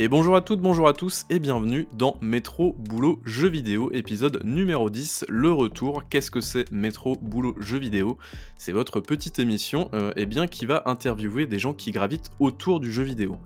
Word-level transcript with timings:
Et 0.00 0.06
bonjour 0.06 0.36
à 0.36 0.42
toutes, 0.42 0.60
bonjour 0.60 0.86
à 0.86 0.92
tous 0.92 1.26
et 1.28 1.40
bienvenue 1.40 1.88
dans 1.92 2.18
Métro 2.20 2.76
Boulot 2.78 3.20
Jeux 3.24 3.48
Vidéo, 3.48 3.90
épisode 3.92 4.40
numéro 4.44 4.90
10, 4.90 5.24
le 5.28 5.50
retour. 5.50 6.04
Qu'est-ce 6.08 6.30
que 6.30 6.40
c'est 6.40 6.70
Métro 6.70 7.16
Boulot 7.20 7.56
Jeux 7.58 7.80
Vidéo? 7.80 8.16
C'est 8.56 8.70
votre 8.70 9.00
petite 9.00 9.40
émission 9.40 9.90
euh, 9.94 10.12
eh 10.14 10.28
qui 10.46 10.66
va 10.66 10.84
interviewer 10.86 11.46
des 11.46 11.58
gens 11.58 11.74
qui 11.74 11.90
gravitent 11.90 12.30
autour 12.38 12.78
du 12.78 12.92
jeu 12.92 13.02
vidéo. 13.02 13.38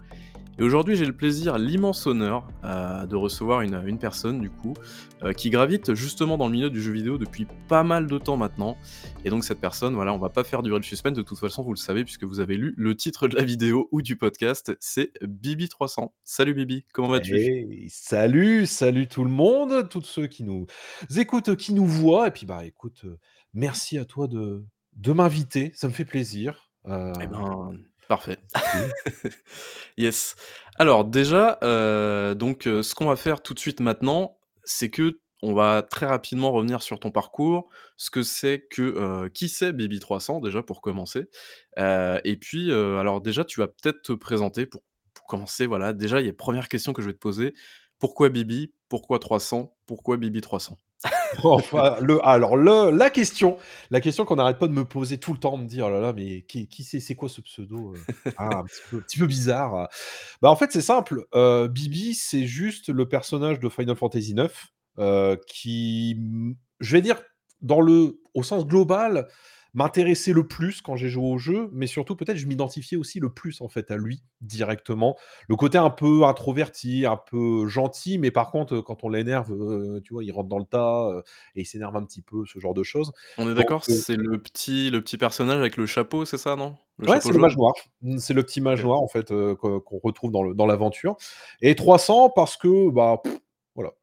Et 0.59 0.63
aujourd'hui, 0.63 0.97
j'ai 0.97 1.07
le 1.07 1.17
plaisir, 1.17 1.57
l'immense 1.57 2.07
honneur 2.07 2.47
euh, 2.63 3.07
de 3.07 3.17
recevoir 3.17 3.63
une, 3.63 3.83
une, 3.87 3.99
personne, 3.99 4.39
du 4.39 4.51
coup, 4.51 4.75
euh, 5.23 5.33
qui 5.33 5.49
gravite 5.49 5.95
justement 5.95 6.37
dans 6.37 6.47
le 6.47 6.53
milieu 6.53 6.69
du 6.69 6.83
jeu 6.83 6.93
vidéo 6.93 7.17
depuis 7.17 7.47
pas 7.69 7.83
mal 7.83 8.07
de 8.07 8.19
temps 8.19 8.37
maintenant. 8.37 8.77
Et 9.25 9.31
donc, 9.31 9.45
cette 9.45 9.61
personne, 9.61 9.95
voilà, 9.95 10.13
on 10.13 10.19
va 10.19 10.29
pas 10.29 10.45
faire 10.45 10.63
durer 10.63 10.77
le 10.77 10.83
suspense, 10.83 11.15
de 11.15 11.23
toute 11.23 11.39
façon, 11.39 11.63
vous 11.63 11.73
le 11.73 11.79
savez, 11.79 12.05
puisque 12.05 12.25
vous 12.25 12.39
avez 12.39 12.57
lu 12.59 12.75
le 12.77 12.95
titre 12.95 13.29
de 13.29 13.37
la 13.37 13.45
vidéo 13.45 13.89
ou 13.93 14.03
du 14.03 14.17
podcast, 14.17 14.77
c'est 14.79 15.13
Bibi300. 15.23 16.11
Salut 16.23 16.53
Bibi, 16.53 16.85
comment 16.93 17.09
vas-tu? 17.09 17.35
Hey, 17.35 17.87
Salut, 17.89 18.67
salut 18.67 19.09
tout 19.09 19.25
le 19.25 19.31
monde, 19.31 19.89
tous 19.89 20.03
ceux 20.03 20.27
qui 20.27 20.45
nous 20.45 20.67
écoutent, 21.17 21.57
qui 21.57 21.73
nous 21.73 21.87
voient. 21.87 22.29
Et 22.29 22.31
puis, 22.31 22.45
bah, 22.45 22.67
écoute, 22.67 23.03
euh, 23.07 23.19
merci 23.55 23.97
à 23.97 24.05
toi 24.05 24.29
de, 24.29 24.63
de 24.97 25.13
m'inviter, 25.13 25.73
ça 25.75 25.89
me 25.89 25.95
fait 25.95 26.05
plaisir. 26.05 26.69
Eh 26.85 27.27
ben, 27.29 27.79
Parfait. 28.09 28.39
yes. 29.97 30.37
Alors 30.79 31.05
déjà, 31.05 31.59
euh, 31.63 32.35
donc 32.35 32.67
euh, 32.67 32.83
ce 32.83 32.95
qu'on 32.95 33.07
va 33.07 33.17
faire 33.17 33.43
tout 33.43 33.55
de 33.55 33.59
suite 33.59 33.81
maintenant, 33.81 34.39
c'est 34.65 34.91
que 34.91 35.19
on 35.43 35.55
va 35.55 35.83
très 35.83 36.07
rapidement 36.07 36.53
revenir 36.53 36.83
sur 36.83 37.01
ton 37.01 37.11
parcours, 37.11 37.69
ce 37.97 38.11
que 38.11 38.23
c'est 38.23 38.65
que 38.71 38.83
euh, 38.83 39.29
qui 39.29 39.49
c'est 39.49 39.73
Bibi300 39.73 40.41
déjà 40.43 40.63
pour 40.63 40.81
commencer. 40.81 41.29
Euh, 41.79 42.21
et 42.25 42.37
puis 42.37 42.71
euh, 42.71 42.99
alors 42.99 43.21
déjà 43.21 43.45
tu 43.45 43.61
vas 43.61 43.67
peut-être 43.67 44.03
te 44.03 44.13
présenter 44.13 44.67
pour, 44.67 44.83
pour 45.15 45.27
commencer. 45.27 45.67
Voilà, 45.67 45.93
déjà 45.93 46.21
il 46.21 46.27
y 46.27 46.31
a 46.31 46.33
première 46.33 46.69
question 46.69 46.93
que 46.93 47.03
je 47.03 47.09
vais 47.09 47.13
te 47.13 47.19
poser. 47.19 47.55
Pourquoi 47.99 48.29
Bibi 48.29 48.73
Pourquoi 48.89 49.19
300 49.19 49.75
Pourquoi 49.87 50.17
Bibi300 50.17 50.77
Enfin, 51.45 51.97
le, 52.01 52.25
alors 52.27 52.57
la 52.57 53.11
question, 53.11 53.57
la 53.91 54.01
question 54.01 54.25
qu'on 54.25 54.37
n'arrête 54.37 54.59
pas 54.59 54.69
de 54.69 54.73
me 54.73 54.85
poser 54.85 55.19
tout 55.19 55.33
le 55.33 55.39
temps, 55.39 55.57
me 55.57 55.67
dire, 55.67 55.87
oh 55.87 55.91
là 55.91 56.01
là, 56.01 56.13
mais 56.13 56.43
qui, 56.43 56.69
c'est, 56.85 57.01
c'est 57.01 57.15
quoi 57.15 57.29
ce 57.29 57.41
pseudo 57.41 57.95
euh 57.95 58.31
ah, 58.37 58.59
un, 58.59 58.65
petit 58.65 58.81
peu, 58.91 58.97
un, 58.99 59.01
petit 59.01 59.19
peu, 59.19 59.27
bizarre. 59.27 59.89
Bah 60.41 60.51
en 60.51 60.57
fait, 60.57 60.73
c'est 60.73 60.83
simple. 60.83 61.27
Euh, 61.35 61.69
Bibi, 61.69 62.15
c'est 62.15 62.47
juste 62.47 62.89
le 62.89 63.09
personnage 63.09 63.59
de 63.61 63.69
Final 63.69 63.97
Fantasy 63.97 64.35
IX 64.37 64.51
euh, 64.99 65.37
qui, 65.47 66.17
je 66.81 66.93
vais 66.93 67.03
dire, 67.03 67.21
dans 67.61 67.81
le, 67.81 68.21
au 68.35 68.43
sens 68.43 68.67
global, 68.67 69.29
m'intéressait 69.75 70.33
le 70.33 70.47
plus 70.47 70.83
quand 70.83 70.97
j'ai 70.97 71.09
joué 71.09 71.25
au 71.25 71.39
jeu, 71.39 71.71
mais 71.73 71.87
surtout 71.87 72.15
peut-être 72.15 72.37
je 72.37 72.47
m'identifiais 72.47 72.97
aussi 72.97 73.21
le 73.21 73.31
plus 73.31 73.61
en 73.61 73.69
fait 73.69 73.91
à 73.91 73.97
lui 73.97 74.23
directement. 74.41 75.17
Le 75.49 75.57
côté 75.57 75.79
un 75.79 75.91
peu 75.91 76.25
introverti, 76.25 77.07
un 77.07 77.17
peu 77.17 77.67
gentil, 77.69 78.19
mais 78.19 78.31
par 78.31 78.51
contre 78.51 78.81
quand 78.81 79.05
on 79.05 79.09
l'énerve, 79.09 79.53
euh, 79.53 80.01
tu 80.05 80.13
vois, 80.13 80.25
il 80.25 80.33
rentre 80.33 80.49
dans 80.49 80.59
le 80.59 80.65
tas 80.65 81.09
euh, 81.09 81.23
et 81.57 81.63
il 81.63 81.67
s'énerve 81.67 81.97
un 81.97 82.05
petit 82.05 82.23
peu, 82.23 82.45
ce 82.47 82.59
genre 82.59 82.75
de 82.75 82.83
choses. 82.83 83.13
On 83.39 83.51
est 83.51 83.55
d'accord, 83.55 83.83
euh, 83.89 83.93
c'est 83.93 84.17
le 84.17 84.39
petit, 84.39 84.91
le 84.91 85.01
petit 85.01 85.17
personnage 85.17 85.59
avec 85.59 85.77
le 85.77 85.87
chapeau, 85.87 86.25
c'est 86.25 86.39
ça, 86.39 86.57
non? 86.57 86.77
Le 86.99 87.09
Ouais, 87.09 87.21
c'est 87.21 87.33
le 87.33 87.39
mage 87.39 87.57
noir. 87.57 87.73
C'est 88.19 88.35
le 88.35 88.43
petit 88.43 88.61
mage 88.61 88.85
noir 88.85 89.01
en 89.01 89.09
fait 89.09 89.29
qu'on 89.29 89.99
retrouve 90.03 90.31
dans 90.31 90.67
l'aventure. 90.67 91.13
Dans 91.13 91.69
et 91.69 91.75
300 91.75 92.31
parce 92.35 92.57
que 92.57 92.91
bah 92.91 93.19
pff, 93.23 93.39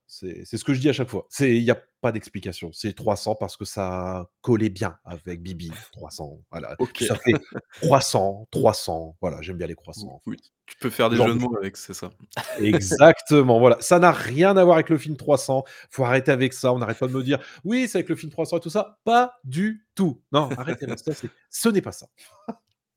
c'est 0.10 0.58
ce 0.58 0.64
que 0.64 0.74
je 0.74 0.80
dis 0.80 0.90
à 0.90 0.94
chaque 0.94 1.08
fois. 1.08 1.28
Il 1.40 1.64
n'y 1.64 1.70
a 1.70 1.80
pas 2.02 2.12
d'explication. 2.12 2.72
C'est 2.74 2.94
300 2.94 3.36
parce 3.36 3.56
que 3.56 3.64
ça 3.64 4.28
collait 4.42 4.70
bien 4.70 4.98
avec 5.06 5.40
Bibi. 5.40 5.72
300, 5.92 6.42
voilà. 6.50 6.76
Okay. 6.80 7.06
Ça 7.06 7.16
fait 7.16 7.34
croissant, 7.82 8.48
300. 8.50 9.18
Voilà, 9.22 9.40
j'aime 9.42 9.58
bien 9.58 9.68
les 9.68 9.76
croissants. 9.76 10.20
Oui, 10.26 10.38
tu 10.66 10.76
peux 10.78 10.90
faire 10.90 11.12
des 11.12 11.18
Genre, 11.18 11.28
jeux 11.28 11.36
de 11.36 11.40
mots 11.40 11.56
avec, 11.58 11.78
c'est 11.78 11.94
ça. 11.94 12.10
Exactement, 12.58 13.60
voilà. 13.60 13.78
Ça 13.82 14.00
n'a 14.00 14.12
rien 14.12 14.58
à 14.58 14.64
voir 14.64 14.78
avec 14.78 14.90
le 14.90 14.98
film 14.98 15.16
300. 15.16 15.64
faut 15.92 16.04
arrêter 16.04 16.32
avec 16.32 16.54
ça. 16.54 16.74
On 16.74 16.80
n'arrête 16.80 16.98
pas 16.98 17.08
de 17.08 17.14
me 17.14 17.22
dire, 17.22 17.40
oui, 17.64 17.88
c'est 17.88 18.00
avec 18.00 18.10
le 18.10 18.16
film 18.16 18.32
300 18.32 18.58
et 18.58 18.60
tout 18.62 18.72
ça. 18.72 18.98
Pas 19.04 19.36
du 19.44 19.86
tout. 19.94 20.24
Non, 20.32 20.50
arrêtez 20.58 20.88
ça. 20.98 21.14
Ce 21.52 21.70
n'est 21.70 21.82
pas 21.82 21.92
ça. 21.92 22.08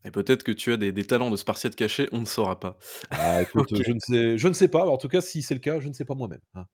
Et 0.04 0.10
peut-être 0.10 0.42
que 0.42 0.52
tu 0.52 0.72
as 0.72 0.76
des, 0.76 0.90
des, 0.90 1.04
talents 1.04 1.30
de 1.30 1.36
spartiate 1.36 1.76
caché, 1.76 2.08
on 2.12 2.20
ne 2.20 2.24
saura 2.24 2.58
pas. 2.58 2.76
Ah, 3.10 3.42
écoute, 3.42 3.72
okay. 3.72 3.84
je, 3.84 3.92
ne 3.92 3.98
sais, 4.00 4.38
je 4.38 4.48
ne 4.48 4.52
sais 4.52 4.68
pas. 4.68 4.86
En 4.86 4.98
tout 4.98 5.08
cas, 5.08 5.20
si 5.20 5.42
c'est 5.42 5.54
le 5.54 5.60
cas, 5.60 5.78
je 5.80 5.88
ne 5.88 5.92
sais 5.92 6.04
pas 6.04 6.14
moi-même. 6.14 6.40
Hein. 6.54 6.66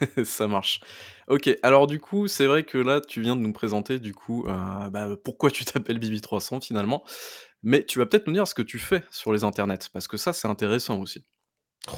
Ça 0.24 0.48
marche. 0.48 0.80
Ok, 1.28 1.50
alors 1.62 1.86
du 1.86 2.00
coup, 2.00 2.26
c'est 2.26 2.46
vrai 2.46 2.64
que 2.64 2.78
là, 2.78 3.00
tu 3.00 3.20
viens 3.20 3.36
de 3.36 3.40
nous 3.40 3.52
présenter 3.52 3.98
du 4.00 4.12
coup 4.14 4.46
euh, 4.46 4.90
bah, 4.90 5.08
pourquoi 5.24 5.50
tu 5.50 5.64
t'appelles 5.64 5.98
Bibi300 5.98 6.64
finalement. 6.64 7.04
Mais 7.62 7.84
tu 7.84 8.00
vas 8.00 8.06
peut-être 8.06 8.26
nous 8.26 8.32
dire 8.32 8.48
ce 8.48 8.54
que 8.54 8.62
tu 8.62 8.80
fais 8.80 9.04
sur 9.10 9.32
les 9.32 9.44
internets, 9.44 9.88
parce 9.92 10.08
que 10.08 10.16
ça, 10.16 10.32
c'est 10.32 10.48
intéressant 10.48 11.00
aussi. 11.00 11.24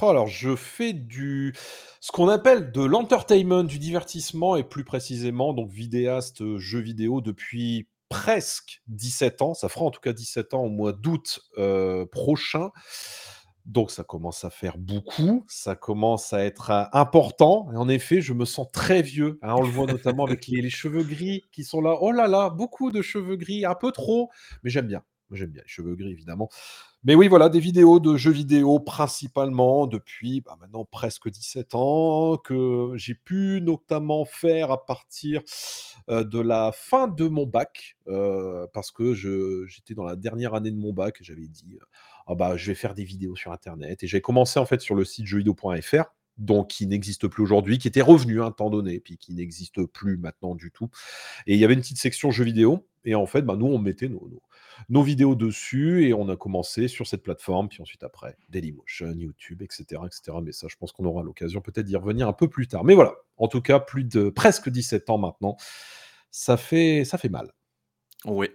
Oh, 0.00 0.08
alors, 0.08 0.26
je 0.26 0.56
fais 0.56 0.92
du 0.92 1.54
ce 2.00 2.12
qu'on 2.12 2.28
appelle 2.28 2.70
de 2.72 2.82
l'entertainment, 2.82 3.64
du 3.64 3.78
divertissement, 3.78 4.56
et 4.56 4.64
plus 4.64 4.84
précisément, 4.84 5.54
donc 5.54 5.70
vidéaste, 5.70 6.58
jeux 6.58 6.80
vidéo 6.80 7.22
depuis 7.22 7.88
presque 8.14 8.80
17 8.86 9.42
ans, 9.42 9.54
ça 9.54 9.68
fera 9.68 9.84
en 9.86 9.90
tout 9.90 10.00
cas 10.00 10.12
17 10.12 10.54
ans 10.54 10.62
au 10.62 10.68
mois 10.68 10.92
d'août 10.92 11.40
euh, 11.58 12.06
prochain. 12.06 12.70
Donc 13.66 13.90
ça 13.90 14.04
commence 14.04 14.44
à 14.44 14.50
faire 14.50 14.78
beaucoup, 14.78 15.44
ça 15.48 15.74
commence 15.74 16.32
à 16.32 16.44
être 16.44 16.70
euh, 16.70 16.84
important. 16.92 17.66
En 17.74 17.88
effet, 17.88 18.20
je 18.20 18.32
me 18.32 18.44
sens 18.44 18.68
très 18.72 19.02
vieux. 19.02 19.38
Hein, 19.42 19.54
on 19.56 19.62
le 19.62 19.68
voit 19.68 19.86
notamment 19.86 20.26
avec 20.26 20.46
les, 20.46 20.60
les, 20.60 20.70
cheveux 20.70 21.02
gris 21.02 21.42
qui 21.50 21.64
sont 21.64 21.80
là. 21.80 21.96
Oh 22.00 22.12
là 22.12 22.28
là, 22.28 22.50
beaucoup 22.50 22.92
de 22.92 23.02
cheveux 23.02 23.36
gris, 23.36 23.64
un 23.64 23.74
peu 23.74 23.90
trop, 23.90 24.30
mais 24.62 24.70
j'aime 24.70 24.86
bien. 24.86 25.02
J'aime 25.32 25.50
bien 25.50 25.62
les 25.62 25.68
cheveux 25.68 25.96
gris, 25.96 26.10
évidemment. 26.10 26.48
Mais 27.06 27.14
oui, 27.14 27.28
voilà, 27.28 27.50
des 27.50 27.60
vidéos 27.60 28.00
de 28.00 28.16
jeux 28.16 28.30
vidéo 28.30 28.80
principalement 28.80 29.86
depuis 29.86 30.40
bah, 30.40 30.56
maintenant 30.58 30.86
presque 30.86 31.28
17 31.28 31.74
ans, 31.74 32.38
que 32.38 32.92
j'ai 32.94 33.14
pu 33.14 33.60
notamment 33.60 34.24
faire 34.24 34.70
à 34.70 34.86
partir 34.86 35.42
euh, 36.08 36.24
de 36.24 36.40
la 36.40 36.72
fin 36.72 37.06
de 37.06 37.28
mon 37.28 37.44
bac, 37.44 37.98
euh, 38.08 38.66
parce 38.72 38.90
que 38.90 39.12
j'étais 39.12 39.92
dans 39.92 40.04
la 40.04 40.16
dernière 40.16 40.54
année 40.54 40.70
de 40.70 40.78
mon 40.78 40.94
bac 40.94 41.18
et 41.20 41.24
j'avais 41.24 41.46
dit, 41.46 41.78
ah 42.26 42.34
bah, 42.34 42.56
je 42.56 42.68
vais 42.68 42.74
faire 42.74 42.94
des 42.94 43.04
vidéos 43.04 43.36
sur 43.36 43.52
Internet. 43.52 44.02
Et 44.02 44.06
j'ai 44.06 44.22
commencé 44.22 44.58
en 44.58 44.64
fait 44.64 44.80
sur 44.80 44.94
le 44.94 45.04
site 45.04 45.26
jeuxvideo.fr, 45.26 46.04
donc 46.38 46.68
qui 46.68 46.86
n'existe 46.86 47.28
plus 47.28 47.42
aujourd'hui, 47.42 47.76
qui 47.76 47.86
était 47.86 48.00
revenu 48.00 48.40
un 48.40 48.50
temps 48.50 48.70
donné, 48.70 48.98
puis 48.98 49.18
qui 49.18 49.34
n'existe 49.34 49.84
plus 49.84 50.16
maintenant 50.16 50.54
du 50.54 50.70
tout. 50.70 50.88
Et 51.46 51.52
il 51.52 51.60
y 51.60 51.66
avait 51.66 51.74
une 51.74 51.80
petite 51.80 51.98
section 51.98 52.30
jeux 52.30 52.44
vidéo, 52.44 52.88
et 53.04 53.14
en 53.14 53.26
fait, 53.26 53.42
bah, 53.42 53.56
nous, 53.56 53.66
on 53.66 53.78
mettait 53.78 54.08
nos, 54.08 54.42
nos, 54.88 55.02
vidéos 55.02 55.34
dessus, 55.34 56.06
et 56.06 56.14
on 56.14 56.28
a 56.28 56.36
commencé 56.36 56.88
sur 56.88 57.06
cette 57.06 57.22
plateforme, 57.22 57.68
puis 57.68 57.82
ensuite 57.82 58.02
après, 58.02 58.36
Dailymotion, 58.48 59.12
YouTube, 59.12 59.62
etc., 59.62 60.02
etc. 60.06 60.38
Mais 60.42 60.52
ça, 60.52 60.66
je 60.68 60.76
pense 60.76 60.92
qu'on 60.92 61.04
aura 61.04 61.22
l'occasion 61.22 61.60
peut-être 61.60 61.86
d'y 61.86 61.96
revenir 61.96 62.28
un 62.28 62.32
peu 62.32 62.48
plus 62.48 62.68
tard. 62.68 62.84
Mais 62.84 62.94
voilà, 62.94 63.14
en 63.36 63.48
tout 63.48 63.60
cas, 63.60 63.80
plus 63.80 64.04
de 64.04 64.30
presque 64.30 64.68
17 64.68 65.10
ans 65.10 65.18
maintenant, 65.18 65.56
ça 66.30 66.56
fait, 66.56 67.04
ça 67.04 67.18
fait 67.18 67.28
mal. 67.28 67.52
Oui, 68.24 68.48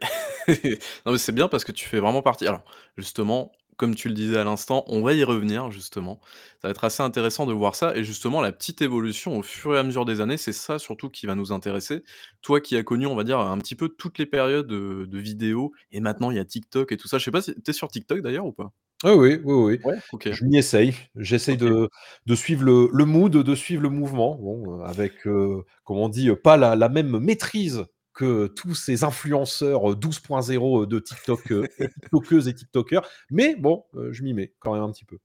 c'est 1.17 1.31
bien 1.31 1.47
parce 1.47 1.63
que 1.63 1.71
tu 1.71 1.87
fais 1.87 1.99
vraiment 1.99 2.21
partie. 2.23 2.47
Alors, 2.47 2.63
justement, 2.97 3.51
comme 3.79 3.95
tu 3.95 4.09
le 4.09 4.13
disais 4.13 4.37
à 4.37 4.43
l'instant, 4.43 4.83
on 4.87 5.01
va 5.01 5.13
y 5.13 5.23
revenir 5.23 5.71
justement. 5.71 6.19
Ça 6.61 6.67
va 6.67 6.71
être 6.71 6.83
assez 6.83 7.01
intéressant 7.01 7.45
de 7.45 7.53
voir 7.53 7.75
ça 7.75 7.95
et 7.95 8.03
justement 8.03 8.41
la 8.41 8.51
petite 8.51 8.81
évolution 8.81 9.37
au 9.39 9.41
fur 9.41 9.73
et 9.75 9.79
à 9.79 9.83
mesure 9.83 10.03
des 10.03 10.19
années, 10.19 10.35
c'est 10.37 10.53
ça 10.53 10.77
surtout 10.77 11.09
qui 11.09 11.25
va 11.25 11.33
nous 11.33 11.53
intéresser. 11.53 12.03
Toi 12.41 12.59
qui 12.59 12.75
as 12.75 12.83
connu, 12.83 13.07
on 13.07 13.15
va 13.15 13.23
dire, 13.23 13.39
un 13.39 13.57
petit 13.57 13.75
peu 13.75 13.87
toutes 13.87 14.17
les 14.19 14.25
périodes 14.25 14.67
de, 14.67 15.05
de 15.05 15.17
vidéos 15.17 15.71
et 15.91 16.01
maintenant 16.01 16.29
il 16.29 16.37
y 16.37 16.39
a 16.39 16.45
TikTok 16.45 16.91
et 16.91 16.97
tout 16.97 17.07
ça. 17.07 17.17
Je 17.17 17.23
sais 17.23 17.31
pas 17.31 17.41
si 17.41 17.55
tu 17.55 17.71
es 17.71 17.73
sur 17.73 17.87
TikTok 17.87 18.19
d'ailleurs 18.21 18.45
ou 18.45 18.51
pas? 18.51 18.71
Oui, 19.05 19.13
oui, 19.13 19.39
oui, 19.45 19.53
oui. 19.55 19.79
Ouais, 19.85 19.97
OK. 20.11 20.29
Je 20.29 20.43
m'y 20.43 20.57
essaye. 20.57 20.93
J'essaye 21.15 21.55
de, 21.55 21.89
de 22.25 22.35
suivre 22.35 22.65
le, 22.65 22.89
le 22.91 23.05
mood, 23.05 23.31
de 23.31 23.55
suivre 23.55 23.81
le 23.81 23.89
mouvement. 23.89 24.35
Bon, 24.35 24.81
avec, 24.81 25.25
euh, 25.25 25.63
comme 25.85 25.97
on 25.97 26.09
dit, 26.09 26.29
pas 26.43 26.57
la, 26.57 26.75
la 26.75 26.89
même 26.89 27.17
maîtrise 27.19 27.85
que 28.19 28.47
tous 28.47 28.75
ces 28.75 29.05
influenceurs 29.05 29.91
euh, 29.91 29.95
12.0 29.95 30.85
de 30.85 30.99
TikTok, 30.99 31.51
euh, 31.53 31.65
et 31.79 31.87
TikTokeuses 31.87 32.49
et 32.49 32.53
TikTokers. 32.53 33.07
Mais 33.31 33.55
bon, 33.55 33.85
euh, 33.95 34.11
je 34.11 34.23
m'y 34.23 34.33
mets 34.33 34.53
quand 34.59 34.73
même 34.73 34.83
un 34.83 34.91
petit 34.91 35.05
peu. 35.05 35.19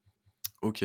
OK. 0.62 0.82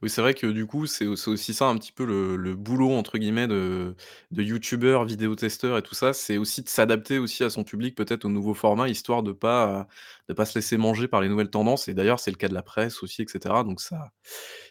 Oui, 0.00 0.08
c'est 0.08 0.22
vrai 0.22 0.34
que 0.34 0.46
du 0.46 0.66
coup, 0.66 0.86
c'est 0.86 1.06
au 1.06 1.16
c'est 1.16 1.28
aussi 1.30 1.52
ça 1.52 1.66
un 1.66 1.76
petit 1.76 1.92
peu 1.92 2.06
le 2.06 2.36
le 2.36 2.54
«boulot» 2.54 2.92
entre 2.92 3.18
guillemets 3.18 3.48
de 3.48 3.94
de 4.30 4.42
youtubeur, 4.42 5.04
vidéotesteur 5.04 5.76
et 5.76 5.82
tout 5.82 5.96
ça, 5.96 6.12
c'est 6.12 6.38
aussi 6.38 6.62
de 6.62 6.68
s'adapter 6.68 7.18
aussi 7.18 7.42
à 7.44 7.50
son 7.50 7.64
public, 7.64 7.94
peut-être 7.94 8.24
aux 8.24 8.30
nouveaux 8.30 8.54
formats, 8.54 8.88
histoire 8.88 9.22
de 9.22 9.32
pas, 9.32 9.86
de 10.28 10.34
pas 10.34 10.46
se 10.46 10.54
laisser 10.54 10.78
manger 10.78 11.08
par 11.08 11.20
les 11.20 11.28
nouvelles 11.28 11.50
tendances 11.50 11.88
et 11.88 11.94
d'ailleurs, 11.94 12.20
c'est 12.20 12.30
le 12.30 12.38
cas 12.38 12.48
de 12.48 12.54
la 12.54 12.62
presse 12.62 13.02
aussi 13.02 13.20
et 13.20 13.26
cetera 13.28 13.64
donc 13.64 13.82
ça, 13.82 14.12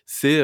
c'est, 0.07 0.41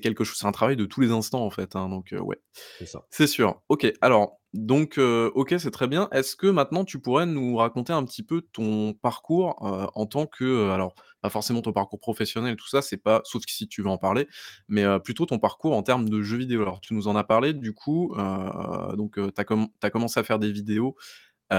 quelque 0.00 0.24
chose 0.24 0.36
c'est 0.38 0.46
un 0.46 0.52
travail 0.52 0.76
de 0.76 0.84
tous 0.84 1.00
les 1.00 1.10
instants 1.10 1.46
en 1.46 1.50
fait, 1.50 1.74
hein, 1.74 1.88
donc 1.88 2.12
ouais. 2.20 2.40
C'est 2.78 2.86
ça. 2.86 3.06
C'est 3.08 3.26
sûr. 3.26 3.62
OK, 3.70 3.90
alors 4.02 4.40
donc 4.54 4.98
heu, 4.98 5.30
OK, 5.34 5.54
c'est 5.58 5.70
très 5.72 5.88
bien. 5.88 6.08
Est-ce 6.12 6.36
que 6.36 6.46
maintenant 6.46 6.84
tu 6.84 6.98
pourrais 7.00 7.26
nous 7.26 7.56
raconter 7.56 7.92
un 7.92 8.04
petit 8.04 8.22
peu 8.22 8.40
ton 8.42 8.94
parcours, 8.94 9.56
heu, 9.66 9.88
en 9.94 10.06
tant 10.06 10.26
que, 10.26 10.44
heu, 10.44 10.70
alors 10.72 10.94
pas 11.22 11.30
forcément 11.30 11.62
ton 11.62 11.72
parcours 11.72 12.00
professionnel 12.00 12.56
tout 12.56 12.68
ça, 12.68 12.82
c'est 12.82 12.96
pas 12.98 13.20
sauf 13.24 13.42
si 13.48 13.68
tu 13.68 13.82
veux 13.82 13.88
en 13.88 13.98
parler, 13.98 14.28
mais 14.68 14.84
plutôt 15.00 15.26
ton 15.26 15.38
parcours 15.38 15.74
en 15.74 15.82
termes 15.82 16.08
de 16.08 16.22
jeux 16.22 16.36
vidéo? 16.38 16.62
Alors 16.62 16.80
tu 16.80 16.94
nous 16.94 17.08
en 17.08 17.16
as 17.16 17.24
parlé 17.24 17.52
du 17.54 17.74
coup, 17.74 18.14
donc 18.96 19.14
tu 19.16 19.40
as 19.82 19.90
commencé 19.90 20.20
à 20.20 20.24
faire 20.24 20.38
des 20.38 20.52
vidéos 20.52 20.96
heu, 21.52 21.56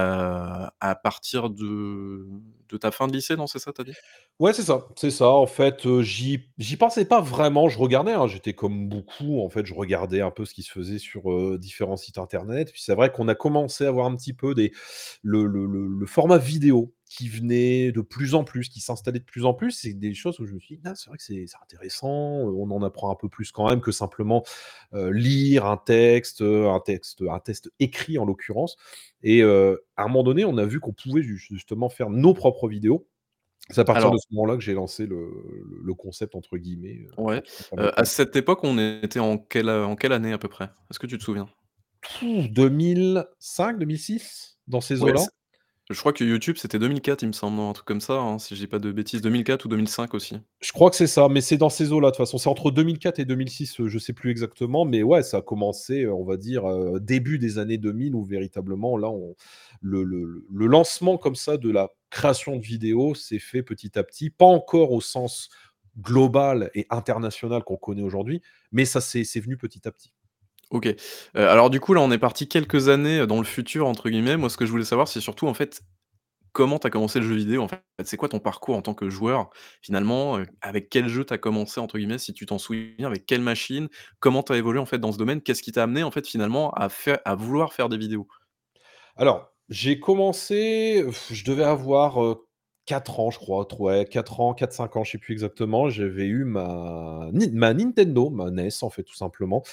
à 0.80 0.96
partir 1.02 1.50
de 1.50 2.78
ta 2.80 2.92
fin 2.92 3.08
de 3.08 3.14
lycée, 3.14 3.36
non, 3.36 3.48
c'est 3.48 3.60
ça, 3.60 3.72
tu 3.74 3.82
as 3.82 3.84
dit? 3.84 3.96
Ouais, 4.40 4.52
c'est 4.52 4.64
ça, 4.64 4.86
c'est 4.98 5.12
ça. 5.12 5.30
En 5.30 5.48
fait, 5.48 5.88
j'y 6.02 6.40
pensais 6.78 7.06
pas 7.06 7.22
vraiment. 7.22 7.70
Je 7.70 7.80
regardais, 7.80 8.12
hein, 8.14 8.28
j'étais 8.28 8.54
comme 8.54 8.90
beaucoup, 8.90 9.40
en 9.42 9.50
fait, 9.50 9.66
je 9.66 9.74
regardais 9.74 10.20
un 10.20 10.30
peu 10.32 10.44
ce 10.44 10.54
qui 10.54 10.62
se 10.64 10.72
faisait 10.72 10.98
sur, 11.00 11.58
différents 11.58 11.96
sites 11.96 12.18
internet. 12.18 12.72
Puis 12.74 12.82
c'est 12.82 12.96
vrai 12.96 13.12
qu'on 13.14 13.30
a 13.30 13.36
commencé 13.36 13.86
à 13.86 13.92
voir 13.92 14.08
un 14.08 14.16
petit 14.18 14.34
peu 14.34 14.54
des 14.54 14.72
le 15.24 15.46
le 15.46 15.66
le 15.68 16.06
format 16.08 16.38
vidéo 16.38 16.94
qui 17.06 17.30
venait 17.30 17.92
de 17.92 18.02
plus 18.02 18.36
en 18.36 18.44
plus, 18.44 18.70
qui 18.70 18.80
s'installait 18.82 19.20
de 19.20 19.24
plus 19.26 19.46
en 19.46 19.54
plus. 19.54 19.72
C'est 19.72 19.94
des 19.94 20.14
choses 20.14 20.40
où 20.40 20.46
je 20.46 20.54
me 20.54 20.60
suis 20.60 20.78
dit: 20.78 20.82
«Ah, 20.86 20.96
c'est 20.96 21.10
vrai 21.10 21.18
que 21.18 21.24
c'est 21.24 21.46
intéressant, 21.62 22.40
heu, 22.50 22.54
on 22.56 22.70
en 22.72 22.82
apprend 22.84 23.12
un 23.12 23.16
peu 23.16 23.30
plus 23.30 23.52
quand 23.52 23.70
même 23.70 23.82
que 23.82 23.92
simplement, 23.92 24.44
heu, 24.94 25.10
lire 25.12 25.66
un 25.66 25.78
texte, 25.78 26.42
heu, 26.42 26.68
un 26.70 26.80
texte 26.80 27.22
un 27.30 27.40
texte 27.40 27.72
écrit 27.80 28.18
en 28.18 28.26
l'occurrence» 28.26 28.78
et 29.24 29.42
à 29.44 30.04
un 30.04 30.08
moment 30.08 30.24
donné, 30.24 30.46
on 30.46 30.58
a 30.58 30.66
vu 30.66 30.80
qu'on 30.80 30.94
pouvait 30.94 31.24
ju 31.24 31.38
justement 31.38 31.90
faire 31.90 32.10
nos 32.10 32.34
propres 32.34 32.68
vidéos. 32.70 33.08
C'est 33.72 33.82
à 33.82 33.86
partir 33.86 34.12
de 34.12 34.18
ce 34.18 34.26
moment-là 34.34 34.56
que 34.58 34.64
j'ai 34.64 34.74
lancé 34.76 35.06
le 35.08 35.16
le 35.18 35.82
le 35.84 35.94
«concept» 35.96 36.36
entre 36.36 36.58
guillemets, 36.58 37.08
ouais, 37.18 37.44
à 37.78 38.06
cette 38.06 38.36
époque, 38.36 38.60
on 38.64 38.78
était 38.78 39.20
en 39.20 39.38
quelle, 39.38 39.70
en 39.70 39.96
quelle 39.96 40.12
année 40.14 40.34
à 40.34 40.38
peu 40.38 40.48
près? 40.50 40.66
Est-ce 40.90 41.00
que 41.00 41.08
tu 41.08 41.18
te 41.18 41.24
souviens? 41.24 41.50
2005-2006, 42.54 44.60
dans 44.68 44.82
ces 44.82 45.02
Ouais, 45.02 45.04
eaux-là? 45.04 45.30
Je 45.92 46.00
crois 46.00 46.14
que 46.14 46.24
YouTube, 46.24 46.58
c'était 46.58 46.80
2004, 46.80 47.22
il 47.22 47.28
me 47.28 47.34
semble, 47.34 47.60
un 47.62 47.74
truc 47.74 47.86
comme 47.86 48.02
ça, 48.02 48.14
hein, 48.14 48.40
si 48.40 48.56
je 48.56 48.62
dis 48.62 48.68
pas 48.68 48.80
de 48.80 48.92
bêtises. 48.92 49.22
2004 49.22 49.66
ou 49.66 49.68
2005 49.68 50.14
aussi. 50.16 50.38
Je 50.60 50.72
crois 50.72 50.90
que 50.90 50.96
c'est 50.96 51.06
ça, 51.08 51.28
mais 51.30 51.42
c'est 51.42 51.58
dans 51.58 51.70
ces 51.70 51.92
eaux-là, 51.92 52.08
de 52.08 52.12
toute 52.16 52.26
façon. 52.26 52.38
C'est 52.40 52.50
entre 52.50 52.72
2004 52.72 53.20
et 53.20 53.26
2006, 53.26 53.80
heu, 53.80 53.88
je 53.88 54.00
sais 54.00 54.14
plus 54.14 54.32
exactement, 54.32 54.84
mais 54.86 55.04
ouais, 55.04 55.22
ça 55.22 55.38
a 55.38 55.42
commencé, 55.42 56.04
heu, 56.04 56.14
on 56.14 56.24
va 56.24 56.38
dire, 56.38 56.68
heu, 56.68 57.00
début 57.00 57.38
des 57.38 57.60
années 57.60 57.78
2000 57.78 58.16
où 58.16 58.24
véritablement 58.24 58.98
là, 58.98 59.12
le 59.82 60.66
lancement 60.66 61.18
comme 61.18 61.36
ça 61.36 61.58
de 61.58 61.70
la 61.70 61.90
création 62.10 62.56
de 62.58 62.62
vidéos 62.64 63.14
s'est 63.14 63.40
fait 63.40 63.62
petit 63.64 63.98
à 64.00 64.04
petit. 64.04 64.30
Pas 64.30 64.46
encore 64.46 64.92
au 64.92 65.02
sens 65.02 65.50
global 66.00 66.72
et 66.74 66.88
international 66.90 67.64
qu'on 67.64 67.78
connaît 67.78 68.02
aujourd'hui, 68.02 68.42
mais 68.72 68.86
ça 68.86 69.02
c'est 69.02 69.24
venu 69.40 69.58
petit 69.58 69.88
à 69.88 69.92
petit. 69.92 70.12
OK. 70.72 70.88
Heu, 70.88 70.96
alors 71.36 71.70
du 71.70 71.80
coup, 71.80 71.94
là, 71.94 72.02
on 72.02 72.12
est 72.12 72.18
parti 72.18 72.48
quelques 72.48 72.90
années, 72.90 73.26
dans 73.28 73.38
le 73.38 73.44
«futur» 73.46 73.88
entre 73.88 74.10
guillemets. 74.10 74.38
Moi, 74.38 74.50
ce 74.50 74.58
que 74.58 74.66
je 74.66 74.72
voulais 74.72 74.84
savoir, 74.86 75.08
c'est 75.08 75.22
surtout, 75.22 75.48
en 75.48 75.54
fait, 75.54 75.82
comment 76.54 76.80
tu 76.80 76.88
as 76.88 76.92
commencé 76.92 77.20
le 77.20 77.28
jeu 77.28 77.36
vidéo, 77.36 77.64
en 77.64 77.68
fait? 77.70 77.82
C'est 78.06 78.18
quoi 78.18 78.30
ton 78.30 78.40
parcours 78.40 78.76
en 78.78 78.82
tant 78.84 78.94
que 78.96 79.10
joueur, 79.10 79.50
finalement? 79.82 80.40
Heu, 80.40 80.48
avec 80.62 80.90
quel 80.90 81.10
jeu 81.10 81.26
tu 81.26 81.34
as 81.34 81.40
«commencé» 81.40 81.80
entre 81.82 81.98
guillemets, 82.00 82.20
si 82.20 82.34
tu 82.34 82.46
t'en 82.48 82.60
souviens? 82.60 83.08
Avec 83.08 83.26
quelle 83.26 83.42
machine? 83.42 83.90
Comment 84.20 84.44
tu 84.44 84.54
as 84.54 84.58
évolué, 84.58 84.80
en 84.80 84.86
fait, 84.88 85.00
dans 85.00 85.12
ce 85.14 85.20
domaine? 85.20 85.42
Qu'est-ce 85.42 85.64
qui 85.64 85.72
t'a 85.74 85.84
amené, 85.84 86.04
en 86.04 86.12
fait, 86.12 86.28
finalement, 86.28 86.72
à 86.74 86.90
faire 86.90 87.20
à 87.26 87.36
vouloir 87.36 87.74
faire 87.74 87.90
des 87.90 87.98
vidéos? 87.98 88.28
Alors, 89.18 89.52
j'ai 89.70 90.00
commencé, 90.00 91.06
je 91.32 91.44
devais 91.46 91.64
avoir, 91.64 92.24
heu, 92.24 92.48
4 92.86 93.20
ans, 93.20 93.32
je 93.32 93.40
crois, 93.40 93.68
ouais, 93.80 94.06
4 94.06 94.40
ans, 94.40 94.54
quatre 94.54 94.74
cinq 94.74 94.96
ans, 94.96 95.04
je 95.04 95.12
sais 95.12 95.18
plus 95.18 95.34
exactement. 95.34 95.90
J'avais 95.90 96.26
eu 96.28 96.44
ma 96.46 97.30
ma 97.54 97.74
Nintendo, 97.74 98.30
ma 98.30 98.50
NES, 98.50 98.84
en 98.84 98.90
fait, 98.92 99.04
tout 99.04 99.16
simplement, 99.16 99.64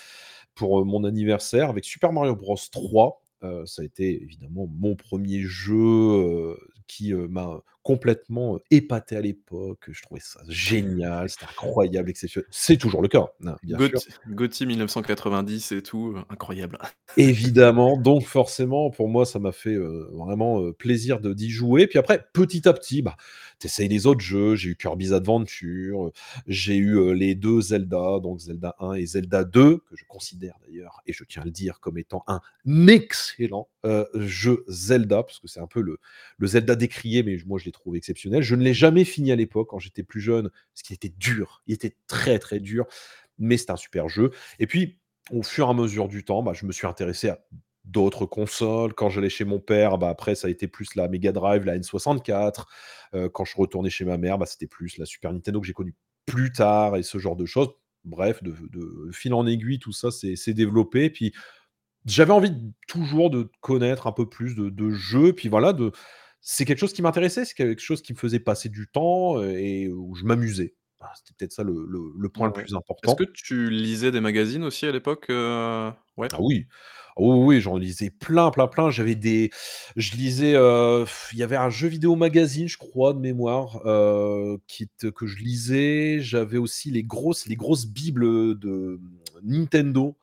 pour, 0.54 0.80
heu, 0.80 0.84
mon 0.84 1.04
anniversaire 1.04 1.70
avec 1.70 1.84
Super 1.84 2.12
Mario 2.12 2.36
Bros 2.36 2.56
3. 2.70 3.22
Heu, 3.44 3.64
ça 3.66 3.82
a 3.82 3.84
été 3.84 4.22
évidemment 4.22 4.68
mon 4.78 4.94
premier 4.94 5.40
jeu, 5.40 5.74
heu, 5.76 6.56
qui, 6.86 7.12
m'a 7.14 7.60
complètement, 7.82 8.60
épaté 8.70 9.16
à 9.16 9.20
l'époque. 9.20 9.88
Je 9.90 10.00
trouvais 10.02 10.20
ça 10.20 10.40
génial, 10.48 11.28
c'était 11.28 11.46
incroyable, 11.46 12.10
exceptionnel. 12.10 12.46
C'est 12.52 12.76
toujours 12.76 13.02
le 13.02 13.08
cas, 13.08 13.26
hein, 13.44 13.56
bien 13.64 13.78
sûr. 13.78 13.88
GOT 14.28 14.34
GOTY 14.34 14.66
1990 14.66 15.72
et 15.72 15.82
tout, 15.82 16.14
incroyable. 16.30 16.78
Évidemment, 17.16 17.96
donc 17.96 18.22
forcément, 18.24 18.90
pour 18.90 19.08
moi, 19.08 19.24
ça 19.26 19.40
m'a 19.40 19.50
fait, 19.52 19.76
vraiment, 19.76 20.70
plaisir 20.72 21.20
de 21.20 21.32
d'y 21.34 21.50
jouer. 21.50 21.88
Puis 21.88 21.98
après, 21.98 22.24
petit 22.32 22.68
à 22.68 22.72
petit, 22.72 23.02
bah, 23.02 23.16
tu 23.62 23.66
essayes 23.68 23.88
les 23.88 24.06
autres 24.06 24.20
jeux. 24.20 24.54
J'ai 24.56 24.70
eu 24.70 24.76
Kirby's 24.76 25.12
Adventure, 25.12 26.06
heu, 26.08 26.12
j'ai 26.46 26.76
eu, 26.76 26.96
heu, 26.98 27.12
les 27.12 27.34
2 27.34 27.60
Zelda, 27.60 28.20
donc 28.20 28.40
Zelda 28.40 28.74
1 28.80 28.94
et 28.94 29.06
Zelda 29.06 29.44
2, 29.44 29.78
que 29.78 29.96
je 29.96 30.04
considère 30.08 30.54
d'ailleurs, 30.66 31.00
et 31.06 31.12
je 31.12 31.24
tiens 31.24 31.42
à 31.42 31.44
le 31.44 31.50
dire, 31.50 31.80
comme 31.80 31.98
étant 31.98 32.24
un 32.26 32.40
excellent, 32.88 33.68
heu, 33.86 34.06
jeu 34.14 34.64
Zelda, 34.68 35.22
parce 35.22 35.38
que 35.40 35.48
c'est 35.48 35.60
un 35.60 35.66
peu 35.66 35.80
le 35.80 36.46
Zelda 36.46 36.74
décrié, 36.76 37.22
mais 37.22 37.36
moi, 37.46 37.58
je 37.58 37.64
l'ai 37.64 37.72
trouvé 37.72 37.98
exceptionnel. 37.98 38.42
Je 38.42 38.54
ne 38.54 38.62
l'ai 38.62 38.74
jamais 38.74 39.04
fini 39.04 39.32
à 39.32 39.36
l'époque, 39.36 39.68
quand 39.70 39.78
j'étais 39.78 40.02
plus 40.02 40.20
jeune, 40.20 40.50
parce 40.74 40.82
qu'il 40.82 40.94
était 40.94 41.12
dur. 41.18 41.62
Il 41.66 41.74
était 41.74 41.96
très, 42.06 42.38
très 42.38 42.60
dur, 42.60 42.86
mais 43.38 43.56
c'est 43.56 43.70
un 43.70 43.76
super 43.76 44.08
jeu. 44.08 44.30
Et 44.58 44.66
puis, 44.66 44.98
au 45.30 45.42
fur 45.42 45.66
et 45.68 45.70
à 45.70 45.74
mesure 45.74 46.08
du 46.08 46.24
temps, 46.24 46.42
bah, 46.42 46.52
je 46.54 46.66
me 46.66 46.72
suis 46.72 46.86
intéressé 46.86 47.28
à 47.28 47.44
d'autres 47.84 48.26
consoles. 48.26 48.94
Quand 48.94 49.10
j'allais 49.10 49.30
chez 49.30 49.44
mon 49.44 49.60
père, 49.60 49.98
bah, 49.98 50.08
après 50.08 50.34
ça 50.34 50.48
a 50.48 50.50
été 50.50 50.68
plus 50.68 50.94
la 50.94 51.08
Mega 51.08 51.32
Drive, 51.32 51.64
la 51.64 51.76
N64. 51.76 52.68
Heu, 53.14 53.28
quand 53.28 53.44
je 53.44 53.56
retournais 53.56 53.90
chez 53.90 54.04
ma 54.04 54.18
mère, 54.18 54.38
bah, 54.38 54.46
c'était 54.46 54.66
plus 54.66 54.98
la 54.98 55.06
Super 55.06 55.32
Nintendo 55.32 55.60
que 55.60 55.66
j'ai 55.66 55.72
connue 55.72 55.96
plus 56.26 56.52
tard 56.52 56.96
et 56.96 57.02
ce 57.02 57.18
genre 57.18 57.36
de 57.36 57.46
choses. 57.46 57.68
Bref, 58.04 58.42
de 58.42 58.52
de 58.70 59.10
fil 59.12 59.34
en 59.34 59.46
aiguille, 59.46 59.78
tout 59.78 59.92
ça 59.92 60.10
s'est 60.10 60.54
développé. 60.54 61.10
Puis 61.10 61.32
j'avais 62.06 62.32
envie 62.32 62.52
toujours 62.88 63.30
de 63.30 63.50
connaître 63.60 64.06
un 64.06 64.12
peu 64.12 64.28
plus 64.28 64.54
de 64.56 64.70
de 64.70 64.90
jeux. 64.90 65.32
Puis 65.34 65.48
voilà, 65.48 65.72
de 65.72 65.92
c'est 66.40 66.64
quelque 66.64 66.78
chose 66.78 66.92
qui 66.92 67.02
m'intéressait, 67.02 67.44
c'est 67.44 67.54
quelque 67.54 67.80
chose 67.82 68.02
qui 68.02 68.12
me 68.12 68.18
faisait 68.18 68.40
passer 68.40 68.68
du 68.68 68.88
temps, 68.88 69.38
heu 69.40 69.50
et 69.58 69.88
où 69.92 70.14
je 70.14 70.24
m'amusais. 70.24 70.74
Voilà, 70.98 71.14
c'était 71.16 71.34
peut-être 71.38 71.52
ça 71.52 71.62
le 71.64 71.86
le 71.88 72.00
le 72.16 72.28
point 72.30 72.48
le 72.48 72.52
plus 72.54 72.74
Est-ce 73.02 73.14
que 73.14 73.24
important. 73.24 73.24
tu 73.24 73.70
lisais 73.70 74.10
des 74.12 74.20
magazines 74.20 74.64
aussi 74.64 74.86
à 74.86 74.92
l'époque, 74.92 75.26
heu? 75.30 75.92
Ouais? 76.16 76.32
Ah 76.32 76.38
oui. 76.40 76.66
Oui, 77.16 77.36
oui, 77.38 77.60
j'en 77.60 77.76
lisais 77.76 78.10
plein, 78.10 78.50
plein, 78.50 78.66
plein. 78.66 78.90
J'avais 78.90 79.14
des 79.14 79.50
je 79.96 80.14
lisais, 80.16 80.52
il 80.52 81.38
y 81.38 81.42
avait 81.42 81.56
un 81.56 81.70
jeu 81.70 81.88
vidéo 81.88 82.16
magazine, 82.16 82.68
je 82.68 82.78
crois, 82.78 83.12
de 83.12 83.18
mémoire, 83.18 83.82
heu, 83.86 84.58
qui 84.66 84.88
te 84.88 85.08
que 85.08 85.26
je 85.26 85.38
lisais. 85.38 86.18
J'avais 86.20 86.58
aussi 86.58 86.90
les 86.90 87.02
grosses 87.02 87.46
les 87.46 87.56
grosses 87.56 87.86
bibles, 87.86 88.58
de, 88.58 89.00
Nintendo, 89.42 90.16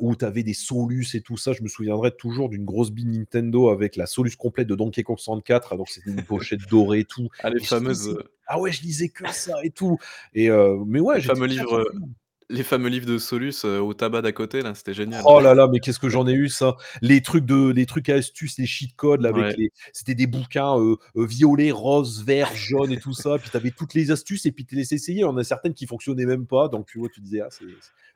où 0.00 0.16
tu 0.16 0.24
avais 0.24 0.42
des 0.42 0.54
Solus 0.54 1.06
et 1.14 1.20
tout 1.20 1.36
ça. 1.36 1.52
Je 1.52 1.62
me 1.62 1.68
souviendrai 1.68 2.10
toujours 2.10 2.48
d'une 2.48 2.64
grosse 2.64 2.90
bible 2.90 3.12
Nintendo 3.12 3.68
avec 3.68 3.94
la 3.94 4.06
Solus 4.06 4.36
complète 4.36 4.66
de 4.66 4.74
Donkey 4.74 5.04
Kong 5.04 5.18
64. 5.18 5.76
Donc 5.76 5.88
c'était 5.88 6.10
une 6.10 6.24
pochette 6.24 6.60
dorée 6.68 7.00
et 7.00 7.04
tout 7.04 7.28
Ah, 7.42 7.50
les 7.50 7.58
et 7.58 7.64
je 7.64 7.68
fameuses, 7.68 8.08
lisais 8.08 8.18
heu 8.18 8.24
ah 8.50 8.58
ouais, 8.58 8.72
je 8.72 8.82
lisais 8.82 9.08
que 9.10 9.30
ça 9.30 9.54
et 9.62 9.70
tout 9.70 9.98
et 10.34 10.48
mais 10.86 11.00
ouais, 11.00 11.16
les 11.16 11.20
j'étais 11.20 11.34
fameux 11.34 11.46
très, 11.46 11.56
livres, 11.58 11.84
friand. 11.90 12.08
Les 12.50 12.62
fameux 12.64 12.88
livres 12.88 13.06
de 13.06 13.18
Solus, 13.18 13.64
heu, 13.64 13.80
au 13.80 13.94
tabac 13.94 14.22
d'à 14.22 14.32
côté 14.32 14.62
là, 14.62 14.74
c'était 14.74 14.94
génial. 14.94 15.26
Oh 15.26 15.40
là 15.40 15.54
là, 15.54 15.66
mais 15.68 15.80
qu'est-ce 15.80 15.98
que 15.98 16.08
j'en 16.08 16.26
ai 16.28 16.32
eu 16.32 16.48
ça! 16.48 16.76
Les 17.02 17.22
trucs 17.22 17.44
de 17.44 17.70
les 17.72 17.86
trucs 17.86 18.08
à 18.08 18.14
astuces, 18.14 18.56
les 18.58 18.66
cheat 18.66 18.94
codes 18.94 19.20
là 19.22 19.30
avec 19.30 19.48
Ouais. 19.48 19.56
les 19.56 19.70
c'était 19.92 20.14
des 20.14 20.26
bouquins, 20.28 20.76
heu 20.78 20.96
heu, 21.16 21.24
violet, 21.26 21.70
rose, 21.72 22.22
vert, 22.24 22.54
jaune 22.54 22.92
et 22.92 22.98
tout 22.98 23.14
ça. 23.14 23.38
Puis 23.40 23.50
tu 23.50 23.56
avais 23.56 23.72
toutes 23.72 23.94
les 23.94 24.10
astuces 24.12 24.46
et 24.46 24.52
puis 24.52 24.64
tu 24.64 24.76
les 24.76 24.94
essayer. 24.94 25.18
Il 25.18 25.20
y 25.22 25.24
en 25.24 25.36
a 25.36 25.44
certaines 25.44 25.74
qui 25.74 25.86
fonctionnaient 25.86 26.26
même 26.26 26.46
pas, 26.46 26.68
donc 26.68 26.86
tu 26.86 26.98
vois, 26.98 27.08
tu 27.08 27.20
disais: 27.20 27.40
«Ah 27.40 27.48
c'est 27.50 27.66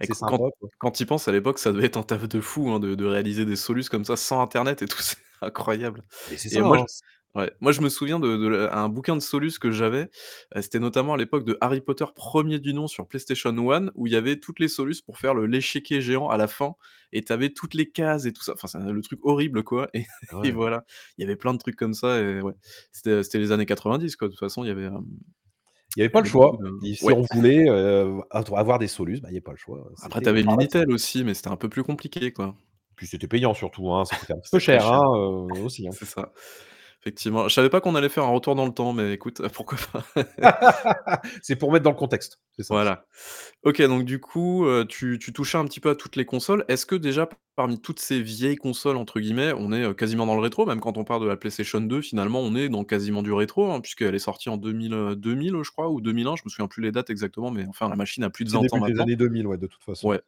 Et 0.00 0.08
quand 0.24 0.38
sympa 0.38 0.44
quoi». 0.60 0.68
quand 0.78 0.90
tu 0.90 1.02
y 1.04 1.06
penses 1.06 1.28
à 1.28 1.32
l'époque, 1.32 1.58
ça 1.58 1.72
devait 1.72 1.86
être 1.86 1.96
un 1.96 2.02
taf 2.02 2.26
de 2.28 2.40
fou, 2.40 2.70
hein, 2.70 2.80
de 2.80 2.94
de 2.94 3.04
réaliser 3.04 3.44
des 3.44 3.56
Solus 3.56 3.84
comme 3.88 4.04
ça, 4.04 4.16
sans 4.16 4.40
internet 4.42 4.82
et 4.82 4.86
tout, 4.86 4.98
c'est 5.00 5.16
incroyable. 5.40 6.02
Mais 6.28 6.36
c'est 6.36 6.48
Et 6.50 6.60
ça, 6.60 6.62
moi 6.62 6.78
hein, 6.78 6.86
ouais, 7.34 7.52
moi 7.60 7.72
je 7.72 7.80
me 7.80 7.88
souviens 7.88 8.20
de 8.20 8.36
de 8.36 8.46
le 8.48 8.72
un 8.74 8.88
bouquin 8.88 9.14
de 9.16 9.20
Solus 9.20 9.58
que 9.60 9.70
j'avais, 9.70 10.10
heu, 10.56 10.62
c'était 10.62 10.78
notamment 10.80 11.14
à 11.14 11.16
l'époque 11.16 11.44
de 11.44 11.56
Harry 11.60 11.80
Potter 11.80 12.04
1er 12.14 12.58
du 12.60 12.74
nom 12.74 12.86
sur 12.88 13.06
PlayStation 13.08 13.50
1 13.72 13.90
où 13.94 14.06
il 14.06 14.12
y 14.12 14.16
avait 14.16 14.38
toutes 14.40 14.60
les 14.60 14.68
Solus 14.68 15.02
pour 15.04 15.18
faire 15.18 15.34
le 15.34 15.46
l'échiquier 15.46 16.00
géant 16.00 16.28
à 16.28 16.36
la 16.36 16.48
fin 16.48 16.74
et 17.12 17.22
tu 17.24 17.32
avais 17.32 17.50
toutes 17.50 17.74
les 17.74 17.90
cases 17.90 18.26
et 18.26 18.32
tout 18.32 18.42
ça. 18.42 18.52
Enfin, 18.54 18.68
c'est 18.68 18.78
un 18.78 18.92
le 18.92 19.02
truc 19.02 19.20
horrible 19.22 19.64
quoi 19.64 19.88
et 19.94 20.06
et 20.42 20.50
ouais. 20.50 20.52
voilà. 20.52 20.84
Il 21.18 21.22
y 21.22 21.24
avait 21.24 21.36
plein 21.36 21.52
de 21.54 21.58
trucs 21.58 21.76
comme 21.76 21.94
ça 21.94 22.18
et 22.20 22.40
ouais. 22.40 22.54
C'était, 22.92 23.22
c'était 23.22 23.38
les 23.38 23.52
années 23.52 23.66
90 23.66 24.16
quoi. 24.16 24.28
De 24.28 24.32
toute 24.32 24.40
façon, 24.40 24.64
il 24.64 24.68
y 24.68 24.70
avait, 24.70 24.84
hem, 24.86 25.04
Il 25.96 26.00
y 26.00 26.02
avait 26.02 26.10
il 26.12 26.16
y 26.16 26.18
pas 26.18 26.20
le 26.20 26.26
avait 26.26 26.30
beaucoup 26.30 26.56
choix. 26.56 26.58
de 26.58 26.70
si 26.82 26.96
ouais. 27.02 27.14
on 27.14 27.22
voulait, 27.32 27.68
atr 28.30 28.56
avoir 28.56 28.78
des 28.78 28.88
Solus, 28.88 29.20
bah, 29.20 29.28
il 29.30 29.34
y 29.34 29.36
avait 29.36 29.40
pas 29.42 29.52
le 29.52 29.56
choix, 29.58 29.90
Après 30.00 30.20
c'était, 30.20 30.22
tu 30.22 30.28
heu, 30.28 30.28
avais 30.28 30.42
par 30.42 30.56
là 30.56 30.64
que 30.66 30.72
ça 30.72 30.78
Minitel 30.78 30.90
aussi, 30.90 31.22
mais 31.24 31.34
c'était 31.34 31.48
un 31.50 31.56
peu 31.56 31.68
plus 31.68 31.82
compliqué 31.84 32.32
quoi. 32.32 32.56
Puis 32.96 33.06
c'était 33.06 33.28
payant 33.28 33.54
surtout, 33.54 33.90
hein, 33.92 34.04
ça 34.04 34.16
coûtait 34.16 34.34
un 34.34 34.40
peu 34.50 34.50
C'était 34.50 34.60
très 34.60 34.78
cher, 34.78 34.86
cher. 34.86 34.98
hein, 34.98 35.06
aussi, 35.08 35.86
hein. 35.88 35.96
C'est 35.96 36.06
ça. 36.06 36.32
Effectivement. 37.04 37.48
Je 37.48 37.54
savais 37.54 37.68
pas 37.68 37.80
qu'on 37.80 37.96
allait 37.96 38.08
faire 38.08 38.22
un 38.24 38.30
retour 38.30 38.54
dans 38.54 38.64
le 38.66 38.72
temps, 38.72 38.92
mais 38.92 39.12
écoute, 39.12 39.42
pourquoi 39.54 39.76
pas. 39.92 40.04
C'est 41.42 41.56
pour 41.56 41.72
mettre 41.72 41.82
dans 41.84 41.90
le 41.90 41.96
contexte, 41.96 42.40
ça. 42.60 42.74
Voilà. 42.74 43.06
OK, 43.64 43.82
donc 43.82 44.04
du 44.04 44.20
coup, 44.20 44.64
heu, 44.66 44.86
tu 44.88 45.18
tu 45.18 45.32
touchais 45.32 45.58
un 45.58 45.64
petit 45.64 45.80
peu 45.80 45.90
à 45.90 45.94
toutes 45.96 46.16
les 46.16 46.24
consoles. 46.24 46.64
Est-ce 46.68 46.86
que 46.86 46.94
déjà 46.96 47.28
parmi 47.56 47.80
toutes 47.80 48.00
ces 48.00 48.22
«vieilles 48.22 48.56
consoles» 48.56 48.96
entre 48.96 49.20
guillemets, 49.20 49.52
on 49.56 49.72
est, 49.72 49.82
heu, 49.84 49.94
quasiment 49.94 50.26
dans 50.26 50.34
le 50.36 50.40
rétro? 50.40 50.64
Même 50.66 50.80
quand 50.80 50.96
on 50.96 51.04
parle 51.04 51.22
de 51.22 51.26
la 51.28 51.36
PlayStation 51.36 51.80
2 51.80 52.00
finalement, 52.02 52.40
on 52.40 52.54
est 52.56 52.68
dans 52.68 52.84
quasiment 52.84 53.22
du 53.22 53.32
rétro, 53.32 53.70
hein, 53.72 53.80
puisqu'elle 53.80 54.14
est 54.14 54.18
sortie 54.20 54.48
en 54.48 54.56
2000, 54.56 54.94
heu, 54.94 55.16
2000 55.16 55.56
je 55.62 55.70
crois 55.70 55.90
ou 55.90 56.00
2001, 56.00 56.36
je 56.36 56.42
me 56.44 56.50
souviens 56.50 56.68
plus 56.68 56.82
les 56.82 56.92
dates 56.92 57.10
exactement, 57.10 57.50
mais 57.50 57.66
enfin 57.68 57.88
la 57.88 57.96
machine 57.96 58.24
a 58.24 58.30
plus 58.30 58.44
de 58.44 58.50
C'est 58.50 58.58
20 58.58 58.72
ans 58.72 58.78
début 58.78 58.82
des 58.82 58.98
maintenant. 58.98 59.00
années 59.00 59.16
2000, 59.16 59.46
ouais, 59.48 59.58
de 59.58 59.66
toute 59.66 59.82
façon. 59.82 60.08
Ouais, 60.08 60.20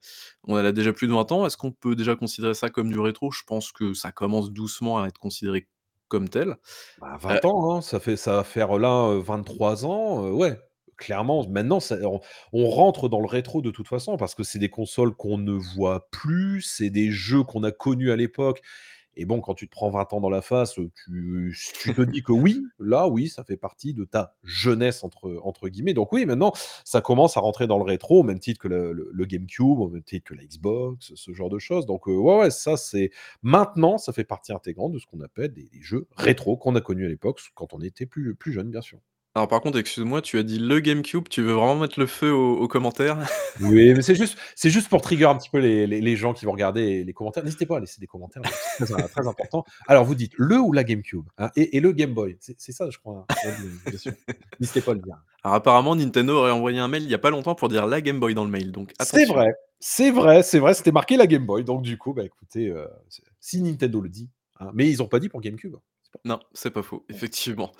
elle 0.49 0.66
a 0.66 0.73
déjà 0.73 0.93
plus 0.93 1.09
de 1.09 1.12
20 1.12 1.31
ans. 1.33 1.47
Est-ce 1.47 1.57
qu'on 1.57 1.73
peut 1.73 1.97
déjà 1.97 2.16
considérer 2.16 2.54
ça 2.54 2.71
comme 2.71 2.90
du 2.93 2.99
rétro? 3.00 3.31
Je 3.33 3.43
pense 3.47 3.73
que 3.73 3.95
ça 3.95 4.12
commence 4.12 4.52
doucement 4.52 5.02
à 5.02 5.09
être 5.09 5.19
considéré 5.19 5.69
comme 6.14 6.28
tel. 6.28 6.56
Bah, 6.97 7.18
Heu 7.28 7.40
20 7.40 7.44
ans, 7.44 7.76
hein, 7.76 7.83
ça 7.83 8.00
fait 8.00 8.16
ça 8.16 8.37
va 8.37 8.44
faire 8.44 8.78
là, 8.78 9.11
heu, 9.12 9.18
23 9.21 9.87
ans, 9.87 10.26
heu, 10.26 10.33
ouais, 10.33 10.59
clairement. 10.97 11.47
Maintenant, 11.49 11.80
ça 11.80 11.97
on 12.04 12.21
on 12.52 12.71
rentre 12.71 13.09
dans 13.09 13.21
le 13.21 13.26
rétro 13.26 13.62
de 13.62 13.71
toute 13.71 13.88
façon 13.88 14.16
parce 14.16 14.35
que 14.35 14.42
c'est 14.44 14.59
des 14.61 14.71
consoles 14.71 15.14
qu'on 15.14 15.38
ne 15.38 15.52
voit 15.52 16.09
plus, 16.11 16.62
c'est 16.62 16.90
des 16.90 17.11
jeux 17.11 17.42
qu'on 17.44 17.64
a 17.64 17.73
connus 17.73 18.12
à 18.12 18.16
l'époque 18.16 18.62
Et 19.16 19.25
bon, 19.25 19.40
quand 19.40 19.54
tu 19.54 19.66
te 19.68 19.73
prends 19.73 19.90
20 19.90 20.12
ans 20.12 20.21
dans 20.21 20.30
la 20.30 20.42
face, 20.42 20.75
tu 20.75 21.94
te 21.94 22.02
dis 22.02 22.23
que 22.23 22.33
oui, 22.33 22.64
là, 22.78 23.09
oui, 23.09 23.28
ça 23.28 23.44
fait 23.44 23.56
partie 23.56 23.94
de 23.94 24.04
ta 24.04 24.35
«jeunesse» 24.44 25.04
entre 25.04 25.68
guillemets. 25.68 25.94
Donc 25.94 26.12
oui, 26.12 26.26
maintenant, 26.26 26.52
ça 26.85 27.00
commence 27.00 27.37
à 27.37 27.40
rentrer 27.40 27.66
dans 27.66 27.78
le 27.78 27.85
rétro, 27.85 28.21
au 28.21 28.23
même 28.23 28.38
titre 28.40 28.61
que 28.61 28.68
le 28.68 29.25
GameCube, 29.25 29.78
au 29.80 29.88
même 29.88 30.02
titre 30.02 30.30
que 30.30 30.35
la 30.35 30.44
Xbox, 30.44 31.12
ce 31.14 31.33
genre 31.33 31.50
de 31.50 31.59
choses. 31.59 31.87
Donc, 31.87 32.09
heu, 32.09 32.16
ouais, 32.16 32.50
ça 32.50 32.76
c'est 32.76 33.11
maintenant, 33.42 33.99
ça 33.99 34.12
fait 34.12 34.25
partie 34.25 34.52
intégrante 34.52 34.92
de 34.92 34.99
ce 34.99 35.06
qu'on 35.06 35.21
appelle 35.21 35.52
des 35.52 35.64
des 35.73 35.80
jeux 35.83 36.06
rétro 36.16 36.56
qu'on 36.56 36.75
a 36.76 36.80
connus 36.80 37.06
à 37.06 37.09
l'époque, 37.09 37.40
quand 37.54 37.73
on 37.75 37.80
était 37.80 38.06
plus 38.06 38.35
plus 38.35 38.52
jeune, 38.52 38.71
bien 38.71 38.80
sûr. 38.83 38.99
Alors 39.37 39.49
par 39.49 39.61
contre, 39.61 39.79
excuse-moi, 39.79 40.23
tu 40.23 40.38
as 40.38 40.45
dit 40.45 40.61
le 40.61 40.79
GameCube, 40.79 41.29
tu 41.29 41.43
veux 41.43 41.55
vraiment 41.55 41.75
mettre 41.75 41.99
le 41.99 42.07
feu 42.07 42.33
aux 42.33 42.57
aux 42.57 42.69
commentaires? 42.69 43.19
Oui, 43.61 43.93
mais 43.95 44.03
c'est 44.03 44.14
juste 44.14 44.37
c'est 44.55 44.71
juste 44.71 44.88
pour 44.88 45.00
trigger 45.00 45.25
un 45.26 45.37
petit 45.37 45.50
peu 45.50 45.59
les 45.59 45.87
les 45.88 46.00
les 46.00 46.17
gens 46.17 46.35
qui 46.35 46.45
vont 46.45 46.53
regarder 46.53 47.03
les 47.05 47.12
commentaires. 47.12 47.43
N'hésitez 47.45 47.67
pas 47.67 47.76
à 47.76 47.81
laisser 47.81 48.00
des 48.00 48.07
commentaires, 48.07 48.43
c'est 48.79 48.87
très 48.87 49.09
très 49.09 49.26
important. 49.29 49.64
Alors 49.88 50.05
vous 50.05 50.14
dites 50.14 50.33
le 50.37 50.59
ou 50.61 50.73
la 50.73 50.85
GameCube, 50.85 51.25
hein? 51.38 51.50
Et 51.57 51.76
et 51.76 51.81
le 51.81 51.93
Game 51.93 52.14
Boy, 52.14 52.37
c'est 52.41 52.55
c'est 52.59 52.73
ça 52.73 52.88
je 52.91 52.99
crois, 52.99 53.26
hein? 53.29 53.50
bien 53.87 53.99
sûr. 53.99 54.12
N'hésitez 54.61 54.81
pas 54.81 54.93
à 54.93 54.95
le 54.95 55.00
dire. 55.00 55.17
Alors 55.43 55.55
apparemment 55.57 55.97
Nintendo 55.97 56.35
aurait 56.37 56.50
envoyé 56.53 56.79
un 56.79 56.88
mail 56.88 57.03
il 57.03 57.11
y 57.11 57.14
a 57.14 57.19
pas 57.19 57.31
longtemps 57.31 57.55
pour 57.57 57.69
dire 57.69 57.87
la 57.87 58.00
Game 58.00 58.21
Boy 58.21 58.35
dans 58.35 58.45
le 58.45 58.50
mail, 58.50 58.71
donc 58.73 58.93
C'est 59.00 59.17
attention. 59.17 59.35
vrai, 59.35 59.55
c'est 59.81 60.11
vrai, 60.11 60.43
c'est 60.45 60.59
vrai, 60.61 60.75
c'était 60.75 60.93
marqué 60.93 61.17
la 61.17 61.26
Game 61.26 61.45
Boy, 61.47 61.64
donc 61.64 61.83
du 61.83 61.99
coup, 61.99 62.12
bah 62.12 62.25
écoutez, 62.25 62.69
heu, 62.69 62.87
c'est 63.09 63.23
si 63.41 63.61
Nintendo 63.62 64.00
le 64.00 64.09
dit, 64.09 64.31
hein, 64.61 64.71
mais 64.75 64.88
ils 64.88 65.03
ont 65.03 65.09
pas 65.09 65.19
dit 65.21 65.29
pour 65.29 65.41
GameCube, 65.41 65.75
hein, 65.76 65.81
c'est 66.03 66.12
pas 66.12 66.19
Non, 66.25 66.41
c'est 66.55 66.71
pas 66.71 66.83
faux, 66.83 67.05
effectivement. 67.09 67.73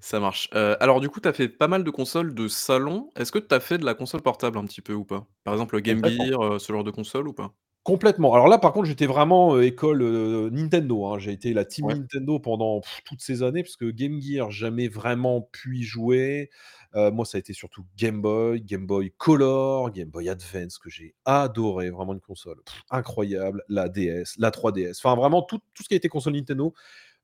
Ça 0.00 0.20
marche. 0.20 0.48
Heu, 0.54 0.76
alors 0.82 1.00
du 1.00 1.08
coup, 1.08 1.20
tu 1.20 1.28
as 1.28 1.32
fait 1.32 1.48
pas 1.48 1.68
mal 1.68 1.82
de 1.84 1.90
consoles 1.90 2.34
de 2.34 2.48
salon. 2.48 3.10
Est-ce 3.16 3.32
que 3.32 3.38
tu 3.38 3.54
as 3.54 3.60
fait 3.60 3.78
de 3.78 3.84
la 3.84 3.94
console 3.94 4.22
portable 4.22 4.58
un 4.58 4.64
petit 4.66 4.82
peu 4.82 4.92
ou 4.92 5.04
pas? 5.04 5.26
Par 5.44 5.54
exemple, 5.54 5.74
le 5.76 5.80
Game 5.80 6.04
complètement. 6.04 6.04
Gear, 6.04 6.42
heu, 6.42 6.58
ce 6.58 6.72
genre 6.72 6.84
de 6.84 6.90
console 6.90 7.28
ou 7.28 7.32
pas? 7.32 7.56
Complètement. 7.84 8.34
Alors 8.34 8.48
là, 8.48 8.58
par 8.58 8.72
contre, 8.72 8.86
j'étais 8.88 9.06
vraiment, 9.06 9.54
heu, 9.54 9.62
école, 9.64 10.02
heu, 10.02 10.50
Nintendo, 10.50 11.06
hein. 11.06 11.20
J'ai 11.20 11.30
été 11.30 11.52
la 11.52 11.64
team 11.64 11.86
Ouais. 11.86 11.96
Nintendo 11.96 12.40
pendant 12.40 12.80
toutes 13.04 13.20
ces 13.22 13.44
années, 13.44 13.62
parce 13.62 13.76
que 13.76 13.84
Game 13.92 14.20
Gear, 14.20 14.50
jamais 14.50 14.88
vraiment 14.88 15.40
pu 15.52 15.78
y 15.78 15.82
jouer. 15.84 16.50
Heu, 16.96 17.12
moi, 17.12 17.24
ça 17.24 17.36
a 17.36 17.38
été 17.38 17.52
surtout 17.52 17.84
Game 17.96 18.20
Boy, 18.20 18.60
Game 18.60 18.86
Boy 18.88 19.12
Color, 19.16 19.92
Game 19.92 20.08
Boy 20.08 20.28
Advance, 20.28 20.78
que 20.78 20.90
j'ai 20.90 21.14
adoré, 21.26 21.90
vraiment 21.90 22.12
une 22.14 22.20
console 22.20 22.60
incroyable, 22.90 23.62
la 23.68 23.88
DS, 23.88 24.34
la 24.38 24.50
3DS, 24.50 24.98
enfin 25.04 25.14
vraiment 25.14 25.42
tout 25.42 25.58
tout 25.72 25.84
ce 25.84 25.88
qui 25.88 25.94
a 25.94 25.96
été 25.96 26.08
console 26.08 26.32
Nintendo, 26.34 26.74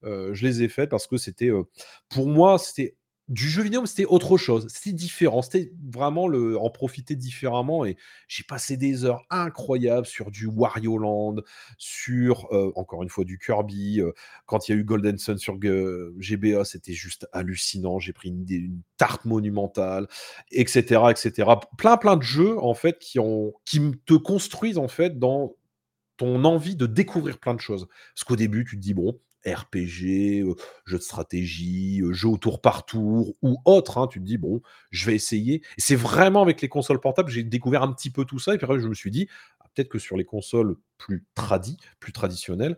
je 0.05 0.47
les 0.47 0.63
ai 0.63 0.69
faites 0.69 0.91
parce 0.91 1.07
que 1.07 1.17
c'était, 1.17 1.49
heu, 1.49 1.65
pour 2.09 2.29
moi, 2.29 2.59
c'était 2.59 2.97
du 3.29 3.49
jeu 3.49 3.63
vidéo, 3.63 3.87
c'était 3.87 4.05
autre 4.05 4.37
chose. 4.37 4.67
C'était 4.69 4.93
différent. 4.95 5.43
C'était 5.43 5.73
vraiment 5.91 6.29
le 6.29 6.59
en 6.59 6.69
profiter 6.71 7.15
différemment 7.17 7.85
et 7.85 7.97
j'ai 8.29 8.43
passé 8.45 8.77
des 8.77 9.05
heures 9.05 9.23
incroyables 9.31 10.07
sur 10.07 10.31
du 10.31 10.47
Wario 10.47 10.99
Land, 10.99 11.37
sur, 11.79 12.49
heu, 12.53 12.73
encore 12.77 13.03
une 13.03 13.09
fois 13.09 13.25
du 13.25 13.39
Kirby, 13.39 14.01
quand 14.47 14.69
il 14.69 14.73
y 14.73 14.75
a 14.75 14.79
eu 14.79 14.85
Golden 14.85 15.19
Sun 15.19 15.39
sur 15.39 15.59
GBA, 16.19 16.65
c'était 16.65 16.93
juste 16.93 17.27
hallucinant. 17.33 17.99
J'ai 17.99 18.13
pris 18.13 18.29
une 18.31 18.83
tarte 18.97 19.25
monumentale 19.25 20.09
et 20.51 20.67
cetera 20.67 21.13
et 21.13 21.17
cetera. 21.17 21.61
Plein, 21.79 21.97
plein 21.97 22.17
de 22.17 22.23
jeux 22.23 22.59
en 22.59 22.75
fait 22.75 22.99
qui 22.99 23.19
qui 23.65 23.81
te 24.07 24.15
construisent 24.15 24.79
en 24.79 24.89
fait 24.89 25.19
dans 25.19 25.55
ton 26.17 26.45
envie 26.45 26.77
de 26.77 26.87
découvrir 26.87 27.39
plein 27.39 27.55
de 27.55 27.61
choses. 27.61 27.89
Parce 28.15 28.25
qu'au 28.25 28.37
début, 28.37 28.65
tu 28.65 28.77
te 28.77 28.83
dis: 28.83 28.95
«Bon, 28.95 29.19
RPG, 29.47 30.45
jeu 30.85 30.99
de 30.99 31.03
stratégie, 31.03 32.03
jeu 32.11 32.29
au 32.29 32.37
tour 32.39 32.61
par 32.61 32.87
tour 32.87 33.35
ou 33.43 33.59
autre», 33.65 33.99
hein. 33.99 34.07
Tu 34.09 34.21
te 34.21 34.25
dis: 34.25 34.39
«Bon, 34.39 34.61
je 34.91 35.07
vais 35.07 35.15
essayer» 35.15 35.63
c'est 35.79 35.97
vraiment 35.97 36.43
avec 36.43 36.61
les 36.63 36.69
consoles 36.69 37.01
portables, 37.01 37.31
j'ai 37.31 37.43
découvert 37.43 37.83
un 37.83 37.93
petit 37.93 38.11
peu 38.11 38.25
tout 38.25 38.39
ça 38.39 38.55
et 38.55 38.59
puis 38.59 38.65
après 38.65 38.81
je 38.81 38.89
me 38.89 38.95
suis 38.95 39.11
dit: 39.11 39.29
«Ah 39.61 39.67
peut-être 39.75 39.89
que 39.89 39.99
sur 39.99 40.17
les 40.17 40.25
consoles 40.25 40.77
plus 40.99 41.25
tradi, 41.35 41.77
plus 41.99 42.13
traditionnelles, 42.13 42.77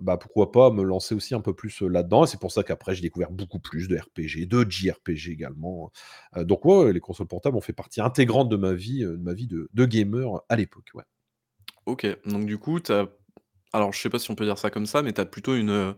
bah, 0.00 0.16
pourquoi 0.16 0.52
pas 0.52 0.70
me 0.70 0.82
lancer 0.82 1.14
aussi 1.14 1.34
un 1.34 1.40
peu 1.40 1.54
plus, 1.54 1.82
là-dedans?» 1.82 2.26
c'est 2.26 2.40
pour 2.40 2.52
ça 2.52 2.62
qu'après 2.62 2.94
j'ai 2.94 3.02
découvert 3.02 3.30
beaucoup 3.30 3.58
plus 3.58 3.88
de 3.88 3.96
RPG, 3.96 4.46
de 4.48 4.66
JRPG 4.68 5.30
également, 5.30 5.90
heu, 6.36 6.44
donc 6.44 6.64
ouais, 6.64 6.92
les 6.92 7.00
consoles 7.00 7.26
portables 7.28 7.56
ont 7.56 7.60
fait 7.60 7.72
partie 7.72 8.00
intégrante 8.00 8.48
de 8.48 8.56
ma 8.56 8.72
vie, 8.72 9.00
de 9.00 9.16
ma 9.16 9.34
vie 9.34 9.46
de 9.48 9.84
gamer 9.84 10.40
à 10.48 10.56
l'époque. 10.56 10.92
OK, 11.86 12.06
donc 12.26 12.46
du 12.46 12.58
coup, 12.58 12.78
tu 12.80 12.92
as 12.92 13.08
alors 13.72 13.92
je 13.92 14.00
sais 14.00 14.10
pas 14.10 14.18
si 14.18 14.30
on 14.30 14.34
peut 14.34 14.44
dire 14.44 14.58
ça 14.58 14.70
comme 14.70 14.86
ça, 14.86 15.02
mais 15.02 15.12
tu 15.12 15.20
as 15.20 15.26
plutôt 15.26 15.54
une, 15.56 15.70
heu, 15.70 15.94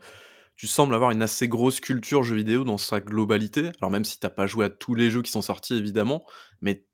tu 0.57 0.67
sembles 0.67 0.95
avoir 0.95 1.11
une 1.13 1.23
assez 1.23 1.49
grosse 1.49 1.81
culture 1.81 2.23
jeux 2.25 2.37
vidéo 2.37 2.65
dans 2.65 2.79
sa 2.79 3.01
globalité. 3.01 3.71
Alors 3.81 3.91
même 3.91 4.05
si 4.05 4.21
tu 4.21 4.27
as 4.27 4.31
pas 4.31 4.47
joué 4.47 4.67
à 4.67 4.71
tous 4.71 4.95
les 4.95 5.11
jeux 5.11 5.23
qui 5.23 5.31
sont 5.33 5.43
sortis 5.43 5.75
évidemment, 5.77 6.25
mais 6.63 6.87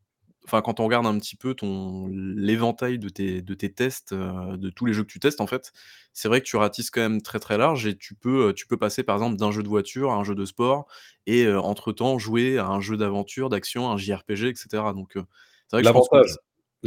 enfin 0.47 0.63
quand 0.63 0.81
on 0.81 0.85
regarde 0.87 1.07
un 1.07 1.19
petit 1.19 1.37
peu 1.37 1.55
ton 1.55 2.09
l'éventail 2.09 2.99
de 2.99 3.09
tes 3.11 3.43
de 3.43 3.55
tes 3.55 3.73
tests, 3.75 4.13
heu, 4.15 4.57
de 4.59 4.71
tous 4.71 4.87
les 4.87 4.95
jeux 4.95 5.03
que 5.05 5.13
tu 5.13 5.21
testes 5.21 5.41
en 5.43 5.47
fait, 5.49 5.73
c'est 6.15 6.29
vrai 6.29 6.41
que 6.41 6.47
tu 6.47 6.57
ratisses 6.57 6.91
quand 6.91 7.01
même 7.03 7.23
très, 7.23 7.41
très 7.41 7.59
large 7.59 7.87
et 7.87 7.97
tu 7.99 8.15
peux, 8.17 8.49
heu, 8.51 8.55
tu 8.55 8.67
peux 8.67 8.79
passer 8.79 9.03
par 9.05 9.17
exemple 9.17 9.37
d'un 9.39 9.53
jeu 9.53 9.63
de 9.65 9.69
voiture 9.69 10.13
à 10.13 10.17
un 10.17 10.25
jeu 10.25 10.35
de 10.37 10.45
sport 10.47 10.87
et 11.27 11.45
heu, 11.47 11.59
entre 11.61 11.93
temps 11.93 12.19
jouer 12.19 12.59
à 12.59 12.67
un 12.69 12.81
jeu 12.81 12.97
d'aventure, 12.97 13.49
d'action, 13.51 13.91
un 13.91 13.97
JRPG 13.99 14.51
et 14.51 14.55
cetera. 14.57 14.93
Donc 14.95 15.17
heu, 15.17 15.25
c'est 15.69 15.77
vrai 15.77 15.83
que 15.83 15.89
je 15.89 15.93
pense 15.93 16.09
que 16.11 16.19
L'avantage 16.19 16.37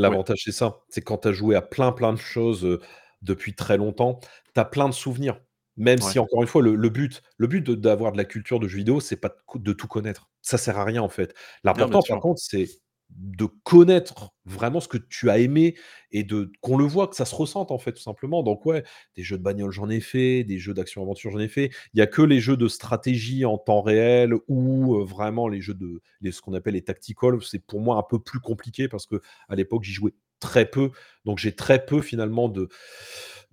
ouais, 0.05 0.17
l'avantage, 0.17 0.41
c'est 0.45 0.51
ça, 0.51 0.79
c'est 0.89 1.01
quand 1.01 1.19
tu 1.19 1.27
as 1.29 1.33
joué 1.33 1.55
à 1.55 1.62
plein, 1.62 1.91
plein 1.91 2.13
de 2.13 2.17
choses, 2.19 2.65
heu, 2.65 2.79
depuis 3.23 3.55
très 3.55 3.77
longtemps, 3.77 4.19
tu 4.53 4.59
as 4.59 4.65
plein 4.65 4.87
de 4.89 4.93
souvenirs. 4.93 5.39
Même 5.75 5.99
ouais. 6.01 6.11
si 6.11 6.19
encore 6.19 6.41
une 6.41 6.47
fois, 6.47 6.61
le 6.61 6.75
le 6.75 6.89
but 6.89 7.23
le 7.37 7.47
but 7.47 7.67
d'avoir 7.71 8.11
de 8.11 8.17
la 8.17 8.25
culture 8.25 8.59
de 8.59 8.67
jeux 8.67 8.77
vidéo, 8.77 8.99
c'est 8.99 9.17
pas 9.17 9.35
de 9.55 9.73
tout 9.73 9.87
connaître. 9.87 10.29
Ça 10.41 10.57
sert 10.57 10.77
à 10.77 10.83
rien, 10.85 11.01
en 11.01 11.09
fait. 11.09 11.33
L'important, 11.63 12.01
par 12.07 12.19
contre, 12.19 12.39
c'est 12.41 12.67
de 13.15 13.45
connaître 13.63 14.33
vraiment 14.45 14.79
ce 14.79 14.87
que 14.87 14.97
tu 14.97 15.29
as 15.29 15.37
aimé 15.39 15.75
et 16.11 16.23
de 16.23 16.51
qu'on 16.61 16.77
le 16.77 16.85
voit, 16.85 17.07
que 17.07 17.15
ça 17.15 17.25
se 17.25 17.35
ressente, 17.35 17.71
en 17.71 17.77
fait, 17.77 17.93
tout 17.93 18.01
simplement. 18.01 18.43
Donc 18.43 18.65
ouais, 18.65 18.83
des 19.15 19.23
jeux 19.23 19.37
de 19.37 19.43
bagnole, 19.43 19.71
j'en 19.71 19.89
ai 19.89 19.99
fait, 19.99 20.43
des 20.43 20.57
jeux 20.59 20.73
d'action-aventure, 20.73 21.31
j'en 21.31 21.39
ai 21.39 21.47
fait. 21.47 21.71
Il 21.93 21.99
y 21.99 22.01
a 22.01 22.07
que 22.07 22.21
les 22.21 22.39
jeux 22.39 22.57
de 22.57 22.67
stratégie 22.67 23.45
en 23.45 23.57
temps 23.57 23.81
réel 23.81 24.33
ou, 24.47 24.95
heu, 24.95 25.03
vraiment 25.03 25.47
les 25.47 25.61
jeux 25.61 25.75
de 25.75 26.01
les 26.21 26.31
ce 26.31 26.41
qu'on 26.41 26.53
appelle 26.53 26.73
les 26.73 26.83
tactical, 26.83 27.37
c'est 27.43 27.63
pour 27.65 27.81
moi 27.81 27.97
un 27.97 28.03
peu 28.03 28.19
plus 28.19 28.39
compliqué 28.39 28.87
parce 28.87 29.05
que 29.05 29.21
à 29.49 29.55
l'époque, 29.55 29.83
j'y 29.83 29.93
jouais 29.93 30.13
très 30.43 30.69
peu. 30.69 30.91
Donc 31.25 31.39
j'ai 31.39 31.55
très 31.55 31.85
peu 31.85 32.01
finalement 32.01 32.50
de 32.50 32.69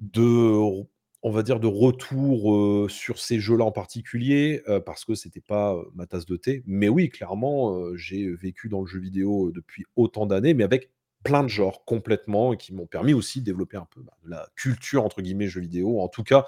de 0.01 0.83
on 1.23 1.31
va 1.31 1.43
dire 1.43 1.61
de 1.61 1.67
retour, 1.67 2.91
sur 2.91 3.19
ces 3.19 3.41
jeux-là 3.41 3.65
en 3.65 3.73
particulier, 3.73 4.63
parce 4.87 5.05
que 5.05 5.15
c'était 5.15 5.41
pas, 5.43 5.77
ma 5.95 6.07
tasse 6.07 6.27
de 6.27 6.37
thé. 6.37 6.63
Mais 6.67 6.89
oui, 6.89 7.11
clairement, 7.11 7.95
j'ai 7.97 8.31
vécu 8.35 8.69
dans 8.71 8.81
le 8.81 8.87
jeu 8.87 9.01
vidéo, 9.01 9.53
depuis 9.53 9.85
autant 9.97 10.27
d'années, 10.27 10.55
mais 10.55 10.65
avec 10.65 10.91
plein 11.23 11.43
de 11.43 11.49
genres 11.49 11.85
complètement 11.85 12.55
et 12.55 12.57
qui 12.57 12.73
m'ont 12.75 12.87
permis 12.87 13.13
aussi 13.13 13.41
de 13.41 13.45
développer 13.45 13.77
un 13.77 13.87
peu, 13.91 14.01
bah, 14.03 14.17
la 14.25 14.49
«culture» 14.57 15.05
entre 15.05 15.21
guillemets 15.21 15.49
jeux 15.49 15.61
vidéo, 15.61 16.01
en 16.01 16.09
tout 16.09 16.25
cas 16.25 16.47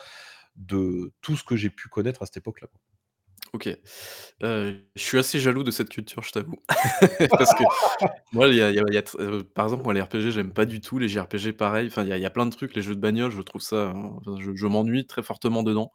de 0.56 1.12
tout 1.20 1.36
ce 1.36 1.44
que 1.44 1.56
j'ai 1.56 1.70
pu 1.70 1.88
connaître 1.88 2.22
à 2.22 2.26
cette 2.26 2.38
époque-là. 2.38 2.68
OK. 3.54 3.68
Heu, 4.42 4.80
je 4.94 5.02
suis 5.02 5.18
assez 5.18 5.38
jaloux 5.38 5.62
de 5.62 5.70
cette 5.70 5.90
culture, 5.90 6.22
je 6.22 6.32
t'avoue. 6.32 6.56
Parce 7.30 7.52
que 7.54 7.64
moi, 8.32 8.48
il 8.48 8.56
y 8.56 8.62
a 8.62 8.70
heu, 9.20 9.44
par 9.44 9.66
exemple, 9.66 9.84
moi, 9.84 9.94
les 9.94 10.00
RPG, 10.02 10.30
j'aime 10.32 10.52
pas 10.52 10.64
du 10.66 10.80
tout, 10.80 10.98
les 10.98 11.08
JRPG 11.08 11.52
pareil, 11.52 11.88
enfin, 11.88 12.04
il 12.04 12.08
y 12.18 12.24
a 12.26 12.30
plein 12.30 12.46
de 12.46 12.50
trucs, 12.54 12.74
les 12.74 12.82
jeux 12.82 12.94
de 12.94 13.00
bagnole, 13.00 13.30
je 13.30 13.42
trouve 13.42 13.60
ça, 13.62 13.76
heu, 13.76 13.92
enfin, 14.26 14.36
je 14.54 14.66
m'ennuie 14.66 15.06
très 15.06 15.22
fortement 15.22 15.62
dedans. 15.62 15.92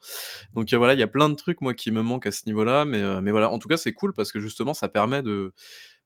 Donc 0.53 0.71
heu, 0.73 0.77
voilà, 0.77 0.93
il 0.93 0.99
y 0.99 1.03
a 1.03 1.07
plein 1.07 1.29
de 1.29 1.35
trucs, 1.35 1.61
moi, 1.61 1.73
qui 1.73 1.91
me 1.91 2.01
manquent 2.03 2.27
à 2.27 2.31
ce 2.31 2.43
niveau-là, 2.47 2.85
mais 2.85 3.21
mais 3.21 3.31
voilà, 3.31 3.51
en 3.51 3.59
tout 3.59 3.67
cas, 3.69 3.77
c'est 3.77 3.93
cool 3.93 4.13
parce 4.13 4.31
que 4.31 4.39
justement, 4.39 4.73
ça 4.75 4.89
permet 4.89 5.23
de 5.23 5.53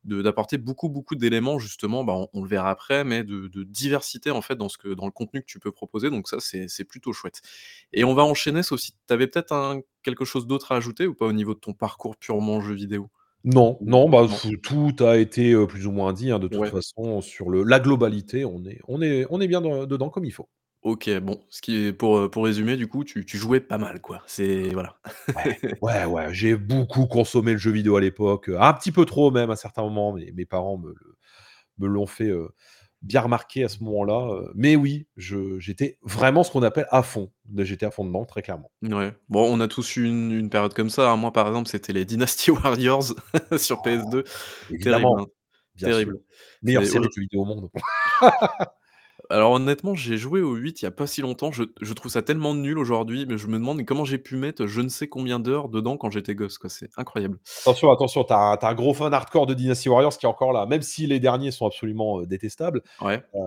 d'apporter 0.06 0.58
beaucoup, 0.58 0.90
beaucoup 0.90 1.16
d'éléments 1.16 1.60
justement, 1.60 2.04
bah, 2.04 2.14
on 2.14 2.28
on 2.34 2.42
le 2.44 2.50
verra 2.50 2.70
après, 2.72 3.04
mais 3.04 3.24
de 3.24 3.48
de 3.48 3.64
diversité, 3.64 4.32
en 4.32 4.42
fait, 4.42 4.56
dans 4.56 4.70
ce 4.70 4.78
que 4.78 4.90
dans 4.94 5.06
le 5.06 5.12
contenu 5.12 5.42
que 5.42 5.46
tu 5.48 5.60
peux 5.60 5.72
proposer, 5.72 6.10
donc 6.10 6.28
ça, 6.28 6.40
c'est 6.40 6.68
c'est 6.70 6.86
plutôt 6.86 7.14
chouette. 7.14 7.42
Et 7.94 8.04
on 8.04 8.14
va 8.16 8.24
enchaîner, 8.24 8.64
sauf 8.64 8.80
si 8.80 8.94
tu 8.94 9.14
avais 9.14 9.28
peut-être 9.28 9.54
un 9.54 9.82
quelque 10.04 10.26
chose 10.26 10.48
d'autre 10.48 10.72
à 10.72 10.78
ajouter 10.78 11.08
ou 11.08 11.16
pas 11.16 11.26
au 11.28 11.34
niveau 11.34 11.54
de 11.54 11.60
ton 11.60 11.74
parcours 11.74 12.18
purement 12.18 12.62
jeu 12.62 12.74
vidéo? 12.76 13.10
Non, 13.44 13.80
non, 13.82 14.08
bah, 14.10 14.28
non? 14.28 14.42
tout 14.62 14.96
a 15.00 15.18
été, 15.18 15.54
heu, 15.54 15.66
plus 15.68 15.88
ou 15.88 15.92
moins 15.92 16.14
dit, 16.14 16.30
hein, 16.32 16.38
de 16.40 16.48
toute 16.48 16.68
Ouais. 16.68 16.72
façon 16.72 17.22
sur 17.22 17.50
le 17.50 17.64
la 17.64 17.80
globalité, 17.80 18.46
on 18.46 18.64
est 18.66 18.80
on 18.88 19.02
est 19.02 19.26
on 19.32 19.42
est 19.42 19.48
bien 19.48 19.62
dans 19.62 19.86
dedans 19.88 20.10
comme 20.12 20.26
il 20.26 20.32
faut. 20.32 20.48
OK, 20.84 21.10
bon, 21.20 21.40
ce 21.50 21.62
qui 21.62 21.76
est 21.88 21.94
pour, 21.94 22.18
heu, 22.18 22.30
pour 22.32 22.44
résumer, 22.46 22.76
du 22.76 22.88
coup, 22.88 23.04
tu 23.04 23.24
tu 23.26 23.38
jouais 23.38 23.60
pas 23.60 23.78
mal, 23.78 24.02
quoi. 24.02 24.24
C'est 24.26 24.70
voilà. 24.74 24.98
Ouais, 25.36 25.62
ouais, 25.82 26.06
ouais, 26.06 26.34
j'ai 26.34 26.56
beaucoup 26.56 27.06
consommé 27.08 27.54
le 27.54 27.58
jeu 27.58 27.72
vidéo 27.72 27.96
à 27.96 28.02
l'époque, 28.02 28.50
heu, 28.50 28.60
un 28.60 28.74
petit 28.74 28.92
peu 28.92 29.06
trop 29.06 29.32
même 29.32 29.50
à 29.52 29.56
certains 29.56 29.84
moments, 29.84 30.14
mais 30.14 30.32
mes 30.34 30.46
parents 30.46 30.78
me 30.78 30.90
le 30.90 31.18
me 31.80 31.88
l'ont 31.88 32.08
fait, 32.08 32.28
heu, 32.30 32.50
bien 33.04 33.22
remarquer 33.22 33.64
à 33.66 33.70
ce 33.70 33.84
moment-là, 33.84 34.28
heu, 34.36 34.52
mais 34.56 34.76
oui, 34.76 35.08
je 35.18 35.60
j'étais 35.60 36.00
vraiment 36.04 36.44
ce 36.44 36.52
qu'on 36.52 36.64
appelle 36.64 36.88
à 36.92 37.04
fond. 37.04 37.32
J'étais 37.58 37.86
à 37.88 37.92
fond 37.92 38.06
dedans, 38.06 38.26
très 38.26 38.42
clairement. 38.44 38.72
Ouais. 38.84 39.14
Bon, 39.30 39.46
on 39.54 39.60
a 39.62 39.68
tous 39.70 39.98
eu 39.98 40.06
une 40.08 40.32
une 40.32 40.50
période 40.50 40.74
comme 40.74 40.90
ça, 40.90 41.12
hein. 41.12 41.18
Moi, 41.18 41.32
par 41.34 41.48
exemple, 41.48 41.70
c'était 41.70 41.94
les 41.94 42.06
Dynasty 42.06 42.52
Warriors 42.52 43.14
sur 43.58 43.82
PS2. 43.84 44.24
Terrible, 44.80 45.10
Évidemment, 45.10 45.20
hein, 45.22 45.28
bien 45.76 45.92
sûr. 45.92 46.12
terrible. 46.12 46.22
Meilleure 46.64 46.86
C'est 46.86 46.88
série 46.88 47.08
de 47.08 47.14
jeux 47.16 47.22
vidéo 47.24 47.42
au 47.44 47.46
monde. 47.46 47.70
Alors 49.32 49.52
honnêtement, 49.54 49.96
j'ai 49.96 50.18
joué 50.18 50.42
au 50.42 50.56
8 50.56 50.82
il 50.82 50.86
y 50.86 50.88
a 50.88 50.92
pas 50.92 51.08
si 51.08 51.22
longtemps. 51.22 51.52
Je 51.52 51.64
je 51.82 51.94
trouve 51.94 52.12
ça 52.12 52.22
tellement 52.22 52.54
nul 52.56 52.78
aujourd'hui, 52.78 53.26
mais 53.26 53.38
je 53.38 53.48
me 53.48 53.54
demande 53.58 53.84
comment 53.86 54.06
j'ai 54.06 54.18
pu 54.18 54.36
mettre 54.36 54.68
je 54.68 54.82
ne 54.82 54.90
sais 54.90 55.08
combien 55.08 55.40
d'heures 55.40 55.70
dedans 55.70 55.98
quand 55.98 56.10
j'étais 56.12 56.36
gosse, 56.36 56.58
quoi. 56.58 56.70
C'est 56.70 56.90
incroyable. 56.98 57.40
Attention, 57.66 57.92
attention, 57.92 58.24
tu 58.24 58.34
as 58.34 58.58
un 58.60 58.74
gros 58.74 58.94
fan 58.96 59.14
hardcore 59.14 59.46
de 59.46 59.54
Dynasty 59.54 59.88
Warriors 59.88 60.18
qui 60.18 60.26
est 60.26 60.30
encore 60.30 60.52
là, 60.52 60.66
même 60.66 60.82
si 60.82 61.06
les 61.06 61.20
derniers 61.20 61.52
sont 61.52 61.68
absolument, 61.68 62.20
heu, 62.22 62.26
détestables, 62.26 62.82
Ouais. 63.00 63.24
heu, 63.36 63.40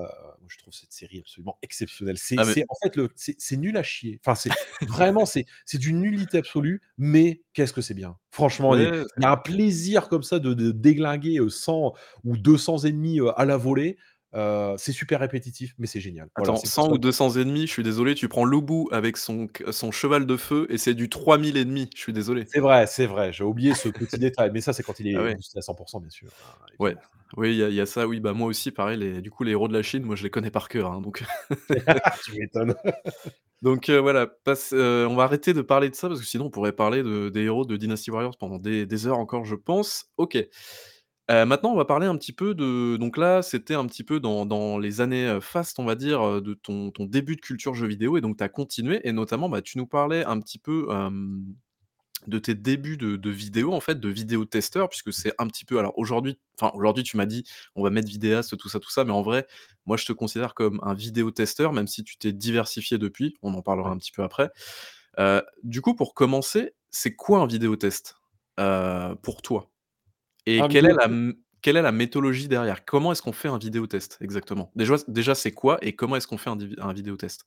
je 0.46 0.56
trouve 0.58 0.72
cette 0.72 0.92
série 0.92 1.18
absolument 1.18 1.58
exceptionnelle. 1.62 2.16
C'est 2.18 2.36
Ah 2.36 2.44
mais 2.44 2.54
c'est 2.54 2.64
en 2.68 2.74
fait 2.80 2.94
le 2.94 3.10
c'est 3.16 3.34
c'est 3.38 3.56
nul 3.56 3.76
à 3.76 3.82
chier. 3.82 4.20
Enfin, 4.24 4.36
c'est 4.36 4.56
vraiment, 4.86 5.26
c'est 5.26 5.46
c'est 5.66 5.78
d'une 5.78 6.00
nullité 6.00 6.38
absolue, 6.38 6.80
mais 6.96 7.42
qu'est-ce 7.54 7.72
que 7.72 7.80
c'est 7.82 7.94
bien. 7.94 8.16
Franchement, 8.30 8.76
il 8.76 8.82
y 8.82 8.84
a 8.84 8.88
ouais, 8.88 9.04
il 9.18 9.22
y 9.22 9.26
a 9.26 9.32
un 9.32 9.36
plaisir 9.36 10.08
comme 10.08 10.22
ça 10.22 10.38
de 10.38 10.54
de 10.54 10.70
déglinguer, 10.70 11.38
heu, 11.40 11.48
100 11.50 11.94
ou 12.24 12.36
200 12.36 12.78
ennemis, 12.84 13.18
heu, 13.20 13.32
à 13.38 13.44
la 13.46 13.56
volée. 13.56 13.96
Heu, 14.34 14.74
c'est 14.78 14.92
super 14.92 15.20
répétitif, 15.20 15.74
mais 15.78 15.86
c'est 15.86 16.00
génial. 16.00 16.30
Voilà, 16.36 16.54
attends, 16.54 16.56
c'est 16.56 16.68
pour 16.72 16.82
100 16.82 16.88
ça 16.88 16.92
ou 16.92 16.98
200 16.98 17.36
ennemis, 17.36 17.66
je 17.66 17.72
suis 17.72 17.82
désolé, 17.84 18.14
tu 18.14 18.28
prends 18.28 18.44
Lubu 18.44 18.86
avec 18.92 19.16
son 19.16 19.46
son 19.70 19.90
cheval 19.92 20.26
de 20.26 20.36
feu 20.36 20.66
et 20.70 20.78
c'est 20.78 20.94
du 20.94 21.08
3000 21.08 21.56
ennemis, 21.56 21.90
je 21.94 22.00
suis 22.00 22.12
désolé. 22.12 22.50
c'est 22.52 22.60
vrai, 22.60 22.86
c'est 22.86 23.06
vrai, 23.06 23.32
j'ai 23.32 23.44
oublié 23.44 23.74
ce 23.74 23.88
petit 23.88 24.18
détail, 24.20 24.50
mais 24.52 24.60
ça, 24.60 24.72
c'est 24.72 24.82
quand 24.82 25.00
il 25.00 25.08
Ah 25.12 25.22
est 25.22 25.24
ouais, 25.24 25.36
boosté 25.36 25.58
à 25.58 25.62
100% 25.62 26.00
bien 26.00 26.10
sûr, 26.10 26.30
hein, 26.42 26.54
ouais, 26.78 26.96
oui, 27.36 27.52
il 27.52 27.56
y 27.58 27.62
a 27.64 27.68
il 27.68 27.74
y 27.74 27.80
a 27.80 27.86
ça, 27.86 28.06
oui, 28.06 28.20
bah, 28.20 28.32
moi 28.32 28.46
aussi 28.48 28.70
pareil, 28.70 28.98
les 28.98 29.20
du 29.22 29.30
coup, 29.30 29.44
les 29.44 29.52
héros 29.52 29.68
de 29.68 29.72
la 29.72 29.82
Chine, 29.82 30.04
moi 30.04 30.16
je 30.16 30.22
les 30.22 30.30
connais 30.30 30.50
par 30.50 30.68
cœur, 30.68 30.92
hein, 30.92 31.00
donc 31.00 31.24
Tu 32.20 32.32
m'étonnes. 32.34 32.74
donc 33.62 33.88
heu, 33.88 33.98
voilà, 33.98 34.26
passe 34.26 34.72
heu, 34.74 35.06
on 35.08 35.14
va 35.16 35.24
arrêter 35.24 35.54
de 35.54 35.62
parler 35.62 35.88
de 35.90 35.94
ça 35.94 36.08
parce 36.08 36.20
que 36.20 36.26
sinon 36.26 36.46
on 36.46 36.50
pourrait 36.50 36.72
parler 36.72 37.02
de 37.02 37.30
des 37.30 37.42
héros 37.44 37.64
de 37.64 37.76
Dynasty 37.76 38.10
Warriors 38.10 38.36
pendant 38.38 38.58
des 38.58 38.84
des 38.86 39.06
heures 39.06 39.18
encore, 39.18 39.44
je 39.44 39.54
pense. 39.56 40.06
OK. 40.18 40.36
Heu, 41.30 41.46
maintenant, 41.46 41.72
on 41.72 41.76
va 41.76 41.86
parler 41.86 42.06
un 42.06 42.16
petit 42.18 42.32
peu 42.34 42.54
de 42.54 42.96
donc 42.98 43.16
là, 43.16 43.40
c'était 43.40 43.74
un 43.74 43.86
petit 43.86 44.04
peu 44.04 44.20
dans 44.20 44.44
dans 44.44 44.76
les 44.78 45.00
années, 45.00 45.26
heu, 45.26 45.40
fastes, 45.40 45.78
on 45.78 45.84
va 45.86 45.94
dire, 45.94 46.22
heu, 46.22 46.40
de 46.42 46.52
ton 46.52 46.90
ton 46.90 47.06
début 47.06 47.36
de 47.36 47.40
culture 47.40 47.74
jeux 47.74 47.86
vidéo 47.86 48.18
et 48.18 48.20
donc 48.20 48.36
tu 48.36 48.44
as 48.44 48.48
continué 48.50 49.00
et 49.08 49.12
notamment, 49.12 49.48
bah, 49.48 49.62
tu 49.62 49.78
nous 49.78 49.86
parlais 49.86 50.22
un 50.26 50.38
petit 50.40 50.58
peu, 50.58 50.86
hem, 50.90 51.46
de 52.28 52.38
tes 52.38 52.54
débuts 52.54 52.96
de 52.98 53.16
de 53.16 53.30
vidéos, 53.30 53.72
en 53.74 53.80
fait, 53.80 54.00
de 54.00 54.08
vidéotesteur 54.10 54.88
puisque 54.90 55.12
c'est 55.12 55.34
un 55.38 55.48
petit 55.48 55.64
peu 55.66 55.78
alors 55.78 55.94
aujourd'hui 55.98 56.38
enfin, 56.60 56.72
aujourd'hui, 56.76 57.04
tu 57.04 57.16
m'as 57.18 57.26
dit: 57.26 57.44
«On 57.76 57.82
va 57.84 57.90
mettre 57.90 58.08
vidéaste, 58.08 58.56
tout 58.58 58.68
ça, 58.70 58.80
tout 58.80 58.90
ça», 58.90 59.04
mais 59.04 59.12
en 59.12 59.22
vrai, 59.22 59.46
moi, 59.86 59.96
je 59.98 60.06
te 60.06 60.12
considère 60.14 60.54
comme 60.54 60.80
un 60.84 60.94
vidéotesteur, 60.94 61.72
même 61.74 61.88
si 61.88 62.04
tu 62.04 62.18
t'es 62.18 62.32
diversifié 62.32 62.98
depuis, 62.98 63.36
on 63.42 63.54
en 63.54 63.62
parlera 63.62 63.90
Ouais. 63.90 63.94
un 63.94 63.98
petit 63.98 64.12
peu 64.12 64.22
après. 64.24 64.50
Heu, 65.20 65.42
du 65.64 65.80
coup, 65.82 65.94
pour 65.96 66.14
commencer, 66.14 66.74
c'est 66.92 67.14
quoi 67.16 67.40
un 67.40 67.46
vidéotest, 67.48 68.16
heu, 68.60 69.16
pour 69.22 69.42
toi? 69.42 69.70
Et 70.46 70.62
Un 70.62 70.68
quelle 70.68 70.86
est 70.86 70.92
vidéo 70.92 70.94
la 70.94 71.08
quelle 71.62 71.76
est 71.78 71.82
la 71.82 71.92
méthodologie 71.92 72.48
derrière? 72.48 72.84
Comment 72.84 73.12
est-ce 73.12 73.22
qu'on 73.22 73.32
fait 73.32 73.48
un 73.48 73.58
vidéotest 73.58 74.18
exactement? 74.20 74.70
Déjà 74.76 74.96
déjà 75.08 75.34
c'est 75.34 75.52
quoi 75.52 75.78
et 75.82 75.94
comment 75.96 76.16
est-ce 76.16 76.26
qu'on 76.26 76.38
fait 76.38 76.50
un 76.50 76.58
un 76.78 76.92
vidéotest? 76.92 77.46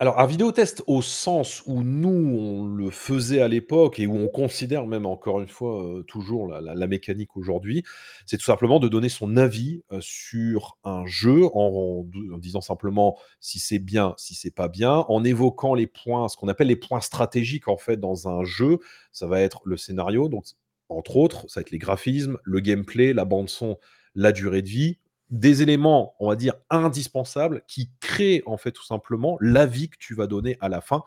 Alors, 0.00 0.18
un 0.18 0.26
vidéotest 0.26 0.82
au 0.88 1.02
sens 1.02 1.62
où 1.66 1.82
nous, 1.84 2.08
on 2.10 2.66
le 2.66 2.90
faisait 2.90 3.40
à 3.40 3.46
l'époque 3.46 4.00
et 4.00 4.06
où 4.08 4.16
on 4.16 4.26
considère 4.26 4.86
même 4.88 5.06
encore 5.06 5.40
une 5.40 5.48
fois, 5.48 5.84
heu, 6.00 6.02
toujours 6.04 6.48
la 6.48 6.60
la 6.60 6.74
la 6.74 6.86
mécanique 6.88 7.36
aujourd'hui, 7.36 7.84
c'est 8.26 8.36
tout 8.36 8.44
simplement 8.44 8.80
de 8.80 8.88
donner 8.88 9.08
son 9.08 9.36
avis, 9.36 9.82
heu, 9.92 10.00
sur 10.00 10.76
un 10.82 11.06
jeu 11.06 11.44
en 11.54 12.04
en 12.32 12.38
disant 12.38 12.60
simplement 12.60 13.16
si 13.40 13.60
c'est 13.60 13.78
bien, 13.78 14.14
si 14.18 14.34
c'est 14.34 14.50
pas 14.50 14.66
bien, 14.68 15.04
en 15.08 15.22
évoquant 15.22 15.74
les 15.74 15.86
points, 15.86 16.28
ce 16.28 16.36
qu'on 16.36 16.48
appelle 16.48 16.68
les 16.68 16.76
points 16.76 17.00
stratégiques 17.00 17.68
en 17.68 17.76
fait 17.76 17.96
dans 17.98 18.28
un 18.28 18.42
jeu. 18.44 18.78
Ça 19.12 19.28
va 19.28 19.40
être 19.40 19.60
le 19.64 19.76
scénario, 19.76 20.28
donc 20.28 20.44
entre 20.88 21.16
autres, 21.16 21.46
ça 21.48 21.60
va 21.60 21.62
être 21.62 21.70
les 21.70 21.78
graphismes, 21.78 22.38
le 22.44 22.60
gameplay, 22.60 23.12
la 23.12 23.24
bande 23.24 23.48
son, 23.48 23.78
la 24.14 24.32
durée 24.32 24.62
de 24.62 24.68
vie, 24.68 24.98
des 25.30 25.62
éléments, 25.62 26.14
on 26.20 26.28
va 26.28 26.36
dire, 26.36 26.54
indispensables 26.70 27.62
qui 27.66 27.90
créent, 28.00 28.42
en 28.46 28.56
fait, 28.56 28.72
tout 28.72 28.84
simplement 28.84 29.36
l'avis 29.40 29.88
que 29.88 29.96
tu 29.98 30.14
vas 30.14 30.26
donner 30.26 30.56
à 30.60 30.68
la 30.68 30.80
fin 30.80 31.02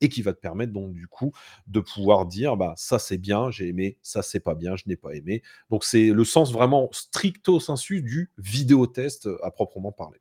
et 0.00 0.08
qui 0.08 0.22
va 0.22 0.32
te 0.32 0.40
permettre 0.40 0.72
donc 0.72 0.92
du 0.92 1.06
coup 1.08 1.32
de 1.66 1.80
pouvoir 1.80 2.26
dire: 2.26 2.56
«Bah, 2.56 2.74
ça 2.76 2.98
c'est 2.98 3.18
bien, 3.18 3.50
j'ai 3.50 3.68
aimé, 3.68 3.98
ça 4.02 4.22
c'est 4.22 4.40
pas 4.40 4.54
bien, 4.54 4.76
je 4.76 4.84
n'ai 4.86 4.96
pas 4.96 5.12
aimé». 5.14 5.42
Donc 5.70 5.84
c'est 5.84 6.08
le 6.10 6.24
sens 6.24 6.52
vraiment 6.52 6.88
stricto 6.92 7.60
sensu 7.60 8.02
du 8.02 8.30
vidéotest, 8.38 9.26
heu, 9.26 9.38
à 9.44 9.50
proprement 9.50 9.92
parler. 9.92 10.18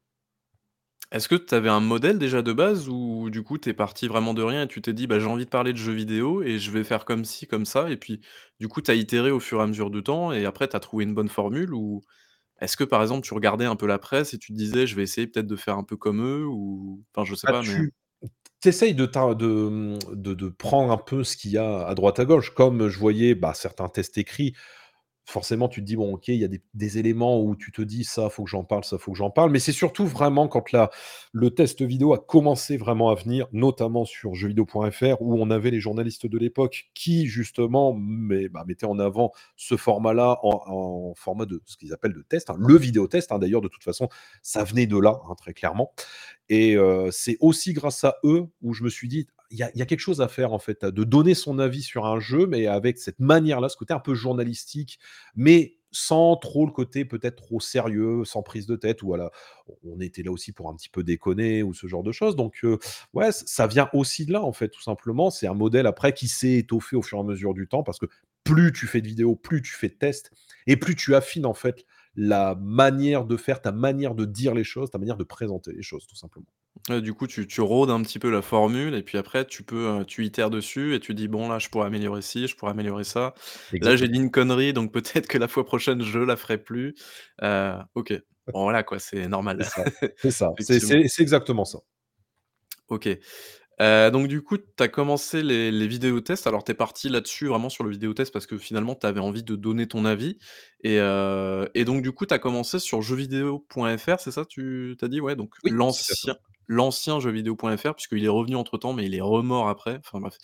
Est-ce 1.12 1.28
que 1.28 1.36
tu 1.36 1.54
avais 1.54 1.68
un 1.70 1.82
modèle 1.82 2.18
déjà 2.20 2.42
de 2.42 2.54
base 2.54 2.88
ou 2.88 3.30
du 3.30 3.44
coup 3.44 3.58
tu 3.58 3.68
es 3.70 3.74
parti 3.74 4.08
vraiment 4.08 4.34
de 4.34 4.44
rien 4.44 4.64
et 4.64 4.68
tu 4.68 4.82
t'es 4.82 4.94
dit: 4.94 5.08
«Bah, 5.08 5.20
j'ai 5.20 5.26
envie 5.26 5.44
de 5.46 5.50
parler 5.50 5.74
de 5.74 5.78
jeux 5.78 5.92
vidéo 5.94 6.42
et 6.42 6.58
je 6.58 6.72
vais 6.72 6.84
faire 6.86 7.04
comme 7.06 7.26
ci, 7.26 7.48
comme 7.48 7.66
ça» 7.66 7.90
et 7.92 7.98
puis 7.98 8.22
du 8.62 8.68
coup 8.70 8.82
tu 8.82 8.92
as 8.92 8.96
itéré 8.96 9.30
au 9.32 9.40
fur 9.42 9.60
et 9.60 9.64
à 9.64 9.68
mesure 9.68 9.90
du 9.92 10.04
temps 10.04 10.32
et 10.32 10.46
après 10.46 10.70
tu 10.70 10.76
as 10.76 10.80
trouvé 10.80 11.04
une 11.04 11.14
bonne 11.14 11.28
formule? 11.30 11.74
Ou 11.74 12.02
est-ce 12.62 12.78
que 12.78 12.84
par 12.86 13.02
exemple 13.02 13.28
tu 13.28 13.34
regardais 13.34 13.66
un 13.66 13.76
peu 13.78 13.88
la 13.88 14.00
presse 14.00 14.34
et 14.36 14.40
tu 14.40 14.54
te 14.54 14.58
disais: 14.58 14.88
«Je 14.88 14.96
vais 14.96 15.04
essayer 15.04 15.28
peut-être 15.28 15.48
de 15.48 15.56
faire 15.58 15.78
un 15.78 15.84
peu 15.86 15.98
comme 15.98 16.24
eux» 16.26 16.46
ou 16.48 17.04
enfin 17.16 17.26
je 17.26 17.36
sais 17.36 17.48
Bah, 17.48 17.52
pas 17.52 17.64
mais 17.64 17.86
tu 18.62 18.70
essayes 18.70 18.96
de 18.96 19.06
t'in 19.06 19.34
de, 19.36 19.98
de 20.14 20.34
de 20.34 20.50
prendre 20.50 20.92
un 20.92 20.98
peu 20.98 21.24
ce 21.24 21.38
qu'il 21.38 21.52
y 21.52 21.58
a 21.58 21.86
à 21.88 21.96
droite 21.96 22.20
à 22.20 22.26
gauche. 22.26 22.52
Comme 22.54 22.90
je 22.90 23.00
voyais, 23.00 23.36
bah, 23.36 23.54
certains 23.56 23.90
tests 23.90 24.18
écrits 24.18 24.56
Forcément, 25.28 25.70
tu 25.70 25.82
te 25.82 25.86
dis: 25.86 25.96
«Bon, 25.96 26.14
OK, 26.16 26.28
il 26.30 26.36
y 26.36 26.44
a 26.46 26.50
des 26.74 26.98
éléments 26.98 27.40
où 27.42 27.56
tu 27.56 27.72
te 27.72 27.82
dis: 27.82 28.04
"Ça, 28.04 28.30
faut 28.30 28.44
que 28.44 28.50
j'en 28.50 28.64
parle, 28.64 28.84
ça, 28.84 28.98
faut 28.98 29.12
que 29.12 29.18
j'en 29.18 29.30
parle"». 29.30 29.52
Mais 29.52 29.60
c'est 29.60 29.72
surtout 29.72 30.06
vraiment 30.06 30.48
quand 30.48 30.72
la 30.72 30.90
le 31.32 31.52
test 31.52 31.82
vidéo 31.84 32.14
a 32.14 32.18
commencé 32.20 32.76
vraiment 32.76 33.10
à 33.10 33.16
venir, 33.16 33.48
notamment 33.54 34.04
sur 34.04 34.34
jeuxvideo.fr 34.36 35.22
où 35.22 35.40
on 35.40 35.50
avait 35.52 35.72
les 35.72 35.80
journalistes 35.80 36.26
de 36.26 36.38
l'époque 36.38 36.90
qui 36.96 37.28
justement 37.28 37.94
met 37.94 38.50
bah, 38.50 38.64
mettaient 38.68 38.86
en 38.88 39.00
avant 39.00 39.32
ce 39.56 39.78
format-là 39.78 40.40
en 40.44 41.14
format 41.16 41.46
de 41.46 41.62
ce 41.66 41.78
qu'ils 41.78 41.94
appellent 41.94 42.14
de 42.14 42.24
test, 42.28 42.50
hein, 42.50 42.56
le 42.58 42.76
vidéotest, 42.78 43.32
hein, 43.32 43.40
d'ailleurs, 43.40 43.62
de 43.62 43.68
toute 43.70 43.84
façon, 43.84 44.10
ça 44.42 44.64
venait 44.64 44.88
de 44.88 44.98
là, 44.98 45.20
hein, 45.30 45.36
très 45.38 45.54
clairement 45.54 45.94
et 46.50 46.76
heu, 46.76 47.10
c'est 47.12 47.38
aussi 47.40 47.74
grâce 47.74 48.04
à 48.04 48.16
eux 48.26 48.46
où 48.62 48.74
je 48.74 48.84
me 48.84 48.90
suis 48.90 49.08
dit: 49.08 49.28
«Il 49.52 49.58
y 49.58 49.82
a 49.82 49.86
quelque 49.86 50.00
chose 50.00 50.22
à 50.22 50.28
faire 50.30 50.54
en 50.54 50.60
fait, 50.60 50.86
de 50.86 51.04
donner 51.04 51.34
son 51.36 51.60
avis 51.60 51.84
sur 51.84 52.06
un 52.06 52.20
jeu, 52.20 52.48
mais 52.48 52.68
avec 52.68 52.98
cette 52.98 53.20
manière-là, 53.20 53.70
ce 53.70 53.78
côté 53.78 53.94
un 53.94 54.00
peu 54.00 54.14
journalistique, 54.16 55.00
mais 55.36 55.76
sans 55.92 56.38
trop 56.38 56.66
le 56.66 56.72
côté 56.72 57.04
peut-être 57.06 57.36
trop 57.44 57.60
sérieux, 57.60 58.24
sans 58.26 58.44
prise 58.44 58.66
de 58.66 58.76
tête» 58.78 59.04
ou 59.04 59.08
voilà, 59.08 59.32
on 59.84 60.00
était 60.00 60.24
là 60.24 60.32
aussi 60.32 60.54
pour 60.54 60.70
un 60.70 60.76
petit 60.76 60.90
peu 60.90 61.04
déconner 61.04 61.64
ou 61.64 61.74
ce 61.74 61.88
genre 61.88 62.04
de 62.04 62.12
choses 62.14 62.36
donc 62.38 62.60
heu, 62.64 62.80
ouais, 63.14 63.32
ça 63.34 63.68
vient 63.68 63.90
aussi 63.94 64.26
de 64.26 64.34
là 64.34 64.42
en 64.44 64.54
fait, 64.54 64.70
tout 64.70 64.82
simplement. 64.82 65.30
C'est 65.32 65.48
un 65.48 65.54
modèle 65.54 65.88
après 65.88 66.14
qui 66.14 66.28
s'est 66.30 66.54
étoffé 66.60 66.96
au 66.96 67.02
fur 67.02 67.18
et 67.18 67.22
à 67.22 67.24
mesure 67.24 67.54
du 67.54 67.68
temps 67.68 67.84
parce 67.84 68.00
que 68.00 68.06
plus 68.46 68.72
tu 68.74 68.88
fais 68.88 69.02
de 69.02 69.08
vidéos, 69.08 69.36
plus 69.36 69.62
tu 69.62 69.74
fais 69.74 69.90
de 69.90 69.94
tests 69.96 70.32
et 70.68 70.78
plus 70.78 70.96
tu 70.96 71.14
affines 71.16 71.46
en 71.46 71.54
fait 71.54 71.86
la 72.16 72.56
manière 72.56 73.26
de 73.26 73.38
faire, 73.38 73.62
ta 73.62 73.72
manière 73.72 74.16
de 74.16 74.26
dire 74.26 74.54
les 74.56 74.64
choses, 74.64 74.92
ta 74.92 74.98
manière 74.98 75.18
de 75.18 75.24
présenter 75.24 75.72
les 75.74 75.84
choses, 75.84 76.08
tout 76.08 76.16
simplement. 76.16 76.46
Ouais, 76.90 77.02
du 77.02 77.14
coup, 77.14 77.28
tu 77.28 77.46
tu 77.48 77.62
rôdes 77.62 77.90
un 77.92 78.02
petit 78.02 78.18
peu 78.18 78.32
la 78.32 78.42
formule 78.42 78.96
et 78.96 79.04
puis 79.04 79.18
après 79.18 79.46
tu 79.46 79.62
peux, 79.64 80.00
heu, 80.02 80.06
tu 80.06 80.26
itères 80.26 80.50
dessus 80.50 80.96
et 80.96 81.00
tu 81.00 81.14
dis: 81.14 81.28
«Bon 81.28 81.48
là, 81.50 81.60
je 81.60 81.68
pourrais 81.70 81.86
améliorer 81.88 82.22
ci, 82.22 82.48
je 82.48 82.56
pourrais 82.56 82.72
améliorer 82.72 83.04
ça. 83.04 83.34
Là, 83.82 83.96
j'ai 83.98 84.08
Exactement. 84.08 84.08
dit 84.08 84.18
une 84.18 84.32
connerie, 84.32 84.72
donc 84.74 84.92
peut-être 84.94 85.28
que 85.28 85.38
la 85.38 85.48
fois 85.50 85.66
prochaine, 85.66 86.02
je 86.02 86.18
la 86.20 86.38
ferai 86.38 86.58
plus». 86.58 86.96
Heu, 87.44 87.74
OK. 87.96 88.14
Bon 88.54 88.64
voilà 88.64 88.84
quoi, 88.84 89.00
c'est 89.00 89.28
C'est 89.60 89.64
normal. 89.64 89.66
ça, 89.66 89.84
c'est 90.24 90.32
ça, 90.32 90.56
c'est 90.60 90.80
Effectivement. 90.80 90.98
c'est 91.02 91.08
c'est 91.08 91.22
exactement 91.22 91.66
ça. 91.66 91.80
OK. 92.90 93.08
Heu, 93.82 94.12
donc 94.12 94.28
du 94.28 94.42
coup, 94.44 94.58
tu 94.58 94.66
as 94.84 94.88
commencé 94.90 95.44
les 95.44 95.72
les 95.72 95.88
vidéotests. 95.88 96.48
Alors 96.48 96.64
tu 96.64 96.72
es 96.72 96.76
parti 96.76 97.10
là-dessus 97.10 97.48
vraiment 97.48 97.70
sur 97.70 97.84
le 97.84 97.92
vidéotest 97.92 98.32
parce 98.34 98.48
que 98.48 98.58
finalement 98.58 98.96
tu 98.96 99.08
avais 99.08 99.20
envie 99.22 99.44
de 99.44 99.56
donner 99.56 99.88
ton 99.88 100.06
avis 100.06 100.38
et 100.84 101.00
heu 101.00 101.70
et 101.76 101.86
donc 101.86 102.04
du 102.04 102.12
coup, 102.12 102.26
tu 102.26 102.34
as 102.34 102.40
commencé 102.40 102.80
sur 102.80 103.02
jeuxvideo.fr, 103.02 104.20
c'est 104.20 104.32
ça 104.32 104.46
tu 104.46 104.96
tu 105.00 105.06
as 105.06 105.08
dit? 105.10 105.22
Ouais, 105.22 105.36
donc 105.36 105.56
Oui, 105.64 105.72
l'ancien 105.72 106.36
l'ancien 106.72 107.20
jeuxvideo.fr 107.20 107.94
puisqu'il 107.96 108.24
est 108.24 108.30
revenu 108.30 108.56
entre-temps, 108.56 108.94
mais 108.94 109.06
il 109.06 109.14
est 109.14 109.22
remort 109.22 109.68
après. 109.68 110.00
Enfin 110.00 110.20
bref, 110.22 110.38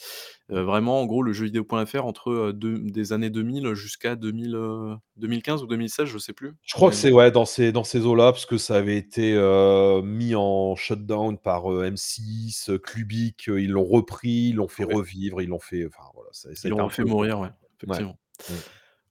heu, 0.51 0.61
vraiment 0.61 1.01
en 1.01 1.05
gros 1.05 1.23
le 1.23 1.31
jeuxvideo.fr 1.31 2.05
entre, 2.05 2.51
deux 2.51 2.79
des 2.79 3.13
années 3.13 3.29
2000 3.29 3.73
jusqu'à 3.75 4.15
2000, 4.15 4.55
heu, 4.55 4.95
2015 5.15 5.63
ou 5.63 5.67
2016, 5.67 6.07
je 6.07 6.17
sais 6.17 6.33
plus, 6.33 6.53
Je 6.63 6.73
crois 6.73 6.89
que 6.89 6.95
c'est 6.97 7.11
ouais, 7.13 7.31
dans 7.31 7.45
ces 7.45 7.71
dans 7.71 7.85
ces 7.85 8.05
eaux-là, 8.05 8.33
parce 8.33 8.45
que 8.45 8.57
ça 8.57 8.75
avait 8.75 8.97
été, 8.97 9.33
heu, 9.35 10.01
mis 10.03 10.35
en 10.35 10.75
shutdown 10.75 11.37
par, 11.37 11.71
heu, 11.71 11.85
M6, 11.89 12.69
heu, 12.69 12.77
Clubic, 12.77 13.47
ils 13.47 13.71
l'ont 13.71 13.85
repris, 13.85 14.49
ils 14.49 14.55
l'ont 14.55 14.67
fait 14.67 14.83
Ouais, 14.83 14.95
revivre, 14.95 15.41
ils 15.41 15.47
l'ont 15.47 15.59
fait 15.59 15.85
enfin 15.85 16.09
voilà, 16.13 16.29
ça 16.33 16.49
ça 16.53 16.67
a 16.67 16.69
ils 16.69 16.69
l'ont 16.71 16.89
peu 16.89 17.03
mourir, 17.05 17.39
ouais, 17.39 17.47
ouais. 17.47 17.53
effectivement. 17.81 18.19
Mmh. 18.49 18.53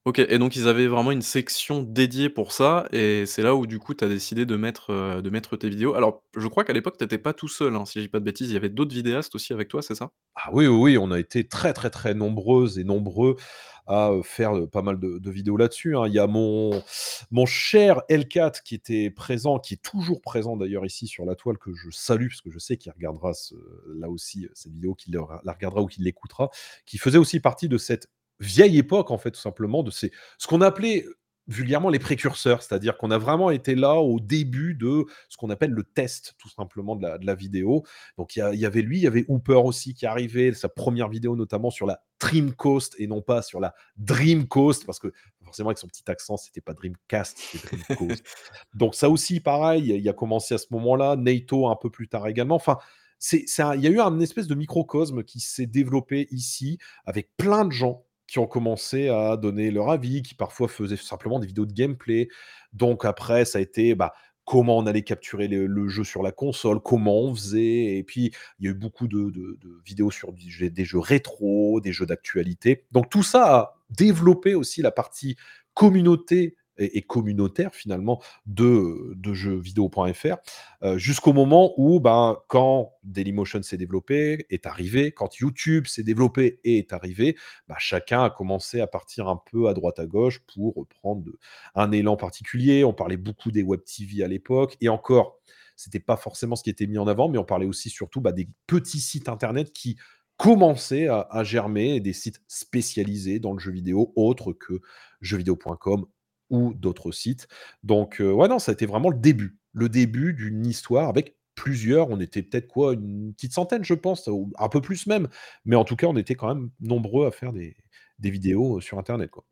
OK 0.06 0.20
et 0.20 0.38
donc 0.38 0.54
ils 0.54 0.68
avaient 0.68 0.86
vraiment 0.86 1.10
une 1.10 1.20
section 1.20 1.82
dédiée 1.82 2.30
pour 2.30 2.52
ça 2.52 2.86
et 2.92 3.26
c'est 3.26 3.42
là 3.42 3.56
où 3.56 3.66
du 3.66 3.80
coup 3.80 3.92
tu 3.92 4.04
as 4.04 4.08
décidé 4.08 4.46
de 4.46 4.54
mettre, 4.54 4.92
heu, 4.92 5.20
de 5.20 5.30
mettre 5.30 5.56
tes 5.56 5.68
vidéos. 5.68 5.94
Alors 5.96 6.22
je 6.36 6.46
crois 6.46 6.62
qu'à 6.62 6.72
l'époque 6.72 6.96
tu 6.96 7.02
étais 7.04 7.18
pas 7.18 7.32
tout 7.32 7.48
seul, 7.48 7.74
hein, 7.74 7.84
si 7.86 7.98
je 7.98 8.04
dis 8.04 8.08
pas 8.08 8.20
de 8.20 8.24
bêtises, 8.24 8.48
il 8.50 8.54
y 8.54 8.56
avait 8.56 8.68
d'autres 8.68 8.94
vidéastes 8.94 9.34
aussi 9.34 9.52
avec 9.52 9.66
toi, 9.66 9.82
c'est 9.82 9.96
ça? 9.96 10.12
Ah 10.36 10.50
oui, 10.52 10.68
oui, 10.68 10.96
on 10.96 11.10
a 11.10 11.18
été 11.18 11.48
très, 11.48 11.72
très, 11.72 11.90
très 11.90 12.14
nombreuses 12.14 12.78
et 12.78 12.84
nombreux 12.84 13.34
à, 13.88 14.10
heu, 14.12 14.22
faire, 14.22 14.54
heu, 14.56 14.68
pas 14.68 14.82
mal 14.82 14.98
de 15.00 15.30
vidéos 15.30 15.56
là-dessus, 15.56 15.96
hein. 15.96 16.04
Il 16.06 16.12
y 16.14 16.18
a 16.20 16.28
mon 16.28 16.70
mon 17.32 17.46
cher 17.46 18.02
L4 18.08 18.62
qui 18.62 18.74
était 18.76 19.10
présent, 19.10 19.58
qui 19.58 19.74
est 19.74 19.82
toujours 19.82 20.20
présent 20.20 20.56
d'ailleurs 20.56 20.84
ici 20.86 21.06
sur 21.08 21.24
la 21.24 21.34
toile, 21.34 21.58
que 21.58 21.72
je 21.74 21.90
salue 21.90 22.28
parce 22.28 22.40
que 22.42 22.50
je 22.50 22.58
sais 22.58 22.76
qu'il 22.76 22.92
regardera 22.92 23.34
ce 23.34 23.54
là 23.98 24.08
aussi, 24.08 24.46
cette 24.54 24.72
vidéo, 24.72 24.94
qu'il 24.94 25.14
la 25.14 25.40
la 25.44 25.52
regardera 25.52 25.82
ou 25.82 25.86
qu'il 25.86 26.04
l'écoutera, 26.04 26.50
qui 26.84 26.98
faisait 26.98 27.18
aussi 27.18 27.40
partie 27.40 27.68
de 27.68 27.78
cette 27.78 28.08
vieille 28.40 28.78
époque 28.78 29.10
en 29.10 29.18
fait, 29.18 29.30
tout 29.30 29.40
simplement, 29.40 29.82
de 29.82 29.90
ces 29.90 30.12
ce 30.38 30.46
qu'on 30.46 30.60
appelait 30.60 31.04
vulgairement 31.48 31.90
les 31.90 31.98
précurseurs, 31.98 32.62
c'est-à-dire 32.62 32.96
qu'on 32.96 33.10
a 33.10 33.18
vraiment 33.18 33.50
été 33.50 33.74
là 33.74 33.94
au 33.94 34.18
début 34.18 34.74
de 34.74 35.04
ce 35.28 35.36
qu'on 35.36 35.50
appelle 35.50 35.70
le 35.70 35.84
test, 35.84 36.34
tout 36.38 36.48
simplement, 36.48 36.96
de 36.96 37.02
la, 37.02 37.18
de 37.18 37.26
la 37.26 37.34
vidéo. 37.34 37.84
Donc 38.18 38.36
il 38.36 38.40
y, 38.54 38.66
avait 38.66 38.82
lui, 38.82 38.98
il 38.98 39.02
y 39.02 39.06
avait 39.06 39.24
Hooper 39.28 39.60
aussi 39.64 39.94
qui 39.94 40.06
arrivait, 40.06 40.52
sa 40.52 40.68
première 40.68 41.08
vidéo 41.08 41.36
notamment 41.36 41.70
sur 41.70 41.86
la 41.86 42.00
Dreamcoast 42.20 42.96
et 42.98 43.06
non 43.06 43.22
pas 43.22 43.42
sur 43.42 43.60
la 43.60 43.74
Dreamcoast, 43.96 44.86
parce 44.86 44.98
que 44.98 45.12
forcément 45.44 45.68
avec 45.68 45.78
son 45.78 45.86
petit 45.86 46.10
accent, 46.10 46.36
c'était 46.36 46.60
pas 46.60 46.74
Dreamcast, 46.74 47.38
c'était 47.38 47.76
Dreamcoast. 47.76 48.24
Donc 48.74 48.94
ça 48.94 49.08
aussi, 49.08 49.40
pareil, 49.40 49.94
il 49.96 50.08
a 50.08 50.12
commencé 50.12 50.54
à 50.54 50.58
ce 50.58 50.66
moment-là, 50.70 51.16
NATO 51.16 51.68
un 51.68 51.76
peu 51.76 51.90
plus 51.90 52.08
tard 52.08 52.26
également. 52.26 52.56
Enfin, 52.56 52.78
il 53.32 53.80
y 53.80 53.86
a 53.86 53.90
eu 53.90 54.00
un 54.00 54.18
espèce 54.20 54.48
de 54.48 54.54
microcosme 54.54 55.22
qui 55.22 55.40
s'est 55.40 55.66
développé 55.66 56.26
ici 56.32 56.78
avec 57.06 57.30
plein 57.36 57.64
de 57.64 57.72
gens 57.72 58.05
qui 58.26 58.38
ont 58.38 58.46
commencé 58.46 59.08
à 59.08 59.36
donner 59.36 59.70
leur 59.70 59.90
avis, 59.90 60.22
qui 60.22 60.34
parfois 60.34 60.68
faisaient 60.68 60.96
simplement 60.96 61.38
des 61.38 61.46
vidéos 61.46 61.66
de 61.66 61.72
gameplay. 61.72 62.28
Donc 62.72 63.04
après, 63.04 63.44
ça 63.44 63.58
a 63.58 63.60
été 63.60 63.94
bah, 63.94 64.14
comment 64.44 64.78
on 64.78 64.86
allait 64.86 65.02
capturer 65.02 65.48
le, 65.48 65.88
jeu 65.88 66.04
sur 66.04 66.22
la 66.22 66.32
console, 66.32 66.80
comment 66.80 67.20
on 67.20 67.34
faisait. 67.34 67.96
Et 67.96 68.04
puis, 68.04 68.32
il 68.58 68.64
y 68.64 68.68
a 68.68 68.70
eu 68.70 68.74
beaucoup 68.74 69.08
de, 69.08 69.58
vidéos 69.84 70.10
sur 70.10 70.32
jeu- 70.36 70.70
des 70.70 70.84
jeux 70.84 70.98
rétro, 70.98 71.80
des 71.80 71.92
jeux 71.92 72.06
d'actualité. 72.06 72.84
Donc 72.92 73.10
tout 73.10 73.24
ça 73.24 73.56
a 73.56 73.74
développé 73.90 74.54
aussi 74.54 74.82
la 74.82 74.92
partie 74.92 75.36
communauté 75.74 76.56
et, 76.78 77.02
communautaire 77.02 77.74
finalement 77.74 78.22
de, 78.46 79.14
de 79.16 79.34
jeuxvideo.fr 79.34 80.36
euh, 80.82 80.98
jusqu'au 80.98 81.32
moment 81.32 81.72
où, 81.76 82.00
ben, 82.00 82.38
quand 82.48 82.92
Dailymotion 83.04 83.62
s'est 83.62 83.76
développé, 83.76 84.46
est 84.50 84.66
arrivé, 84.66 85.12
quand 85.12 85.38
YouTube 85.38 85.86
s'est 85.86 86.02
développé 86.02 86.60
et 86.64 86.78
est 86.78 86.92
arrivé, 86.92 87.36
bah, 87.68 87.76
chacun 87.78 88.24
a 88.24 88.30
commencé 88.30 88.80
à 88.80 88.86
partir 88.86 89.28
un 89.28 89.40
peu 89.50 89.68
à 89.68 89.74
droite 89.74 89.98
à 89.98 90.06
gauche 90.06 90.40
pour 90.54 90.86
prendre 90.88 91.30
un 91.74 91.92
élan 91.92 92.16
particulier. 92.16 92.84
On 92.84 92.92
parlait 92.92 93.16
beaucoup 93.16 93.50
des 93.50 93.62
web 93.62 93.80
TV 93.84 94.22
à 94.22 94.28
l'époque, 94.28 94.76
et 94.80 94.88
encore, 94.88 95.38
c'était 95.76 96.00
pas 96.00 96.16
forcément 96.16 96.56
ce 96.56 96.62
qui 96.62 96.70
était 96.70 96.86
mis 96.86 96.98
en 96.98 97.06
avant, 97.06 97.28
mais 97.28 97.38
on 97.38 97.44
parlait 97.44 97.66
aussi 97.66 97.90
surtout 97.90 98.20
bah, 98.20 98.32
des 98.32 98.48
petits 98.66 99.00
sites 99.00 99.28
internet 99.28 99.72
qui 99.72 99.96
commençaient 100.36 101.06
à, 101.08 101.20
à 101.30 101.44
germer, 101.44 102.00
des 102.00 102.12
sites 102.12 102.42
spécialisés 102.46 103.38
dans 103.38 103.52
le 103.54 103.58
jeu 103.58 103.72
vidéo, 103.72 104.12
autres 104.16 104.52
que 104.52 104.80
jeuxvideo.com 105.22 106.06
ou 106.50 106.74
d'autres 106.74 107.12
sites. 107.12 107.48
Donc, 107.82 108.16
ouais, 108.20 108.48
non, 108.48 108.58
ça 108.58 108.72
a 108.72 108.74
été 108.74 108.86
vraiment 108.86 109.10
le 109.10 109.18
début, 109.18 109.58
le 109.72 109.88
début 109.88 110.34
d'une 110.34 110.66
histoire 110.66 111.08
avec 111.08 111.36
plusieurs. 111.54 112.10
On 112.10 112.20
était 112.20 112.42
peut-être 112.42 112.68
quoi, 112.68 112.94
une 112.94 113.32
petite 113.34 113.52
centaine, 113.52 113.84
je 113.84 113.94
pense, 113.94 114.28
un 114.58 114.68
peu 114.68 114.80
plus 114.80 115.06
même. 115.06 115.28
Mais 115.64 115.76
en 115.76 115.84
tout 115.84 115.96
cas, 115.96 116.06
on 116.06 116.16
était 116.16 116.34
quand 116.36 116.48
même 116.54 116.70
nombreux 116.80 117.26
à 117.26 117.30
faire 117.32 117.52
des, 117.52 117.76
des 118.18 118.30
vidéos 118.30 118.80
sur 118.80 118.98
Internet, 118.98 119.30
quoi. 119.30 119.44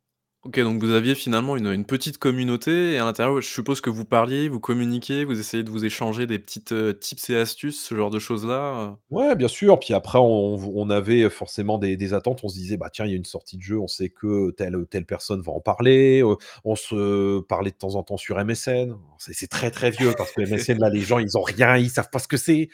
OK, 0.45 0.61
donc 0.61 0.83
vous 0.83 0.91
aviez 0.91 1.15
finalement 1.15 1.57
une, 1.57 1.87
petite 1.87 2.19
communauté 2.19 2.93
et 2.93 2.99
à 2.99 3.05
l'intérieur, 3.05 3.41
je 3.41 3.49
suppose 3.49 3.81
que 3.81 3.89
vous 3.89 4.05
parliez, 4.05 4.51
vous 4.51 4.61
communiquiez, 4.61 5.25
vous 5.25 5.41
essayez 5.41 5.63
de 5.63 5.71
vous 5.71 5.87
échanger 5.87 6.27
des 6.27 6.39
petites, 6.39 6.73
heu, 6.73 6.99
tips 6.99 7.31
et 7.31 7.37
astuces, 7.37 7.83
ce 7.83 7.95
genre 7.95 8.11
de 8.11 8.19
choses-là, 8.19 8.91
heu? 8.91 8.91
Ouais, 9.11 9.37
bien 9.37 9.49
sûr. 9.49 9.79
Puis 9.81 9.95
après, 9.95 10.19
on, 10.21 10.91
avait 10.91 11.31
forcément 11.31 11.79
des, 11.79 11.97
des 11.97 12.13
attentes. 12.13 12.41
On 12.45 12.49
se 12.49 12.57
disait, 12.57 12.77
bah 12.77 12.91
tiens, 12.93 13.07
il 13.07 13.13
y 13.13 13.15
a 13.15 13.17
une 13.17 13.25
sortie 13.25 13.57
de 13.57 13.63
jeu, 13.63 13.79
on 13.79 13.89
sait 13.89 14.11
que 14.11 14.51
telle 14.51 14.77
ou 14.77 14.85
telle 14.85 15.07
personne 15.07 15.41
va 15.41 15.53
en 15.53 15.61
parler. 15.61 16.23
Euh, 16.23 16.37
on 16.65 16.77
se 16.77 17.41
parlait 17.41 17.71
de 17.71 17.77
temps 17.77 17.95
en 17.95 18.03
temps 18.03 18.19
sur 18.19 18.37
MSN. 18.37 18.95
C'est 19.19 19.33
c'est 19.33 19.47
très 19.47 19.71
très 19.71 19.91
vieux 19.91 20.13
parce 20.17 20.33
que 20.33 20.43
MSN, 20.43 20.79
là, 20.79 20.91
les 20.91 21.01
gens, 21.01 21.19
ils 21.19 21.39
ont 21.39 21.43
rien, 21.43 21.79
ils 21.79 21.89
savent 21.89 22.11
pas 22.11 22.19
ce 22.19 22.29
que 22.29 22.37
c'est. 22.37 22.69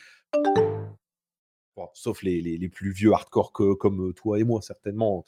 Bon, 1.80 1.88
sauf 1.94 2.22
les, 2.22 2.42
les- 2.42 2.58
les 2.58 2.68
plus 2.68 2.92
vieux 2.92 3.12
hardcore 3.14 3.52
que- 3.54 3.72
comme 3.72 4.12
toi 4.12 4.38
et 4.38 4.44
moi, 4.44 4.60
certainement, 4.60 5.24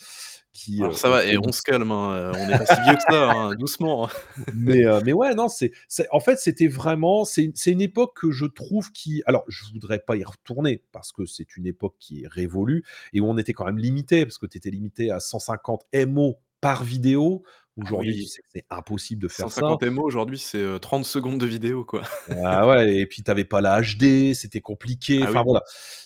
qui, 0.52 0.80
euh, 0.82 0.84
Alors 0.84 0.98
ça 0.98 1.08
va 1.08 1.24
et 1.24 1.38
on 1.38 1.50
se 1.50 1.62
calme, 1.62 1.90
hein, 1.90 2.14
heu, 2.14 2.32
on 2.38 2.46
n'est 2.46 2.58
pas 2.58 2.66
si 2.66 2.78
vieux 2.82 2.94
que 2.96 3.02
ça, 3.02 3.30
hein, 3.30 3.54
doucement, 3.58 4.06
hein. 4.06 4.10
Mais, 4.52 4.84
mais 5.02 5.14
ouais, 5.14 5.34
non, 5.34 5.48
c'est 5.48 5.72
en 6.10 6.20
fait, 6.20 6.38
c'était 6.38 6.68
vraiment 6.68 7.24
c'est 7.24 7.44
une 7.44 7.52
c'est 7.54 7.70
une 7.72 7.80
époque 7.80 8.14
que 8.20 8.30
je 8.30 8.44
trouve 8.44 8.92
qui 8.92 9.22
alors 9.24 9.44
je 9.48 9.64
voudrais 9.72 9.98
pas 10.00 10.14
y 10.16 10.24
retourner 10.24 10.82
parce 10.92 11.10
que 11.10 11.24
c'est 11.24 11.56
une 11.56 11.66
époque 11.66 11.94
qui 11.98 12.24
est 12.24 12.28
révolue 12.28 12.84
et 13.14 13.20
où 13.22 13.26
on 13.26 13.38
était 13.38 13.54
quand 13.54 13.64
même 13.64 13.78
limité, 13.78 14.26
parce 14.26 14.36
que 14.36 14.44
tu 14.46 14.58
étais 14.58 14.70
limité 14.70 15.10
à 15.10 15.20
150 15.20 15.86
MO 16.06 16.36
par 16.60 16.84
vidéo. 16.84 17.42
Ah 17.80 17.84
Aujourd'hui, 17.84 18.16
tu 18.24 18.28
sais 18.28 18.42
c'est 18.52 18.64
impossible 18.68 19.22
de 19.22 19.28
faire 19.28 19.48
ça. 19.50 19.62
150 19.62 19.82
MO 19.84 20.02
aujourd'hui, 20.02 20.36
c'est, 20.38 20.58
heu, 20.58 20.78
30 20.78 21.06
secondes 21.06 21.38
de 21.40 21.46
vidéo, 21.46 21.84
quoi. 21.86 22.02
Ah 22.44 22.68
ouais 22.68 22.96
et 22.98 23.06
puis 23.06 23.22
tu 23.22 23.30
avais 23.30 23.44
pas 23.46 23.62
la 23.62 23.80
HD, 23.80 24.34
c'était 24.34 24.60
compliqué, 24.60 25.20
Ah 25.22 25.30
enfin 25.30 25.38
oui. 25.38 25.44
voilà. 25.46 25.62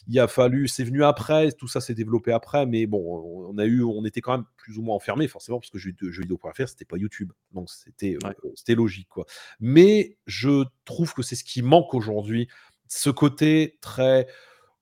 Il 0.07 0.18
a 0.20 0.29
fallu 0.29 0.68
c'est 0.68 0.85
venu 0.85 1.02
après, 1.02 1.50
tout 1.52 1.66
ça 1.66 1.81
s'est 1.81 1.94
développé 1.94 2.33
après, 2.33 2.66
mais 2.66 2.87
bon, 2.87 3.48
on 3.50 3.59
a 3.59 3.64
eu 3.66 3.83
on 3.83 4.05
était 4.05 4.20
quand 4.20 4.33
même 4.33 4.44
plus 4.57 4.79
ou 4.79 4.83
moins 4.83 4.94
enfermés 4.94 5.26
forcément 5.26 5.59
parce 5.59 5.70
que 5.70 5.79
jeux 5.79 5.92
jeuxvideo.fr, 6.00 6.68
c'était 6.68 6.85
pas 6.85 6.98
YouTube, 6.98 7.33
donc 7.52 7.68
c'était, 7.68 8.16
Ouais. 8.24 8.35
c'était 8.55 8.76
logique, 8.76 9.09
quoi. 9.09 9.26
Mais 9.59 10.16
je 10.26 10.64
trouve 10.85 11.14
que 11.14 11.22
c'est 11.22 11.37
ce 11.37 11.44
qui 11.44 11.62
manque 11.62 11.94
aujourd'hui, 11.94 12.48
ce 12.88 13.11
côté 13.11 13.76
très, 13.81 14.29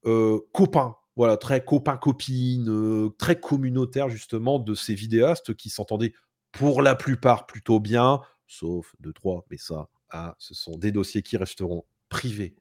heu, 0.06 0.40
copain, 0.52 0.96
voilà, 1.16 1.36
très 1.38 1.64
copain-copine, 1.64 3.10
très 3.18 3.38
communautaire 3.40 4.08
justement 4.10 4.58
de 4.58 4.74
ces 4.74 4.94
vidéastes 4.94 5.54
qui 5.54 5.70
s'entendaient 5.70 6.12
pour 6.58 6.82
la 6.82 6.94
plupart 6.94 7.46
plutôt 7.46 7.80
bien, 7.80 8.20
sauf 8.46 8.94
deux 9.00 9.12
trois 9.12 9.44
mais 9.50 9.56
ça, 9.56 9.88
ah, 10.10 10.34
ce 10.38 10.54
sont 10.54 10.76
des 10.76 10.92
dossiers 10.92 11.22
qui 11.22 11.36
resteront 11.36 11.84
privés, 12.08 12.54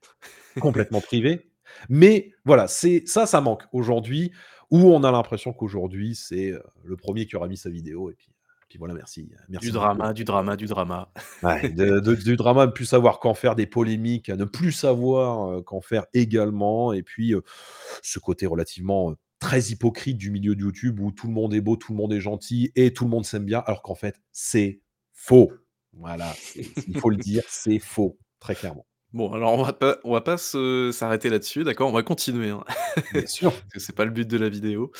complètement 0.60 1.02
privés. 1.02 1.50
Mais 1.90 2.34
voilà, 2.46 2.68
c'est 2.68 3.04
ça, 3.06 3.26
ça 3.26 3.42
manque 3.42 3.64
aujourd'hui, 3.72 4.32
où 4.72 4.92
on 4.94 5.04
a 5.04 5.12
l'impression 5.12 5.54
qu'aujourd'hui, 5.54 6.16
c'est, 6.16 6.52
heu, 6.52 6.64
le 6.84 6.98
premier 6.98 7.26
qui 7.26 7.36
aura 7.36 7.48
mis 7.48 7.58
sa 7.58 7.70
vidéo 7.70 8.10
et 8.10 8.16
puis 8.16 8.30
puis 8.70 8.80
voilà, 8.80 8.96
merci, 8.96 9.26
Du 9.26 9.38
merci 9.50 9.72
drama, 9.72 10.14
du 10.14 10.24
drama, 10.24 10.56
du 10.56 10.66
drama. 10.66 11.12
Ouais, 11.44 11.70
de 11.70 12.00
de 12.00 12.16
du 12.24 12.36
drama, 12.36 12.66
ne 12.66 12.72
plus 12.72 12.86
savoir 12.86 13.20
qu'en 13.20 13.36
faire, 13.36 13.54
des 13.54 13.68
polémiques, 13.68 14.30
à 14.30 14.36
ne 14.36 14.46
plus 14.46 14.72
savoir, 14.72 15.52
heu, 15.52 15.62
qu'en 15.62 15.80
faire 15.80 16.08
également 16.16 16.92
et 16.92 17.04
puis, 17.04 17.36
ce 18.02 18.18
côté 18.18 18.48
relativement, 18.48 19.14
très 19.44 19.60
hypocrite 19.72 20.18
du 20.18 20.32
milieu 20.32 20.56
de 20.56 20.62
YouTube 20.62 21.02
où 21.02 21.12
tout 21.12 21.28
le 21.28 21.34
monde 21.34 21.54
est 21.54 21.60
beau, 21.60 21.76
tout 21.76 21.92
le 21.92 21.98
monde 21.98 22.14
est 22.14 22.22
gentil 22.22 22.72
et 22.78 22.94
tout 22.94 23.04
le 23.04 23.10
monde 23.10 23.26
s'aime 23.26 23.44
bien, 23.44 23.60
alors 23.66 23.82
qu'en 23.82 23.94
fait, 23.94 24.22
c'est 24.32 24.80
faux. 25.12 25.52
Voilà, 25.92 26.34
il 26.56 26.98
faut 26.98 27.10
le 27.10 27.18
dire, 27.18 27.44
c'est 27.50 27.78
faux, 27.80 28.18
très 28.40 28.56
clairement. 28.56 28.86
Bon, 29.12 29.34
alors 29.34 29.54
on 29.54 29.62
va 29.62 29.74
pas 29.74 29.98
on 30.06 30.14
va 30.14 30.22
pas 30.22 30.38
s'arrêter 30.38 31.30
là-dessus, 31.30 31.66
d'accord? 31.66 31.90
On 31.90 31.92
va 31.92 32.04
continuer, 32.04 32.52
hein, 32.52 32.64
Bien 33.12 33.26
sûr. 33.28 33.52
parce 33.52 33.74
que 33.74 33.80
c'est 33.80 33.94
pas 33.96 34.06
le 34.06 34.12
but 34.12 34.28
de 34.28 34.38
la 34.38 34.48
vidéo. 34.48 34.92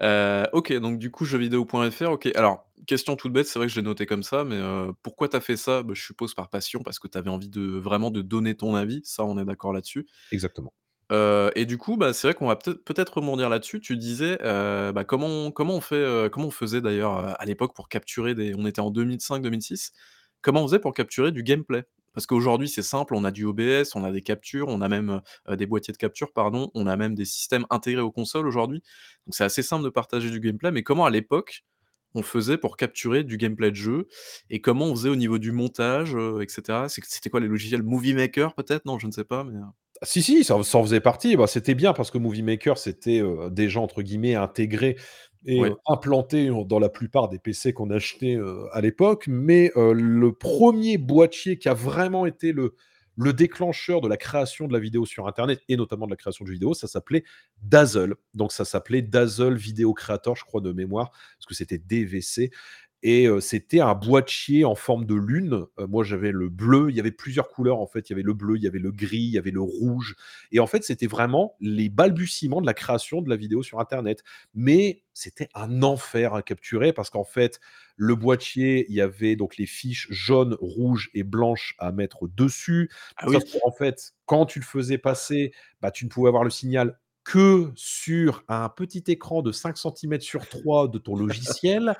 Heu, 0.00 0.44
OK, 0.52 0.72
donc 0.74 0.98
du 0.98 1.10
coup, 1.10 1.24
jeuxvideo.fr, 1.24 2.10
OK. 2.12 2.28
Alors, 2.36 2.70
question 2.86 3.16
toute 3.16 3.32
bête, 3.32 3.46
c'est 3.48 3.58
vrai 3.58 3.66
que 3.66 3.72
je 3.72 3.80
l'ai 3.80 3.84
noté 3.84 4.06
comme 4.06 4.22
ça, 4.22 4.44
mais 4.44 4.56
heu, 4.56 4.92
pourquoi 5.02 5.28
tu 5.28 5.36
as 5.36 5.40
fait 5.40 5.56
ça? 5.56 5.82
Bah, 5.82 5.92
je 5.94 6.02
suppose 6.02 6.34
par 6.34 6.48
passion, 6.50 6.82
parce 6.84 7.00
que 7.00 7.08
tu 7.08 7.18
avais 7.18 7.30
envie 7.30 7.48
de 7.50 7.62
vraiment 7.78 8.10
de 8.12 8.22
donner 8.22 8.56
ton 8.56 8.76
avis, 8.76 9.00
ça, 9.04 9.24
on 9.24 9.36
est 9.38 9.44
d'accord 9.44 9.72
là-dessus. 9.72 10.06
Exactement. 10.30 10.72
Et 11.10 11.64
du 11.66 11.78
coup, 11.78 11.96
bah, 11.96 12.12
c'est 12.12 12.28
vrai 12.28 12.34
qu'on 12.34 12.46
va 12.48 12.56
peut-être 12.56 13.14
rebondir 13.18 13.48
là-dessus. 13.48 13.80
Tu 13.80 13.96
disais, 13.96 14.38
bah, 14.42 15.04
comment 15.06 15.26
on 15.28 15.50
comment 15.50 15.74
on 15.76 16.50
faisait 16.50 16.80
d'ailleurs, 16.80 17.40
à 17.40 17.44
l'époque 17.44 17.74
pour 17.74 17.88
capturer 17.88 18.34
des 18.34 18.54
on 18.56 18.66
était 18.66 18.80
en 18.80 18.90
2005-2006. 18.90 19.92
Comment 20.42 20.62
on 20.62 20.66
faisait 20.68 20.78
pour 20.78 20.94
capturer 20.94 21.32
du 21.32 21.42
gameplay? 21.42 21.84
Parce 22.14 22.26
qu'aujourd'hui, 22.26 22.68
c'est 22.68 22.82
simple, 22.82 23.14
on 23.14 23.22
a 23.24 23.30
du 23.30 23.44
OBS, 23.44 23.94
on 23.94 24.02
a 24.02 24.10
des 24.10 24.22
captures, 24.22 24.66
on 24.68 24.80
a 24.80 24.88
même, 24.88 25.20
des 25.50 25.66
boîtiers 25.66 25.92
de 25.92 25.98
capture, 25.98 26.32
pardon, 26.32 26.70
on 26.74 26.86
a 26.88 26.96
même 26.96 27.14
des 27.14 27.24
systèmes 27.24 27.64
intégrés 27.70 28.02
aux 28.02 28.10
consoles 28.10 28.46
aujourd'hui. 28.48 28.82
Donc 29.26 29.34
c'est 29.34 29.44
assez 29.44 29.62
simple 29.62 29.84
de 29.84 29.88
partager 29.90 30.30
du 30.30 30.40
gameplay, 30.40 30.72
mais 30.72 30.82
comment 30.82 31.04
à 31.06 31.10
l'époque, 31.10 31.64
on 32.14 32.22
faisait 32.22 32.58
pour 32.58 32.76
capturer 32.76 33.22
du 33.24 33.36
gameplay 33.36 33.70
de 33.70 33.76
jeu? 33.76 34.08
Et 34.50 34.60
comment 34.60 34.86
on 34.86 34.96
faisait 34.96 35.10
au 35.10 35.16
niveau 35.16 35.38
du 35.38 35.52
montage, 35.52 36.14
heu, 36.16 36.42
et 36.42 36.48
cetera? 36.48 36.88
C'est 36.88 37.04
c'était 37.04 37.30
quoi 37.30 37.40
les 37.40 37.46
logiciels? 37.48 37.82
Movie 37.84 38.14
Maker 38.14 38.54
peut-être? 38.54 38.84
Non, 38.86 38.98
je 38.98 39.06
ne 39.06 39.12
sais 39.12 39.24
pas, 39.24 39.44
mais 39.44 39.58
Si, 40.02 40.22
si, 40.22 40.44
ça 40.44 40.62
ça 40.62 40.78
en 40.78 40.82
faisait 40.84 41.00
partie. 41.00 41.36
Bah, 41.36 41.46
c'était 41.48 41.74
bien 41.74 41.92
parce 41.92 42.10
que 42.10 42.18
Movie 42.18 42.42
Maker, 42.42 42.78
c'était, 42.78 43.20
heu, 43.20 43.50
déjà 43.50 43.80
entre 43.80 44.02
guillemets 44.02 44.34
«intégré» 44.36 44.96
et 45.46 45.60
ouais. 45.60 45.74
implanté 45.86 46.50
en 46.50 46.62
dans 46.64 46.78
la 46.78 46.88
plupart 46.88 47.28
des 47.28 47.38
PC 47.38 47.72
qu'on 47.72 47.90
achetait, 47.90 48.34
heu, 48.36 48.66
à 48.72 48.80
l'époque. 48.80 49.24
Mais 49.28 49.72
heu, 49.76 49.92
le 49.92 50.32
premier 50.32 50.98
boîtier 50.98 51.58
qui 51.58 51.68
a 51.68 51.74
vraiment 51.74 52.26
été 52.26 52.52
le 52.52 52.74
le 53.20 53.32
déclencheur 53.32 54.00
de 54.00 54.06
la 54.06 54.16
création 54.16 54.68
de 54.68 54.72
la 54.72 54.78
vidéo 54.78 55.04
sur 55.04 55.26
internet 55.26 55.60
et 55.68 55.76
notamment 55.76 56.06
de 56.06 56.12
la 56.12 56.16
création 56.16 56.44
de 56.44 56.50
vidéo, 56.52 56.72
ça 56.72 56.86
s'appelait 56.86 57.24
Dazzle. 57.62 58.14
Donc 58.34 58.52
ça 58.52 58.64
s'appelait 58.64 59.02
Dazzle 59.02 59.56
Video 59.56 59.92
Creator, 59.92 60.36
je 60.36 60.44
crois 60.44 60.60
de 60.60 60.70
mémoire, 60.72 61.10
parce 61.10 61.46
que 61.48 61.54
c'était 61.54 61.78
DVC 61.78 62.52
et 63.02 63.28
c'était 63.40 63.80
un 63.80 63.94
boîtier 63.94 64.64
en 64.64 64.74
forme 64.74 65.04
de 65.04 65.14
lune. 65.14 65.66
Moi, 65.88 66.04
j'avais 66.04 66.32
le 66.32 66.48
bleu, 66.48 66.90
il 66.90 66.96
y 66.96 67.00
avait 67.00 67.12
plusieurs 67.12 67.48
couleurs, 67.48 67.80
en 67.80 67.86
fait. 67.86 68.08
Il 68.08 68.12
y 68.12 68.14
avait 68.14 68.22
le 68.22 68.34
bleu, 68.34 68.56
il 68.56 68.62
y 68.62 68.66
avait 68.66 68.78
le 68.78 68.90
gris, 68.90 69.18
il 69.18 69.30
y 69.30 69.38
avait 69.38 69.50
le 69.50 69.60
rouge 69.60 70.16
et 70.52 70.60
en 70.60 70.66
fait, 70.66 70.84
c'était 70.84 71.06
vraiment 71.06 71.56
les 71.60 71.88
balbutiements 71.88 72.60
de 72.60 72.66
la 72.66 72.74
création 72.74 73.22
de 73.22 73.28
la 73.28 73.36
vidéo 73.36 73.62
sur 73.62 73.80
internet. 73.80 74.22
Mais 74.54 75.02
c'était 75.14 75.48
un 75.54 75.82
enfer 75.82 76.34
à 76.34 76.42
capturer 76.42 76.92
parce 76.92 77.10
qu'en 77.10 77.24
fait, 77.24 77.60
le 77.96 78.14
boîtier, 78.14 78.86
il 78.88 78.94
y 78.94 79.00
avait 79.00 79.36
donc 79.36 79.56
les 79.56 79.66
fiches 79.66 80.08
jaunes, 80.10 80.56
rouges 80.60 81.10
et 81.14 81.22
blanches 81.22 81.74
à 81.78 81.92
mettre 81.92 82.28
dessus. 82.28 82.90
Ah 83.16 83.26
qu'en 83.62 83.72
fait, 83.72 84.12
quand 84.26 84.46
tu 84.46 84.60
le 84.60 84.64
faisais 84.64 84.98
passer, 84.98 85.52
bah, 85.80 85.90
tu 85.90 86.04
ne 86.04 86.10
pouvais 86.10 86.28
avoir 86.28 86.44
le 86.44 86.50
signal 86.50 86.98
que 87.24 87.70
sur 87.74 88.42
un 88.48 88.70
petit 88.70 89.04
écran 89.08 89.42
de 89.42 89.52
5 89.52 89.76
centimètres 89.76 90.24
sur 90.24 90.48
3 90.48 90.88
de 90.88 90.96
ton 90.96 91.14
logiciel 91.14 91.94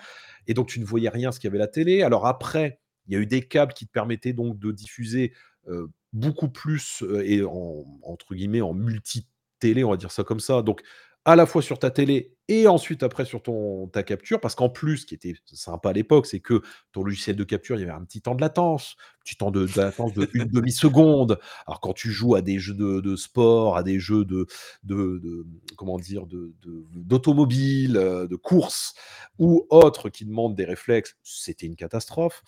et 0.49 0.55
donc 0.55 0.69
tu 0.69 0.81
ne 0.81 0.85
voyais 0.85 1.09
rien 1.09 1.33
ce 1.33 1.41
qu'il 1.41 1.49
y 1.49 1.51
avait 1.53 1.59
la 1.59 1.69
télé. 1.69 2.03
Alors 2.03 2.27
après, 2.27 2.81
Il 3.07 3.15
y 3.15 3.17
a 3.17 3.21
eu 3.21 3.27
des 3.27 3.47
câbles 3.47 3.73
qui 3.75 3.87
te 3.87 3.93
permettaient 3.93 4.33
donc 4.35 4.59
de 4.59 4.71
diffuser, 4.73 5.33
heu, 5.69 5.89
beaucoup 6.13 6.49
plus, 6.51 7.03
heu 7.03 7.25
et 7.27 7.43
en 7.45 7.85
entre 8.03 8.35
guillemets 8.35 8.61
«en 8.61 8.75
multi-télé», 8.75 9.85
on 9.85 9.91
va 9.91 9.97
dire 9.97 10.11
ça 10.13 10.25
comme 10.25 10.41
ça. 10.41 10.63
Donc 10.63 10.83
à 11.29 11.37
la 11.37 11.47
fois 11.47 11.61
sur 11.63 11.79
ta 11.79 11.91
télé 11.91 12.35
et 12.49 12.67
ensuite 12.69 13.03
après 13.03 13.25
sur 13.27 13.43
ton 13.43 13.87
ta 13.89 14.03
capture. 14.03 14.41
Parce 14.41 14.55
qu'en 14.55 14.71
plus, 14.71 14.99
ce 14.99 15.07
qui 15.07 15.15
était 15.15 15.35
sympa 15.45 15.91
à 15.91 15.93
l'époque, 15.93 16.27
c'est 16.27 16.41
que 16.41 16.63
ton 16.93 17.03
logiciel 17.05 17.37
de 17.37 17.45
capture, 17.45 17.77
il 17.77 17.81
y 17.81 17.83
avait 17.85 17.93
un 17.93 18.05
petit 18.05 18.23
temps 18.23 18.35
de 18.35 18.41
latence, 18.41 18.97
petit 19.25 19.37
temps 19.37 19.51
de 19.51 19.67
de 19.67 19.73
latence 19.77 20.15
d'1 20.15 20.47
demi-seconde. 20.47 21.39
Alors 21.67 21.81
quand 21.81 21.93
tu 21.93 22.11
joues 22.11 22.35
à 22.35 22.41
des 22.43 22.59
jeux 22.59 22.75
de 22.75 23.01
de 23.01 23.17
sport, 23.17 23.77
à 23.77 23.83
des 23.83 23.99
jeux 24.01 24.25
de 24.25 24.47
de 24.85 25.19
de 25.19 25.47
comment 25.77 25.99
dire? 25.99 26.27
De 26.27 26.55
de 26.63 26.85
d'automobile, 26.95 27.97
heu, 27.99 28.27
de 28.29 28.37
course 28.37 28.95
ou 29.39 29.67
autres 29.71 30.09
qui 30.09 30.25
demandent 30.25 30.57
des 30.57 30.65
réflexes, 30.65 31.17
c'était 31.23 31.67
une 31.67 31.77
catastrophe. 31.77 32.43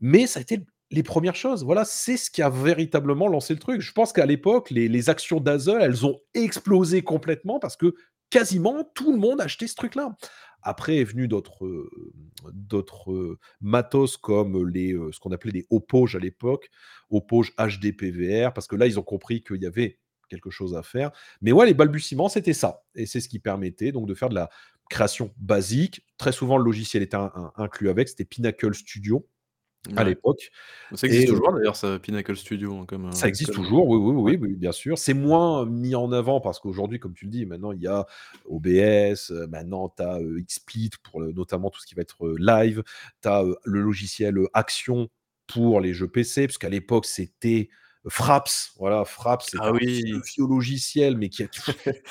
Mais 0.00 0.26
ça 0.26 0.40
a 0.40 0.42
été 0.42 0.60
les 0.90 1.02
premières 1.02 1.34
choses. 1.36 1.64
Voilà, 1.64 1.84
c'est 1.84 2.16
ce 2.16 2.30
qui 2.30 2.42
a 2.42 2.50
véritablement 2.50 3.28
lancé 3.28 3.54
le 3.54 3.58
truc. 3.60 3.80
Je 3.80 3.92
pense 3.92 4.12
qu'à 4.12 4.26
l'époque, 4.26 4.70
les 4.70 4.88
les 4.88 5.10
actions 5.10 5.40
Dazzle, 5.40 5.78
elles 5.82 6.06
ont 6.06 6.20
explosé 6.34 7.02
complètement 7.02 7.58
parce 7.58 7.76
que 7.76 7.94
quasiment 8.34 8.82
tout 8.96 9.12
le 9.12 9.18
monde 9.18 9.40
achetait 9.40 9.68
ce 9.68 9.76
truc-là. 9.76 10.16
Après 10.60 10.96
est 10.96 11.04
venu 11.04 11.28
d'autres, 11.28 11.88
d'autres, 12.52 13.12
heu, 13.12 13.38
matos 13.60 14.16
comme 14.16 14.68
les, 14.68 14.92
heu, 14.92 15.12
ce 15.12 15.20
qu'on 15.20 15.30
appelait 15.30 15.52
les 15.52 15.66
Hauppauge 15.70 16.16
à 16.16 16.18
l'époque, 16.18 16.68
Hauppauge 17.10 17.52
HD 17.56 17.96
PVR, 17.96 18.52
parce 18.52 18.66
que 18.66 18.74
là, 18.74 18.86
ils 18.86 18.98
ont 18.98 19.04
compris 19.04 19.40
qu'il 19.44 19.62
y 19.62 19.66
avait 19.66 20.00
quelque 20.28 20.50
chose 20.50 20.74
à 20.74 20.82
faire. 20.82 21.12
Mais 21.42 21.52
ouais, 21.52 21.66
les 21.66 21.74
balbutiements, 21.74 22.28
c'était 22.28 22.54
ça 22.54 22.82
et 22.96 23.06
c'est 23.06 23.20
ce 23.20 23.28
qui 23.28 23.38
permettait 23.38 23.92
donc 23.92 24.08
de 24.08 24.14
faire 24.14 24.30
de 24.30 24.34
la 24.34 24.50
création 24.90 25.32
basique. 25.36 26.04
Très 26.18 26.32
souvent, 26.32 26.58
le 26.58 26.64
logiciel 26.64 27.04
était 27.04 27.16
in 27.16 27.30
in 27.36 27.52
inclus 27.56 27.88
avec, 27.88 28.08
c'était 28.08 28.24
Pinnacle 28.24 28.74
Studio 28.74 29.28
à 29.96 30.04
l'époque 30.04 30.50
Ça 30.94 31.06
existe 31.06 31.28
et 31.28 31.30
heu 31.30 31.34
toujours 31.34 31.52
d'ailleurs 31.52 31.76
ça, 31.76 31.98
Pinnacle 31.98 32.36
Studio, 32.36 32.74
hein, 32.76 32.84
comme, 32.86 33.12
Ça 33.12 33.26
heu, 33.26 33.28
existe 33.28 33.52
comme, 33.54 33.64
toujours, 33.64 33.88
oui, 33.88 33.98
oui, 33.98 34.36
oui, 34.36 34.38
oui, 34.40 34.54
bien 34.56 34.72
sûr. 34.72 34.98
C'est 34.98 35.14
moins 35.14 35.66
mis 35.66 35.94
en 35.94 36.10
avant 36.12 36.40
parce 36.40 36.58
qu'aujourd'hui, 36.58 36.98
comme 36.98 37.14
tu 37.14 37.26
le 37.26 37.30
dis, 37.30 37.46
maintenant 37.46 37.72
il 37.72 37.80
y 37.80 37.86
a 37.86 38.06
OBS, 38.46 39.30
maintenant 39.48 39.92
tu 39.96 40.02
as, 40.02 40.20
heu, 40.20 40.40
XSplit 40.40 40.90
pour 41.02 41.20
le 41.20 41.32
notamment 41.32 41.70
tout 41.70 41.80
ce 41.80 41.86
qui 41.86 41.94
va 41.94 42.02
être, 42.02 42.34
live. 42.38 42.82
Tu 43.22 43.28
as, 43.28 43.44
le 43.64 43.80
logiciel, 43.80 44.38
Action 44.54 45.08
pour 45.46 45.80
les 45.80 45.92
jeux 45.92 46.08
PC, 46.08 46.46
puisqu'à 46.46 46.68
l'époque 46.70 47.04
c'était 47.06 47.68
Fraps. 48.08 48.72
Voilà, 48.78 49.04
Fraps, 49.04 49.46
c'était 49.50 49.64
Ah 49.64 49.68
un 49.68 49.72
vieux, 49.72 50.16
oui! 50.16 50.20
vieux 50.36 50.46
logiciel, 50.46 51.16
mais 51.16 51.28
qui 51.28 51.42
a 51.42 51.46
qui 51.46 51.60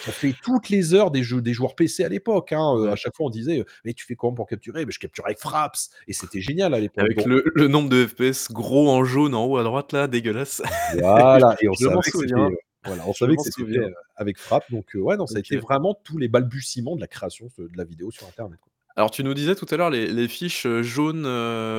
a 0.09 0.11
fait 0.11 0.35
toutes 0.43 0.69
les 0.69 0.93
heures 0.93 1.11
des 1.11 1.23
jeux 1.23 1.41
des 1.41 1.53
joueurs 1.53 1.75
PC 1.75 2.03
à 2.03 2.09
l'époque, 2.09 2.51
hein, 2.51 2.75
heu, 2.77 2.89
à 2.89 2.95
chaque 2.95 3.15
fois 3.15 3.27
on 3.27 3.29
disait, 3.29 3.59
heu: 3.59 3.65
«Mais 3.85 3.93
tu 3.93 4.05
fais 4.05 4.15
comment 4.15 4.33
pour 4.33 4.47
capturer?» 4.47 4.85
«Beh, 4.85 4.91
je 4.91 4.99
capture 4.99 5.25
avec 5.25 5.39
Fraps» 5.39 5.89
et 6.07 6.13
c'était 6.13 6.41
génial 6.41 6.73
à 6.73 6.79
l'époque, 6.79 7.03
Avec 7.03 7.25
le 7.25 7.43
le 7.55 7.67
nombre 7.67 7.89
de 7.89 8.05
FPS 8.07 8.51
gros 8.51 8.89
en 8.89 9.03
jaune 9.03 9.35
en 9.35 9.45
haut 9.45 9.57
à 9.57 9.63
droite 9.63 9.91
là, 9.93 10.07
dégueulasse. 10.07 10.61
Voilà 10.99 11.55
et 11.61 11.67
on 11.67 11.73
c'était, 11.73 12.09
souviens, 12.11 12.49
heu, 12.49 12.57
voilà, 12.85 13.03
on 13.07 13.13
savait 13.13 13.35
que 13.35 13.43
c'était 13.43 13.79
avec 14.15 14.37
Fraps 14.39 14.69
donc 14.71 14.91
ouais, 14.95 15.15
non, 15.17 15.27
ça 15.27 15.37
a 15.37 15.39
été 15.39 15.57
vraiment 15.57 15.93
tous 16.03 16.17
les 16.17 16.27
balbutiements 16.27 16.95
de 16.95 17.01
la 17.01 17.07
création 17.07 17.47
de 17.57 17.69
la 17.75 17.83
vidéo 17.83 18.11
sur 18.11 18.27
internet, 18.27 18.59
quoi. 18.61 18.71
Alors 18.95 19.09
tu 19.09 19.23
nous 19.23 19.33
disais 19.33 19.55
tout 19.55 19.65
à 19.71 19.77
l'heure 19.77 19.89
les 19.89 20.07
les 20.07 20.27
fiches, 20.27 20.67
jaunes, 20.81 21.23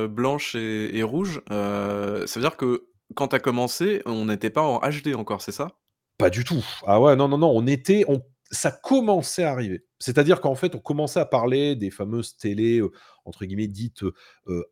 blanches 0.07 0.55
et 0.55 0.97
et 0.97 1.03
rouges, 1.03 1.41
ça 1.49 2.25
veut 2.35 2.41
dire 2.41 2.57
que 2.57 2.87
quand 3.13 3.29
tu 3.29 3.35
as 3.35 3.39
commencé, 3.39 4.01
on 4.05 4.25
n'était 4.25 4.49
pas 4.49 4.61
en 4.63 4.79
HD 4.79 5.15
encore, 5.15 5.41
c'est 5.41 5.51
ça? 5.51 5.71
Pas 6.17 6.29
du 6.29 6.43
tout. 6.43 6.65
Ah 6.87 6.99
ouais, 6.99 7.15
non, 7.15 7.27
non, 7.27 7.37
non, 7.37 7.51
on 7.53 7.67
était 7.67 8.05
on 8.07 8.21
ça 8.51 8.71
commençait 8.71 9.43
à 9.43 9.51
arriver. 9.51 9.85
C'est-à-dire 9.99 10.39
qu'en 10.39 10.55
fait, 10.55 10.75
on 10.75 10.79
commençait 10.79 11.19
à 11.19 11.25
parler 11.25 11.75
des 11.75 11.89
fameuses 11.89 12.37
télés, 12.37 12.79
heu, 12.79 12.91
entre 13.25 13.43
guillemets 13.45 13.67
dites, 13.67 14.03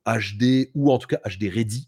HD 0.06 0.70
ou 0.76 0.92
en 0.92 1.00
tout 1.00 1.08
cas 1.08 1.18
HD 1.26 1.50
ready. 1.50 1.88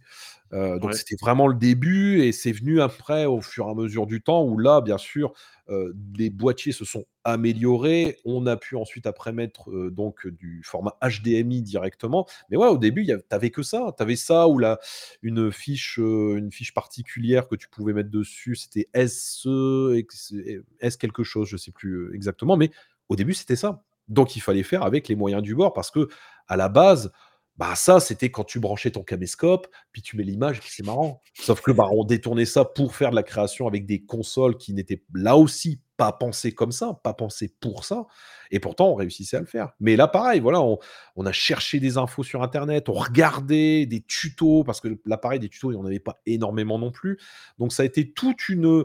Donc 0.51 0.93
Ouais. 0.93 0.93
c'était 0.93 1.15
vraiment 1.19 1.47
le 1.47 1.55
début 1.55 2.21
et 2.21 2.31
c'est 2.31 2.51
venu 2.53 2.79
après 2.81 3.25
au 3.25 3.41
fur 3.41 3.67
et 3.67 3.71
à 3.71 3.73
mesure 3.73 4.05
du 4.07 4.21
temps 4.21 4.43
où 4.45 4.57
là, 4.57 4.79
bien 4.81 4.97
sûr, 4.97 5.33
heu, 5.69 5.95
les 6.17 6.29
boîtiers 6.29 6.71
se 6.71 6.85
sont 6.85 7.05
améliorés. 7.25 8.17
On 8.25 8.45
a 8.47 8.55
pu 8.55 8.75
ensuite 8.77 9.05
après 9.07 9.33
mettre, 9.33 9.89
donc 9.89 10.27
du 10.27 10.61
format 10.63 10.97
HDMI 11.01 11.61
directement. 11.61 12.25
Mais 12.49 12.57
ouais, 12.57 12.67
au 12.67 12.77
début, 12.77 13.01
il 13.01 13.07
y 13.07 13.11
av 13.11 13.21
tu 13.27 13.35
avais 13.35 13.49
que 13.49 13.63
ça. 13.63 13.93
Tu 13.97 14.03
avais 14.03 14.15
ça 14.15 14.47
ou 14.47 14.59
la 14.59 14.79
une 15.23 15.51
fiche, 15.51 15.97
une 15.97 16.51
fiche 16.51 16.73
particulière 16.73 17.47
que 17.47 17.55
tu 17.55 17.67
pouvais 17.69 17.93
mettre 17.93 18.11
dessus, 18.11 18.55
c'était 18.55 18.87
SE 19.07 19.93
ex 19.97 20.31
et 20.33 20.59
S 20.79 20.97
quelque 20.97 21.23
chose, 21.23 21.49
je 21.49 21.57
sais 21.57 21.71
plus, 21.71 22.13
exactement, 22.15 22.55
mais 22.57 22.69
au 23.09 23.15
début, 23.15 23.33
c'était 23.33 23.55
ça. 23.55 23.83
Donc 24.07 24.35
il 24.35 24.39
fallait 24.41 24.63
faire 24.63 24.83
avec 24.83 25.07
les 25.07 25.15
moyens 25.15 25.41
du 25.43 25.55
bord 25.55 25.73
parce 25.73 25.91
qu'à 25.91 26.55
la 26.55 26.69
base, 26.69 27.11
bah, 27.57 27.75
ça, 27.75 27.99
c'était 27.99 28.31
quand 28.31 28.43
tu 28.43 28.59
branchais 28.59 28.91
ton 28.91 29.03
caméscope, 29.03 29.67
puis 29.93 30.01
tu 30.01 30.17
mets 30.17 30.23
l'image 30.23 30.61
c'est 30.67 30.85
marrant. 30.85 31.21
Sauf 31.33 31.61
que, 31.61 31.71
bah, 31.71 31.87
on 31.91 32.03
détournait 32.03 32.45
ça 32.45 32.65
pour 32.65 32.95
faire 32.95 33.11
de 33.11 33.15
la 33.15 33.23
création 33.23 33.67
avec 33.67 33.85
des 33.85 34.03
consoles 34.03 34.57
qui 34.57 34.73
n'étaient 34.73 35.03
là 35.13 35.37
aussi 35.37 35.79
pas 35.97 36.11
pensées 36.11 36.51
comme 36.51 36.73
ça, 36.73 36.99
pas 37.03 37.13
pensées 37.13 37.53
pour 37.61 37.85
ça 37.85 38.05
et 38.51 38.59
pourtant 38.59 38.89
on 38.89 38.95
réussissait 38.95 39.37
à 39.37 39.39
le 39.39 39.45
faire. 39.45 39.71
Mais 39.79 39.95
là, 39.95 40.07
pareil, 40.09 40.41
voilà, 40.41 40.61
on 40.61 40.77
on 41.15 41.25
a 41.25 41.31
cherché 41.31 41.79
des 41.79 41.97
infos 41.97 42.23
sur 42.23 42.43
internet, 42.43 42.89
on 42.89 42.93
regardait 42.93 43.85
des 43.85 44.01
tutos 44.01 44.63
parce 44.65 44.81
que 44.81 44.99
là, 45.05 45.17
pareil, 45.17 45.39
des 45.39 45.47
tutos, 45.49 45.71
il 45.71 45.75
y 45.75 45.77
en 45.77 45.85
avait 45.85 45.99
pas 45.99 46.19
énormément 46.25 46.77
non 46.79 46.91
plus. 46.91 47.17
Donc 47.59 47.71
ça 47.71 47.83
a 47.83 47.85
été 47.85 48.11
toute 48.11 48.49
une, 48.49 48.83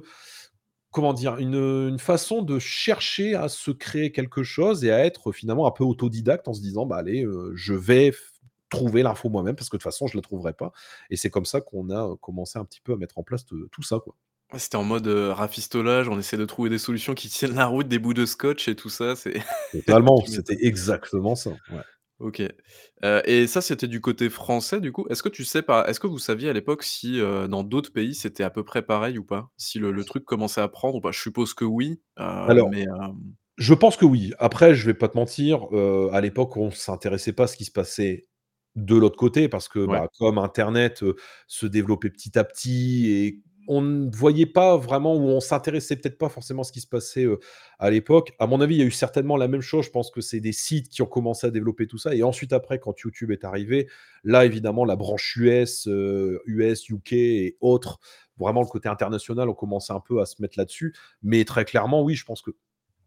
comment 0.91 1.13
dire? 1.13 1.37
Une, 1.39 1.55
une 1.57 1.99
façon 1.99 2.43
de 2.43 2.59
chercher 2.59 3.35
à 3.35 3.49
se 3.49 3.71
créer 3.71 4.13
quelque 4.13 4.43
chose 4.43 4.85
et 4.85 4.91
à 4.93 5.05
être 5.05 5.33
finalement 5.33 5.67
un 5.67 5.71
peu 5.73 5.85
autodidacte 5.85 6.49
en 6.49 6.55
se 6.55 6.61
disant: 6.63 6.87
«Bah, 6.87 6.97
allez, 6.99 7.25
heu, 7.25 7.53
je 7.55 7.75
vais 7.75 8.13
trouver 8.71 9.03
l'info 9.03 9.29
moi-même 9.29 9.57
parce 9.57 9.69
que 9.69 9.77
de 9.77 9.81
toute 9.83 9.85
façon 9.93 10.07
je 10.07 10.17
la 10.17 10.23
trouverai 10.23 10.53
pas» 10.55 10.73
et 11.11 11.17
c'est 11.17 11.31
comme 11.31 11.45
ça 11.47 11.61
qu'on 11.61 11.91
a, 11.91 12.09
heu, 12.13 12.17
commencé 12.17 12.59
un 12.59 12.65
petit 12.65 12.81
peu 12.81 12.95
à 12.95 12.97
mettre 12.97 13.19
en 13.19 13.23
place 13.25 13.45
te 13.47 13.55
tout 13.73 13.83
ça, 13.83 13.99
quoi. 14.01 14.17
C'était 14.57 14.77
en 14.77 14.83
mode, 14.85 15.07
heu, 15.07 15.31
rafistolage, 15.31 16.09
on 16.09 16.19
essaie 16.19 16.37
de 16.37 16.45
trouver 16.45 16.71
des 16.71 16.79
solutions 16.79 17.15
qui 17.15 17.29
tiennent 17.29 17.55
la 17.55 17.67
route, 17.67 17.87
des 17.87 18.01
bouts 18.01 18.15
de 18.15 18.27
scotch 18.27 18.67
et 18.67 18.75
tout 18.75 18.89
ça, 18.91 19.15
c'est 19.15 19.35
Totalement, 19.73 20.25
c'était 20.27 20.57
exactement 20.67 21.37
ça, 21.37 21.51
ouais. 21.69 21.83
OK, 22.19 22.43
et 23.25 23.47
ça, 23.47 23.63
c'était 23.63 23.87
du 23.89 24.03
côté 24.03 24.29
français, 24.29 24.79
du 24.81 24.93
coup. 24.93 25.07
Est-ce 25.09 25.23
que 25.23 25.31
tu 25.31 25.43
sais 25.43 25.63
pas 25.63 25.89
est-ce 25.89 25.99
que 26.01 26.07
vous 26.07 26.19
saviez 26.19 26.51
à 26.51 26.53
l'époque 26.53 26.83
si, 26.83 27.19
dans 27.49 27.63
d'autres 27.63 27.93
pays, 27.93 28.15
c'était 28.15 28.43
à 28.43 28.51
peu 28.51 28.63
près 28.63 28.83
pareil 28.83 29.17
ou 29.17 29.25
pas? 29.25 29.51
Si 29.57 29.79
le 29.79 29.91
le 29.91 30.05
truc 30.05 30.25
commençait 30.27 30.61
à 30.61 30.69
prendre 30.69 30.97
ou 30.97 31.01
pas? 31.01 31.13
Je 31.13 31.21
suppose 31.21 31.55
que 31.55 31.65
oui, 31.65 32.03
Alors, 32.17 32.69
mais 32.71 32.85
je 33.57 33.73
pense 33.73 33.97
que 33.97 34.05
oui. 34.05 34.33
Après, 34.39 34.75
je 34.75 34.85
vais 34.85 34.95
pas 34.95 35.09
te 35.09 35.17
mentir, 35.17 35.67
à 36.13 36.21
l'époque, 36.21 36.57
on 36.59 36.71
s'intéressait 36.71 37.33
pas 37.33 37.45
à 37.45 37.47
ce 37.47 37.57
qui 37.57 37.65
se 37.65 37.73
passait 37.73 38.27
de 38.77 38.95
l'autre 38.97 39.17
côté 39.17 39.49
parce 39.49 39.69
que, 39.69 39.81
Ouais. 39.87 40.01
bah, 40.01 40.09
comme 40.19 40.39
internet, 40.39 41.05
se 41.47 41.67
développait 41.67 42.11
petit 42.11 42.39
à 42.39 42.45
petit 42.45 43.11
et 43.11 43.41
on 43.69 43.83
ne 43.83 44.11
voyait 44.11 44.47
pas 44.47 44.77
vraiment 44.77 45.15
ou 45.15 45.29
on 45.29 45.39
s'intéressait 45.41 45.95
peut-être 45.97 46.19
pas 46.19 46.29
forcément 46.29 46.63
à 46.63 46.65
ce 46.65 46.73
qui 46.73 46.81
se 46.81 46.89
passait, 46.89 47.27
à 47.79 47.91
l'époque. 47.91 48.33
À 48.41 48.47
mon 48.49 48.61
avis, 48.61 48.77
il 48.77 48.79
y 48.81 48.83
a 48.83 48.87
eu 48.87 48.91
certainement 48.91 49.37
la 49.37 49.47
même 49.49 49.61
chose. 49.61 49.85
Je 49.85 49.91
pense 49.91 50.11
que 50.11 50.21
c'est 50.21 50.41
des 50.41 50.53
sites 50.53 50.89
qui 50.89 51.03
ont 51.03 51.07
commencé 51.07 51.47
à 51.47 51.51
développer 51.51 51.87
tout 51.87 51.99
ça 51.99 52.15
et 52.15 52.23
ensuite 52.25 52.53
après 52.53 52.79
quand 52.81 52.99
YouTube 53.01 53.31
est 53.31 53.45
arrivé, 53.45 53.89
là, 54.25 54.45
évidemment, 54.45 54.85
la 54.85 54.97
branche 54.97 55.37
US, 55.37 55.87
US, 56.47 56.89
UK 56.89 57.13
et 57.13 57.57
autres, 57.61 58.01
vraiment 58.39 58.63
le 58.63 58.67
côté 58.67 58.89
international, 58.89 59.49
ont 59.49 59.55
commencé 59.55 59.93
un 59.93 60.01
peu 60.01 60.21
à 60.21 60.27
se 60.27 60.41
mettre 60.43 60.59
là-dessus. 60.59 60.95
Mais 61.23 61.45
très 61.45 61.65
clairement, 61.65 62.03
oui, 62.03 62.15
je 62.17 62.25
pense 62.25 62.43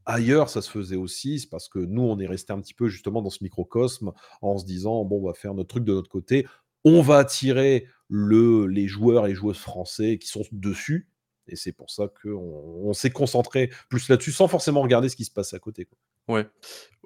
qu'ailleurs, 0.05 0.49
ça 0.49 0.61
se 0.61 0.69
faisait 0.69 0.95
aussi. 0.95 1.39
C'est 1.39 1.49
parce 1.49 1.69
que 1.69 1.79
nous, 1.79 2.01
on 2.03 2.19
est 2.19 2.27
restés 2.27 2.53
un 2.53 2.61
petit 2.61 2.73
peu 2.73 2.87
justement 2.87 3.21
dans 3.21 3.29
ce 3.29 3.43
microcosme 3.43 4.11
en 4.41 4.57
se 4.57 4.65
disant: 4.65 5.03
«Bon, 5.05 5.19
on 5.21 5.27
va 5.27 5.33
faire 5.33 5.53
notre 5.53 5.69
truc 5.69 5.83
de 5.85 5.93
notre 5.93 6.09
côté. 6.09 6.47
On 6.85 7.01
va 7.01 7.17
attirer 7.19 7.87
le 8.09 8.67
les 8.67 8.87
joueurs 8.87 9.27
et 9.27 9.35
joueuses 9.35 9.57
français 9.57 10.17
qui 10.19 10.27
sont 10.27 10.43
dessus» 10.51 11.09
et 11.47 11.55
c'est 11.55 11.73
pour 11.73 11.89
ça 11.91 12.07
qu'on 12.21 12.39
on 12.85 12.93
s'est 12.93 13.09
concentrés 13.11 13.69
plus 13.89 14.07
là-dessus 14.09 14.31
sans 14.31 14.47
forcément 14.47 14.81
regarder 14.81 15.09
ce 15.09 15.15
qui 15.15 15.25
se 15.25 15.31
passe 15.31 15.53
à 15.53 15.59
côté, 15.59 15.85
quoi. 15.85 15.97
Ouais. 16.35 16.47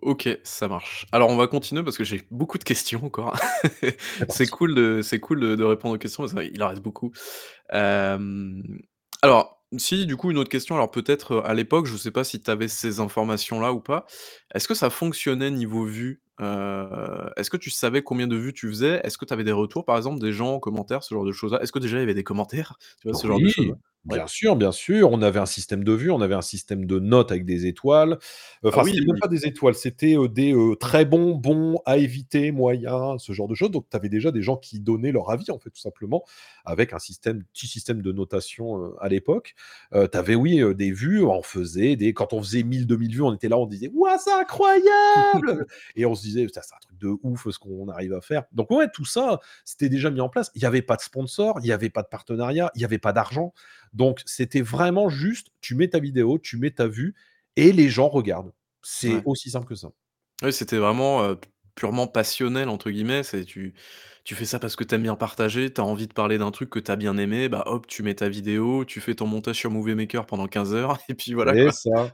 OK, 0.04 0.30
ça 0.44 0.68
marche. 0.68 1.08
Alors 1.12 1.30
on 1.30 1.36
va 1.38 1.48
continuer 1.48 1.84
parce 1.84 1.98
que 1.98 2.04
j'ai 2.04 2.22
beaucoup 2.30 2.60
de 2.60 2.64
questions 2.64 3.04
encore. 3.04 3.36
C'est 4.30 4.48
cool 4.48 4.76
de 4.76 5.02
cool 5.18 5.40
de 5.40 5.56
de 5.56 5.64
répondre 5.64 5.96
aux 5.96 5.98
questions, 5.98 6.28
c'est 6.28 6.34
vrai, 6.36 6.52
il 6.54 6.62
en 6.62 6.68
reste 6.70 6.84
beaucoup. 6.84 7.12
Hem, 7.72 8.64
alors, 9.24 9.57
si, 9.78 10.06
du 10.06 10.16
coup, 10.16 10.32
une 10.32 10.38
autre 10.38 10.50
question, 10.50 10.76
alors 10.76 10.92
peut-être, 10.92 11.34
heu, 11.36 11.42
à 11.46 11.54
l'époque, 11.54 11.86
je 11.88 11.98
sais 11.98 12.12
pas 12.12 12.24
si 12.24 12.42
tu 12.42 12.50
avais 12.50 12.68
ces 12.68 13.00
informations-là 13.00 13.74
ou 13.74 13.82
pas. 13.82 14.06
Est-ce 14.54 14.68
que 14.68 14.74
ça 14.76 14.90
fonctionnait 14.90 15.52
niveau 15.52 15.86
vues? 15.86 16.22
Heu, 16.40 16.88
est-ce 17.36 17.50
que 17.50 17.58
tu 17.58 17.70
savais 17.70 18.02
combien 18.04 18.28
de 18.28 18.36
vues 18.38 18.54
tu 18.54 18.68
faisais? 18.70 19.02
Est-ce 19.04 19.18
que 19.18 19.26
tu 19.26 19.34
avais 19.34 19.44
des 19.44 19.52
retours, 19.52 19.84
par 19.86 19.98
exemple, 19.98 20.20
des 20.22 20.32
gens 20.32 20.54
en 20.56 20.60
commentaire, 20.60 21.04
ce 21.04 21.14
genre 21.14 21.26
de 21.26 21.32
choses-là? 21.34 21.62
Est-ce 21.62 21.72
que 21.72 21.80
déjà 21.80 21.98
il 21.98 22.02
y 22.02 22.04
avait 22.04 22.14
des 22.14 22.24
commentaires? 22.24 22.78
Tu 23.02 23.08
vois, 23.08 23.14
ce 23.16 23.28
genre 23.28 23.42
de 23.42 23.50
Oui! 23.50 23.74
Ouais. 24.10 24.20
Bien 24.20 24.28
sûr, 24.28 24.56
bien 24.56 24.72
sûr. 24.72 25.12
On 25.12 25.22
avait 25.22 25.40
un 25.40 25.46
système 25.46 25.84
de 25.84 25.92
vue, 25.92 26.12
on 26.12 26.22
avait 26.22 26.34
un 26.36 26.42
système 26.42 26.86
de 26.86 26.98
notes 27.00 27.32
avec 27.32 27.44
des 27.46 27.66
étoiles. 27.66 28.18
Ah 28.70 28.70
Enfin, 28.70 28.84
oui, 28.84 28.92
c'était 28.94 29.06
même 29.06 29.16
oui. 29.16 29.20
pas 29.20 29.28
des 29.28 29.46
étoiles, 29.46 29.76
c'était, 29.76 30.16
des, 30.30 30.56
très 30.80 31.04
bons, 31.06 31.36
bons, 31.36 31.82
à 31.86 31.98
éviter, 31.98 32.52
moyen, 32.52 33.18
ce 33.18 33.34
genre 33.34 33.48
de 33.50 33.56
choses. 33.56 33.72
Donc 33.72 33.86
tu 33.90 33.98
avais 33.98 34.08
déjà 34.10 34.32
des 34.32 34.42
gens 34.42 34.56
qui 34.56 34.80
donnaient 34.80 35.12
leur 35.12 35.30
avis, 35.30 35.52
en 35.52 35.60
fait, 35.60 35.70
tout 35.72 35.82
simplement, 35.82 36.24
avec 36.64 36.94
un 36.94 37.00
système 37.00 37.44
petit 37.54 37.68
système 37.68 38.02
de 38.02 38.12
notation, 38.14 38.98
à 39.00 39.10
l'époque. 39.10 39.56
Tu 39.94 40.18
avais, 40.18 40.36
oui, 40.36 40.62
des 40.76 40.92
vues, 40.92 41.24
on 41.26 41.42
faisait 41.44 41.96
des 41.98 42.14
quand 42.14 42.32
on 42.34 42.42
faisait 42.42 42.64
1000-2000 42.64 43.14
vues, 43.14 43.22
on 43.24 43.34
était 43.34 43.50
là, 43.50 43.58
on 43.58 43.66
disait: 43.66 43.92
«Waouh, 43.94 44.18
c'est 44.24 44.32
incroyable!» 44.32 45.66
et 45.98 46.06
on 46.06 46.16
se 46.16 46.22
disait: 46.22 46.46
«Putain, 46.46 46.62
c'est 46.64 46.76
un 46.76 46.80
truc 46.80 46.98
de 46.98 47.10
ouf 47.24 47.48
ce 47.50 47.60
qu'on 47.60 47.90
arrive 47.90 48.14
à 48.14 48.22
faire». 48.22 48.44
Donc 48.54 48.72
ouais, 48.72 48.88
tout 48.94 49.06
ça, 49.06 49.40
c'était 49.66 49.90
déjà 49.90 50.10
mis 50.12 50.22
en 50.22 50.30
place. 50.30 50.52
Il 50.56 50.62
y 50.62 50.66
avait 50.66 50.82
pas 50.82 50.96
de 50.96 51.02
sponsor, 51.02 51.60
il 51.62 51.68
y 51.68 51.72
avait 51.74 51.90
pas 51.90 52.04
de 52.04 52.08
partenariat, 52.08 52.72
il 52.76 52.82
y 52.82 52.86
avait 52.86 52.98
pas 53.00 53.14
d'argent. 53.14 53.54
Donc 53.98 54.22
c'était 54.26 54.62
vraiment 54.62 55.10
juste, 55.10 55.48
tu 55.62 55.76
mets 55.76 55.90
ta 55.90 56.00
vidéo, 56.00 56.38
tu 56.40 56.58
mets 56.58 56.72
ta 56.72 56.88
vue 56.88 57.16
et 57.56 57.72
les 57.74 57.90
gens 57.90 58.08
regardent. 58.10 58.54
C'est 58.84 59.16
Ouais. 59.16 59.24
aussi 59.26 59.50
simple 59.50 59.68
que 59.68 59.76
ça. 59.76 59.90
Oui, 60.44 60.54
c'était 60.54 60.78
vraiment, 60.78 61.36
purement 61.76 62.08
«passionnel» 62.08 62.70
entre 62.70 62.92
guillemets, 62.92 63.24
c'est 63.24 63.44
tu 63.46 63.74
tu 64.24 64.36
fais 64.36 64.44
ça 64.46 64.60
parce 64.60 64.76
que 64.76 64.84
tu 64.84 64.94
aimes 64.94 65.04
bien 65.04 65.16
partager, 65.16 65.72
tu 65.72 65.80
as 65.80 65.86
envie 65.86 66.06
de 66.06 66.14
parler 66.14 66.38
d'un 66.38 66.52
truc 66.52 66.70
que 66.70 66.80
tu 66.80 66.92
as 66.92 66.98
bien 66.98 67.18
aimé, 67.18 67.48
bah, 67.48 67.64
hop, 67.66 67.88
tu 67.88 68.04
mets 68.04 68.14
ta 68.14 68.28
vidéo, 68.28 68.84
tu 68.84 69.00
fais 69.00 69.16
ton 69.16 69.26
montage 69.26 69.56
sur 69.56 69.72
Movie 69.72 69.96
Maker 69.96 70.26
pendant 70.26 70.48
15 70.48 70.74
heures 70.74 70.98
et 71.10 71.14
puis 71.16 71.34
voilà 71.34 71.54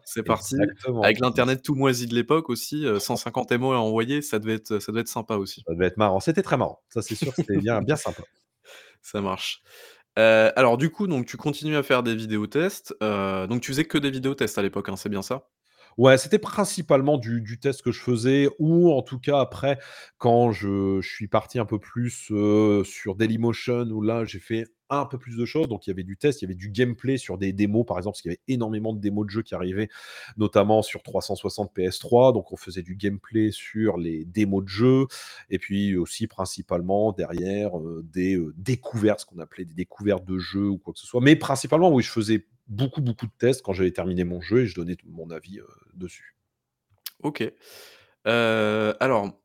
C'est 0.05 0.21
parti. 0.23 0.55
Avec 1.01 1.19
l'internet 1.19 1.63
tout 1.63 1.73
moisi 1.75 2.05
de 2.05 2.13
l'époque 2.13 2.49
aussi, 2.51 2.85
heu, 2.85 2.99
150 2.99 3.51
MO 3.53 3.71
à 3.73 3.79
envoyer, 3.79 4.21
ça 4.21 4.37
devait 4.39 4.53
être, 4.55 4.79
ça 4.79 4.91
devait 4.91 5.01
être 5.01 5.07
sympa 5.07 5.35
aussi. 5.37 5.63
Ça 5.67 5.73
devait 5.73 5.87
être 5.87 5.97
marrant. 5.97 6.19
C'était 6.19 6.43
très 6.43 6.55
marrant. 6.57 6.81
Ça, 6.89 7.01
c'est 7.01 7.15
sûr, 7.15 7.33
c'était 7.35 7.57
bien 7.57 7.81
bien 7.81 7.95
sympa. 7.95 8.23
Ça 9.01 9.19
marche. 9.19 9.63
Heu, 10.17 10.51
alors 10.55 10.77
du 10.77 10.91
coup, 10.91 11.07
donc 11.07 11.25
tu 11.25 11.37
continues 11.37 11.75
à 11.75 11.81
faire 11.83 12.03
des 12.03 12.15
vidéos 12.15 12.45
tests, 12.47 12.95
heu, 13.01 13.47
donc 13.47 13.61
tu 13.61 13.71
faisais 13.71 13.85
que 13.85 13.97
des 13.97 14.11
vidéos 14.11 14.35
tests 14.35 14.57
à 14.57 14.61
l'époque, 14.61 14.89
hein, 14.89 14.95
c'est 14.95 15.09
bien 15.09 15.21
ça? 15.23 15.47
Ouais, 15.97 16.17
c'était 16.17 16.39
principalement 16.39 17.17
du 17.17 17.59
test 17.59 17.81
que 17.83 17.91
je 17.91 17.99
faisais 18.01 18.49
ou 18.59 18.91
en 18.91 19.01
tout 19.03 19.19
cas 19.19 19.39
après 19.39 19.79
quand 20.17 20.51
je 20.51 21.01
suis 21.01 21.27
parti 21.27 21.59
un 21.59 21.65
peu 21.65 21.79
plus, 21.79 22.29
heu, 22.31 22.83
sur 22.83 23.15
Dailymotion 23.15 23.83
où 23.91 24.01
là 24.01 24.25
j'ai 24.25 24.39
fait 24.39 24.65
un 24.89 25.05
peu 25.05 25.17
plus 25.17 25.35
de 25.37 25.45
choses. 25.45 25.67
Donc 25.67 25.85
il 25.87 25.89
y 25.89 25.93
avait 25.93 26.03
du 26.03 26.17
test, 26.17 26.41
il 26.41 26.45
y 26.45 26.47
avait 26.47 26.55
du 26.55 26.69
gameplay 26.69 27.17
sur 27.17 27.37
des 27.37 27.53
démos 27.53 27.85
par 27.85 27.97
exemple, 27.97 28.13
parce 28.13 28.21
qu'il 28.21 28.31
y 28.31 28.33
avait 28.33 28.41
énormément 28.47 28.93
de 28.93 28.99
démos 28.99 29.25
de 29.25 29.31
jeux 29.31 29.41
qui 29.43 29.55
arrivaient, 29.55 29.89
notamment 30.37 30.81
sur 30.81 31.03
360 31.03 31.71
PS3. 31.75 32.33
Donc 32.33 32.51
on 32.51 32.57
faisait 32.57 32.83
du 32.83 32.95
gameplay 32.95 33.51
sur 33.51 33.97
les 33.97 34.25
démos 34.25 34.63
de 34.63 34.69
jeux 34.69 35.05
et 35.49 35.59
puis 35.59 35.95
aussi 35.97 36.27
principalement 36.27 37.11
derrière, 37.11 37.71
des, 38.03 38.39
découvertes, 38.57 39.21
ce 39.21 39.25
qu'on 39.25 39.39
appelait 39.39 39.65
des 39.65 39.73
découvertes 39.73 40.25
de 40.25 40.37
jeux 40.37 40.69
ou 40.69 40.77
quoi 40.77 40.93
que 40.93 40.99
ce 40.99 41.07
soit. 41.07 41.21
Mais 41.21 41.35
principalement, 41.35 41.91
oui, 41.91 42.03
je 42.03 42.11
faisais 42.11 42.45
beaucoup, 42.67 43.01
beaucoup 43.01 43.27
de 43.27 43.31
tests 43.37 43.61
quand 43.63 43.73
j'avais 43.73 43.91
terminé 43.91 44.23
mon 44.23 44.41
jeu 44.41 44.61
et 44.61 44.67
je 44.67 44.75
donnais 44.75 44.97
mon 45.05 45.29
avis, 45.31 45.59
dessus. 45.93 46.35
OK. 47.23 47.43
Alors, 48.25 49.39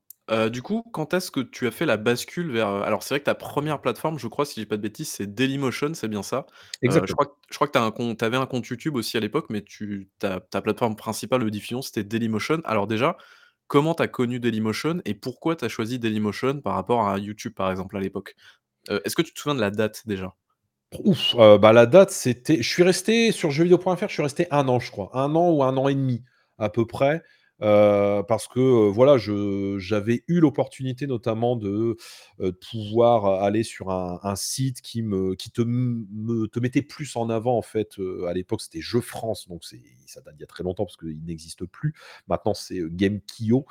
du 0.50 0.62
coup, 0.62 0.84
quand 0.92 1.14
est-ce 1.14 1.30
que 1.30 1.40
tu 1.40 1.66
as 1.66 1.70
fait 1.70 1.86
la 1.86 1.96
bascule 1.96 2.52
vers, 2.52 2.68
alors 2.68 3.02
c'est 3.02 3.14
vrai 3.14 3.20
que 3.20 3.26
ta 3.26 3.34
1re 3.34 3.80
plateforme, 3.80 4.18
je 4.18 4.28
crois, 4.28 4.44
si 4.46 4.56
je 4.56 4.60
dis 4.62 4.66
pas 4.66 4.76
de 4.76 4.82
bêtises, 4.82 5.08
c'est 5.10 5.26
Dailymotion, 5.34 5.94
c'est 5.94 6.08
bien 6.08 6.22
ça? 6.22 6.46
Je 6.82 6.88
Exactement. 6.88 7.18
crois 7.18 7.36
je 7.50 7.54
crois 7.56 7.68
que 7.68 7.72
tu 8.14 8.24
avais 8.24 8.36
un 8.36 8.46
compte 8.46 8.66
YouTube 8.68 8.96
aussi 8.96 9.16
à 9.16 9.20
l'époque, 9.20 9.46
mais 9.50 9.62
tu 9.62 10.10
ta 10.18 10.40
ta 10.40 10.62
plateforme 10.62 10.96
principale 10.96 11.44
de 11.44 11.50
diffusion, 11.50 11.82
c'était 11.82 12.04
Dailymotion. 12.04 12.60
Alors 12.64 12.86
déjà, 12.86 13.16
comment 13.68 13.94
tu 13.94 14.02
as 14.02 14.08
connu 14.08 14.40
Dailymotion 14.40 15.00
et 15.06 15.14
pourquoi 15.14 15.56
tu 15.56 15.64
as 15.64 15.68
choisi 15.68 15.98
Dailymotion 15.98 16.60
par 16.60 16.74
rapport 16.74 17.08
à 17.08 17.18
YouTube, 17.18 17.54
par 17.54 17.70
exemple, 17.70 17.96
à 17.96 18.00
l'époque? 18.00 18.36
Est-ce 18.90 19.16
que 19.16 19.22
tu 19.22 19.32
te 19.34 19.40
souviens 19.40 19.56
de 19.56 19.60
la 19.62 19.70
date 19.72 20.02
déjà? 20.06 20.34
Ouf, 21.04 21.34
heu, 21.38 21.58
bah, 21.58 21.72
la 21.74 21.84
date, 21.84 22.10
c'était 22.10 22.62
je 22.62 22.68
suis 22.68 22.82
resté 22.82 23.30
sur 23.30 23.50
jeuxvideo.fr, 23.50 24.08
je 24.08 24.12
suis 24.14 24.22
resté 24.22 24.46
1 24.50 24.68
an, 24.68 24.80
je 24.80 24.90
crois. 24.90 25.10
1 25.12 25.34
an 25.34 25.50
ou 25.50 25.62
1 25.62 25.76
an 25.76 25.88
et 25.88 25.94
demi 25.94 26.22
à 26.56 26.70
peu 26.70 26.86
près, 26.86 27.22
heu, 27.62 28.22
parce 28.26 28.48
que, 28.48 28.58
heu, 28.58 28.88
voilà, 28.90 29.16
j'avais 29.18 30.24
eu 30.28 30.40
l'opportunité 30.40 31.06
notamment 31.06 31.56
de, 31.56 31.96
pouvoir 32.70 33.42
aller 33.44 33.64
sur 33.64 33.90
un 33.90 34.18
un 34.22 34.34
site 34.34 34.80
qui 34.80 35.02
me 35.02 35.34
qui 35.34 35.50
te 35.50 35.60
te 35.60 36.58
mettait 36.60 36.80
plus 36.82 37.14
en 37.16 37.28
avant, 37.28 37.58
en 37.58 37.62
fait, 37.62 37.96
à 38.26 38.32
l'époque, 38.32 38.62
c'était 38.62 38.80
Jeux 38.80 39.02
France, 39.02 39.46
donc 39.46 39.64
ça 40.06 40.22
date 40.22 40.36
d'il 40.36 40.40
y 40.40 40.44
a 40.44 40.46
très 40.46 40.64
longtemps 40.64 40.86
parce 40.86 40.96
qu'il 40.96 41.22
n'existe 41.26 41.66
plus. 41.66 41.92
Maintenant, 42.28 42.54
c'est, 42.54 42.80
Gamekio, 42.90 43.66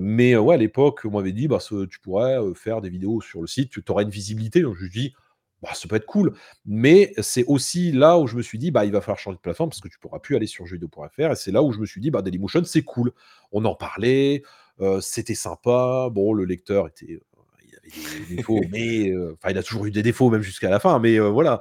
mais 0.00 0.36
ouais, 0.36 0.54
à 0.56 0.58
l'époque, 0.58 1.00
on 1.06 1.10
m'avait 1.12 1.32
dit: 1.32 1.48
«Bah, 1.48 1.58
tu 1.90 2.00
pourrais, 2.00 2.36
faire 2.54 2.82
des 2.82 2.90
vidéos 2.90 3.20
sur 3.22 3.40
le 3.40 3.46
site, 3.46 3.70
tu 3.70 3.82
aurais 3.90 4.04
une 4.04 4.10
visibilité», 4.10 4.60
donc 4.62 4.76
je 4.76 4.86
dit: 4.88 5.14
«Bah, 5.64 5.74
ça 5.74 5.88
peut 5.88 5.96
être 5.96 6.06
cool», 6.06 6.34
mais 6.66 7.12
c'est 7.20 7.44
aussi 7.46 7.92
là 7.92 8.18
où 8.18 8.26
je 8.26 8.36
me 8.36 8.42
suis 8.42 8.58
dit: 8.58 8.70
«Bah, 8.70 8.84
il 8.84 8.92
va 8.92 9.00
falloir 9.00 9.18
changer 9.18 9.36
de 9.36 9.40
plateforme 9.40 9.70
parce 9.70 9.80
que 9.80 9.88
tu 9.88 9.98
pourras 9.98 10.18
plus 10.20 10.36
aller 10.36 10.46
sur 10.46 10.66
jeuxvideo.fr» 10.66 11.32
et 11.32 11.36
c'est 11.36 11.52
là 11.52 11.62
où 11.62 11.72
je 11.72 11.78
me 11.80 11.86
suis 11.86 12.00
dit: 12.00 12.10
«Bah, 12.10 12.22
Dailymotion, 12.22 12.64
c'est 12.64 12.82
cool». 12.82 13.12
On 13.52 13.64
en 13.64 13.74
parlait, 13.74 14.42
heu, 14.80 15.00
c'était 15.00 15.34
sympa. 15.34 16.08
Bon, 16.12 16.32
le 16.32 16.44
lecteur 16.44 16.88
était, 16.88 17.14
heu, 17.14 17.20
il 17.96 18.06
avait 18.06 18.18
des 18.20 18.26
défauts, 18.26 18.64
mais 18.70 19.10
heu, 19.10 19.34
enfin, 19.34 19.50
il 19.52 19.58
a 19.58 19.62
toujours 19.62 19.86
eu 19.86 19.90
des 19.90 20.02
défauts 20.02 20.30
même 20.30 20.42
jusqu'à 20.42 20.70
la 20.70 20.80
fin, 20.80 20.98
mais 20.98 21.18
voilà, 21.18 21.60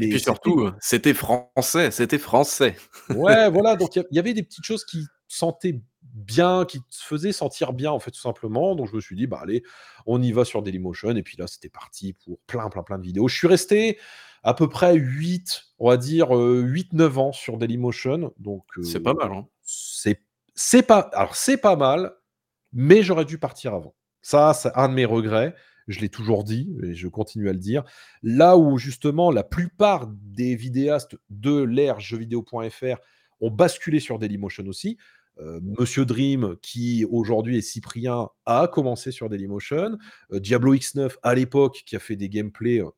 Et 0.00 0.06
mais 0.06 0.08
puis 0.08 0.20
surtout, 0.20 0.70
c'était 0.80 1.14
français, 1.14 1.90
c'était 1.90 2.18
français. 2.18 2.76
Ouais, 3.12 3.50
voilà, 3.50 3.76
donc 3.76 3.96
il 3.96 4.04
y 4.10 4.16
y 4.16 4.18
avait 4.18 4.34
des 4.34 4.42
petites 4.42 4.64
choses 4.64 4.84
qui 4.84 5.10
sentaient 5.28 5.80
bien, 6.14 6.64
qui 6.64 6.80
te 6.80 6.84
faisaient 6.96 7.32
sentir 7.32 7.72
bien, 7.72 7.90
en 7.92 7.98
fait, 8.00 8.10
tout 8.10 8.20
simplement. 8.20 8.74
Donc 8.74 8.88
je 8.90 8.96
me 8.96 9.00
suis 9.00 9.16
dit: 9.16 9.26
«Bah, 9.26 9.40
allez, 9.42 9.62
on 10.06 10.22
y 10.22 10.32
va 10.32 10.44
sur 10.44 10.62
Dailymotion» 10.62 11.16
et 11.16 11.22
puis 11.22 11.36
là, 11.38 11.46
c'était 11.46 11.68
parti 11.68 12.12
pour 12.14 12.38
plein, 12.46 12.68
plein, 12.68 12.82
plein 12.82 12.98
de 12.98 13.04
vidéos. 13.04 13.28
Je 13.28 13.36
suis 13.36 13.46
resté 13.48 13.98
à 14.42 14.54
peu 14.54 14.68
près 14.68 14.94
8, 14.96 15.64
on 15.78 15.88
va 15.90 15.96
dire, 15.96 16.34
heu, 16.36 16.62
8-9 16.62 17.18
ans 17.18 17.32
sur 17.32 17.58
Dailymotion, 17.58 18.32
donc 18.38 18.64
C'est 18.82 18.98
heu, 18.98 19.02
pas 19.02 19.14
mal, 19.14 19.32
hein. 19.32 19.46
c'est 19.62 20.22
c'est 20.54 20.82
pas 20.82 21.10
alors 21.14 21.36
c'est 21.36 21.56
pas 21.58 21.76
mal, 21.76 22.12
mais 22.72 23.02
j'aurais 23.02 23.24
dû 23.24 23.38
partir 23.38 23.74
avant. 23.74 23.94
Ça, 24.22 24.52
c'est 24.54 24.70
un 24.74 24.88
de 24.88 24.94
mes 24.94 25.04
regrets. 25.04 25.54
Je 25.88 26.00
l'ai 26.00 26.08
toujours 26.08 26.44
dit 26.44 26.70
et 26.84 26.94
je 26.94 27.08
continue 27.08 27.48
à 27.48 27.52
le 27.52 27.58
dire. 27.58 27.82
Là 28.22 28.56
où 28.56 28.78
justement 28.78 29.30
la 29.30 29.42
plupart 29.42 30.06
des 30.08 30.54
vidéastes 30.54 31.16
de 31.30 31.62
l'ère 31.62 31.98
jeuxvideo.fr 32.00 32.96
ont 33.40 33.50
basculé 33.50 34.00
sur 34.00 34.18
Dailymotion 34.18 34.66
aussi, 34.66 34.98
Monsieur 35.62 36.04
Dream 36.04 36.56
qui 36.62 37.04
aujourd'hui 37.10 37.58
est 37.58 37.62
Cyprien, 37.62 38.28
a 38.46 38.68
commencé 38.68 39.10
sur 39.10 39.28
Dailymotion, 39.28 39.98
heu, 40.32 40.40
Diablo 40.40 40.74
X9 40.74 41.14
à 41.22 41.34
l'époque 41.34 41.82
qui 41.86 41.96
a 41.96 41.98
fait 41.98 42.16
des 42.16 42.28
gameplays, 42.28 42.80
heu, 42.80 42.90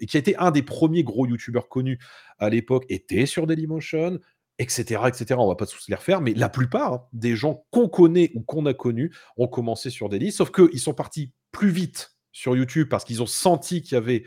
et 0.00 0.06
qui 0.06 0.16
a 0.16 0.20
été 0.20 0.36
un 0.36 0.50
des 0.50 0.62
1ers 0.62 1.04
gros 1.04 1.26
youtubeurs 1.26 1.68
connus 1.68 1.98
à 2.38 2.50
l'époque, 2.50 2.84
était 2.88 3.26
sur 3.26 3.46
Dailymotion 3.46 4.18
et 4.58 4.68
cetera 4.68 5.08
et 5.08 5.12
cetera. 5.12 5.42
On 5.42 5.48
va 5.48 5.54
pas 5.54 5.66
tous 5.66 5.88
les 5.88 5.94
refaire, 5.94 6.20
mais 6.20 6.34
la 6.34 6.48
plupart, 6.48 6.92
hein, 6.92 7.02
des 7.12 7.36
gens 7.36 7.66
qu'on 7.70 7.88
connaît 7.88 8.32
ou 8.34 8.40
qu'on 8.40 8.66
a 8.66 8.74
connus 8.74 9.14
ont 9.36 9.48
commencé 9.48 9.90
sur 9.90 10.08
Daily, 10.08 10.32
sauf 10.32 10.50
qu'ils 10.50 10.80
sont 10.80 10.94
partis 10.94 11.32
plus 11.52 11.70
vite 11.70 12.16
sur 12.32 12.56
YouTube 12.56 12.88
parce 12.88 13.04
qu'ils 13.04 13.22
ont 13.22 13.26
senti 13.26 13.82
qu'il 13.82 13.94
y 13.94 13.98
avait 13.98 14.24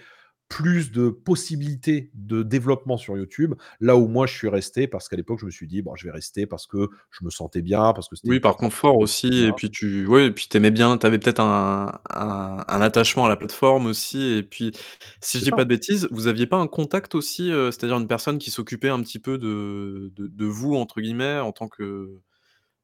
plus 0.50 0.92
de 0.92 1.10
possibilités 1.10 2.12
de 2.16 2.44
développement 2.44 2.98
sur 2.98 3.18
YouTube. 3.18 3.56
Là 3.82 3.98
où 3.98 4.08
moi, 4.08 4.28
je 4.28 4.36
suis 4.36 4.50
resté 4.50 4.88
parce 4.88 5.10
qu'à 5.10 5.16
l'époque, 5.18 5.40
je 5.42 5.46
me 5.48 5.52
suis 5.52 5.68
dit: 5.68 5.82
«Bon, 5.84 5.96
je 5.96 6.06
vais 6.08 6.12
rester 6.12 6.48
parce 6.48 6.68
que 6.68 6.90
je 7.12 7.26
me 7.26 7.30
sentais 7.32 7.62
bien, 7.64 7.94
parce 7.94 8.10
que 8.10 8.16
c'était 8.18 8.26
Oui, 8.26 8.42
par 8.42 8.58
confort 8.58 8.98
aussi 8.98 9.28
plaisait 9.28 9.46
bien». 9.46 9.48
et 9.48 9.54
puis 9.54 9.72
tu 9.72 10.06
ouais 10.06 10.26
et 10.28 10.32
puis 10.32 10.48
tu 10.50 10.58
aimais 10.58 10.72
bien, 10.72 10.98
tu 10.98 11.06
avais 11.06 11.18
peut-être 11.20 11.40
un 11.40 12.02
un 12.10 12.66
un 12.68 12.82
attachement 12.82 13.26
à 13.26 13.30
la 13.30 13.38
plateforme 13.38 13.86
aussi 13.86 14.22
et 14.34 14.44
puis, 14.44 14.74
si 15.22 15.40
je 15.40 15.44
dis 15.46 15.52
ça. 15.52 15.54
pas 15.54 15.64
de 15.64 15.70
bêtises, 15.70 16.10
vous 16.12 16.28
aviez 16.28 16.46
pas 16.46 16.58
un 16.58 16.68
contact 16.68 17.16
aussi, 17.16 17.50
heu, 17.50 17.72
c'est-à-dire 17.72 17.96
une 17.98 18.08
personne 18.10 18.38
qui 18.38 18.52
s'occupait 18.52 18.90
un 18.90 19.02
petit 19.02 19.20
peu 19.20 19.38
de 19.38 20.12
de 20.18 20.28
de 20.28 20.46
«vous» 20.46 20.76
entre 20.76 21.00
guillemets 21.00 21.40
en 21.40 21.54
tant 21.54 21.70
que 21.70 22.20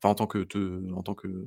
enfin, 0.04 0.12
en 0.12 0.16
tant 0.16 0.28
que 0.28 0.40
te 0.46 0.92
en 0.94 1.04
tant 1.04 1.16
que, 1.16 1.28
mmh, 1.28 1.46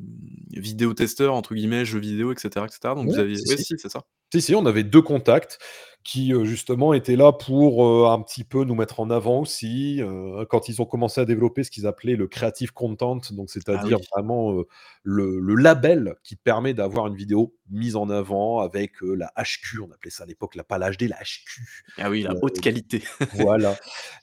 «vidéotesteur» 0.52 1.34
entre 1.34 1.54
guillemets, 1.54 1.84
jeux 1.86 2.00
vidéo 2.00 2.32
et 2.32 2.36
cetera 2.38 2.66
et 2.66 2.70
cetera, 2.72 2.94
donc 2.96 3.06
Ouais, 3.06 3.14
vous 3.14 3.20
aviez 3.20 3.42
si, 3.42 3.48
ouais, 3.48 3.56
si. 3.56 3.64
si, 3.64 3.74
c'est 3.78 3.88
ça? 3.90 4.02
Si, 4.32 4.42
si, 4.42 4.54
on 4.54 4.66
avait 4.66 4.84
2 4.84 5.02
contacts 5.02 5.58
qui, 6.04 6.32
heu, 6.32 6.44
justement 6.44 6.94
étaient 6.94 7.16
là 7.16 7.32
pour, 7.32 7.84
heu, 7.84 8.06
un 8.06 8.20
petit 8.22 8.44
peu 8.44 8.64
nous 8.64 8.74
mettre 8.74 9.00
en 9.00 9.10
avant 9.10 9.40
aussi, 9.40 10.00
heu, 10.02 10.46
quand 10.48 10.68
ils 10.68 10.80
ont 10.80 10.86
commencé 10.86 11.20
à 11.20 11.24
développer 11.26 11.64
ce 11.64 11.70
qu'ils 11.70 11.86
appelaient 11.86 12.16
le 12.16 12.28
creative 12.28 12.72
content, 12.72 13.16
donc 13.32 13.50
Ah 13.70 13.84
c'est-à-dire 13.84 13.98
oui. 13.98 14.08
vraiment, 14.14 14.52
le 15.02 15.38
le 15.40 15.54
label 15.56 16.14
qui 16.24 16.36
permet 16.36 16.74
d'avoir 16.74 17.06
une 17.08 17.16
vidéo 17.16 17.54
mise 17.70 17.96
en 17.96 18.08
avant 18.10 18.60
avec, 18.60 18.92
la 19.02 19.32
HQ, 19.36 19.80
on 19.80 19.90
appelait 19.92 20.10
ça 20.10 20.24
à 20.24 20.26
l'époque, 20.26 20.54
la 20.54 20.64
pas 20.64 20.78
la 20.78 20.90
HD, 20.92 21.02
la 21.08 21.16
HQ, 21.16 21.60
Ah 21.96 22.10
oui, 22.10 22.22
la 22.22 22.34
haute 22.42 22.60
qualité. 22.60 23.02
voilà 23.32 23.78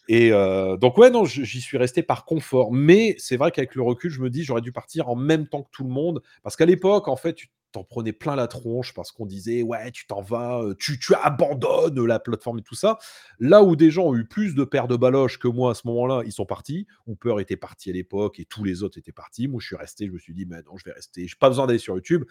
et 0.08 0.32
donc 0.80 0.98
ouais, 0.98 1.10
non, 1.12 1.26
j'y 1.26 1.62
suis 1.62 1.78
resté 1.78 2.04
par 2.04 2.26
confort, 2.26 2.72
mais 2.74 3.16
c'est 3.20 3.38
vrai 3.38 3.52
qu'avec 3.52 3.76
le 3.76 3.82
recul, 3.84 4.12
je 4.12 4.22
me 4.22 4.30
dis: 4.30 4.44
«J'aurais 4.44 4.62
dû 4.62 4.72
partir 4.72 5.10
en 5.10 5.16
même 5.16 5.48
temps 5.48 5.64
que 5.64 5.70
tout 5.72 5.84
le 5.84 5.90
monde», 5.92 6.22
parce 6.44 6.56
qu'à 6.56 6.66
l'époque, 6.66 7.08
en 7.08 7.16
fait, 7.18 7.34
tu 7.36 7.50
t'en 7.76 7.84
prenais 7.84 8.14
plein 8.14 8.36
la 8.36 8.48
tronche 8.48 8.94
parce 8.94 9.12
qu'on 9.12 9.26
disait: 9.26 9.62
«Ouais, 9.64 9.92
tu 9.92 10.08
t'en 10.08 10.22
vas, 10.22 10.62
heu, 10.64 10.76
tu 10.80 11.00
tu 11.00 11.14
abandonnes 11.16 12.04
la 12.06 12.20
plateforme 12.20 12.60
et 12.60 12.64
tout 12.64 12.76
ça». 12.76 12.98
Là 13.40 13.64
où 13.64 13.76
des 13.76 13.92
gens 13.92 14.08
ont 14.08 14.16
eu 14.16 14.26
plus 14.26 14.56
de 14.56 14.64
paires 14.64 14.88
de 14.88 14.96
baloches 14.96 15.40
que 15.40 15.48
moi 15.48 15.72
à 15.72 15.74
ce 15.76 15.88
moment-là, 15.88 16.24
ils 16.26 16.32
sont 16.32 16.46
partis. 16.46 16.88
Hooper 17.08 17.36
était 17.40 17.58
parti 17.58 17.90
à 17.90 17.94
l'époque 17.94 18.40
et 18.40 18.46
tous 18.46 18.64
les 18.64 18.84
autres 18.84 18.98
étaient 18.98 19.12
partis. 19.12 19.48
Moi, 19.48 19.60
je 19.62 19.68
suis 19.68 19.76
resté, 19.76 20.08
je 20.08 20.12
me 20.12 20.20
suis 20.20 20.34
dit: 20.34 20.46
«Mais 20.46 20.62
non, 20.64 20.78
je 20.78 20.86
vais 20.86 20.94
rester, 20.94 21.28
j'ai 21.28 21.36
pas 21.40 21.50
besoin 21.50 21.68
d'aller 21.68 21.80
sur 21.80 21.96
YouTube». 21.96 22.24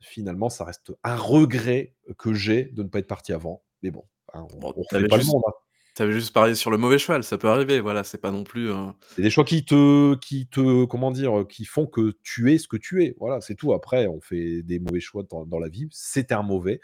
Finalement, 0.00 0.48
ça 0.48 0.64
reste 0.64 0.92
un 1.02 1.16
regret 1.16 1.96
que 2.18 2.32
j'ai 2.32 2.66
de 2.66 2.84
ne 2.84 2.88
pas 2.88 3.00
être 3.00 3.08
parti 3.08 3.32
avant, 3.32 3.64
mais 3.82 3.90
bon, 3.90 4.04
hein, 4.32 4.46
on 4.54 4.58
Bon, 4.58 4.72
avais 4.92 5.08
pas 5.08 5.16
le 5.16 5.24
monde, 5.24 5.42
hein. 5.48 5.52
Tu 5.98 6.02
avais 6.04 6.12
juste 6.12 6.32
parié 6.32 6.54
sur 6.54 6.70
le 6.70 6.78
mauvais 6.78 6.96
cheval, 6.96 7.24
ça 7.24 7.38
peut 7.38 7.48
arriver, 7.48 7.80
voilà, 7.80 8.04
c'est 8.04 8.18
pas 8.18 8.30
non 8.30 8.44
plus, 8.44 8.70
C'est 9.16 9.22
des 9.22 9.30
choix 9.30 9.42
qui 9.42 9.64
te 9.64 10.14
qui 10.14 10.46
te 10.46 10.84
comment 10.84 11.10
dire? 11.10 11.44
Qui 11.48 11.64
font 11.64 11.86
que 11.86 12.16
tu 12.22 12.54
es 12.54 12.58
ce 12.58 12.68
que 12.68 12.76
tu 12.76 13.02
es. 13.02 13.16
Voilà, 13.18 13.40
c'est 13.40 13.56
tout. 13.56 13.72
Après, 13.72 14.06
on 14.06 14.20
fait 14.20 14.62
des 14.62 14.78
mauvais 14.78 15.00
choix 15.00 15.24
dans 15.28 15.44
dans 15.44 15.58
la 15.58 15.68
vie. 15.68 15.88
C'était 15.90 16.34
un 16.34 16.44
mauvais, 16.44 16.78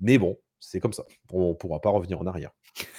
mais 0.00 0.18
bon, 0.18 0.36
c'est 0.60 0.80
comme 0.80 0.92
ça. 0.92 1.04
On 1.32 1.54
pourra 1.54 1.80
pas 1.80 1.88
revenir 1.88 2.20
en 2.20 2.26
arrière. 2.26 2.50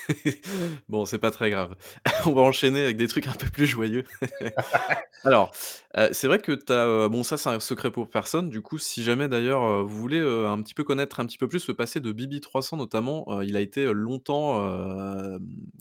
Bon, 0.90 1.06
c'est 1.06 1.20
pas 1.20 1.32
très 1.32 1.50
grave. 1.50 1.76
On 2.26 2.34
va 2.34 2.42
enchaîner 2.42 2.84
avec 2.84 2.98
des 2.98 3.08
trucs 3.08 3.28
un 3.28 3.34
peu 3.34 3.48
plus 3.50 3.66
joyeux. 3.68 4.04
Alors, 5.26 5.52
heu, 5.98 6.10
c'est 6.14 6.28
vrai 6.28 6.40
que 6.40 6.54
tu 6.54 6.72
heu, 6.74 7.10
bon 7.10 7.24
ça 7.24 7.38
c'est 7.38 7.50
un 7.50 7.60
secret 7.60 7.92
pour 7.92 8.10
personne, 8.10 8.50
du 8.50 8.62
coup, 8.62 8.78
si 8.78 9.04
jamais 9.04 9.28
d'ailleurs, 9.28 9.64
heu, 9.64 9.82
vous 9.84 9.98
voulez, 10.00 10.20
un 10.22 10.62
petit 10.62 10.74
peu 10.74 10.84
connaître 10.84 11.20
un 11.20 11.26
petit 11.26 11.38
peu 11.38 11.48
plus 11.48 11.68
le 11.68 11.74
passé 11.76 12.00
de 12.00 12.12
Bibi300 12.14 12.78
notamment, 12.78 13.42
il 13.42 13.58
a 13.58 13.62
été, 13.62 13.86
longtemps, 13.94 14.56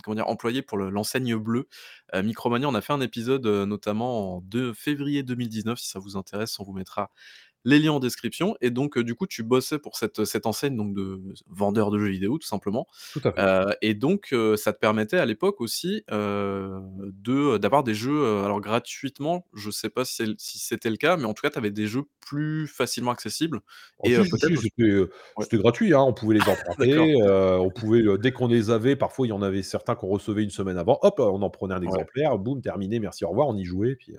comment 0.05 0.15
dire? 0.17 0.29
Employé 0.29 0.63
pour 0.63 0.79
le 0.79 0.91
l'enseigne 0.91 1.37
bleue, 1.37 1.69
Micromania. 2.15 2.69
On 2.69 2.75
a 2.75 2.81
fait 2.81 2.93
un 2.93 3.01
épisode, 3.01 3.47
notamment 3.47 4.37
en 4.39 4.41
de 4.43 4.73
février 4.73 5.23
2019, 5.23 5.79
si 5.79 5.89
ça 5.89 5.99
vous 6.01 6.17
intéresse, 6.17 6.59
on 6.61 6.65
vous 6.65 6.73
mettra 6.73 7.11
les 7.65 7.79
liens 7.81 7.93
en 7.93 8.01
description 8.01 8.57
et 8.61 8.71
donc 8.71 8.97
heu, 8.99 9.05
du 9.05 9.15
coup, 9.15 9.27
tu 9.27 9.43
bossais 9.43 9.79
pour 9.79 9.97
cette, 9.97 10.25
cette 10.25 10.47
enseigne 10.47 10.77
donc 10.77 10.95
de 10.95 11.21
vendeur 11.49 11.91
de 11.91 11.99
jeux 11.99 12.09
vidéo 12.09 12.39
tout 12.39 12.47
simplement, 12.49 12.87
Tout 13.15 13.21
à 13.27 13.33
fait. 13.33 13.49
heu 13.49 13.67
et 13.83 13.95
donc 13.95 14.35
ça 14.57 14.73
te 14.73 14.79
permettait 14.79 15.19
à 15.19 15.27
l'époque 15.27 15.61
aussi, 15.61 16.05
de 16.11 17.59
d'avoir 17.59 17.85
des 17.85 17.95
jeux, 17.95 18.45
alors 18.45 18.61
gratuitement, 18.61 19.47
je 19.55 19.71
sais 19.71 19.91
pas 19.91 20.05
si 20.05 20.37
c'était 20.39 20.91
le 20.91 20.97
cas, 20.97 21.17
mais 21.17 21.25
en 21.25 21.35
tout 21.35 21.43
cas, 21.43 21.51
tu 21.51 21.59
avais 21.59 21.71
des 21.71 21.87
jeux 21.89 22.05
plus 22.21 22.67
facilement 22.69 23.11
accessibles 23.13 23.61
Oh 24.01 24.09
et 24.09 24.15
si, 24.15 24.23
si, 24.39 24.57
c'était, 24.57 24.85
heu, 24.85 25.11
ouais. 25.37 25.47
c'était 25.47 25.57
gratuit, 25.57 25.93
hein. 25.93 26.03
On 26.03 26.13
pouvait 26.15 26.37
les 26.37 26.49
emprunter, 26.49 27.17
on 27.61 27.71
pouvait, 27.73 28.03
dès 28.19 28.31
qu'on 28.33 28.47
les 28.47 28.71
avait, 28.71 28.95
parfois 28.95 29.27
il 29.27 29.31
y 29.31 29.33
en 29.33 29.43
avait 29.43 29.63
certains 29.65 29.97
qu'on 29.97 30.07
recevait 30.07 30.45
1 30.45 30.51
semaine 30.51 30.79
avant, 30.79 30.99
hop, 31.03 31.19
on 31.19 31.43
en 31.43 31.51
prenait 31.51 31.75
un 31.75 31.83
Ouais. 31.85 32.09
exemplaire, 32.09 32.39
boum, 32.39 32.61
terminé, 32.63 33.01
merci, 33.01 33.25
au 33.25 33.31
revoir, 33.31 33.49
on 33.49 33.57
y 33.57 33.65
jouait, 33.65 33.97
puis, 33.97 34.15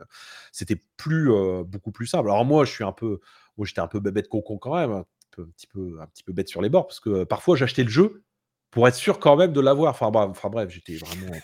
c'était 0.51 0.75
plus, 0.97 1.29
beaucoup 1.65 1.91
plus 1.93 2.07
simple. 2.07 2.29
Alors 2.29 2.43
moi, 2.45 2.65
je 2.65 2.71
suis 2.73 2.83
un 2.83 2.91
peu 2.91 3.19
moi 3.59 3.65
j'étais 3.67 3.81
un 3.81 3.87
peu 3.87 3.99
bébête 3.99 4.27
concon 4.27 4.57
quand 4.57 4.75
même, 4.75 4.91
un 4.91 5.05
peu 5.31 5.43
un 5.43 5.51
petit 5.51 5.67
peu 5.67 5.97
un 6.01 6.07
petit 6.07 6.23
peu 6.23 6.33
bête 6.33 6.47
sur 6.47 6.61
les 6.61 6.69
bords 6.69 6.87
parce 6.87 6.99
que 6.99 7.25
parfois 7.25 7.55
j'achetais 7.55 7.83
le 7.83 7.89
jeu 7.89 8.23
pour 8.71 8.87
être 8.87 8.95
sûr 8.95 9.19
quand 9.19 9.35
même 9.35 9.51
de 9.51 9.59
l'avoir. 9.59 9.91
Enfin 9.91 10.09
bref 10.11 10.29
enfin 10.31 10.49
bref, 10.49 10.69
j'étais 10.69 10.95
vraiment 10.95 11.37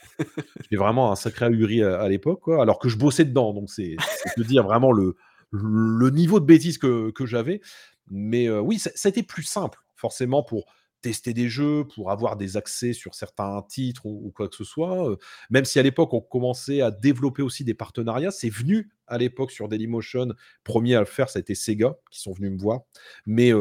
vraiment 0.71 1.11
un 1.11 1.15
sacré 1.15 1.45
ahuri 1.45 1.83
à 1.83 2.01
à 2.01 2.09
l'époque, 2.09 2.47
alors 2.47 2.79
que 2.79 2.89
je 2.89 2.97
bossais 2.97 3.25
dedans, 3.25 3.53
donc 3.53 3.69
c'est 3.69 3.95
te 4.35 4.41
dire 4.41 4.63
vraiment 4.63 4.91
le 4.91 5.15
le 5.51 6.09
niveau 6.09 6.39
de 6.39 6.45
bêtise 6.45 6.77
que 6.77 7.11
que 7.11 7.25
j'avais. 7.25 7.61
Mais 8.09 8.47
heu, 8.47 8.59
oui, 8.61 8.79
ça 8.79 9.11
plus 9.23 9.43
simple, 9.43 9.79
forcément 9.95 10.43
pour 10.43 10.65
tester 11.05 11.35
des 11.35 11.49
jeux, 11.49 11.85
pour 11.93 12.09
avoir 12.09 12.35
des 12.35 12.57
accès 12.57 12.91
sur 12.93 13.13
certains 13.13 13.61
titres 13.69 14.07
ou 14.07 14.25
ou 14.25 14.31
quoi 14.31 14.47
que 14.49 14.55
ce 14.55 14.63
soit, 14.63 15.15
même 15.51 15.63
si 15.63 15.77
à 15.77 15.83
l'époque 15.83 16.11
on 16.13 16.21
commençait 16.21 16.81
à 16.81 16.89
développer 16.89 17.43
aussi 17.43 17.63
des 17.63 17.75
partenariats. 17.75 18.31
C'est 18.31 18.49
venu 18.49 18.89
à 19.05 19.19
l'époque 19.19 19.51
sur 19.51 19.67
Dailymotion. 19.69 20.33
1er 20.65 20.95
à 20.95 20.99
le 21.01 21.05
faire, 21.05 21.29
ça 21.29 21.37
a 21.37 21.41
été 21.41 21.53
Sega 21.53 21.95
qui 22.09 22.19
sont 22.21 22.33
venus 22.33 22.51
me 22.53 22.57
voir. 22.57 22.79
Mais 23.27 23.51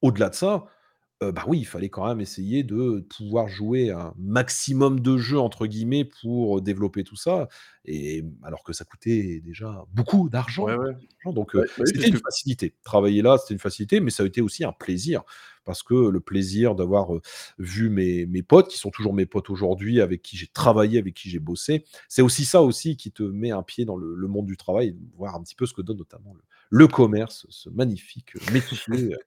au-delà 0.00 0.30
de 0.30 0.34
ça, 0.34 0.64
bah 1.20 1.44
oui, 1.46 1.58
il 1.60 1.64
fallait 1.66 1.90
quand 1.90 2.06
même 2.06 2.20
essayer 2.20 2.62
de 2.62 3.06
pouvoir 3.16 3.48
jouer 3.48 3.90
un 3.90 4.14
«maximum 4.18 5.00
de 5.00 5.16
jeux» 5.18 5.38
entre 5.38 5.66
guillemets 5.66 6.04
pour 6.04 6.60
développer 6.62 7.04
tout 7.04 7.16
ça 7.16 7.48
et 7.84 8.24
alors 8.42 8.62
que 8.64 8.72
ça 8.72 8.84
coûtait 8.84 9.40
déjà 9.44 9.84
beaucoup 9.92 10.28
d'argent, 10.30 10.64
Ouais, 10.64 10.76
ouais. 10.76 11.32
donc 11.32 11.52
Ouais, 11.54 11.66
bah 11.78 11.84
c'était 11.86 12.08
une 12.08 12.18
facilité. 12.18 12.74
Travailler 12.84 13.22
là, 13.22 13.36
c'était 13.38 13.54
une 13.54 13.60
facilité, 13.60 14.00
mais 14.00 14.10
ça 14.10 14.22
a 14.22 14.26
été 14.26 14.40
aussi 14.42 14.64
un 14.64 14.72
plaisir 14.72 15.22
parce 15.66 15.82
que 15.82 15.94
le 15.94 16.20
plaisir 16.20 16.74
d'avoir, 16.74 17.10
vu 17.58 17.90
mes 17.90 18.24
mes 18.26 18.42
potes 18.42 18.68
qui 18.68 18.78
sont 18.78 18.90
toujours 18.90 19.12
mes 19.12 19.26
potes 19.26 19.50
aujourd'hui, 19.50 20.00
avec 20.00 20.22
qui 20.22 20.38
j'ai 20.38 20.46
travaillé, 20.46 20.98
avec 20.98 21.12
qui 21.12 21.28
j'ai 21.28 21.40
bossé, 21.40 21.84
c'est 22.08 22.22
aussi 22.22 22.46
ça 22.46 22.62
aussi 22.62 22.96
qui 22.96 23.12
te 23.12 23.22
met 23.22 23.50
un 23.50 23.62
pied 23.62 23.84
dans 23.84 23.96
le 23.96 24.14
le 24.14 24.28
monde 24.28 24.46
du 24.46 24.56
travail, 24.56 24.96
voir 25.16 25.34
un 25.34 25.42
petit 25.42 25.54
peu 25.54 25.66
ce 25.66 25.74
que 25.74 25.82
donne 25.82 25.98
notamment 25.98 26.32
le 26.32 26.40
le 26.70 26.88
commerce, 26.88 27.46
ce 27.48 27.68
magnifique 27.70 28.32
métier, 28.52 28.78
heu, 28.90 29.18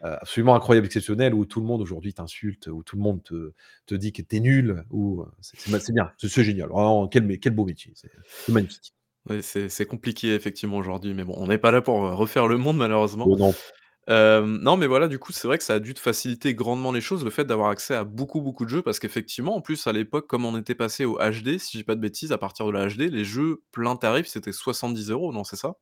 absolument 0.00 0.54
incroyable, 0.54 0.86
exceptionnel, 0.86 1.34
où 1.34 1.44
tout 1.44 1.60
le 1.60 1.66
monde 1.66 1.80
aujourd'hui 1.80 2.14
t'insulte, 2.14 2.68
où 2.68 2.82
tout 2.82 2.96
le 2.96 3.02
monde 3.02 3.22
te 3.22 3.52
te 3.86 3.94
dit 3.94 4.12
que 4.12 4.22
tu 4.22 4.36
es 4.36 4.40
nul, 4.40 4.84
c'est 5.40 5.92
bien, 5.92 6.10
c'est 6.18 6.44
génial. 6.44 6.68
Quel 7.10 7.54
beau 7.54 7.64
métier, 7.64 7.92
c'est 7.94 8.10
magnifique. 8.48 8.94
Oui, 9.30 9.42
c'est 9.42 9.86
compliqué 9.86 10.34
effectivement 10.34 10.76
aujourd'hui, 10.76 11.14
mais 11.14 11.24
bon, 11.24 11.34
on 11.38 11.46
n'est 11.46 11.58
pas 11.58 11.70
là 11.70 11.80
pour, 11.80 11.96
refaire 11.96 12.46
le 12.46 12.58
monde 12.58 12.76
malheureusement. 12.76 13.24
Oh 13.26 13.36
non. 13.36 13.54
Non, 14.08 14.76
mais 14.76 14.86
voilà, 14.86 15.08
du 15.08 15.18
coup, 15.18 15.32
c'est 15.32 15.46
vrai 15.48 15.58
que 15.58 15.64
ça 15.64 15.74
a 15.74 15.78
dû 15.80 15.94
te 15.94 16.00
faciliter 16.00 16.54
grandement 16.54 16.92
les 16.92 17.00
choses, 17.00 17.24
le 17.24 17.30
fait 17.30 17.44
d'avoir 17.44 17.70
accès 17.70 17.94
à 17.94 18.04
beaucoup, 18.04 18.40
beaucoup 18.40 18.64
de 18.64 18.70
jeux 18.70 18.82
parce 18.82 18.98
qu'effectivement, 18.98 19.56
en 19.56 19.60
plus, 19.60 19.86
à 19.86 19.92
l'époque, 19.92 20.26
comme 20.26 20.44
on 20.44 20.56
était 20.58 20.74
passé 20.74 21.04
au 21.04 21.16
HD, 21.18 21.58
si 21.58 21.72
je 21.72 21.78
dis 21.78 21.84
pas 21.84 21.94
de 21.94 22.00
bêtises, 22.00 22.32
à 22.32 22.38
partir 22.38 22.66
de 22.66 22.72
la 22.72 22.86
HD, 22.88 23.02
les 23.10 23.24
jeux 23.24 23.62
plein 23.72 23.96
tarif, 23.96 24.26
c'était 24.26 24.52
70 24.52 25.10
€, 25.10 25.32
non, 25.32 25.44
c'est 25.44 25.56
ça? 25.56 25.74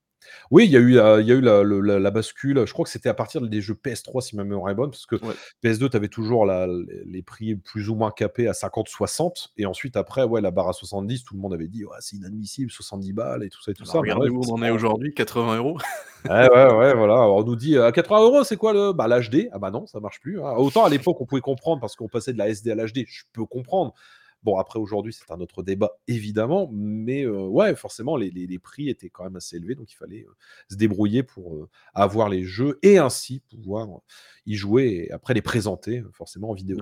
Oui, 0.51 0.65
il 0.67 0.71
y 0.71 0.77
a 0.77 0.81
eu, 0.81 0.91
il 1.21 1.27
y 1.27 1.33
a 1.33 1.35
eu 1.35 1.41
la 1.41 1.63
le 1.63 1.81
la 1.81 1.99
la 1.99 2.11
bascule, 2.11 2.65
je 2.67 2.73
crois 2.73 2.85
que 2.85 2.91
c'était 2.91 3.09
à 3.09 3.15
partir 3.15 3.41
des 3.41 3.61
jeux 3.61 3.75
PS3 3.75 4.21
si 4.23 4.37
ma 4.37 4.45
mémoire 4.45 4.71
est 4.71 4.75
bonne, 4.75 4.91
parce 4.91 5.07
que 5.07 5.17
Ouais. 5.17 5.35
PS2, 5.63 5.89
tu 5.91 5.97
avais 5.97 6.09
toujours 6.09 6.47
la 6.47 6.67
les 7.07 7.23
prix 7.23 7.55
plus 7.57 7.89
ou 7.89 7.95
moins 7.95 8.11
capés 8.11 8.49
à 8.49 8.53
50-60 8.53 9.51
et 9.57 9.67
ensuite 9.67 9.97
après, 9.97 10.25
ouais, 10.25 10.41
la 10.41 10.51
barre 10.51 10.69
à 10.71 10.73
70, 10.73 11.25
tout 11.25 11.35
le 11.35 11.41
monde 11.41 11.55
avait 11.55 11.69
dit: 11.69 11.85
«Ouais, 11.85 11.97
c'est 12.01 12.17
inadmissible, 12.17 12.71
70 12.71 13.13
balles 13.13 13.43
et 13.45 13.49
tout 13.51 13.63
ça 13.63 13.71
et 13.73 13.75
tout 13.75 13.85
Alors 13.85 13.93
ça», 13.93 14.03
bah 14.03 14.17
ouais, 14.19 14.29
où 14.29 14.43
on 14.45 14.51
en 14.55 14.63
est 14.63 14.71
forcément 14.71 14.75
aujourd'hui, 14.75 15.15
80 15.15 15.59
€. 15.59 15.79
Ouais, 16.29 16.49
ouais, 16.51 16.73
ouais, 16.75 16.95
voilà, 16.95 17.15
on 17.29 17.43
nous 17.43 17.57
dit: 17.57 17.77
«À 17.79 17.91
80 17.91 18.21
€, 18.43 18.45
c'est 18.45 18.57
quoi 18.57 18.73
le» 18.73 18.93
bah 18.93 19.09
l'HD, 19.09 19.49
ah 19.53 19.59
bah 19.59 19.71
non, 19.73 19.87
ça 19.87 19.99
marche 20.01 20.21
plus, 20.21 20.41
hein. 20.41 20.53
Autant 20.57 20.85
à 20.85 20.89
l'époque, 20.89 21.21
on 21.21 21.27
pouvait 21.27 21.41
comprendre 21.41 21.81
parce 21.81 21.97
qu'on 21.97 22.09
passait 22.09 22.33
de 22.33 22.39
la 22.39 22.49
SD 22.49 22.71
à 22.71 22.75
l'HD, 22.77 23.05
je 23.09 23.25
peux 23.33 23.45
comprendre. 23.45 23.93
Bon, 24.43 24.59
après 24.59 24.79
aujourd'hui, 24.79 25.13
c'est 25.13 25.31
un 25.33 25.41
autre 25.41 25.63
débat 25.63 25.93
évidemment, 26.09 26.69
mais 26.73 27.27
ouais, 27.27 27.75
forcément, 27.77 28.17
les 28.17 28.59
prix 28.59 28.89
étaient 28.89 29.11
quand 29.11 29.25
même 29.25 29.37
assez 29.37 29.57
élevés, 29.57 29.75
donc 29.75 29.93
il 29.93 29.97
fallait, 29.97 30.27
se 30.71 30.77
débrouiller 30.77 31.23
pour, 31.23 31.69
avoir 31.95 32.29
les 32.29 32.45
jeux 32.45 32.79
et 32.83 32.99
ainsi 32.99 33.41
pouvoir 33.51 33.89
y 34.47 34.55
jouer 34.55 35.07
et 35.09 35.13
après 35.13 35.35
les 35.35 35.43
présenter, 35.43 36.03
forcément 36.13 36.51
en 36.51 36.55
vidéo. 36.55 36.79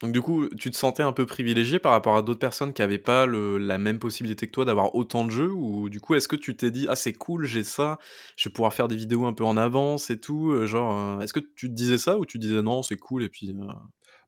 Donc 0.00 0.12
du 0.12 0.20
coup, 0.20 0.48
tu 0.48 0.70
te 0.72 0.76
sentais 0.76 1.04
un 1.04 1.12
peu 1.12 1.26
privilégié 1.26 1.78
par 1.78 1.92
rapport 1.92 2.16
à 2.16 2.22
d'autres 2.22 2.40
personnes 2.40 2.72
qui 2.72 2.82
avaient 2.82 2.98
pas 2.98 3.24
la 3.26 3.78
même 3.78 4.00
possibilité 4.00 4.46
que 4.48 4.52
toi 4.52 4.64
d'avoir 4.64 4.94
autant 4.96 5.24
de 5.24 5.30
jeux? 5.30 5.52
Ou 5.52 5.88
du 5.88 6.00
coup, 6.00 6.14
est-ce 6.16 6.26
que 6.26 6.34
tu 6.34 6.56
t'es 6.56 6.72
dit: 6.72 6.86
«Ah 6.88 6.96
c'est 6.96 7.12
cool, 7.12 7.44
j'ai 7.46 7.62
ça, 7.62 7.98
je 8.36 8.48
vais 8.48 8.52
pouvoir 8.52 8.74
faire 8.74 8.88
des 8.88 8.96
vidéos 8.96 9.26
un 9.26 9.32
peu 9.32 9.44
en 9.44 9.56
avance 9.56 10.10
et 10.10 10.18
tout», 10.18 10.66
genre, 10.66 11.22
est-ce 11.22 11.32
que 11.32 11.40
tu 11.40 11.68
te 11.68 11.74
disais 11.74 11.98
ça 11.98 12.18
ou 12.18 12.26
tu 12.26 12.38
disais: 12.38 12.62
«Non, 12.62 12.82
c'est 12.82 12.96
cool» 12.96 13.22
et 13.22 13.28
puis, 13.28 13.54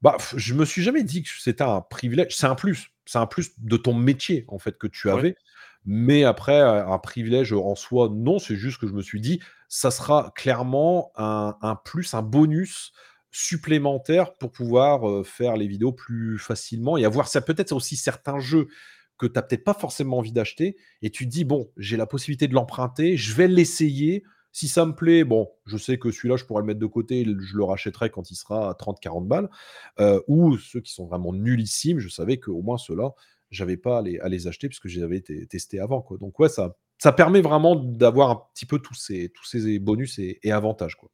Bah, 0.04 0.18
je 0.36 0.54
me 0.54 0.66
suis 0.66 0.82
jamais 0.82 1.04
dit 1.04 1.24
que 1.24 1.30
c'était 1.40 1.64
un 1.64 1.82
privilège. 1.82 2.36
C'est 2.36 2.46
un 2.46 2.56
plus, 2.56 2.88
c'est 3.06 3.18
un 3.18 3.26
plus 3.26 3.52
de 3.58 3.78
ton 3.78 3.94
métier, 3.94 4.44
en 4.48 4.58
fait, 4.60 4.78
que 4.78 4.86
tu 4.88 5.10
Ouais. 5.10 5.24
avais, 5.24 5.36
mais 5.86 6.24
après, 6.24 6.60
heu, 6.60 6.66
un 6.88 6.98
privilège 6.98 7.52
en 7.54 7.74
soi, 7.76 8.10
non, 8.12 8.38
c'est 8.38 8.56
juste 8.56 8.78
que 8.78 8.86
je 8.88 8.92
me 8.94 9.02
suis 9.02 9.20
dit: 9.22 9.40
«Ça 9.68 9.90
sera 9.90 10.32
clairement 10.36 11.12
un 11.16 11.56
un 11.62 11.76
plus, 11.76 12.14
un 12.14 12.22
bonus 12.22 12.92
supplémentaire 13.32 14.34
pour 14.34 14.52
pouvoir, 14.52 15.08
heu, 15.10 15.24
faire 15.24 15.56
les 15.56 15.68
vidéos 15.68 15.92
plus 15.92 16.38
facilement 16.38 16.98
et 16.98 17.04
avoir 17.06 17.28
ça 17.28 17.40
peut-être 17.42 17.72
aussi 17.72 17.96
certains 17.96 18.40
jeux 18.40 18.68
que 19.18 19.26
tu 19.26 19.38
as 19.38 19.42
peut-être 19.42 19.64
pas 19.64 19.74
forcément 19.74 20.18
envie 20.18 20.32
d'acheter 20.32 20.76
et 21.02 21.10
tu 21.10 21.24
te 21.26 21.30
dis: 21.30 21.44
"Bon, 21.44 21.70
j'ai 21.78 21.96
la 21.96 22.06
possibilité 22.06 22.48
de 22.48 22.54
l'emprunter, 22.54 23.16
je 23.16 23.34
vais 23.34 23.48
l'essayer. 23.48 24.24
Si 24.56 24.68
ça 24.68 24.86
me 24.86 24.94
plaît, 24.94 25.24
bon, 25.24 25.50
je 25.66 25.76
sais 25.76 25.98
que 25.98 26.12
celui-là, 26.12 26.36
je 26.36 26.44
pourrais 26.44 26.60
le 26.62 26.66
mettre 26.68 26.78
de 26.78 26.86
côté, 26.86 27.24
je 27.40 27.56
le 27.56 27.64
rachèterai 27.64 28.08
quand 28.10 28.30
il 28.30 28.36
sera 28.36 28.70
à 28.70 28.74
30-40 28.74 29.26
balles", 29.26 29.50
heu, 30.00 30.22
ou 30.28 30.56
ceux 30.58 30.80
qui 30.80 30.92
sont 30.92 31.06
vraiment 31.06 31.32
nullissimes, 31.32 31.98
je 31.98 32.08
savais 32.08 32.38
qu'au 32.38 32.62
moins 32.62 32.78
ceux-là, 32.78 33.14
j'avais 33.50 33.76
pas 33.76 33.98
à 33.98 34.28
les 34.28 34.46
acheter 34.46 34.68
puisque 34.68 34.86
je 34.88 34.98
les 34.98 35.04
avais 35.04 35.20
té 35.20 35.44
testés 35.48 35.80
avant. 35.80 36.06
Donc 36.20 36.38
ouais, 36.38 36.48
ça 36.48 36.76
ça 36.98 37.12
permet 37.12 37.40
vraiment 37.42 37.74
d'avoir 37.76 38.30
un 38.30 38.42
petit 38.54 38.64
peu 38.66 38.78
tous 38.78 38.94
ces 38.94 39.30
tous 39.34 39.44
ces 39.44 39.78
bonus 39.80 40.18
et 40.20 40.38
et 40.44 40.52
avantages, 40.52 40.94
quoi. 40.96 41.10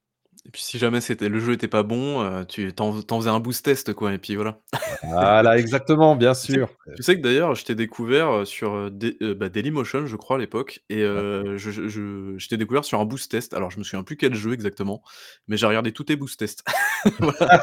Et 0.47 0.51
puis 0.51 0.63
si 0.63 0.79
jamais 0.79 1.01
c'était 1.03 1.29
le 1.29 1.39
jeu 1.39 1.53
était 1.53 1.69
pas 1.69 1.83
bon, 1.83 2.23
heu, 2.23 2.47
tu 2.47 2.73
tu 2.75 2.83
en 2.83 3.03
tu 3.03 3.13
en 3.15 3.19
faisais 3.21 3.31
un 3.31 3.41
boost 3.41 3.65
test, 3.65 3.93
quoi 3.93 4.13
et 4.15 4.19
puis 4.19 4.37
voilà. 4.37 4.61
Voilà, 5.03 5.57
exactement, 5.59 6.17
bien 6.17 6.35
Tu 6.43 6.53
sais 6.53 6.59
q 6.61 6.65
sûr. 6.65 6.77
tu 6.97 7.03
sais 7.05 7.17
que 7.17 7.23
d'ailleurs, 7.23 7.55
je 7.55 7.65
t'ai 7.65 7.75
découvert, 7.77 8.31
heu, 8.33 8.45
sur, 8.47 8.75
heu, 8.75 8.91
heu, 9.23 9.35
bah, 9.35 9.49
Dailymotion, 9.51 10.07
je 10.07 10.17
crois, 10.17 10.37
à 10.37 10.39
l'époque 10.41 10.81
et 10.91 11.03
Ouais. 11.15 11.25
heu, 11.25 11.57
je 11.59 11.71
je 11.71 11.89
je 11.89 12.35
je 12.39 12.49
t'ai 12.49 12.57
découvert 12.59 12.85
sur 12.85 13.01
un 13.01 13.05
boost 13.07 13.31
test. 13.31 13.55
Alors 13.55 13.71
je 13.71 13.79
me 13.79 13.85
souviens 13.85 14.05
plus 14.05 14.17
quel 14.17 14.35
jeu 14.35 14.53
exactement, 14.55 15.03
mais 15.49 15.57
j'ai 15.59 15.67
regardé 15.67 15.93
tous 15.93 16.05
tes 16.05 16.17
boost 16.17 16.39
test. 16.41 16.65
Voilà. 17.19 17.63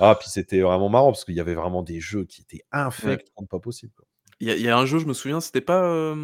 Ah, 0.00 0.16
puis 0.20 0.28
c'était 0.30 0.60
vraiment 0.60 0.88
marrant 0.88 1.12
parce 1.12 1.24
qu'il 1.24 1.34
y 1.34 1.40
avait 1.40 1.54
vraiment 1.54 1.82
des 1.82 2.00
jeux 2.00 2.24
qui 2.24 2.42
étaient 2.42 2.64
Ouais. 2.98 3.18
infects 3.18 3.28
comme 3.36 3.48
pas 3.48 3.60
possible, 3.60 3.92
quoi. 3.96 4.06
Il 4.40 4.48
y 4.48 4.50
a 4.52 4.54
il 4.56 4.62
y 4.62 4.68
a 4.68 4.78
un 4.78 4.86
jeu, 4.86 4.98
je 4.98 5.06
me 5.06 5.14
souviens, 5.14 5.40
c'était 5.40 5.60
pas, 5.60 6.14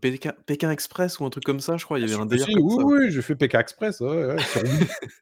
Pékin 0.00 0.32
Pékin 0.46 0.70
Express 0.70 1.20
ou 1.20 1.24
un 1.24 1.30
truc 1.30 1.44
comme 1.44 1.60
ça, 1.60 1.76
je 1.76 1.84
crois, 1.84 1.98
il 1.98 2.02
y 2.02 2.06
Bien 2.06 2.14
avait 2.16 2.22
un 2.24 2.26
délire 2.26 2.46
si, 2.46 2.54
comme 2.54 2.64
oui, 2.64 2.76
ça. 2.76 2.84
oui, 2.84 3.10
j'ai 3.10 3.22
fait 3.22 3.36
Pékin 3.36 3.60
Express, 3.60 4.00
ouais, 4.00 4.08
ouais, 4.08 4.26
ouais, 4.26 4.38
sur 4.38 4.62
Wii. 4.62 4.72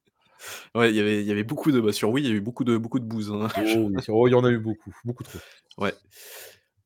Ouais, 0.74 0.90
il 0.90 0.96
y 0.96 1.00
avait 1.00 1.20
il 1.20 1.26
y 1.26 1.32
avait 1.32 1.44
beaucoup 1.44 1.72
de 1.72 1.80
bah, 1.80 1.92
sur 1.92 2.10
Wii, 2.10 2.24
il 2.24 2.28
y 2.30 2.32
a 2.32 2.36
eu 2.36 2.40
beaucoup 2.40 2.62
de 2.64 2.76
beaucoup 2.76 3.00
de 3.00 3.04
bouse, 3.04 3.32
hein. 3.32 3.48
Oh 3.56 3.88
oui, 3.90 3.96
oh, 4.08 4.28
il 4.28 4.30
y 4.30 4.34
en 4.34 4.44
a 4.44 4.50
eu 4.50 4.58
beaucoup, 4.58 4.94
beaucoup 5.04 5.24
trop. 5.24 5.38
Ouais. 5.78 5.92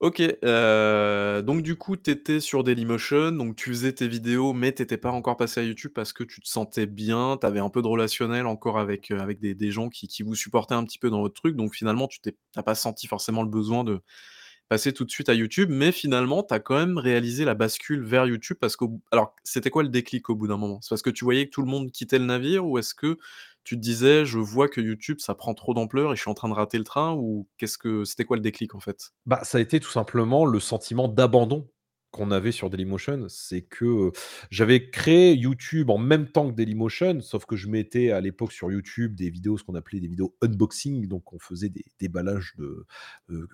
OK, 0.00 0.20
heu, 0.20 1.42
donc 1.44 1.62
du 1.62 1.76
coup, 1.76 1.96
tu 1.96 2.10
étais 2.10 2.40
sur 2.40 2.64
Dailymotion, 2.64 3.30
donc 3.32 3.54
tu 3.54 3.70
faisais 3.70 3.92
tes 3.92 4.08
vidéos, 4.08 4.52
mais 4.52 4.72
tu 4.72 4.82
étais 4.82 4.96
pas 4.96 5.12
encore 5.12 5.36
passé 5.36 5.60
à 5.60 5.62
YouTube 5.62 5.92
parce 5.94 6.12
que 6.12 6.24
tu 6.24 6.40
te 6.40 6.48
sentais 6.48 6.86
bien, 6.86 7.36
tu 7.40 7.46
avais 7.46 7.60
un 7.60 7.68
peu 7.68 7.82
de 7.82 7.86
relationnel 7.86 8.46
encore 8.46 8.78
avec, 8.80 9.12
heu, 9.12 9.20
avec 9.20 9.38
des 9.38 9.54
des 9.54 9.70
gens 9.70 9.90
qui 9.90 10.08
qui 10.08 10.24
vous 10.24 10.34
supportaient 10.34 10.74
un 10.74 10.84
petit 10.84 10.98
peu 10.98 11.08
dans 11.10 11.20
votre 11.20 11.34
truc, 11.34 11.54
donc 11.54 11.74
finalement 11.74 12.08
tu 12.08 12.20
t'es 12.20 12.32
tu 12.32 12.62
pas 12.64 12.74
senti 12.74 13.06
forcément 13.06 13.42
le 13.44 13.48
besoin 13.48 13.84
de 13.84 14.00
passer 14.72 14.94
tout 14.94 15.04
de 15.04 15.10
suite 15.10 15.28
à 15.28 15.34
YouTube, 15.34 15.68
mais 15.70 15.92
finalement, 15.92 16.42
tu 16.42 16.54
as 16.54 16.58
quand 16.58 16.76
même 16.76 16.96
réalisé 16.96 17.44
la 17.44 17.52
bascule 17.52 18.02
vers 18.02 18.24
YouTube 18.24 18.56
parce 18.58 18.74
bout 18.74 19.02
alors 19.10 19.34
c'était 19.44 19.68
quoi 19.68 19.82
le 19.82 19.90
déclic 19.90 20.30
au 20.30 20.34
bout 20.34 20.46
d'un 20.46 20.56
moment? 20.56 20.80
C'est 20.80 20.88
parce 20.88 21.02
que 21.02 21.10
tu 21.10 21.24
voyais 21.24 21.44
que 21.44 21.50
tout 21.50 21.60
le 21.60 21.68
monde 21.68 21.92
quittait 21.92 22.18
le 22.18 22.24
navire 22.24 22.66
ou 22.66 22.78
est-ce 22.78 22.94
que 22.94 23.18
tu 23.64 23.76
te 23.76 23.82
disais: 23.82 24.24
«Je 24.24 24.38
vois 24.38 24.68
que 24.68 24.80
YouTube 24.80 25.18
ça 25.20 25.34
prend 25.34 25.52
trop 25.52 25.74
d'ampleur 25.74 26.10
et 26.14 26.16
je 26.16 26.22
suis 26.22 26.30
en 26.30 26.34
train 26.34 26.48
de 26.48 26.54
rater 26.54 26.78
le 26.78 26.84
train» 26.84 27.12
ou 27.12 27.46
qu'est-ce 27.58 27.76
que 27.76 28.04
c'était 28.04 28.24
quoi 28.24 28.38
le 28.38 28.42
déclic 28.42 28.74
en 28.74 28.80
fait? 28.80 29.12
Bah, 29.26 29.40
ça 29.44 29.58
a 29.58 29.60
été 29.60 29.78
tout 29.78 29.90
simplement 29.90 30.46
le 30.46 30.58
sentiment 30.58 31.06
d'abandon 31.06 31.68
qu'on 32.12 32.30
avait 32.30 32.52
sur 32.52 32.70
Dailymotion. 32.70 33.26
C'est 33.28 33.62
que, 33.62 34.12
j'avais 34.50 34.90
créé 34.90 35.34
YouTube 35.34 35.90
en 35.90 35.98
même 35.98 36.28
temps 36.28 36.48
que 36.50 36.54
Dailymotion, 36.54 37.20
sauf 37.20 37.46
que 37.46 37.56
je 37.56 37.68
mettais 37.68 38.12
à 38.12 38.20
l'époque 38.20 38.52
sur 38.52 38.70
YouTube 38.70 39.16
des 39.16 39.30
vidéos, 39.30 39.58
ce 39.58 39.64
qu'on 39.64 39.74
appelait 39.74 39.98
des 39.98 40.06
vidéos 40.06 40.36
unboxing, 40.42 41.08
donc 41.08 41.32
on 41.32 41.38
faisait 41.40 41.70
des 41.70 41.84
déballages 41.98 42.54
de, 42.58 42.86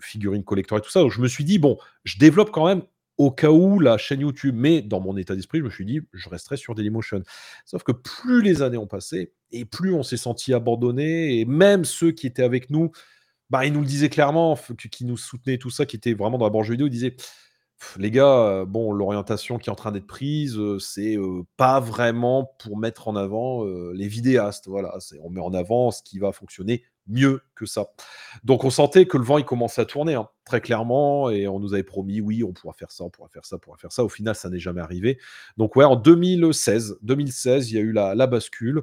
figurines 0.00 0.44
collector 0.44 0.76
et 0.78 0.80
tout 0.82 0.90
ça. 0.90 1.00
Donc 1.00 1.12
je 1.12 1.20
me 1.20 1.28
suis 1.28 1.44
dit: 1.44 1.58
«Bon, 1.58 1.78
je 2.04 2.18
développe 2.18 2.50
quand 2.50 2.66
même 2.66 2.82
au 3.16 3.30
cas 3.30 3.50
où 3.50 3.80
la 3.80 3.96
chaîne 3.96 4.20
YouTube», 4.20 4.54
mais 4.56 4.82
dans 4.82 5.00
mon 5.00 5.16
état 5.16 5.34
d'esprit, 5.34 5.58
je 5.60 5.64
me 5.64 5.70
suis 5.70 5.86
dit: 5.86 6.00
«Je 6.12 6.28
resterai 6.28 6.56
sur 6.56 6.74
Dailymotion». 6.74 7.22
Sauf 7.64 7.84
que 7.84 7.92
plus 7.92 8.42
les 8.42 8.60
années 8.60 8.76
ont 8.76 8.86
passé 8.86 9.32
et 9.52 9.64
plus 9.64 9.94
on 9.94 10.02
s'est 10.02 10.16
senti 10.16 10.52
abandonné 10.52 11.40
et 11.40 11.44
même 11.44 11.84
ceux 11.84 12.10
qui 12.10 12.26
étaient 12.26 12.42
avec 12.42 12.70
nous 12.70 12.90
bah, 13.50 13.64
il 13.64 13.72
nous 13.72 13.80
le 13.80 13.86
disait 13.86 14.10
clairement, 14.10 14.58
qui 14.90 15.06
nous 15.06 15.16
soutenait 15.16 15.56
tout 15.56 15.70
ça, 15.70 15.86
qui 15.86 15.96
était 15.96 16.12
vraiment 16.12 16.36
dans 16.36 16.44
la 16.44 16.50
branche 16.50 16.68
vidéo, 16.68 16.86
il 16.86 16.90
disait: 16.90 17.16
«Les 17.98 18.10
gars, 18.10 18.62
heu, 18.62 18.64
bon, 18.66 18.92
l'orientation 18.92 19.58
qui 19.58 19.70
est 19.70 19.72
en 19.72 19.76
train 19.76 19.92
d'être 19.92 20.06
prise, 20.06 20.56
heu, 20.58 20.78
c'est, 20.80 21.16
heu, 21.16 21.42
pas 21.56 21.80
vraiment 21.80 22.52
pour 22.60 22.76
mettre 22.76 23.08
en 23.08 23.16
avant, 23.16 23.64
heu, 23.66 23.92
les 23.94 24.08
vidéastes. 24.08 24.66
Voilà, 24.68 24.96
on 25.22 25.30
met 25.30 25.40
en 25.40 25.54
avant 25.54 25.90
ce 25.90 26.02
qui 26.02 26.18
va 26.18 26.32
fonctionner 26.32 26.82
mieux 27.06 27.40
que 27.54 27.66
ça». 27.66 27.86
Donc 28.44 28.64
on 28.64 28.70
sentait 28.70 29.06
que 29.06 29.16
le 29.16 29.24
vent, 29.24 29.38
il 29.38 29.44
commençait 29.44 29.80
à 29.82 29.84
tourner, 29.86 30.14
hein, 30.14 30.28
très 30.44 30.60
clairement 30.60 31.30
et 31.30 31.46
on 31.48 31.60
nous 31.60 31.72
avait 31.74 31.82
promis: 31.84 32.20
«Oui, 32.20 32.42
on 32.44 32.52
pourra 32.52 32.72
faire 32.74 32.90
ça, 32.90 33.04
on 33.04 33.10
pourra 33.10 33.28
faire 33.28 33.44
ça, 33.46 33.56
on 33.56 33.58
pourra 33.60 33.76
faire 33.78 33.92
ça». 33.92 34.04
Au 34.04 34.08
final, 34.08 34.34
ça 34.34 34.50
n'est 34.50 34.58
jamais 34.60 34.80
arrivé. 34.80 35.18
Donc 35.56 35.76
ouais, 35.76 35.84
en 35.84 35.96
2016 35.96 36.98
2016, 37.02 37.70
il 37.70 37.74
y 37.76 37.78
a 37.78 37.82
eu 37.82 37.92
la 37.92 38.26
bascule. 38.26 38.82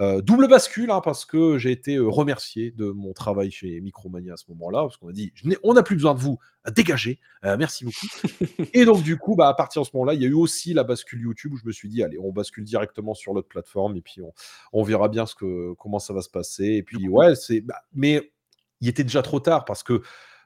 Heu, 0.00 0.22
double 0.22 0.48
bascule, 0.48 0.90
hein, 0.90 1.00
parce 1.04 1.26
que 1.26 1.58
j'ai 1.58 1.70
été, 1.70 1.96
heu, 1.96 2.08
remercié 2.08 2.70
de 2.70 2.86
mon 2.90 3.12
travail 3.12 3.50
chez 3.50 3.80
Micromania 3.80 4.34
à 4.34 4.36
ce 4.36 4.44
moment-là, 4.48 4.82
parce 4.82 4.96
qu'on 4.96 5.06
m'a 5.06 5.12
dit: 5.12 5.32
«Je 5.34 5.46
n'ai 5.46 5.56
on 5.62 5.74
n'a 5.74 5.82
plus 5.82 5.96
besoin 5.96 6.14
de 6.14 6.18
vous, 6.20 6.38
dégagez, 6.74 7.20
heu, 7.44 7.56
merci 7.58 7.84
beaucoup» 7.84 8.06
et 8.72 8.84
donc 8.86 9.02
du 9.02 9.18
coup, 9.18 9.36
bah, 9.36 9.48
à 9.48 9.54
partir 9.54 9.82
de 9.82 9.86
ce 9.86 9.90
moment-là, 9.94 10.14
il 10.14 10.22
y 10.22 10.24
a 10.24 10.28
eu 10.28 10.34
aussi 10.34 10.72
la 10.72 10.84
bascule 10.84 11.20
YouTube 11.20 11.52
où 11.52 11.56
je 11.58 11.66
me 11.66 11.72
suis 11.72 11.88
dit: 11.90 12.02
«Allez, 12.02 12.18
on 12.18 12.32
bascule 12.32 12.64
directement 12.64 13.12
sur 13.14 13.34
l'autre 13.34 13.48
plateforme 13.48 13.96
et 13.96 14.00
puis 14.00 14.22
on 14.22 14.32
on 14.72 14.82
verra 14.82 15.08
bien 15.08 15.26
ce 15.26 15.34
que 15.34 15.74
comment 15.74 15.98
ça 15.98 16.14
va 16.14 16.22
se 16.22 16.30
passer» 16.30 16.64
et 16.76 16.82
puis 16.82 17.08
ouais, 17.08 17.34
c'est 17.34 17.60
bah, 17.60 17.76
mais 17.94 18.32
il 18.80 18.88
était 18.88 19.04
déjà 19.04 19.22
trop 19.22 19.40
tard 19.40 19.64
parce 19.66 19.82
que 19.82 20.02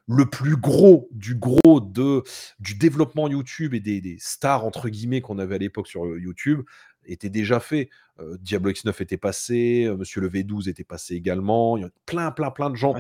le 0.08 0.26
plus 0.26 0.56
gros 0.56 1.08
du 1.10 1.34
gros 1.34 1.80
de 1.80 2.22
du 2.60 2.74
développement 2.76 3.28
YouTube 3.28 3.74
et 3.74 3.80
des 3.80 4.00
des 4.00 4.16
«stars» 4.20 4.64
entre 4.64 4.88
guillemets 4.88 5.20
qu'on 5.20 5.38
avait 5.38 5.56
à 5.56 5.58
l'époque 5.58 5.88
sur, 5.88 6.06
YouTube 6.18 6.62
était 7.06 7.30
déjà 7.30 7.60
fait. 7.60 7.90
Heu, 8.20 8.36
Diablo 8.40 8.70
X9 8.70 9.02
était 9.02 9.16
passé, 9.16 9.84
heu, 9.86 9.96
Monsieur 9.96 10.20
le 10.20 10.28
V12 10.28 10.68
était 10.68 10.84
passé 10.84 11.14
également. 11.14 11.76
Il 11.76 11.82
y 11.82 11.84
a 11.84 11.90
plein, 12.06 12.30
plein, 12.30 12.50
plein 12.50 12.70
de 12.70 12.76
gens 12.76 12.94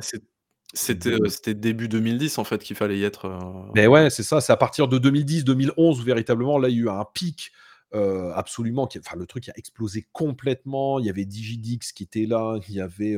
c'était, 0.74 1.18
de 1.18 1.28
c'était 1.28 1.54
début 1.54 1.88
2010 1.88 2.38
en 2.38 2.44
fait 2.44 2.58
qu'il 2.58 2.76
fallait 2.76 2.98
y 2.98 3.04
être, 3.04 3.70
mais 3.74 3.86
ouais, 3.86 4.10
c'est 4.10 4.24
ça, 4.24 4.40
c'est 4.40 4.52
à 4.52 4.56
partir 4.56 4.88
de 4.88 4.98
2010-2011 4.98 6.00
où 6.00 6.02
véritablement 6.02 6.58
là, 6.58 6.68
il 6.68 6.76
y 6.76 6.78
a 6.80 6.82
eu 6.82 6.88
un 6.88 7.04
pic, 7.14 7.52
absolument 7.92 8.86
qui 8.86 8.98
enfin 8.98 9.16
le 9.16 9.26
truc 9.26 9.48
a 9.48 9.52
explosé 9.56 10.06
complètement. 10.12 10.98
Il 10.98 11.06
y 11.06 11.08
avait 11.08 11.24
Digidix 11.24 11.92
qui 11.94 12.02
était 12.02 12.26
là, 12.26 12.58
il 12.68 12.74
y 12.74 12.80
avait, 12.80 13.16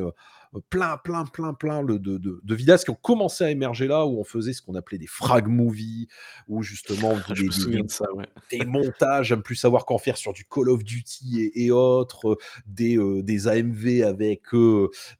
plein, 0.70 0.96
plein, 0.98 1.24
plein, 1.24 1.54
plein 1.54 1.82
le 1.82 1.98
de 1.98 2.18
de 2.18 2.40
de 2.42 2.54
vidéastes 2.54 2.84
qui 2.84 2.90
ont 2.90 2.98
commencé 3.00 3.44
à 3.44 3.50
émerger 3.50 3.86
là, 3.86 4.06
où 4.06 4.18
on 4.18 4.24
faisait 4.24 4.52
ce 4.52 4.62
qu'on 4.62 4.74
appelait 4.74 4.98
des 4.98 5.06
frag 5.06 5.46
movies, 5.46 6.08
où 6.48 6.62
justement 6.62 7.14
Je 7.34 7.42
des 7.42 7.70
des 7.76 7.82
de 7.82 7.90
ça, 7.90 8.12
ouais. 8.14 8.26
des 8.50 8.64
montages 8.64 9.34
plus 9.36 9.56
savoir 9.56 9.84
qu'en 9.84 9.98
faire 9.98 10.16
sur 10.16 10.32
du 10.32 10.44
Call 10.44 10.68
of 10.68 10.84
Duty 10.84 11.40
et 11.40 11.64
et 11.64 11.70
autres, 11.70 12.32
heu, 12.32 12.36
des, 12.66 12.96
heu, 12.96 13.22
des 13.22 13.48
AMV 13.48 14.02
avec, 14.04 14.42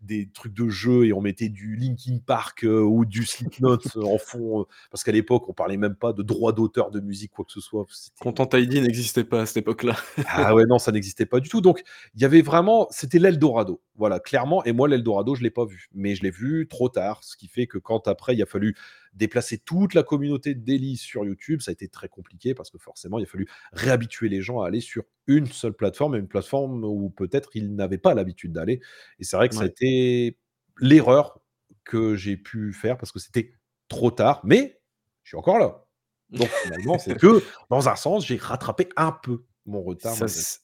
des 0.01 0.29
trucs 0.33 0.55
de 0.55 0.69
jeux 0.69 1.07
et 1.07 1.13
on 1.13 1.21
mettait 1.21 1.49
du 1.49 1.77
Linkin 1.77 2.19
Park, 2.25 2.65
ou 2.65 3.05
du 3.05 3.25
Slipknot 3.25 3.79
en 3.97 4.19
fond, 4.19 4.67
parce 4.91 5.05
qu'à 5.05 5.13
l'époque, 5.13 5.49
on 5.49 5.53
parlait 5.53 5.77
même 5.77 5.95
pas 5.95 6.13
de 6.13 6.23
droit 6.23 6.53
d'auteur 6.53 6.91
de 6.91 7.01
musique, 7.01 7.33
quoi 7.33 7.45
que 7.45 7.53
ce 7.53 7.61
soit. 7.61 7.87
Content 8.21 8.49
ID 8.53 8.75
n'existait 8.83 9.25
pas 9.25 9.43
à 9.43 9.47
cette 9.47 9.59
époque-là. 9.59 9.97
ah 10.27 10.55
ouais, 10.55 10.65
non, 10.67 10.79
ça 10.79 10.93
n'existait 10.93 11.27
pas 11.27 11.41
du 11.41 11.49
tout. 11.49 11.61
Donc, 11.61 11.83
il 12.15 12.23
y 12.23 12.25
avait 12.25 12.43
vraiment 12.43 12.87
c'était 12.91 13.19
l'Eldorado. 13.19 13.81
Voilà, 13.97 14.21
clairement 14.21 14.65
et 14.65 14.73
moi 14.73 14.87
l'Eldorado, 14.89 15.18
je 15.35 15.43
l'ai 15.43 15.51
pas 15.51 15.65
vu, 15.65 15.89
mais 15.95 16.15
je 16.15 16.23
l'ai 16.23 16.31
vu 16.31 16.67
trop 16.69 16.89
tard, 16.89 17.23
ce 17.25 17.37
qui 17.37 17.49
fait 17.49 17.67
que 17.67 17.79
quand 17.79 18.09
après 18.09 18.35
il 18.35 18.43
a 18.43 18.47
fallu 18.47 18.75
déplacer 19.15 19.59
toute 19.59 19.95
la 19.95 20.03
communauté 20.03 20.55
de 20.55 20.61
Daily 20.61 20.97
sur 20.97 21.25
YouTube, 21.25 21.61
ça 21.61 21.71
a 21.71 21.73
été 21.73 21.89
très 21.89 22.09
compliqué 22.09 22.55
parce 22.55 22.71
que 22.71 22.79
forcément, 22.79 23.19
il 23.19 23.23
a 23.23 23.27
fallu 23.27 23.47
réhabituer 23.73 24.29
les 24.29 24.43
gens 24.43 24.61
à 24.61 24.67
aller 24.69 24.81
sur 24.81 25.05
une 25.27 25.47
seule 25.47 25.75
plateforme 25.75 26.15
et 26.15 26.19
une 26.19 26.29
plateforme 26.29 26.85
où 26.85 27.11
peut-être 27.11 27.51
ils 27.55 27.75
n'avaient 27.75 27.99
pas 27.99 28.15
l'habitude 28.15 28.53
d'aller 28.53 28.81
et 29.19 29.25
c'est 29.25 29.37
vrai 29.37 29.49
que 29.49 29.55
ça 29.55 29.65
a 29.65 29.67
Ouais. 29.67 29.69
été 29.69 30.39
l'erreur 30.81 31.41
que 31.85 32.15
j'ai 32.17 32.37
pu 32.37 32.73
faire 32.73 32.97
parce 32.99 33.13
que 33.13 33.19
c'était 33.19 33.53
trop 33.89 34.11
tard, 34.11 34.41
mais 34.45 34.81
je 35.23 35.31
suis 35.31 35.37
encore 35.37 35.59
là. 35.59 35.85
Donc 36.31 36.49
finalement, 36.63 36.99
c'est 36.99 37.15
que 37.19 37.43
dans 37.71 37.89
un 37.89 37.97
sens, 37.97 38.27
j'ai 38.27 38.37
rattrapé 38.37 38.89
un 38.97 39.13
peu 39.13 39.45
mon 39.69 39.83
retard 39.83 40.17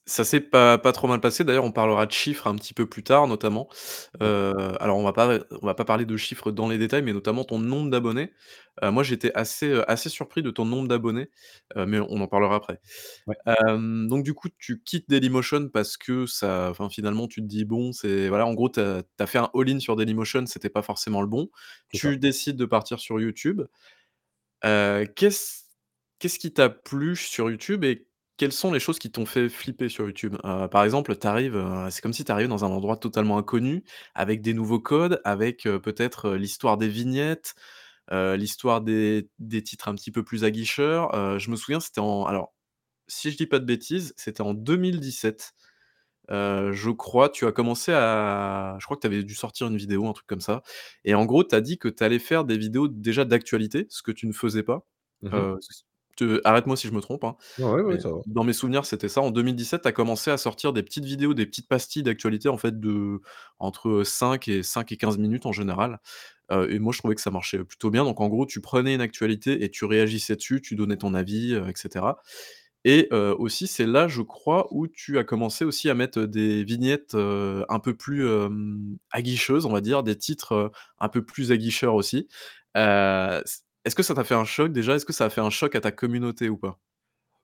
Ça 0.07 0.25
s'est 0.25 0.41
pas 0.41 0.79
pas 0.79 0.93
trop 0.93 1.09
mal 1.09 1.21
passé. 1.21 1.45
D'ailleurs, 1.45 1.65
on 1.65 1.73
parlera 1.73 2.07
de 2.07 2.13
chiffres 2.13 2.47
un 2.47 2.55
petit 2.57 2.75
peu 2.75 2.87
plus 2.87 3.03
tard, 3.03 3.27
notamment. 3.27 3.69
Heu, 4.23 4.55
alors 4.81 4.97
on 4.99 5.03
va 5.05 5.13
pas 5.13 5.39
on 5.63 5.67
va 5.67 5.75
pas 5.75 5.85
parler 5.85 6.05
de 6.05 6.17
chiffres 6.17 6.51
dans 6.53 6.69
les 6.69 6.79
détails, 6.79 7.03
mais 7.03 7.13
notamment 7.13 7.45
ton 7.45 7.59
nombre 7.59 7.91
d'abonnés. 7.91 8.33
Heu, 8.83 8.91
moi, 8.91 9.03
j'étais 9.03 9.33
assez, 9.35 9.69
heu, 9.69 9.91
assez 9.91 10.09
surpris 10.09 10.43
de 10.43 10.51
ton 10.51 10.65
nombre 10.65 10.89
d'abonnés, 10.89 11.31
mais 11.77 11.99
on 12.01 12.21
en 12.21 12.29
parlera 12.29 12.57
après. 12.57 12.81
ouais, 13.27 13.37
donc 14.09 14.25
du 14.25 14.35
coup, 14.35 14.49
tu 14.59 14.83
quittes 14.83 15.09
Dailymotion 15.09 15.69
parce 15.69 15.97
que 15.97 16.27
ça 16.27 16.69
enfin, 16.71 16.89
finalement, 16.91 17.27
tu 17.29 17.41
te 17.43 17.47
dis: 17.47 17.65
«Bon, 17.65 17.93
c'est» 17.93 18.29
voilà, 18.29 18.47
en 18.47 18.55
gros, 18.55 18.69
tu 18.71 18.81
as 18.81 19.27
fait 19.27 19.39
un 19.39 19.51
all-in 19.55 19.81
sur 19.81 19.97
Dailymotion, 19.97 20.47
c'était 20.47 20.71
pas 20.71 20.83
forcément 20.83 21.21
le 21.23 21.29
bon. 21.29 21.49
ça. 21.93 22.11
Tu 22.11 22.19
décides 22.19 22.57
de 22.57 22.67
partir 22.67 23.01
sur 23.01 23.21
YouTube. 23.21 23.63
Qu'est-ce 24.63 25.65
qu'est-ce 26.19 26.39
qui 26.39 26.53
t'a 26.53 26.71
plu 26.71 27.17
sur 27.17 27.51
YouTube 27.51 27.85
et 27.85 28.07
quelles 28.37 28.53
sont 28.53 28.73
les 28.73 28.81
choses 28.81 28.99
qui 28.99 29.11
t'ont 29.11 29.27
fait 29.27 29.49
flipper 29.49 29.89
sur 29.89 30.07
YouTube? 30.07 30.37
Heu, 30.45 30.69
par 30.69 30.85
exemple, 30.85 31.17
tu 31.17 31.27
arrives, 31.27 31.63
c'est 31.91 32.01
comme 32.03 32.13
si 32.13 32.25
tu 32.25 32.33
arrives 32.33 32.49
dans 32.49 32.65
un 32.65 32.69
endroit 32.71 32.97
totalement 32.97 33.39
inconnu, 33.39 33.85
avec 34.15 34.43
des 34.43 34.55
nouveaux 34.55 34.81
codes, 34.81 35.21
avec, 35.25 35.67
heu, 35.67 35.81
peut-être, 35.81 36.29
heu, 36.31 36.37
l'histoire 36.37 36.77
des 36.79 36.89
vignettes, 36.89 37.55
heu, 38.13 38.35
l'histoire 38.37 38.81
des 38.83 39.31
des 39.41 39.63
titres 39.63 39.89
un 39.89 39.95
petit 39.97 40.13
peu 40.13 40.25
plus 40.25 40.45
aguicheurs. 40.45 41.15
Heu, 41.17 41.39
je 41.39 41.51
me 41.51 41.57
souviens, 41.57 41.81
c'était 41.81 42.01
en 42.01 42.25
alors, 42.27 42.55
si 43.09 43.31
je 43.33 43.37
dis 43.39 43.47
pas 43.47 43.61
de 43.61 43.67
bêtises, 43.67 44.15
c'était 44.19 44.43
en 44.43 44.55
2017, 44.55 45.53
heu, 46.31 46.73
je 46.73 46.91
crois. 46.91 47.29
Tu 47.31 47.47
as 47.47 47.53
commencé 47.53 47.93
à 47.95 48.77
je 48.81 48.85
crois 48.87 48.97
que 48.99 49.03
tu 49.03 49.09
avais 49.09 49.23
dû 49.25 49.35
sortir 49.35 49.69
une 49.69 49.77
vidéo, 49.79 50.07
un 50.09 50.13
truc 50.15 50.27
comme 50.29 50.41
ça 50.43 50.63
et 51.05 51.15
en 51.15 51.27
gros, 51.27 51.45
tu 51.45 51.55
as 51.57 51.61
dit 51.63 51.79
que 51.79 51.89
tu 51.89 52.05
allais 52.05 52.19
faire 52.21 52.45
des 52.47 52.59
vidéos 52.59 52.89
déjà 52.89 53.25
d'actualité, 53.27 53.87
ce 53.91 54.03
que 54.03 54.13
tu 54.13 54.27
ne 54.29 54.33
faisais 54.35 54.63
pas. 54.65 54.87
Mmh 55.23 55.31
mh. 55.39 55.45
Heu, 55.45 55.59
te 56.17 56.41
arrête-moi 56.45 56.77
si 56.77 56.89
je 56.89 56.93
me 56.93 57.01
trompe, 57.01 57.25
hein, 57.25 57.37
Ouais, 57.59 57.65
ouais, 57.71 57.83
ouais, 57.83 57.99
mais 57.99 58.01
ça 58.01 58.11
va. 58.11 58.21
dans 58.27 58.45
mes 58.45 58.53
souvenirs, 58.55 58.87
c'était 58.87 59.09
ça. 59.09 59.21
En 59.23 59.31
2017, 59.31 59.83
tu 59.83 59.89
as 59.89 59.93
commencé 59.93 60.31
à 60.31 60.39
sortir 60.39 60.73
des 60.73 60.83
petites 60.83 61.05
vidéos, 61.05 61.35
des 61.35 61.47
petites 61.47 61.69
pastilles 61.69 62.03
d'actualité, 62.05 62.49
en 62.49 62.59
fait, 62.59 62.81
de 62.81 63.21
entre 63.59 64.03
5 64.05 64.49
et 64.49 64.63
5 64.63 64.93
et 64.93 64.97
15 64.97 65.19
minutes 65.19 65.47
en 65.47 65.53
général, 65.53 66.01
heu 66.53 66.71
et 66.73 66.79
moi, 66.81 66.93
je 66.93 66.99
trouvais 66.99 67.15
que 67.17 67.21
ça 67.23 67.31
marchait 67.31 67.65
plutôt 67.65 67.91
bien. 67.91 68.05
Donc 68.05 68.21
en 68.21 68.29
gros, 68.29 68.47
tu 68.47 68.61
prenais 68.61 68.95
une 68.95 69.01
actualité 69.03 69.65
et 69.65 69.71
tu 69.71 69.85
réagissais 69.87 70.37
dessus, 70.37 70.61
tu 70.63 70.77
donnais 70.77 70.97
ton 70.99 71.15
avis, 71.15 71.55
heu 71.55 71.69
et 71.69 71.73
cetera 71.77 72.21
et 72.87 73.09
aussi, 73.39 73.67
c'est 73.67 73.87
là, 73.87 74.09
je 74.09 74.21
crois, 74.23 74.69
où 74.71 74.87
tu 74.89 75.19
as 75.19 75.25
commencé 75.25 75.65
aussi 75.65 75.89
à 75.89 75.95
mettre, 75.95 76.21
des 76.25 76.65
vignettes, 76.65 77.15
un 77.15 77.79
peu 77.81 77.95
plus, 77.97 78.27
aguicheuses, 79.11 79.65
on 79.67 79.73
va 79.73 79.81
dire, 79.81 80.03
des 80.03 80.17
titres, 80.19 80.71
un 80.99 81.09
peu 81.09 81.25
plus 81.25 81.51
aguicheurs 81.53 81.95
aussi. 81.95 82.29
Est-ce 83.85 83.95
que 83.95 84.03
ça 84.03 84.15
t'a 84.15 84.25
fait 84.25 84.35
un 84.35 84.45
choc 84.45 84.73
déjà? 84.73 84.95
Est-ce 84.95 85.07
que 85.07 85.13
ça 85.15 85.27
a 85.27 85.31
fait 85.31 85.41
un 85.41 85.51
choc 85.51 85.75
à 85.75 85.81
ta 85.81 85.91
communauté 85.93 86.49
ou 86.49 86.57
pas? 86.59 86.79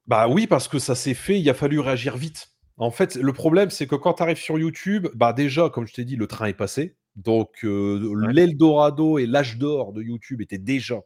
Bah 0.06 0.28
oui, 0.28 0.46
parce 0.46 0.68
que 0.68 0.78
ça 0.78 0.94
s'est 0.94 1.14
fait, 1.14 1.40
il 1.40 1.48
a 1.48 1.54
fallu 1.54 1.78
réagir 1.80 2.16
vite. 2.16 2.48
En 2.78 2.90
fait, 2.90 3.16
le 3.16 3.32
problème, 3.32 3.70
c'est 3.70 3.86
que 3.86 3.94
quand 3.94 4.14
tu 4.14 4.22
arrives 4.22 4.38
sur 4.38 4.58
YouTube, 4.58 5.08
bah 5.14 5.32
déjà, 5.32 5.68
comme 5.70 5.86
je 5.86 5.92
t'ai 5.94 6.04
dit, 6.04 6.16
le 6.16 6.26
train 6.26 6.46
est 6.46 6.54
passé. 6.54 6.96
Donc, 7.16 7.64
Ouais. 8.12 8.32
l'Eldorado 8.32 9.18
et 9.18 9.26
l'âge 9.26 9.58
d'or 9.58 9.92
de 9.92 10.02
YouTube 10.02 10.40
était 10.40 10.58
déjà 10.58 11.00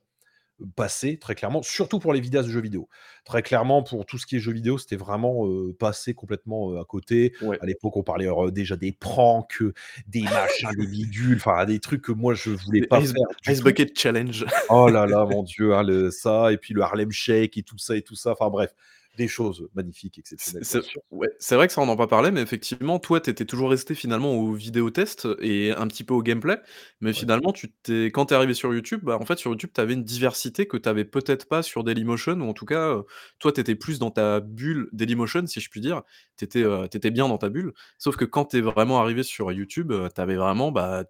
passé, 0.76 1.18
très 1.18 1.34
clairement, 1.34 1.62
surtout 1.62 1.98
pour 1.98 2.12
les 2.12 2.20
vidéastes 2.20 2.48
de 2.48 2.52
jeux 2.52 2.61
vidéo. 2.61 2.88
Très 3.24 3.42
clairement, 3.42 3.82
pour 3.82 4.07
tout 4.07 4.18
ce 4.18 4.26
qui 4.26 4.36
est 4.36 4.40
jeux 4.40 4.52
vidéo, 4.52 4.78
c'était 4.78 4.96
vraiment, 4.96 5.46
heu, 5.48 5.72
passé 5.78 6.14
complètement, 6.14 6.72
heu, 6.72 6.78
à 6.78 6.84
côté. 6.84 7.34
Ouais. 7.42 7.59
À 7.61 7.66
l'époque, 7.66 7.96
on 7.96 8.02
parlait, 8.02 8.26
heu, 8.26 8.50
déjà 8.50 8.76
des 8.76 8.92
pranks, 8.92 9.62
des 10.07 10.22
machins, 10.22 10.70
des 10.76 10.86
bidules, 10.86 11.36
enfin 11.36 11.64
des 11.64 11.80
trucs 11.80 12.02
que 12.02 12.12
moi 12.12 12.34
je 12.34 12.50
voulais 12.50 12.80
Les 12.80 12.86
pas 12.86 13.00
Ice 13.00 13.12
faire 13.12 13.55
Ice. 13.55 13.62
Bucket 13.62 13.98
Challenge. 13.98 14.44
Oh 14.68 14.88
là 14.88 15.07
là, 15.07 15.24
mon 15.30 15.42
Dieu, 15.42 15.74
hein, 15.74 15.82
le 15.82 16.11
ça 16.11 16.52
et 16.52 16.57
puis 16.57 16.74
le 16.74 16.82
Harlem 16.82 17.11
Shake 17.11 17.57
et 17.57 17.62
tout 17.62 17.78
ça 17.78 17.96
et 17.96 18.02
tout 18.02 18.14
ça, 18.14 18.32
enfin 18.32 18.48
bref, 18.50 18.74
des 19.16 19.28
choses 19.28 19.68
magnifiques, 19.74 20.18
exceptionnelles, 20.18 20.66
c'est 20.66 20.82
ouais, 21.10 21.28
vrai 21.56 21.66
que 21.68 21.72
ça, 21.72 21.80
on 21.80 21.86
n'en 21.86 21.96
pas 21.96 22.06
parlé, 22.06 22.30
mais 22.30 22.42
effectivement, 22.42 22.98
toi, 22.98 23.20
tu 23.20 23.30
étais 23.30 23.44
toujours 23.46 23.70
resté 23.70 23.94
finalement 23.94 24.32
aux 24.34 24.52
vidéos 24.52 24.90
tests 24.90 25.26
et 25.40 25.72
un 25.72 25.86
petit 25.86 26.04
peu 26.04 26.12
au 26.14 26.22
gameplay. 26.22 26.58
Mais 27.00 27.12
Ouais. 27.12 27.24
finalement, 27.24 27.52
tu 27.52 27.72
t'es 27.72 28.06
quand 28.06 28.26
tu 28.26 28.34
es 28.34 28.36
arrivé 28.36 28.52
sur 28.54 28.74
YouTube, 28.74 29.00
bah, 29.04 29.16
en 29.20 29.24
fait, 29.24 29.38
sur 29.38 29.50
YouTube, 29.52 29.70
tu 29.74 29.80
avais 29.80 29.94
une 29.94 30.04
diversité 30.04 30.66
que 30.66 30.76
tu 30.76 30.88
avais 30.88 31.04
peut-être 31.04 31.46
pas 31.48 31.62
sur 31.62 31.84
Dailymotion 31.84 32.34
ou 32.40 32.48
en 32.48 32.52
tout 32.54 32.66
cas, 32.66 32.94
heu, 32.96 33.04
toi, 33.38 33.52
tu 33.52 33.60
étais 33.60 33.74
plus 33.74 33.98
dans 33.98 34.10
ta 34.10 34.40
bulle 34.40 34.88
Dailymotion, 34.92 35.46
si 35.46 35.60
je 35.60 35.70
puis 35.70 35.80
dire. 35.80 36.02
Tu 36.36 36.44
étais, 36.44 36.62
étais 36.92 37.10
bien 37.10 37.28
dans 37.28 37.38
ta 37.38 37.48
bulle. 37.48 37.72
Sauf 37.98 38.16
que 38.16 38.24
quand 38.26 38.46
tu 38.46 38.58
es 38.58 38.60
vraiment 38.60 39.00
arrivé 39.00 39.22
sur 39.22 39.50
YouTube, 39.52 39.92
heu, 39.92 40.08
tu 40.14 40.20
avais 40.20 40.36
vraiment, 40.36 40.72
bah, 40.72 41.04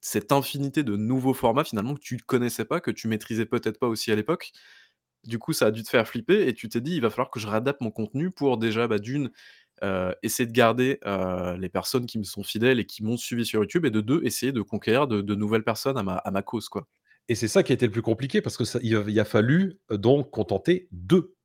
cette 0.00 0.32
infinité 0.32 0.82
de 0.82 0.96
nouveaux 0.96 1.34
formats 1.34 1.64
finalement 1.64 1.94
que 1.94 2.00
tu 2.00 2.16
connaissais 2.18 2.64
pas, 2.64 2.80
que 2.80 2.90
tu 2.90 3.06
maîtrisais 3.08 3.46
peut-être 3.46 3.78
pas 3.78 3.86
aussi 3.88 4.10
à 4.10 4.16
l'époque. 4.16 4.52
Du 5.24 5.38
coup, 5.38 5.52
ça 5.52 5.66
a 5.66 5.70
dû 5.70 5.82
te 5.84 5.88
faire 5.88 6.06
flipper 6.08 6.48
et 6.48 6.54
tu 6.54 6.68
t'es 6.68 6.80
dit: 6.80 6.96
«Il 6.96 7.00
va 7.02 7.10
falloir 7.10 7.30
que 7.30 7.38
je 7.40 7.46
réadapte 7.46 7.80
mon 7.80 7.90
contenu 7.92 8.30
pour 8.32 8.58
déjà, 8.58 8.88
bah, 8.88 8.98
d'1, 8.98 9.30
heu, 9.84 10.14
essayer 10.22 10.46
de 10.48 10.52
garder, 10.52 10.98
heu, 11.06 11.56
les 11.58 11.68
personnes 11.68 12.06
qui 12.06 12.18
me 12.18 12.24
sont 12.24 12.42
fidèles 12.44 12.80
et 12.80 12.86
qui 12.86 13.04
m'ont 13.04 13.16
suivi 13.16 13.44
sur 13.46 13.60
YouTube 13.62 13.84
et 13.86 13.90
de 13.90 14.00
2, 14.00 14.20
essayer 14.24 14.52
de 14.52 14.62
conquérir 14.62 15.06
de 15.08 15.20
de 15.22 15.34
nouvelles 15.36 15.64
personnes 15.64 15.98
à 15.98 16.02
ma 16.04 16.16
à 16.16 16.30
ma 16.32 16.42
cause, 16.42 16.68
quoi». 16.68 16.88
Et 17.28 17.34
c'est 17.36 17.48
ça 17.48 17.62
qui 17.62 17.72
a 17.72 17.74
été 17.76 17.86
le 17.86 17.92
plus 17.92 18.02
compliqué 18.02 18.42
parce 18.42 18.56
que 18.56 18.64
ça 18.64 18.78
il 18.82 18.96
a 18.96 19.04
il 19.08 19.20
a 19.20 19.24
fallu, 19.24 19.80
heu, 19.92 19.98
donc 19.98 20.30
contenter 20.32 20.88
2 20.92 21.36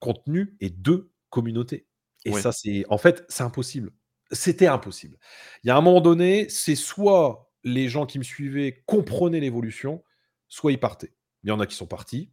contenus 0.00 0.50
et 0.60 0.70
2 0.70 1.12
communautés. 1.30 1.86
Et 2.26 2.32
Ouais. 2.32 2.44
ça, 2.44 2.52
c'est 2.52 2.84
en 2.90 2.98
fait, 2.98 3.24
c'est 3.30 3.44
impossible. 3.44 3.92
C'était 4.30 4.66
impossible. 4.68 5.18
Il 5.64 5.68
y 5.68 5.70
a 5.70 5.76
un 5.76 5.80
moment 5.80 6.00
donné, 6.00 6.48
c'est 6.48 6.74
soit 6.76 7.52
les 7.64 7.88
gens 7.88 8.06
qui 8.06 8.18
me 8.18 8.24
suivaient 8.24 8.82
comprenaient 8.86 9.40
l'évolution, 9.40 10.02
soit 10.48 10.72
ils 10.72 10.80
partaient. 10.80 11.12
Il 11.44 11.48
y 11.48 11.52
en 11.52 11.60
a 11.60 11.66
qui 11.66 11.74
sont 11.76 11.86
partis, 11.86 12.32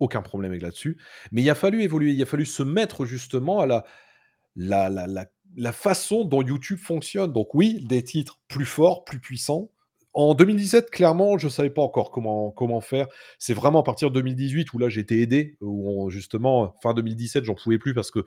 aucun 0.00 0.22
problème 0.22 0.52
avec 0.52 0.62
là-dessus. 0.62 0.98
Mais 1.32 1.42
il 1.42 1.50
a 1.50 1.54
fallu 1.54 1.82
évoluer, 1.82 2.12
il 2.12 2.22
a 2.22 2.26
fallu 2.26 2.46
se 2.46 2.62
mettre 2.62 3.04
justement 3.04 3.60
à 3.60 3.66
la 3.66 3.84
la 4.56 4.88
la 4.88 5.26
la 5.56 5.72
façon 5.72 6.24
dont 6.24 6.42
YouTube 6.42 6.78
fonctionne. 6.78 7.32
Donc 7.32 7.54
oui, 7.54 7.84
des 7.84 8.02
titres 8.02 8.40
plus 8.48 8.66
forts, 8.66 9.04
plus 9.04 9.20
puissants. 9.20 9.70
En 10.14 10.34
2017, 10.34 10.90
clairement, 10.90 11.38
je 11.38 11.46
ne 11.46 11.50
savais 11.50 11.70
pas 11.70 11.82
encore 11.82 12.10
comment 12.10 12.50
comment 12.50 12.80
faire. 12.80 13.06
C'est 13.38 13.54
vraiment 13.54 13.80
à 13.80 13.82
partir 13.84 14.10
de 14.10 14.14
2018 14.14 14.72
où 14.72 14.78
là, 14.78 14.88
j'ai 14.88 15.00
été 15.00 15.20
aidé, 15.20 15.56
où 15.60 15.88
on 15.90 16.08
justement, 16.08 16.74
fin 16.82 16.94
2017, 16.94 17.44
j'en 17.44 17.54
pouvais 17.54 17.78
plus 17.78 17.94
parce 17.94 18.10
que 18.10 18.24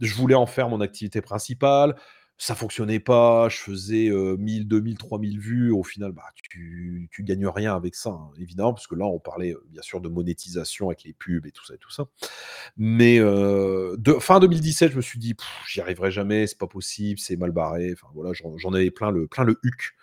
je 0.00 0.14
voulais 0.14 0.34
en 0.34 0.46
faire 0.46 0.68
mon 0.68 0.80
activité 0.80 1.20
principale. 1.20 1.96
Ça 2.44 2.56
fonctionnait 2.56 2.98
pas, 2.98 3.48
je 3.48 3.56
faisais, 3.58 4.08
heu, 4.08 4.36
1 4.36 4.64
000-2 4.64 4.80
000-3 4.80 5.16
000 5.20 5.38
vues. 5.38 5.70
Au 5.70 5.84
final, 5.84 6.10
bah, 6.10 6.24
tu 6.50 7.08
tu 7.12 7.22
gagnes 7.22 7.46
rien 7.46 7.76
avec 7.76 7.94
ça, 7.94 8.10
hein, 8.10 8.30
évidemment, 8.36 8.74
parce 8.74 8.88
que 8.88 8.96
là, 8.96 9.04
on 9.06 9.20
parlait, 9.20 9.54
bien 9.70 9.80
sûr 9.80 10.00
de 10.00 10.08
monétisation 10.08 10.88
avec 10.88 11.04
les 11.04 11.12
pubs 11.12 11.46
et 11.46 11.52
tout 11.52 11.64
ça 11.64 11.74
et 11.74 11.78
tout 11.78 11.92
ça. 11.92 12.06
Mais 12.76 13.18
fin 14.20 14.40
2017, 14.40 14.92
je 14.92 14.96
me 14.96 15.02
suis 15.02 15.18
dit: 15.20 15.34
«J'y 15.68 15.80
arriverai 15.80 16.10
jamais, 16.10 16.46
c'est 16.48 16.58
pas 16.58 16.66
possible, 16.66 17.20
c'est 17.20 17.36
mal 17.36 17.52
barré». 17.52 17.92
Enfin 17.94 18.08
voilà, 18.14 18.32
j'en 18.34 18.72
avais 18.74 18.90
plein 18.90 19.10
le 19.10 19.28
plein 19.28 19.44
le 19.44 19.58
huc, 19.64 19.94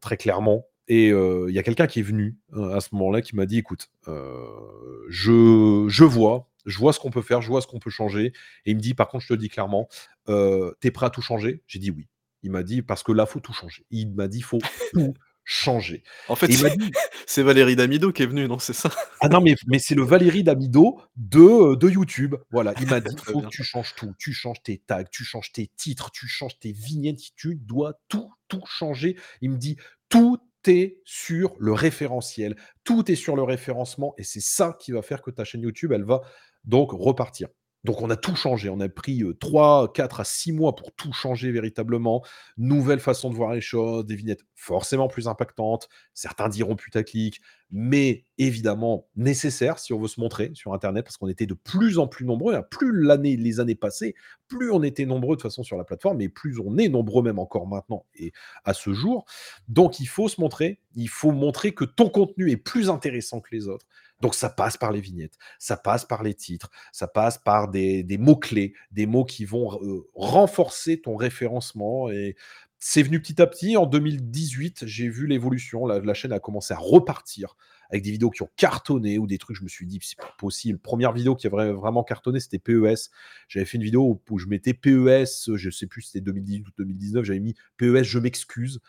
très 0.00 0.16
clairement 0.16 0.66
et 0.88 1.08
il 1.10 1.50
y 1.54 1.58
a 1.58 1.64
quelqu'un 1.64 1.86
qui 1.88 2.00
est 2.00 2.04
venu, 2.04 2.36
heu, 2.54 2.72
à 2.74 2.80
ce 2.80 2.90
moment-là, 2.94 3.22
qui 3.22 3.36
m'a 3.36 3.46
dit: 3.46 3.58
«Écoute, 3.58 3.90
je 4.06 5.86
je 5.88 6.04
vois, 6.04 6.50
je 6.66 6.78
vois 6.78 6.92
ce 6.92 7.00
qu'on 7.00 7.10
peut 7.10 7.22
faire, 7.22 7.42
je 7.42 7.48
vois 7.48 7.62
ce 7.62 7.66
qu'on 7.68 7.78
peut 7.80 7.90
changer» 7.90 8.26
et 8.66 8.72
il 8.72 8.76
me 8.76 8.82
dit: 8.82 8.94
«Par 8.94 9.08
contre, 9.08 9.22
je 9.24 9.28
te 9.28 9.34
le 9.34 9.38
dis 9.38 9.48
clairement, 9.50 9.88
heu, 10.28 10.76
tu 10.80 10.88
es 10.88 10.90
prêt 10.90 11.06
à 11.06 11.10
tout 11.10 11.22
changer?» 11.22 11.62
J'ai 11.66 11.78
dit: 11.78 11.90
«Oui». 11.90 12.08
Il 12.42 12.50
m'a 12.50 12.62
dit: 12.62 12.82
«Parce 12.82 13.02
que 13.02 13.12
là, 13.12 13.26
faut 13.26 13.40
tout 13.40 13.52
changer». 13.52 13.84
Il 13.90 14.14
m'a 14.14 14.28
dit: 14.28 14.42
«Faut 14.42 14.58
tout 14.92 15.14
changer» 15.44 16.02
En 16.28 16.36
fait, 16.36 16.52
c'est 16.52 16.76
dit 16.76 16.90
c'est 17.26 17.42
Valérie 17.42 17.76
Damido 17.76 18.12
qui 18.12 18.22
est 18.22 18.26
venue, 18.26 18.46
non, 18.46 18.58
c'est 18.58 18.72
ça? 18.72 18.90
ah 19.20 19.28
non, 19.28 19.40
mais 19.40 19.54
mais 19.66 19.78
c'est 19.78 19.94
le 19.94 20.02
Valérie 20.02 20.44
Damido 20.44 21.00
de, 21.16 21.88
YouTube. 21.88 22.36
Voilà, 22.50 22.74
il 22.80 22.86
m'a 22.88 23.00
dit: 23.00 23.08
«Il 23.10 23.16
Très 23.16 23.32
faut 23.32 23.40
que 23.40 23.48
tu 23.48 23.64
changes 23.64 23.94
tout. 23.94 24.12
Tu 24.18 24.32
changes 24.32 24.62
tes 24.62 24.78
tags, 24.78 25.04
tu 25.04 25.24
changes 25.24 25.52
tes 25.52 25.70
titres, 25.76 26.10
tu 26.10 26.28
changes 26.28 26.58
tes 26.58 26.72
vignettes, 26.72 27.20
tu 27.36 27.56
dois 27.56 27.94
tout, 28.08 28.30
tout 28.48 28.64
changer». 28.66 29.16
Il 29.40 29.50
me 29.50 29.56
dit: 29.56 29.76
«Tout 30.08 30.40
est 30.66 31.00
sur 31.04 31.54
le 31.58 31.72
référentiel, 31.72 32.56
tout 32.84 33.10
est 33.10 33.14
sur 33.14 33.36
le 33.36 33.44
référencement 33.44 34.14
et 34.18 34.24
c'est 34.24 34.40
ça 34.40 34.76
qui 34.80 34.90
va 34.90 35.00
faire 35.02 35.22
que 35.22 35.30
ta 35.30 35.44
chaîne 35.44 35.62
YouTube, 35.62 35.92
elle 35.92 36.04
va 36.04 36.22
donc 36.64 36.90
repartir». 36.92 37.48
Donc 37.86 38.02
on 38.02 38.10
a 38.10 38.16
tout 38.16 38.36
changé. 38.36 38.68
On 38.68 38.80
a 38.80 38.88
pris, 38.88 39.22
heu, 39.22 39.34
3-4 39.34 40.20
à 40.20 40.24
6 40.24 40.52
mois 40.52 40.74
pour 40.76 40.92
tout 40.94 41.12
changer 41.12 41.50
véritablement. 41.52 42.24
Nouvelle 42.58 43.00
façon 43.00 43.30
de 43.30 43.34
voir 43.34 43.52
les 43.54 43.60
choses, 43.60 44.04
des 44.06 44.16
vignettes 44.16 44.42
forcément 44.54 45.08
plus 45.08 45.28
impactantes. 45.28 45.88
Certains 46.14 46.48
diront 46.48 46.76
putaclic, 46.76 47.40
mais 47.70 48.24
évidemment 48.38 49.08
nécessaire 49.16 49.78
si 49.78 49.92
on 49.92 50.00
veut 50.00 50.08
se 50.08 50.20
montrer 50.20 50.50
sur 50.54 50.72
internet 50.74 51.04
parce 51.04 51.16
qu'on 51.16 51.28
était 51.28 51.46
de 51.46 51.54
plus 51.54 51.98
en 51.98 52.06
plus 52.08 52.24
nombreux, 52.24 52.54
hein. 52.54 52.64
Plus 52.70 52.92
l'année 53.02 53.36
les 53.36 53.60
années 53.60 53.74
passaient, 53.74 54.14
plus 54.48 54.70
on 54.70 54.82
était 54.82 55.06
nombreux 55.06 55.36
de 55.36 55.42
façon 55.42 55.62
sur 55.62 55.76
la 55.76 55.84
plateforme 55.84 56.20
et 56.20 56.28
plus 56.28 56.58
on 56.60 56.78
est 56.78 56.88
nombreux 56.88 57.22
même 57.22 57.38
encore 57.38 57.66
maintenant 57.66 58.04
et 58.14 58.32
à 58.64 58.74
ce 58.74 58.92
jour. 58.92 59.24
Donc 59.68 60.00
il 60.00 60.06
faut 60.08 60.28
se 60.28 60.40
montrer, 60.40 60.80
il 60.94 61.08
faut 61.08 61.32
montrer 61.32 61.72
que 61.72 61.84
ton 61.84 62.08
contenu 62.08 62.50
est 62.50 62.56
plus 62.56 62.90
intéressant 62.90 63.40
que 63.40 63.54
les 63.54 63.68
autres. 63.68 63.86
Donc 64.20 64.34
ça 64.34 64.48
passe 64.50 64.76
par 64.76 64.92
les 64.92 65.00
vignettes, 65.00 65.34
ça 65.58 65.76
passe 65.76 66.04
par 66.04 66.22
les 66.22 66.34
titres, 66.34 66.70
ça 66.92 67.06
passe 67.06 67.38
par 67.38 67.68
des 67.68 68.02
des 68.02 68.18
mots-clés, 68.18 68.74
des 68.90 69.06
mots 69.06 69.24
qui 69.24 69.44
vont 69.44 69.78
heu, 69.82 70.08
renforcer 70.14 71.00
ton 71.00 71.16
référencement 71.16 72.10
et 72.10 72.36
c'est 72.78 73.02
venu 73.02 73.20
petit 73.20 73.40
à 73.42 73.46
petit. 73.46 73.76
En 73.76 73.86
2018, 73.86 74.84
j'ai 74.86 75.08
vu 75.08 75.26
l'évolution. 75.26 75.86
La 75.86 76.00
la 76.00 76.14
chaîne 76.14 76.32
a 76.32 76.40
commencé 76.40 76.74
à 76.74 76.78
repartir 76.78 77.56
avec 77.90 78.02
des 78.02 78.10
vidéos 78.10 78.30
qui 78.30 78.42
ont 78.42 78.50
cartonné 78.56 79.18
ou 79.18 79.26
des 79.26 79.38
trucs, 79.38 79.56
je 79.56 79.62
me 79.62 79.68
suis 79.68 79.86
dit: 79.86 79.98
«C'est 80.02 80.18
pas 80.18 80.34
possible». 80.38 80.78
Première 80.78 81.12
vidéo 81.12 81.36
qui 81.36 81.46
a 81.46 81.50
vrai 81.50 81.72
vraiment 81.72 82.02
cartonné, 82.04 82.40
c'était 82.40 82.58
PES. 82.58 83.10
J'avais 83.48 83.64
fait 83.66 83.76
une 83.78 83.84
vidéo 83.84 84.20
où 84.28 84.38
je 84.38 84.46
mettais 84.46 84.74
PES, 84.74 85.54
je 85.56 85.70
sais 85.70 85.86
plus 85.86 86.02
si 86.02 86.10
c'était 86.12 86.24
2018 86.24 86.68
ou 86.68 86.72
2019, 86.78 87.24
j'avais 87.24 87.40
mis: 87.40 87.54
«PES, 87.76 88.02
je 88.04 88.18
m'excuse». 88.18 88.80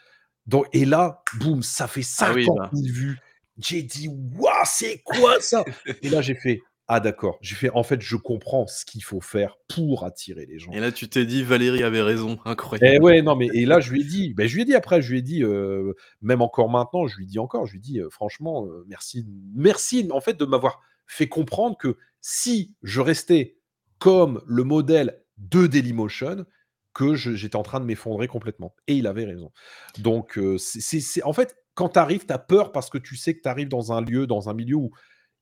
Et 0.74 0.86
là, 0.86 1.24
boum, 1.40 1.62
ça 1.64 1.88
fait 1.88 2.02
Ah 2.18 2.34
oui, 2.34 2.46
50 2.46 2.58
bah 2.58 2.70
000 2.74 2.94
vues. 2.94 3.20
J'ai 3.60 3.82
dit: 3.84 4.10
«Waouh, 4.10 4.52
c'est 4.66 5.02
quoi 5.04 5.40
ça?» 5.42 5.66
et 6.04 6.10
là, 6.10 6.22
j'ai 6.22 6.36
fait: 6.36 6.62
«Ah 6.88 7.00
d'accord». 7.00 7.38
J'ai 7.42 7.56
fait: 7.56 7.70
«En 7.72 7.84
fait, 7.84 8.02
je 8.02 8.16
comprends 8.16 8.68
ce 8.68 8.86
qu'il 8.86 9.04
faut 9.04 9.20
faire 9.20 9.58
pour 9.68 10.06
attirer 10.06 10.46
les 10.46 10.60
gens». 10.60 10.72
et 10.72 10.80
là, 10.80 10.92
tu 10.92 11.10
t'es 11.10 11.26
dit: 11.26 11.44
«Valérie 11.44 11.84
avait 11.84 12.02
raison», 12.02 12.36
Et 12.46 12.50
incroyable. 12.50 13.04
ouais, 13.04 13.22
non, 13.22 13.36
mais 13.36 13.48
et 13.54 13.66
là, 13.66 13.80
je 13.80 13.92
lui 13.92 14.02
ai 14.02 14.04
dit, 14.04 14.34
beh, 14.34 14.48
je 14.48 14.56
lui 14.56 14.62
ai 14.62 14.66
dit 14.66 14.76
après, 14.76 15.02
je 15.02 15.12
lui 15.12 15.20
ai 15.20 15.22
dit, 15.22 15.44
heu, 15.44 15.96
même 16.22 16.42
encore 16.42 16.70
maintenant, 16.70 17.08
je 17.08 17.18
lui 17.18 17.26
dis 17.26 17.40
encore, 17.40 17.66
je 17.66 17.74
lui 17.74 17.80
dis, 17.80 18.00
heu: 18.00 18.10
«Franchement, 18.10 18.66
heu, 18.68 18.86
merci 18.88 19.26
merci 19.56 20.08
en 20.12 20.22
fait 20.22 20.38
de 20.38 20.46
m'avoir 20.46 20.82
fait 21.08 21.28
comprendre 21.28 21.78
que 21.78 21.98
si 22.22 22.76
je 22.84 23.02
restais 23.02 23.58
comme 24.00 24.42
le 24.46 24.64
modèle 24.64 25.22
de 25.38 25.68
Dailymotion, 25.68 26.46
que 26.94 27.16
j'étais 27.16 27.56
en 27.56 27.64
train 27.64 27.80
de 27.80 27.86
m'effondrer 27.86 28.28
complètement» 28.28 28.76
et 28.88 28.96
il 28.96 29.08
avait 29.08 29.26
raison. 29.26 29.52
Donc 29.98 30.40
c'est 30.58 31.00
c'est 31.00 31.24
en 31.24 31.34
fait, 31.34 31.56
quand 31.78 31.90
tu 31.90 32.00
arrives, 32.00 32.26
tu 32.26 32.34
as 32.34 32.40
peur 32.40 32.72
parce 32.72 32.90
que 32.90 32.98
tu 32.98 33.16
sais 33.16 33.36
que 33.36 33.42
tu 33.42 33.48
arrives 33.48 33.70
dans 33.70 33.94
un 33.94 34.02
lieu, 34.02 34.26
dans 34.26 34.50
un 34.50 34.56
milieu 34.56 34.76
où 34.78 34.92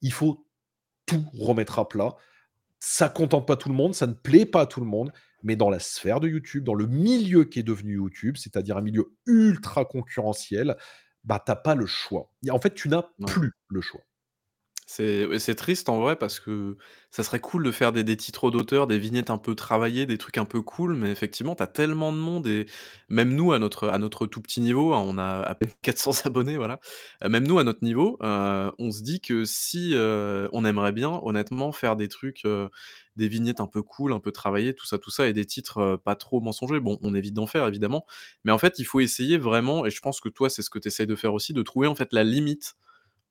il 0.01 0.11
faut 0.11 0.45
tout 1.05 1.25
remettre 1.33 1.79
à 1.79 1.87
plat. 1.87 2.15
Ça 2.81 3.07
contente 3.07 3.47
pas 3.47 3.55
tout 3.55 3.69
le 3.69 3.75
monde, 3.75 3.95
ça 3.95 4.05
ne 4.05 4.13
plaît 4.13 4.45
pas 4.45 4.61
à 4.61 4.65
tout 4.65 4.81
le 4.81 4.85
monde, 4.85 5.13
mais 5.43 5.55
dans 5.55 5.69
la 5.69 5.79
sphère 5.79 6.19
de 6.19 6.27
YouTube, 6.27 6.65
dans 6.65 6.73
le 6.73 6.87
milieu 6.87 7.45
qui 7.45 7.59
est 7.59 7.63
devenu 7.63 7.95
YouTube, 7.95 8.35
c'est-à-dire 8.37 8.75
un 8.77 8.81
milieu 8.81 9.15
ultra 9.25 9.85
concurrentiel, 9.85 10.75
bah, 11.23 11.41
tu 11.43 11.51
as 11.53 11.55
pas 11.55 11.73
le 11.73 11.85
choix. 11.85 12.29
En 12.51 12.59
fait, 12.59 12.73
tu 12.73 12.89
n'as 12.89 13.03
Ouais. 13.19 13.25
plus 13.27 13.53
le 13.69 13.79
choix. 13.81 14.01
C'est 14.87 15.55
triste 15.55 15.89
en 15.89 15.99
vrai 15.99 16.15
parce 16.15 16.39
que 16.39 16.77
ça 17.09 17.23
serait 17.23 17.39
cool 17.39 17.63
de 17.63 17.71
faire 17.71 17.91
des 17.91 18.03
des 18.03 18.15
titres 18.17 18.51
d'auteur, 18.51 18.85
des 18.85 18.99
vignettes 18.99 19.31
un 19.31 19.39
peu 19.39 19.55
travaillées, 19.55 20.05
des 20.05 20.19
trucs 20.19 20.37
un 20.37 20.45
peu 20.45 20.61
cool, 20.61 20.93
mais 20.95 21.09
effectivement, 21.11 21.55
tu 21.55 21.63
as 21.63 21.67
tellement 21.67 22.11
de 22.13 22.17
monde 22.17 22.45
et 22.45 22.67
même 23.09 23.33
nous 23.33 23.51
à 23.51 23.57
notre 23.57 23.87
à 23.89 23.97
notre 23.97 24.27
tout 24.27 24.41
petit 24.41 24.61
niveau, 24.61 24.93
hein, 24.93 25.03
on 25.03 25.17
a 25.17 25.41
à 25.41 25.55
peine 25.55 25.71
400 25.81 26.11
abonnés, 26.25 26.57
voilà. 26.57 26.79
Heu, 27.23 27.29
même 27.29 27.47
nous 27.47 27.57
à 27.57 27.63
notre 27.63 27.83
niveau, 27.83 28.17
heu, 28.21 28.71
on 28.77 28.91
se 28.91 29.01
dit 29.01 29.21
que 29.21 29.43
si, 29.43 29.93
heu, 29.95 30.49
on 30.53 30.63
aimerait 30.65 30.91
bien 30.91 31.19
honnêtement 31.23 31.71
faire 31.71 31.95
des 31.95 32.07
trucs, 32.07 32.43
des 33.15 33.27
vignettes 33.27 33.59
un 33.61 33.67
peu 33.67 33.81
cool, 33.81 34.13
un 34.13 34.19
peu 34.19 34.31
travaillées, 34.31 34.73
tout 34.75 34.85
ça, 34.85 34.97
tout 34.97 35.09
ça 35.11 35.27
et 35.27 35.33
des 35.33 35.45
titres, 35.45 35.99
pas 36.03 36.15
trop 36.15 36.41
mensongers. 36.41 36.79
Bon, 36.79 36.97
on 37.01 37.13
évite 37.15 37.33
d'en 37.33 37.47
faire 37.47 37.65
évidemment, 37.67 38.05
mais 38.43 38.51
en 38.51 38.57
fait, 38.57 38.75
il 38.79 38.85
faut 38.85 38.99
essayer 38.99 39.37
vraiment 39.37 39.85
et 39.85 39.89
je 39.89 39.99
pense 40.01 40.19
que 40.21 40.29
toi, 40.29 40.49
c'est 40.49 40.61
ce 40.61 40.69
que 40.69 40.79
tu 40.79 40.87
essayes 40.89 41.07
de 41.07 41.15
faire 41.15 41.33
aussi, 41.33 41.53
de 41.53 41.61
trouver 41.61 41.87
en 41.87 41.95
fait 41.95 42.09
la 42.11 42.23
limite 42.23 42.75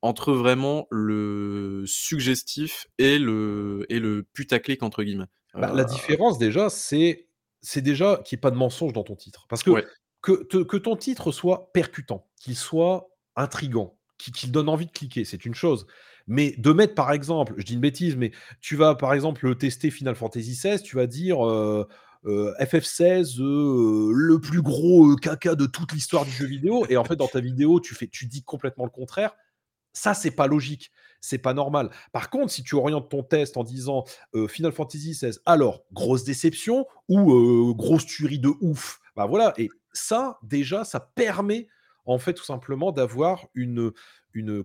entre 0.05 0.33
vraiment 0.33 0.87
le 0.91 1.83
suggestif 1.87 2.87
et 2.97 3.17
le 3.17 3.85
et 3.89 3.99
le 3.99 4.23
«putaclic» 4.23 4.83
entre 4.83 5.03
guillemets. 5.03 5.25
Bah, 5.53 5.71
la 5.73 5.83
différence 5.83 6.37
déjà, 6.37 6.69
c'est 6.69 7.27
c'est 7.61 7.81
déjà 7.81 8.21
qu'il 8.23 8.35
y 8.35 8.37
ait 8.37 8.41
pas 8.41 8.51
de 8.51 8.57
mensonge 8.57 8.93
dans 8.93 9.03
ton 9.03 9.15
titre. 9.15 9.45
Parce 9.49 9.63
que 9.63 9.71
ouais, 9.71 9.85
que 10.21 10.43
te 10.43 10.57
que 10.63 10.77
ton 10.77 10.95
titre 10.95 11.31
soit 11.31 11.71
percutant, 11.73 12.27
qu'il 12.39 12.55
soit 12.55 13.09
intrigant, 13.35 13.97
qui, 14.17 14.31
qui 14.31 14.47
donne 14.47 14.69
envie 14.69 14.85
de 14.85 14.91
cliquer, 14.91 15.25
c'est 15.25 15.45
une 15.45 15.55
chose. 15.55 15.87
Mais 16.27 16.55
de 16.57 16.71
mettre, 16.71 16.95
par 16.95 17.11
exemple, 17.11 17.53
je 17.57 17.63
dis 17.63 17.73
une 17.73 17.79
bêtise, 17.79 18.15
mais 18.15 18.31
tu 18.59 18.75
vas, 18.75 18.95
par 18.95 19.13
exemple, 19.13 19.55
tester 19.55 19.91
Final 19.91 20.15
Fantasy 20.15 20.51
XVI, 20.51 20.81
tu 20.81 20.95
vas 20.95 21.05
dire 21.05 21.45
euh, 21.45 21.87
euh, 22.25 22.53
FF16, 22.59 23.39
euh, 23.39 24.11
le 24.11 24.39
plus 24.39 24.61
gros 24.61 25.15
caca 25.15 25.53
de 25.53 25.67
toute 25.67 25.93
l'histoire 25.93 26.25
du 26.25 26.31
jeu 26.31 26.47
vidéo, 26.47 26.85
et 26.89 26.97
en 26.97 27.03
fait, 27.03 27.15
dans 27.15 27.27
ta 27.27 27.41
vidéo, 27.41 27.79
tu, 27.79 27.93
fais, 27.93 28.07
tu 28.07 28.25
dis 28.25 28.43
complètement 28.43 28.85
le 28.85 28.89
contraire. 28.89 29.35
Ça, 29.95 30.13
c'est 30.13 30.31
pas 30.31 30.47
logique, 30.47 30.91
c'est 31.21 31.37
pas 31.37 31.53
normal. 31.53 31.89
Par 32.11 32.29
contre, 32.29 32.51
si 32.51 32.63
tu 32.63 32.75
orientes 32.75 33.09
ton 33.09 33.23
test 33.23 33.57
en 33.57 33.63
disant 33.63 34.03
Final 34.47 34.71
Fantasy 34.71 35.11
XVI, 35.11 35.37
alors 35.45 35.83
grosse 35.93 36.23
déception 36.23 36.85
ou 37.09 37.73
grosse 37.73 38.05
tuerie 38.05 38.39
de 38.39 38.51
ouf, 38.61 38.99
bah 39.15 39.25
voilà. 39.25 39.53
Et 39.57 39.69
ça, 39.93 40.37
déjà, 40.43 40.83
ça 40.83 40.99
permet 40.99 41.67
en 42.05 42.19
fait 42.19 42.33
tout 42.33 42.43
simplement 42.43 42.91
d'avoir 42.91 43.47
une, 43.55 43.91
une, 44.33 44.63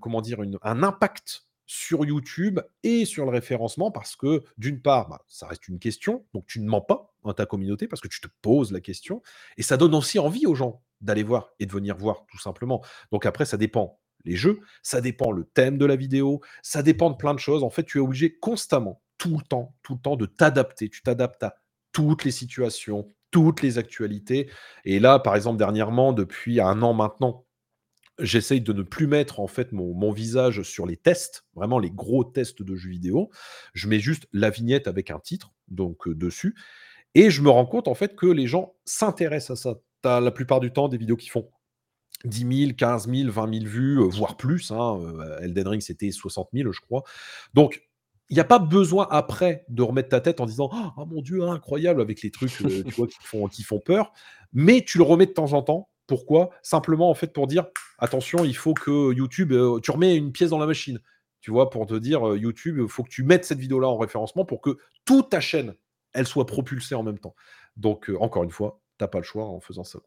un 0.62 0.82
impact 0.82 1.44
sur 1.66 2.04
YouTube 2.04 2.58
et 2.82 3.04
sur 3.04 3.24
le 3.24 3.30
référencement 3.30 3.92
parce 3.92 4.16
que 4.16 4.42
d'une 4.58 4.82
part, 4.82 5.08
bah, 5.08 5.22
ça 5.28 5.46
reste 5.46 5.68
une 5.68 5.78
question, 5.78 6.26
donc 6.34 6.44
tu 6.46 6.60
ne 6.60 6.68
mens 6.68 6.80
pas 6.80 7.14
dans 7.22 7.32
ta 7.32 7.46
communauté 7.46 7.86
parce 7.86 8.02
que 8.02 8.08
tu 8.08 8.20
te 8.20 8.26
poses 8.42 8.72
la 8.72 8.80
question 8.80 9.22
et 9.56 9.62
ça 9.62 9.76
donne 9.76 9.94
aussi 9.94 10.18
envie 10.18 10.46
aux 10.46 10.56
gens 10.56 10.82
d'aller 11.00 11.22
voir 11.22 11.50
et 11.60 11.66
de 11.66 11.72
venir 11.72 11.96
voir 11.96 12.26
tout 12.28 12.38
simplement. 12.38 12.82
Donc 13.12 13.24
après, 13.24 13.44
ça 13.44 13.56
dépend 13.56 14.00
les 14.24 14.36
jeux, 14.36 14.60
ça 14.82 15.00
dépend 15.00 15.32
le 15.32 15.44
thème 15.44 15.78
de 15.78 15.86
la 15.86 15.96
vidéo, 15.96 16.40
ça 16.62 16.82
dépend 16.82 17.10
de 17.10 17.16
plein 17.16 17.34
de 17.34 17.38
choses. 17.38 17.62
En 17.62 17.70
fait, 17.70 17.84
tu 17.84 17.98
es 17.98 18.00
obligé 18.00 18.36
constamment, 18.38 19.02
tout 19.18 19.36
le 19.36 19.44
temps, 19.44 19.74
tout 19.82 19.94
le 19.94 20.00
temps 20.00 20.16
de 20.16 20.26
t'adapter. 20.26 20.88
Tu 20.88 21.02
t'adaptes 21.02 21.42
à 21.42 21.56
toutes 21.92 22.24
les 22.24 22.30
situations, 22.30 23.08
toutes 23.30 23.62
les 23.62 23.78
actualités. 23.78 24.50
Et 24.84 24.98
là, 24.98 25.18
par 25.18 25.36
exemple, 25.36 25.58
dernièrement, 25.58 26.12
depuis 26.12 26.60
un 26.60 26.82
an 26.82 26.92
maintenant, 26.92 27.44
j'essaye 28.18 28.60
de 28.60 28.72
ne 28.72 28.82
plus 28.82 29.06
mettre 29.06 29.40
en 29.40 29.46
fait 29.46 29.72
mon, 29.72 30.12
visage 30.12 30.62
sur 30.62 30.86
les 30.86 30.96
tests, 30.96 31.44
vraiment 31.54 31.78
les 31.78 31.90
gros 31.90 32.24
tests 32.24 32.62
de 32.62 32.76
jeux 32.76 32.90
vidéo. 32.90 33.30
Je 33.72 33.88
mets 33.88 34.00
juste 34.00 34.26
la 34.32 34.50
vignette 34.50 34.88
avec 34.88 35.10
un 35.10 35.18
titre, 35.18 35.52
donc 35.68 36.06
euh, 36.06 36.14
dessus. 36.14 36.54
Et 37.14 37.30
je 37.30 37.42
me 37.42 37.50
rends 37.50 37.66
compte 37.66 37.88
en 37.88 37.94
fait 37.94 38.14
que 38.14 38.26
les 38.26 38.46
gens 38.46 38.74
s'intéressent 38.84 39.58
à 39.58 39.62
ça. 39.62 39.74
Tu 40.02 40.08
la 40.08 40.30
plupart 40.30 40.60
du 40.60 40.72
temps 40.72 40.88
des 40.88 40.96
vidéos 40.96 41.16
qui 41.16 41.28
font 41.28 41.50
10 42.24 42.66
000, 42.66 42.72
15 42.76 43.08
000, 43.08 43.30
20 43.30 43.54
000 43.54 43.66
vues, 43.66 43.98
euh, 43.98 44.04
voire 44.04 44.36
plus. 44.36 44.70
Hein, 44.70 45.00
euh, 45.00 45.40
Elden 45.40 45.68
Ring, 45.68 45.82
c'était 45.82 46.10
60 46.10 46.48
000, 46.52 46.72
je 46.72 46.80
crois. 46.80 47.02
Donc, 47.54 47.82
il 48.28 48.34
n'y 48.34 48.40
a 48.40 48.44
pas 48.44 48.58
besoin 48.58 49.08
après 49.10 49.64
de 49.68 49.82
remettre 49.82 50.10
ta 50.10 50.20
tête 50.20 50.40
en 50.40 50.46
disant 50.46 50.70
Oh 50.96 51.06
mon 51.06 51.22
Dieu, 51.22 51.42
incroyable, 51.44 52.00
avec 52.00 52.22
les 52.22 52.30
trucs 52.30 52.60
euh, 52.62 52.82
qui, 52.84 52.90
font, 53.22 53.48
qui 53.48 53.62
font 53.62 53.80
peur. 53.80 54.12
Mais 54.52 54.84
tu 54.84 54.98
le 54.98 55.04
remets 55.04 55.26
de 55.26 55.32
temps 55.32 55.52
en 55.52 55.62
temps. 55.62 55.88
Pourquoi? 56.06 56.50
Simplement, 56.62 57.10
en 57.10 57.14
fait, 57.14 57.32
pour 57.32 57.46
dire 57.46 57.66
Attention, 57.98 58.44
il 58.44 58.56
faut 58.56 58.74
que 58.74 59.12
YouTube, 59.12 59.52
tu 59.82 59.90
remets 59.90 60.16
une 60.16 60.32
pièce 60.32 60.50
dans 60.50 60.58
la 60.58 60.66
machine. 60.66 61.00
Tu 61.40 61.50
vois, 61.50 61.70
pour 61.70 61.86
te 61.86 61.94
dire 61.94 62.36
YouTube, 62.36 62.78
il 62.80 62.88
faut 62.88 63.02
que 63.02 63.08
tu 63.08 63.22
mettes 63.22 63.44
cette 63.44 63.58
vidéo-là 63.58 63.88
en 63.88 63.96
référencement 63.96 64.44
pour 64.44 64.60
que 64.60 64.76
toute 65.04 65.30
ta 65.30 65.40
chaîne, 65.40 65.74
elle 66.12 66.26
soit 66.26 66.46
propulsée 66.46 66.94
en 66.94 67.02
même 67.02 67.18
temps. 67.18 67.34
Donc, 67.76 68.10
encore 68.20 68.44
une 68.44 68.50
fois, 68.50 68.80
tu 68.98 69.04
n'as 69.04 69.08
pas 69.08 69.18
le 69.18 69.24
choix 69.24 69.46
en 69.46 69.60
faisant 69.60 69.84
ça. 69.84 70.00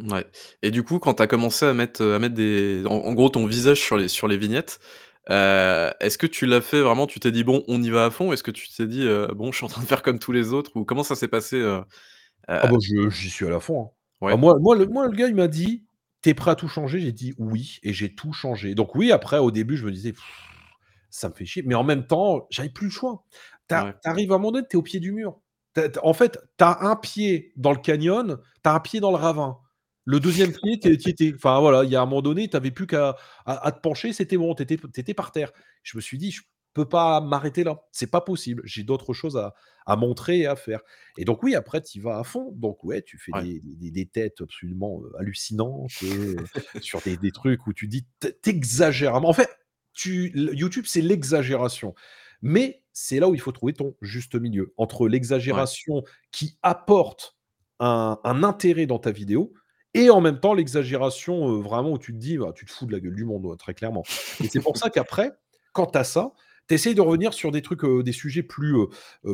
Ouais 0.00 0.26
et 0.62 0.70
du 0.70 0.82
coup, 0.82 0.98
quand 0.98 1.14
tu 1.14 1.22
as 1.22 1.26
commencé 1.26 1.66
à 1.66 1.74
mettre, 1.74 2.02
à 2.04 2.18
mettre 2.18 2.34
des 2.34 2.82
en 2.86 3.12
gros 3.12 3.28
ton 3.28 3.46
visage 3.46 3.78
sur 3.80 3.96
les 3.96 4.08
sur 4.08 4.26
les 4.26 4.36
vignettes, 4.38 4.80
heu, 5.30 5.90
est-ce 6.00 6.16
que 6.18 6.26
tu 6.26 6.46
l'as 6.46 6.60
fait 6.62 6.80
vraiment, 6.80 7.06
tu 7.06 7.20
t'es 7.20 7.30
dit: 7.30 7.44
«Bon, 7.44 7.62
on 7.68 7.80
y 7.82 7.90
va 7.90 8.06
à 8.06 8.10
fond»? 8.10 8.32
Est-ce 8.32 8.42
que 8.42 8.50
tu 8.50 8.68
t'es 8.70 8.86
dit, 8.86 9.02
heu: 9.02 9.28
«Bon, 9.36 9.52
je 9.52 9.56
suis 9.58 9.66
en 9.66 9.68
train 9.68 9.82
de 9.82 9.86
faire 9.86 10.02
comme 10.02 10.18
tous 10.18 10.32
les 10.32 10.52
autres» 10.54 10.70
ou 10.76 10.84
comment 10.84 11.04
ça 11.04 11.14
s'est 11.14 11.28
passé, 11.28 11.56
heu, 11.56 11.82
Ah 12.60 12.66
bah, 12.68 12.76
je 12.80 13.10
j'y 13.10 13.30
suis 13.30 13.46
à 13.46 13.50
la 13.50 13.60
fond, 13.60 13.82
hein. 13.84 13.90
Ouais. 14.22 14.32
Ah 14.34 14.36
moi 14.36 14.58
moi 14.60 14.76
le 14.76 14.86
moi 14.86 15.06
le 15.08 15.12
gars 15.16 15.28
il 15.28 15.34
m'a 15.34 15.48
dit: 15.48 15.84
t'es 16.22 16.34
prêt 16.34 16.50
à 16.52 16.54
tout 16.56 16.68
changer?» 16.68 17.00
j'ai 17.00 17.12
dit: 17.12 17.34
«Oui» 17.38 17.78
et 17.82 17.92
j'ai 17.92 18.14
tout 18.14 18.32
changé. 18.32 18.74
Donc 18.74 18.94
oui, 18.96 19.12
après 19.12 19.38
au 19.38 19.50
début 19.50 19.76
je 19.76 19.86
me 19.86 19.92
disais: 19.92 20.14
«Ça 21.10 21.28
me 21.28 21.34
fait 21.34 21.44
chier», 21.46 21.62
mais 21.66 21.74
en 21.74 21.84
même 21.84 22.06
temps, 22.06 22.46
j'avais 22.50 22.70
plus 22.70 22.86
le 22.86 22.92
choix. 22.92 23.24
Tu 23.68 23.74
arrives 24.04 24.32
à 24.32 24.36
un 24.36 24.38
moment 24.38 24.52
donné, 24.52 24.66
tu 24.68 24.76
es 24.76 24.78
au 24.78 24.82
pied 24.82 25.00
du 25.00 25.12
mur. 25.12 25.40
en 26.02 26.12
fait, 26.14 26.38
tu 26.58 26.64
as 26.64 26.82
un 26.82 26.96
pied 26.96 27.52
dans 27.56 27.72
le 27.72 27.78
canyon, 27.78 28.38
tu 28.64 28.70
as 28.70 28.74
un 28.74 28.80
pied 28.80 29.00
dans 29.00 29.10
le 29.10 29.16
ravin. 29.16 29.58
Le 30.04 30.20
deuxième 30.20 30.52
pied. 30.52 30.80
Enfin 31.34 31.60
voilà, 31.60 31.84
il 31.84 31.90
y 31.90 31.96
a 31.96 32.02
un 32.02 32.06
moment 32.06 32.22
donné, 32.22 32.48
tu 32.48 32.56
n'avais 32.56 32.70
plus 32.70 32.86
qu'à 32.86 33.16
à, 33.46 33.72
te 33.72 33.80
pencher, 33.80 34.12
c'était 34.12 34.36
bon, 34.36 34.54
tu 34.54 34.62
étais, 34.62 35.14
par 35.14 35.32
terre. 35.32 35.52
Je 35.82 35.96
me 35.96 36.00
suis 36.00 36.18
dit, 36.18 36.32
je 36.32 36.42
peux 36.74 36.88
pas 36.88 37.20
m'arrêter 37.20 37.62
là. 37.62 37.82
C'est 37.92 38.10
pas 38.10 38.20
possible. 38.20 38.62
J'ai 38.64 38.82
d'autres 38.82 39.12
choses 39.12 39.36
à, 39.86 39.96
montrer 39.96 40.40
et 40.40 40.46
à 40.46 40.56
faire. 40.56 40.80
Et 41.18 41.24
donc 41.24 41.42
oui, 41.42 41.54
après, 41.54 41.82
tu 41.82 42.00
vas 42.00 42.18
à 42.18 42.24
fond. 42.24 42.52
Donc 42.52 42.82
ouais, 42.82 43.02
tu 43.02 43.18
fais 43.18 43.30
des, 43.62 44.06
têtes 44.06 44.40
absolument 44.40 45.00
euh, 45.02 45.20
hallucinantes 45.20 45.90
euh, 46.02 46.36
sur 46.80 47.00
des, 47.02 47.30
trucs 47.30 47.66
où 47.66 47.72
tu 47.72 47.86
dis, 47.86 48.06
t'exagères. 48.42 49.14
En 49.14 49.32
fait, 49.32 49.50
tu, 49.92 50.32
YouTube, 50.34 50.84
c'est 50.88 51.02
l'exagération. 51.02 51.94
Mais 52.40 52.82
c'est 52.92 53.20
là 53.20 53.28
où 53.28 53.34
il 53.34 53.40
faut 53.40 53.52
trouver 53.52 53.72
ton 53.72 53.94
juste 54.02 54.34
milieu 54.34 54.74
entre 54.76 55.06
l'exagération 55.06 56.02
qui 56.32 56.58
apporte 56.62 57.36
un, 57.78 58.18
un 58.24 58.42
intérêt 58.42 58.86
dans 58.86 58.98
ta 58.98 59.12
vidéo 59.12 59.52
et 59.94 60.10
en 60.10 60.20
même 60.20 60.40
temps 60.40 60.54
l'exagération 60.54 61.60
vraiment 61.60 61.92
où 61.92 61.98
tu 61.98 62.12
te 62.12 62.18
dis, 62.18 62.38
bah, 62.38 62.52
tu 62.54 62.66
te 62.66 62.70
fous 62.70 62.86
de 62.86 62.92
la 62.92 63.00
gueule 63.00 63.14
du 63.14 63.24
monde, 63.24 63.56
très 63.58 63.74
clairement. 63.74 64.04
Et 64.42 64.48
c'est 64.48 64.60
pour 64.60 64.76
ça 64.76 64.90
qu'après, 64.90 65.32
quand 65.72 65.86
tu 65.86 65.98
as 65.98 66.04
ça, 66.04 66.32
tu 66.68 66.94
de 66.94 67.00
revenir 67.00 67.34
sur 67.34 67.50
des 67.52 67.60
trucs, 67.60 67.84
des 67.84 68.12
sujets 68.12 68.42
plus, 68.42 68.76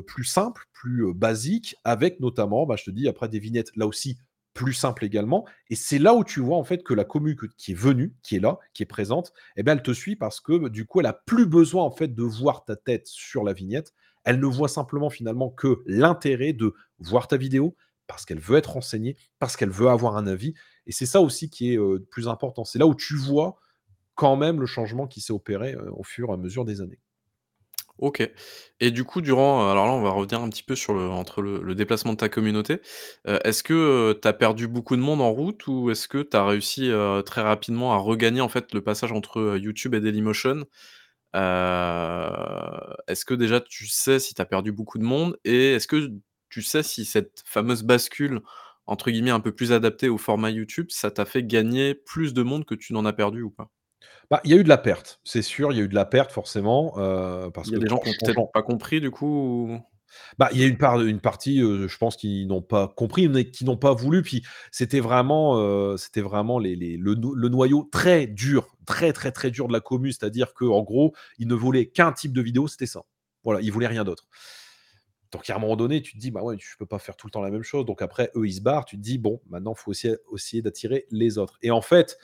plus 0.06 0.24
simples, 0.24 0.64
plus 0.72 1.12
basiques, 1.14 1.76
avec 1.84 2.18
notamment, 2.20 2.66
bah, 2.66 2.76
je 2.76 2.84
te 2.84 2.90
dis, 2.90 3.06
après 3.08 3.28
des 3.28 3.38
vignettes, 3.38 3.70
là 3.76 3.86
aussi, 3.86 4.18
plus 4.58 4.72
simples 4.72 5.04
également. 5.04 5.46
Et 5.70 5.76
c'est 5.76 6.00
là 6.00 6.14
où 6.14 6.24
tu 6.24 6.40
vois 6.40 6.56
en 6.56 6.64
fait 6.64 6.82
que 6.82 6.92
la 6.92 7.04
commu 7.04 7.36
qui 7.56 7.72
est 7.72 7.76
venue, 7.76 8.16
qui 8.24 8.34
est 8.34 8.40
là, 8.40 8.58
qui 8.74 8.82
est 8.82 8.86
présente, 8.86 9.32
eh 9.56 9.62
ben, 9.62 9.74
elle 9.74 9.82
te 9.82 9.92
suit 9.92 10.16
parce 10.16 10.40
que 10.40 10.68
du 10.68 10.84
coup, 10.84 10.98
elle 10.98 11.06
a 11.06 11.12
plus 11.12 11.46
besoin 11.46 11.84
en 11.84 11.92
fait 11.92 12.12
de 12.12 12.22
voir 12.24 12.64
ta 12.64 12.74
tête 12.74 13.06
sur 13.06 13.44
la 13.44 13.52
vignette. 13.52 13.92
Elle 14.24 14.40
ne 14.40 14.46
voit 14.46 14.68
simplement 14.68 15.10
finalement 15.10 15.48
que 15.48 15.80
l'intérêt 15.86 16.52
de 16.54 16.74
voir 16.98 17.28
ta 17.28 17.36
vidéo, 17.36 17.76
parce 18.08 18.24
qu'elle 18.24 18.40
veut 18.40 18.56
être 18.56 18.72
renseignée, 18.72 19.16
parce 19.38 19.56
qu'elle 19.56 19.70
veut 19.70 19.88
avoir 19.88 20.16
un 20.16 20.26
avis. 20.26 20.54
Et 20.86 20.92
c'est 20.92 21.06
ça 21.06 21.20
aussi 21.20 21.48
qui 21.48 21.72
est 21.72 21.76
le 21.76 22.04
plus 22.10 22.26
important. 22.26 22.64
C'est 22.64 22.80
là 22.80 22.86
où 22.86 22.94
tu 22.96 23.14
vois 23.14 23.56
quand 24.16 24.34
même 24.34 24.58
le 24.58 24.66
changement 24.66 25.06
qui 25.06 25.20
s'est 25.20 25.32
opéré 25.32 25.76
au 25.92 26.02
fur 26.02 26.30
et 26.30 26.32
à 26.32 26.36
mesure 26.36 26.64
des 26.64 26.80
années. 26.80 26.98
OK. 27.98 28.28
Et 28.80 28.90
du 28.90 29.04
coup, 29.04 29.20
durant, 29.20 29.70
alors 29.70 29.86
là, 29.86 29.92
on 29.92 30.02
va 30.02 30.10
revenir 30.10 30.40
un 30.40 30.48
petit 30.48 30.62
peu 30.62 30.76
sur 30.76 30.94
le 30.94 31.08
entre 31.08 31.42
le 31.42 31.74
déplacement 31.74 32.12
de 32.12 32.18
ta 32.18 32.28
communauté. 32.28 32.80
est-ce 33.26 33.62
que, 33.62 34.18
tu 34.20 34.26
as 34.26 34.32
perdu 34.32 34.68
beaucoup 34.68 34.96
de 34.96 35.02
monde 35.02 35.20
en 35.20 35.30
route 35.32 35.66
ou 35.66 35.90
est-ce 35.90 36.08
que 36.08 36.22
tu 36.22 36.36
as 36.36 36.44
réussi, 36.44 36.90
très 37.26 37.42
rapidement 37.42 37.92
à 37.92 37.96
regagner, 37.98 38.40
en 38.40 38.48
fait, 38.48 38.72
le 38.72 38.82
passage 38.82 39.12
entre, 39.12 39.58
YouTube 39.60 39.94
et 39.94 40.00
Dailymotion? 40.00 40.64
est-ce 41.34 43.24
que 43.24 43.34
déjà 43.34 43.60
tu 43.60 43.86
sais 43.86 44.18
si 44.18 44.34
tu 44.34 44.42
as 44.42 44.46
perdu 44.46 44.72
beaucoup 44.72 44.98
de 44.98 45.04
monde? 45.04 45.36
Et 45.44 45.74
est-ce 45.74 45.86
que 45.88 46.10
tu 46.50 46.62
sais 46.62 46.82
si 46.82 47.04
cette 47.04 47.42
fameuse 47.46 47.82
bascule, 47.82 48.40
entre 48.86 49.10
guillemets, 49.10 49.30
«un 49.30 49.40
peu 49.40 49.54
plus 49.54 49.72
adaptée 49.72 50.08
au 50.08 50.18
format 50.18 50.50
YouTube», 50.50 50.86
ça 50.90 51.10
t'a 51.10 51.24
fait 51.24 51.44
gagner 51.44 51.94
plus 51.94 52.34
de 52.34 52.42
monde 52.42 52.64
que 52.64 52.74
tu 52.74 52.92
n'en 52.92 53.04
as 53.04 53.12
perdu 53.12 53.42
ou 53.42 53.50
pas? 53.50 53.70
Bah, 54.30 54.40
il 54.44 54.50
y 54.50 54.54
a 54.54 54.56
eu 54.58 54.64
de 54.64 54.68
la 54.68 54.78
perte, 54.78 55.20
c'est 55.24 55.42
sûr, 55.42 55.72
il 55.72 55.78
y 55.78 55.80
a 55.80 55.84
eu 55.84 55.88
de 55.88 55.94
la 55.94 56.04
perte 56.04 56.32
forcément, 56.32 56.94
euh, 56.98 57.50
parce 57.50 57.70
Il 57.70 57.72
y 57.72 57.74
a 57.76 57.78
que 57.78 57.80
des 57.80 57.88
gens 57.88 57.98
qui 57.98 58.08
ont 58.10 58.14
peut-être 58.14 58.42
pas 58.52 58.62
compris 58.62 59.00
du 59.00 59.10
coup 59.10 59.78
Bah, 60.38 60.48
il 60.52 60.60
y 60.60 60.64
a 60.64 60.66
une 60.66 60.78
part 60.78 61.00
une 61.00 61.20
partie, 61.20 61.62
euh, 61.62 61.88
je 61.88 61.98
pense, 61.98 62.16
qui 62.16 62.46
n'ont 62.46 62.62
pas 62.62 62.88
compris, 62.88 63.28
mais 63.28 63.50
qui 63.50 63.64
n'ont 63.64 63.76
pas 63.76 63.94
voulu. 63.94 64.22
Puis 64.22 64.42
c'était 64.70 65.00
vraiment, 65.00 65.58
euh, 65.58 65.96
c'était 65.96 66.20
vraiment 66.20 66.58
les 66.58 66.76
les 66.76 66.96
le 66.96 67.14
le 67.14 67.48
noyau 67.48 67.88
très 67.92 68.26
dur, 68.26 68.76
très, 68.86 69.12
très, 69.12 69.32
très 69.32 69.50
dur 69.50 69.68
de 69.68 69.72
la 69.72 69.80
commu. 69.80 70.12
C'est-à-dire 70.12 70.54
qu'en 70.54 70.82
gros, 70.82 71.14
ils 71.38 71.48
ne 71.48 71.54
voulaient 71.54 71.86
qu'un 71.86 72.12
type 72.12 72.32
de 72.32 72.42
vidéo, 72.42 72.68
c'était 72.68 72.86
ça. 72.86 73.02
Voilà, 73.44 73.60
ils 73.60 73.72
voulaient 73.72 73.86
rien 73.86 74.04
d'autre. 74.04 74.26
Donc, 75.32 75.48
à 75.50 75.56
un 75.56 75.58
moment 75.58 75.76
donné, 75.76 76.02
tu 76.02 76.12
te 76.14 76.18
dis: 76.18 76.30
«Bah, 76.30 76.42
ouais, 76.42 76.56
je 76.58 76.76
peux 76.78 76.86
pas 76.86 76.98
faire 76.98 77.16
tout 77.16 77.26
le 77.26 77.30
temps 77.30 77.42
la 77.42 77.50
même 77.50 77.62
chose». 77.62 77.84
Donc 77.84 78.02
après, 78.02 78.30
eux, 78.34 78.46
ils 78.46 78.54
se 78.54 78.60
barrent. 78.60 78.84
Tu 78.84 78.96
te 78.96 79.02
dis: 79.02 79.18
«Bon, 79.18 79.40
maintenant, 79.48 79.74
il 79.76 79.80
faut 79.80 79.90
aussi 79.90 80.08
essayer 80.34 80.62
d'attirer 80.62 81.06
les 81.10 81.38
autres» 81.38 81.58
et 81.62 81.70
en 81.70 81.82
fait, 81.82 82.18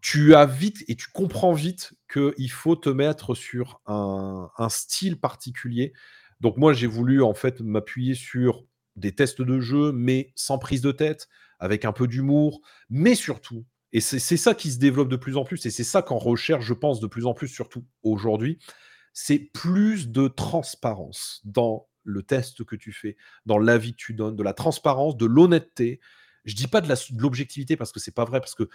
tu 0.00 0.34
as 0.34 0.46
vite 0.46 0.84
et 0.88 0.96
tu 0.96 1.08
comprends 1.12 1.52
vite 1.52 1.92
qu'il 2.12 2.50
faut 2.50 2.76
te 2.76 2.88
mettre 2.88 3.34
sur 3.34 3.80
un, 3.86 4.48
style 4.68 5.20
particulier. 5.20 5.92
Donc 6.40 6.56
moi, 6.56 6.72
j'ai 6.72 6.86
voulu 6.86 7.22
en 7.22 7.34
fait 7.34 7.60
m'appuyer 7.60 8.14
sur 8.14 8.64
des 8.96 9.14
tests 9.14 9.42
de 9.42 9.60
jeu, 9.60 9.92
mais 9.92 10.32
sans 10.34 10.58
prise 10.58 10.80
de 10.80 10.92
tête, 10.92 11.28
avec 11.58 11.84
un 11.84 11.92
peu 11.92 12.06
d'humour, 12.06 12.60
mais 12.90 13.14
surtout, 13.14 13.64
et 13.92 14.00
c'est 14.00 14.36
ça 14.36 14.54
qui 14.54 14.70
se 14.70 14.78
développe 14.78 15.08
de 15.08 15.16
plus 15.16 15.36
en 15.36 15.44
plus, 15.44 15.64
et 15.66 15.70
c'est 15.70 15.84
ça 15.84 16.02
qu'en 16.02 16.18
recherche, 16.18 16.64
je 16.64 16.74
pense, 16.74 16.98
de 17.00 17.06
plus 17.06 17.26
en 17.26 17.34
plus, 17.34 17.48
surtout 17.48 17.84
aujourd'hui, 18.02 18.58
c'est 19.12 19.38
plus 19.38 20.08
de 20.08 20.28
transparence 20.28 21.40
dans 21.44 21.88
le 22.04 22.22
test 22.22 22.64
que 22.64 22.76
tu 22.76 22.92
fais, 22.92 23.16
dans 23.46 23.58
l'avis 23.58 23.92
que 23.92 23.98
tu 23.98 24.14
donnes, 24.14 24.36
de 24.36 24.42
la 24.42 24.52
transparence, 24.52 25.16
de 25.16 25.26
l'honnêteté. 25.26 26.00
Je 26.44 26.54
dis 26.54 26.66
pas 26.66 26.80
de 26.80 26.92
l'objectivité 27.18 27.76
parce 27.76 27.92
que 27.92 28.00
c'est 28.00 28.14
pas 28.14 28.24
vrai, 28.24 28.40
parce 28.40 28.54
que 28.54 28.68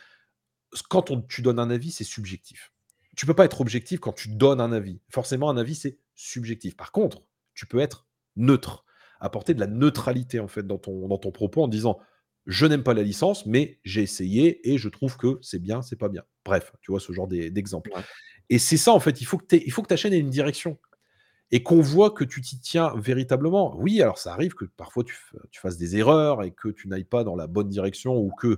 quand 0.89 1.27
tu 1.27 1.41
donnes 1.41 1.59
un 1.59 1.69
avis, 1.69 1.91
c'est 1.91 2.03
subjectif. 2.03 2.71
Tu 3.15 3.25
peux 3.25 3.33
pas 3.33 3.45
être 3.45 3.61
objectif 3.61 3.99
quand 3.99 4.13
tu 4.13 4.29
donnes 4.29 4.61
un 4.61 4.71
avis. 4.71 5.01
Forcément, 5.09 5.49
un 5.49 5.57
avis, 5.57 5.75
c'est 5.75 5.97
subjectif. 6.15 6.75
Par 6.77 6.91
contre, 6.91 7.23
tu 7.53 7.65
peux 7.65 7.79
être 7.79 8.07
neutre, 8.35 8.85
apporter 9.19 9.53
de 9.53 9.59
la 9.59 9.67
neutralité 9.67 10.39
en 10.39 10.47
fait 10.47 10.65
dans 10.65 10.77
ton, 10.77 11.07
dans 11.07 11.17
ton 11.17 11.31
propos 11.31 11.63
en 11.63 11.67
disant 11.67 11.99
je 12.45 12.65
n'aime 12.65 12.83
pas 12.83 12.93
la 12.93 13.03
licence, 13.03 13.45
mais 13.45 13.79
j'ai 13.83 14.01
essayé 14.03 14.71
et 14.71 14.77
je 14.77 14.87
trouve 14.87 15.17
que 15.17 15.37
c'est 15.41 15.59
bien, 15.59 15.81
c'est 15.81 15.97
pas 15.97 16.07
bien. 16.07 16.23
Bref, 16.45 16.71
tu 16.81 16.91
vois 16.91 17.01
ce 17.01 17.11
genre 17.11 17.27
d'e 17.27 17.49
d'exemple 17.49 17.91
Ouais. 17.93 18.01
et 18.49 18.57
c'est 18.57 18.77
ça 18.77 18.93
en 18.93 18.99
fait, 19.01 19.19
il 19.19 19.25
faut 19.25 19.37
que 19.37 19.55
il 19.55 19.71
faut 19.71 19.81
que 19.81 19.87
ta 19.87 19.97
chaîne 19.97 20.13
ait 20.13 20.19
une 20.19 20.29
direction 20.29 20.79
et 21.51 21.63
qu'on 21.63 21.81
voit 21.81 22.11
que 22.11 22.23
tu 22.23 22.41
t'y 22.41 22.59
tiens 22.59 22.93
véritablement. 22.97 23.75
Oui, 23.77 24.01
alors 24.01 24.17
ça 24.17 24.33
arrive 24.33 24.53
que 24.53 24.65
parfois 24.65 25.03
tu 25.03 25.15
fasses 25.59 25.77
des 25.77 25.95
erreurs 25.97 26.43
et 26.43 26.51
que 26.51 26.69
tu 26.69 26.87
n'ailles 26.87 27.05
pas 27.05 27.23
dans 27.23 27.35
la 27.35 27.47
bonne 27.47 27.69
direction 27.69 28.17
ou 28.17 28.31
qu'il 28.39 28.57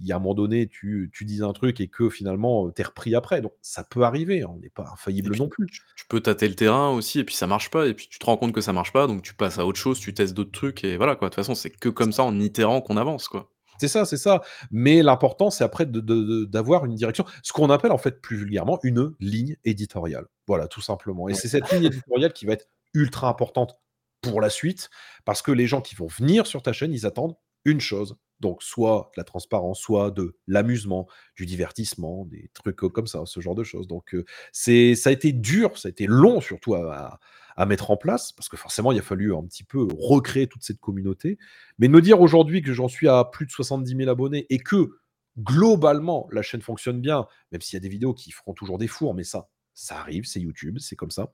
y 0.00 0.12
a 0.12 0.16
un 0.16 0.18
moment 0.18 0.34
donné, 0.34 0.66
tu 0.66 1.10
tu 1.12 1.24
dises 1.24 1.42
un 1.42 1.52
truc 1.52 1.80
et 1.80 1.88
que 1.88 2.08
finalement, 2.08 2.70
tu 2.70 2.80
es 2.80 2.84
repris 2.84 3.14
après. 3.14 3.42
Donc 3.42 3.52
ça 3.60 3.84
peut 3.84 4.02
arriver, 4.02 4.44
on 4.44 4.56
n'est 4.56 4.70
pas 4.70 4.88
infaillible 4.92 5.32
puis 5.32 5.40
non 5.40 5.48
plus. 5.48 5.66
tu 5.66 5.82
tu 5.96 6.06
peux 6.08 6.20
tâter 6.20 6.48
le 6.48 6.54
terrain 6.54 6.90
aussi 6.90 7.20
et 7.20 7.24
puis 7.24 7.34
ça 7.34 7.46
marche 7.46 7.70
pas 7.70 7.86
et 7.86 7.94
puis 7.94 8.08
tu 8.08 8.18
te 8.18 8.24
rends 8.24 8.36
compte 8.38 8.52
que 8.52 8.62
ça 8.62 8.72
marche 8.72 8.92
pas, 8.92 9.06
donc 9.06 9.22
tu 9.22 9.34
passes 9.34 9.58
à 9.58 9.66
autre 9.66 9.78
chose, 9.78 10.00
tu 10.00 10.14
testes 10.14 10.34
d'autres 10.34 10.52
trucs 10.52 10.82
et 10.84 10.96
voilà 10.96 11.16
quoi. 11.16 11.28
De 11.28 11.34
toute 11.34 11.44
façon, 11.44 11.54
c'est 11.54 11.70
que 11.70 11.88
comme 11.88 12.12
ça, 12.12 12.24
en 12.24 12.38
itérant 12.40 12.80
qu'on 12.80 12.96
avance, 12.96 13.28
quoi. 13.28 13.50
C'est 13.80 13.88
ça, 13.88 14.04
c'est 14.04 14.18
ça. 14.18 14.42
Mais 14.70 15.02
l'important, 15.02 15.48
c'est 15.48 15.64
après 15.64 15.86
de 15.86 16.00
de 16.00 16.22
de 16.22 16.44
d'avoir 16.44 16.84
une 16.84 16.94
direction. 16.94 17.24
Ce 17.42 17.52
qu'on 17.52 17.70
appelle 17.70 17.92
en 17.92 17.98
fait 17.98 18.20
plus 18.20 18.36
vulgairement 18.36 18.78
une 18.82 19.14
ligne 19.20 19.56
éditoriale. 19.64 20.26
Voilà, 20.50 20.66
tout 20.68 20.80
simplement 20.80 21.28
et 21.28 21.34
Ouais. 21.34 21.38
c'est 21.40 21.48
cette 21.48 21.70
ligne 21.70 21.84
éditoriale 21.84 22.32
qui 22.32 22.44
va 22.46 22.54
être 22.54 22.66
ultra 22.94 23.28
importante 23.28 23.78
pour 24.20 24.40
la 24.40 24.50
suite, 24.50 24.90
parce 25.24 25.42
que 25.42 25.52
les 25.52 25.66
gens 25.68 25.80
qui 25.80 25.94
vont 25.94 26.08
venir 26.08 26.46
sur 26.46 26.60
ta 26.62 26.72
chaîne, 26.72 26.92
ils 26.92 27.06
attendent 27.06 27.36
une 27.64 27.80
chose, 27.80 28.16
donc 28.40 28.62
soit 28.64 29.10
de 29.14 29.20
la 29.20 29.24
transparence, 29.24 29.78
soit 29.80 30.10
de 30.10 30.36
l'amusement, 30.48 31.06
du 31.36 31.46
divertissement, 31.46 32.24
des 32.26 32.50
trucs, 32.54 32.76
comme 32.76 33.06
ça, 33.06 33.22
ce 33.26 33.38
genre 33.40 33.54
de 33.54 33.62
choses. 33.64 33.86
Donc, 33.86 34.12
heu, 34.14 34.24
c'est 34.52 34.94
ça 34.96 35.10
a 35.10 35.12
été 35.12 35.32
dur, 35.32 35.78
ça 35.78 35.88
a 35.88 35.90
été 35.90 36.06
long 36.06 36.40
surtout 36.40 36.74
à 36.74 36.80
à 36.94 37.20
à 37.56 37.66
mettre 37.66 37.90
en 37.90 37.96
place, 37.98 38.32
parce 38.32 38.48
que 38.48 38.56
forcément, 38.56 38.90
il 38.92 38.98
a 38.98 39.02
fallu 39.02 39.34
un 39.34 39.42
petit 39.44 39.64
peu 39.64 39.86
recréer 39.98 40.46
toute 40.48 40.62
cette 40.64 40.80
communauté. 40.80 41.38
Mais 41.78 41.88
de 41.88 41.92
me 41.92 42.00
dire 42.02 42.20
aujourd'hui 42.22 42.62
que 42.62 42.72
j'en 42.72 42.88
suis 42.88 43.08
à 43.08 43.24
plus 43.24 43.46
de 43.46 43.50
70 43.52 43.94
000 43.96 44.08
abonnés 44.10 44.46
et 44.50 44.58
que 44.58 44.90
globalement, 45.38 46.28
la 46.32 46.42
chaîne 46.42 46.62
fonctionne 46.62 47.00
bien, 47.00 47.26
même 47.52 47.60
s'il 47.60 47.76
y 47.76 47.78
a 47.78 47.80
des 47.80 47.88
vidéos 47.88 48.14
qui 48.14 48.30
feront 48.32 48.54
toujours 48.54 48.78
des 48.78 48.88
fours, 48.88 49.14
mais 49.14 49.24
ça, 49.24 49.48
ça 49.74 49.98
arrive, 49.98 50.24
c'est 50.24 50.40
YouTube, 50.40 50.78
c'est 50.78 50.96
comme 50.96 51.10
ça. 51.10 51.32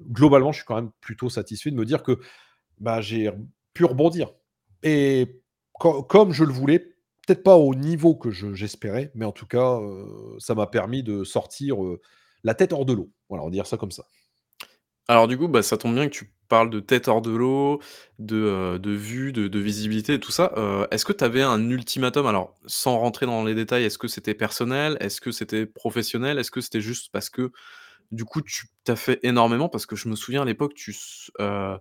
Globalement, 0.00 0.52
je 0.52 0.58
suis 0.58 0.66
quand 0.66 0.76
même 0.76 0.90
plutôt 1.00 1.28
satisfait 1.28 1.70
de 1.70 1.76
me 1.76 1.84
dire 1.84 2.02
que, 2.02 2.18
bah, 2.78 3.00
j'ai 3.00 3.30
pu 3.74 3.84
rebondir 3.84 4.32
et 4.82 5.40
co 5.72 6.02
comme 6.02 6.32
je 6.32 6.44
le 6.44 6.52
voulais, 6.52 6.78
peut-être 6.78 7.42
pas 7.42 7.56
au 7.56 7.74
niveau 7.74 8.14
que 8.14 8.30
je 8.30 8.52
j'espérais, 8.54 9.12
mais 9.14 9.24
en 9.24 9.32
tout 9.32 9.46
cas, 9.46 9.78
ça 10.38 10.54
m'a 10.54 10.66
permis 10.66 11.02
de 11.02 11.24
sortir, 11.24 11.76
la 12.44 12.54
tête 12.54 12.72
hors 12.72 12.84
de 12.84 12.92
l'eau. 12.92 13.10
Voilà, 13.28 13.44
on 13.44 13.46
va 13.46 13.52
dire 13.52 13.66
ça 13.66 13.76
comme 13.76 13.92
ça. 13.92 14.04
Alors 15.08 15.28
du 15.28 15.38
coup, 15.38 15.48
bah, 15.48 15.62
ça 15.62 15.76
tombe 15.76 15.94
bien 15.94 16.08
que 16.08 16.14
tu 16.14 16.32
parles 16.52 16.70
de 16.70 16.80
tête 16.80 17.08
hors 17.08 17.22
de 17.22 17.30
l'eau, 17.32 17.80
de, 18.18 18.36
heu, 18.76 18.78
de 18.78 18.90
vues, 18.92 19.32
de 19.32 19.48
de 19.48 19.58
visibilité 19.58 20.20
tout 20.20 20.32
ça. 20.32 20.52
Heu, 20.58 20.86
est-ce 20.92 21.04
que 21.06 21.12
tu 21.14 21.24
avais 21.24 21.42
un 21.42 21.70
ultimatum? 21.70 22.26
Alors, 22.26 22.54
sans 22.66 22.98
rentrer 22.98 23.26
dans 23.26 23.44
les 23.44 23.54
détails, 23.54 23.84
est-ce 23.84 23.98
que 23.98 24.08
c'était 24.08 24.34
personnel? 24.34 24.96
Est-ce 25.00 25.20
que 25.22 25.32
c'était 25.32 25.66
professionnel? 25.66 26.38
Est-ce 26.38 26.50
que 26.52 26.60
c'était 26.60 26.82
juste 26.82 27.10
parce 27.12 27.30
que, 27.30 27.52
du 28.12 28.24
coup, 28.24 28.42
tu 28.42 28.68
tu 28.84 28.96
fait 28.96 29.20
énormément? 29.24 29.68
Parce 29.68 29.86
que 29.86 29.96
je 29.96 30.08
me 30.08 30.16
souviens 30.16 30.42
à 30.42 30.46
l'époque, 30.46 30.74
tu 30.74 30.94
heu, 31.40 31.78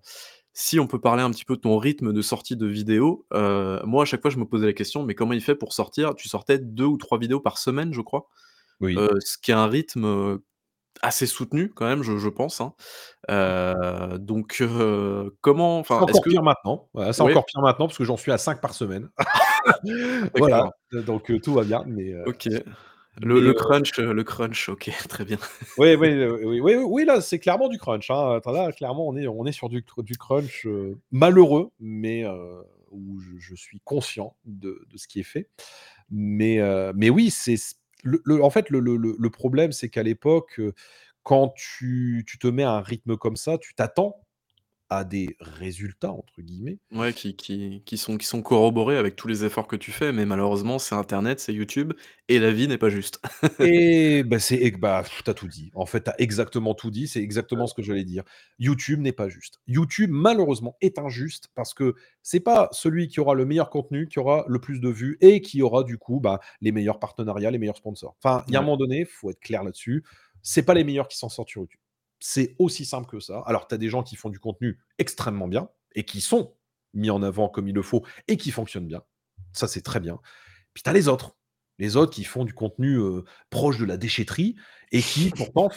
si 0.54 0.80
on 0.80 0.88
peut 0.88 1.00
parler 1.02 1.24
un 1.24 1.32
petit 1.32 1.46
peu 1.46 1.56
de 1.58 1.62
ton 1.62 1.78
rythme 1.78 2.14
de 2.14 2.22
sortie 2.22 2.58
de 2.58 2.68
vidéos, 2.68 3.26
moi, 3.34 4.04
à 4.04 4.06
chaque 4.06 4.22
fois, 4.22 4.32
je 4.32 4.38
me 4.40 4.46
posais 4.46 4.66
la 4.68 4.74
question: 4.74 5.04
«Mais 5.04 5.16
comment 5.16 5.34
il 5.34 5.42
fait 5.44 5.56
pour 5.56 5.74
sortir?» 5.74 6.16
tu 6.16 6.30
sortais 6.30 6.60
2 6.60 6.86
ou 6.86 6.98
3 6.98 7.20
vidéos 7.20 7.40
par 7.42 7.58
semaine, 7.60 7.94
je 7.94 8.02
crois, 8.02 8.28
Oui. 8.80 9.12
ce 9.20 9.38
qui 9.42 9.52
est 9.52 9.56
un 9.56 9.68
rythme, 9.68 10.40
assez 11.02 11.26
soutenu 11.28 11.70
quand 11.70 11.86
même, 11.88 12.04
je 12.04 12.18
je 12.18 12.30
pense, 12.30 12.62
hein. 12.62 12.74
Heu, 13.32 14.20
donc 14.20 14.58
heu, 14.62 15.36
comment 15.42 15.80
C'est 15.90 15.94
enfin, 15.94 16.06
est-ce 16.08 16.20
encore 16.20 16.22
que 16.22 16.30
pire 16.30 16.44
maintenant. 16.44 16.90
Voilà, 16.94 17.12
c'est 17.14 17.22
encore 17.24 17.46
pire 17.46 17.62
maintenant 17.62 17.88
parce 17.88 17.98
que 17.98 18.04
j'en 18.06 18.18
suis 18.18 18.32
à 18.32 18.38
5 18.38 18.62
par 18.62 18.74
semaine. 18.74 19.10
Voilà, 20.36 20.72
donc 20.92 21.32
tout 21.42 21.54
va 21.54 21.64
bien, 21.64 21.84
mais 21.88 22.14
OK. 22.26 22.48
Le 23.22 23.40
mais 23.40 23.42
le 23.42 23.52
heu, 23.52 23.54
crunch, 23.54 23.98
le 24.00 24.24
crunch, 24.24 24.70
OK, 24.70 24.90
très 25.10 25.26
bien. 25.26 25.38
oui, 25.78 25.96
oui, 25.96 26.26
oui, 26.26 26.60
oui, 26.62 26.76
oui, 26.76 27.06
là, 27.06 27.22
c'est 27.22 27.40
clairement 27.40 27.70
du 27.70 27.78
crunch, 27.78 28.10
hein. 28.12 28.36
Attends, 28.36 28.52
là, 28.52 28.72
clairement, 28.72 29.08
on 29.08 29.16
est 29.16 29.28
on 29.28 29.46
est 29.46 29.52
sur 29.52 29.70
du 29.70 29.84
du 29.98 30.18
crunch, 30.18 30.66
heu, 30.66 31.00
malheureux, 31.12 31.72
mais 31.80 32.26
où 32.92 33.20
je 33.20 33.38
je 33.40 33.56
suis 33.56 33.80
conscient 33.82 34.36
de 34.46 34.86
de 34.90 34.98
ce 34.98 35.08
qui 35.08 35.20
est 35.22 35.24
fait. 35.24 35.50
Mais 36.10 36.60
mais 36.96 37.10
oui, 37.10 37.32
c'est 37.32 37.58
en 38.44 38.50
fait, 38.50 38.70
le 38.70 39.30
problème, 39.30 39.72
c'est 39.72 39.90
qu'à 39.90 40.04
l'époque, 40.04 40.60
heu, 40.60 40.74
quand 41.24 41.54
tu 41.56 42.26
te 42.40 42.48
mets 42.48 42.64
à 42.64 42.72
un 42.74 42.82
rythme 42.82 43.18
comme 43.18 43.36
ça, 43.36 43.58
tu 43.58 43.74
t'attends 43.76 44.22
à 44.92 45.06
des 45.06 45.38
«résultats» 45.40 46.12
entre 46.12 46.42
guillemets 46.42 46.78
Ouais, 46.92 47.14
qui 47.14 47.38
qui 47.38 47.82
qui 47.86 47.98
sont 47.98 48.18
qui 48.18 48.28
sont 48.28 48.42
corroborés 48.42 48.98
avec 48.98 49.16
tous 49.16 49.30
les 49.30 49.46
efforts 49.46 49.66
que 49.68 49.78
tu 49.78 49.92
fais, 49.94 50.12
mais 50.12 50.26
malheureusement, 50.26 50.80
c'est 50.80 50.96
internet, 50.96 51.40
c'est 51.40 51.54
YouTube 51.54 51.94
et 52.28 52.40
la 52.40 52.52
vie 52.52 52.68
n'est 52.68 52.78
pas 52.78 52.90
juste. 52.90 53.22
Et 53.60 54.24
bah, 54.28 54.40
c'est 54.40 54.58
et 54.58 54.70
bah, 54.72 55.04
tu 55.24 55.30
as 55.30 55.34
tout 55.34 55.48
dit. 55.48 55.72
En 55.76 55.86
fait, 55.86 56.04
tu 56.04 56.10
as 56.10 56.16
exactement 56.20 56.76
tout 56.76 56.92
dit, 56.92 57.08
c'est 57.08 57.22
exactement 57.22 57.68
ce 57.68 57.74
que 57.74 57.82
j'allais 57.82 58.04
dire. 58.04 58.24
YouTube 58.60 59.00
n'est 59.00 59.14
pas 59.14 59.30
juste. 59.30 59.60
YouTube, 59.66 60.10
malheureusement, 60.12 60.76
est 60.82 61.00
injuste 61.00 61.48
parce 61.56 61.74
que 61.74 61.96
c'est 62.22 62.42
pas 62.42 62.68
celui 62.74 63.08
qui 63.08 63.22
aura 63.22 63.34
le 63.34 63.46
meilleur 63.46 63.70
contenu 63.70 64.10
qui 64.10 64.20
aura 64.20 64.44
le 64.50 64.60
plus 64.60 64.82
de 64.82 64.90
vues 64.90 65.18
et 65.22 65.40
qui 65.40 65.62
aura 65.62 65.86
du 65.86 65.98
coup, 65.98 66.20
bah, 66.20 66.42
les 66.60 66.74
meilleurs 66.74 67.00
partenariats, 67.00 67.50
les 67.50 67.60
meilleurs 67.60 67.78
sponsors. 67.78 68.18
Enfin, 68.22 68.44
il 68.50 68.54
y 68.54 68.58
a 68.58 68.60
un 68.60 68.64
moment 68.64 68.76
donné, 68.76 69.06
faut 69.06 69.32
être 69.32 69.40
clair 69.40 69.64
là-dessus, 69.64 70.04
c'est 70.42 70.64
pas 70.64 70.74
les 70.74 70.84
meilleurs 70.84 71.08
qui 71.08 71.18
s'en 71.18 71.30
sortent 71.30 71.50
sur 71.50 71.62
YouTube. 71.62 71.80
C'est 72.22 72.56
aussi 72.60 72.86
simple 72.86 73.08
que 73.10 73.20
ça. 73.20 73.42
Alors, 73.48 73.68
tu 73.68 73.76
as 73.76 73.80
des 73.80 73.90
gens 73.90 74.04
qui 74.04 74.16
font 74.16 74.30
du 74.30 74.40
contenu 74.40 74.80
extrêmement 75.00 75.48
bien 75.48 75.70
et 75.96 76.06
qui 76.06 76.22
sont 76.22 76.56
mis 76.94 77.10
en 77.10 77.24
avant 77.24 77.50
comme 77.50 77.68
il 77.68 77.76
le 77.76 77.82
faut 77.82 78.06
et 78.28 78.38
qui 78.38 78.52
fonctionnent 78.52 78.88
bien. 78.88 79.02
Ça, 79.54 79.68
c'est 79.68 79.82
très 79.82 80.00
bien. 80.00 80.20
Puis 80.74 80.84
tu 80.84 80.90
as 80.90 80.94
les 80.94 81.08
autres. 81.08 81.38
Les 81.80 81.96
autres 81.98 82.14
qui 82.14 82.24
font 82.24 82.46
du 82.46 82.54
contenu, 82.54 82.98
heu, 82.98 83.26
proche 83.50 83.80
de 83.80 83.86
la 83.86 83.98
déchetterie 83.98 84.56
et 84.92 85.02
qui 85.02 85.32
pourtant 85.32 85.70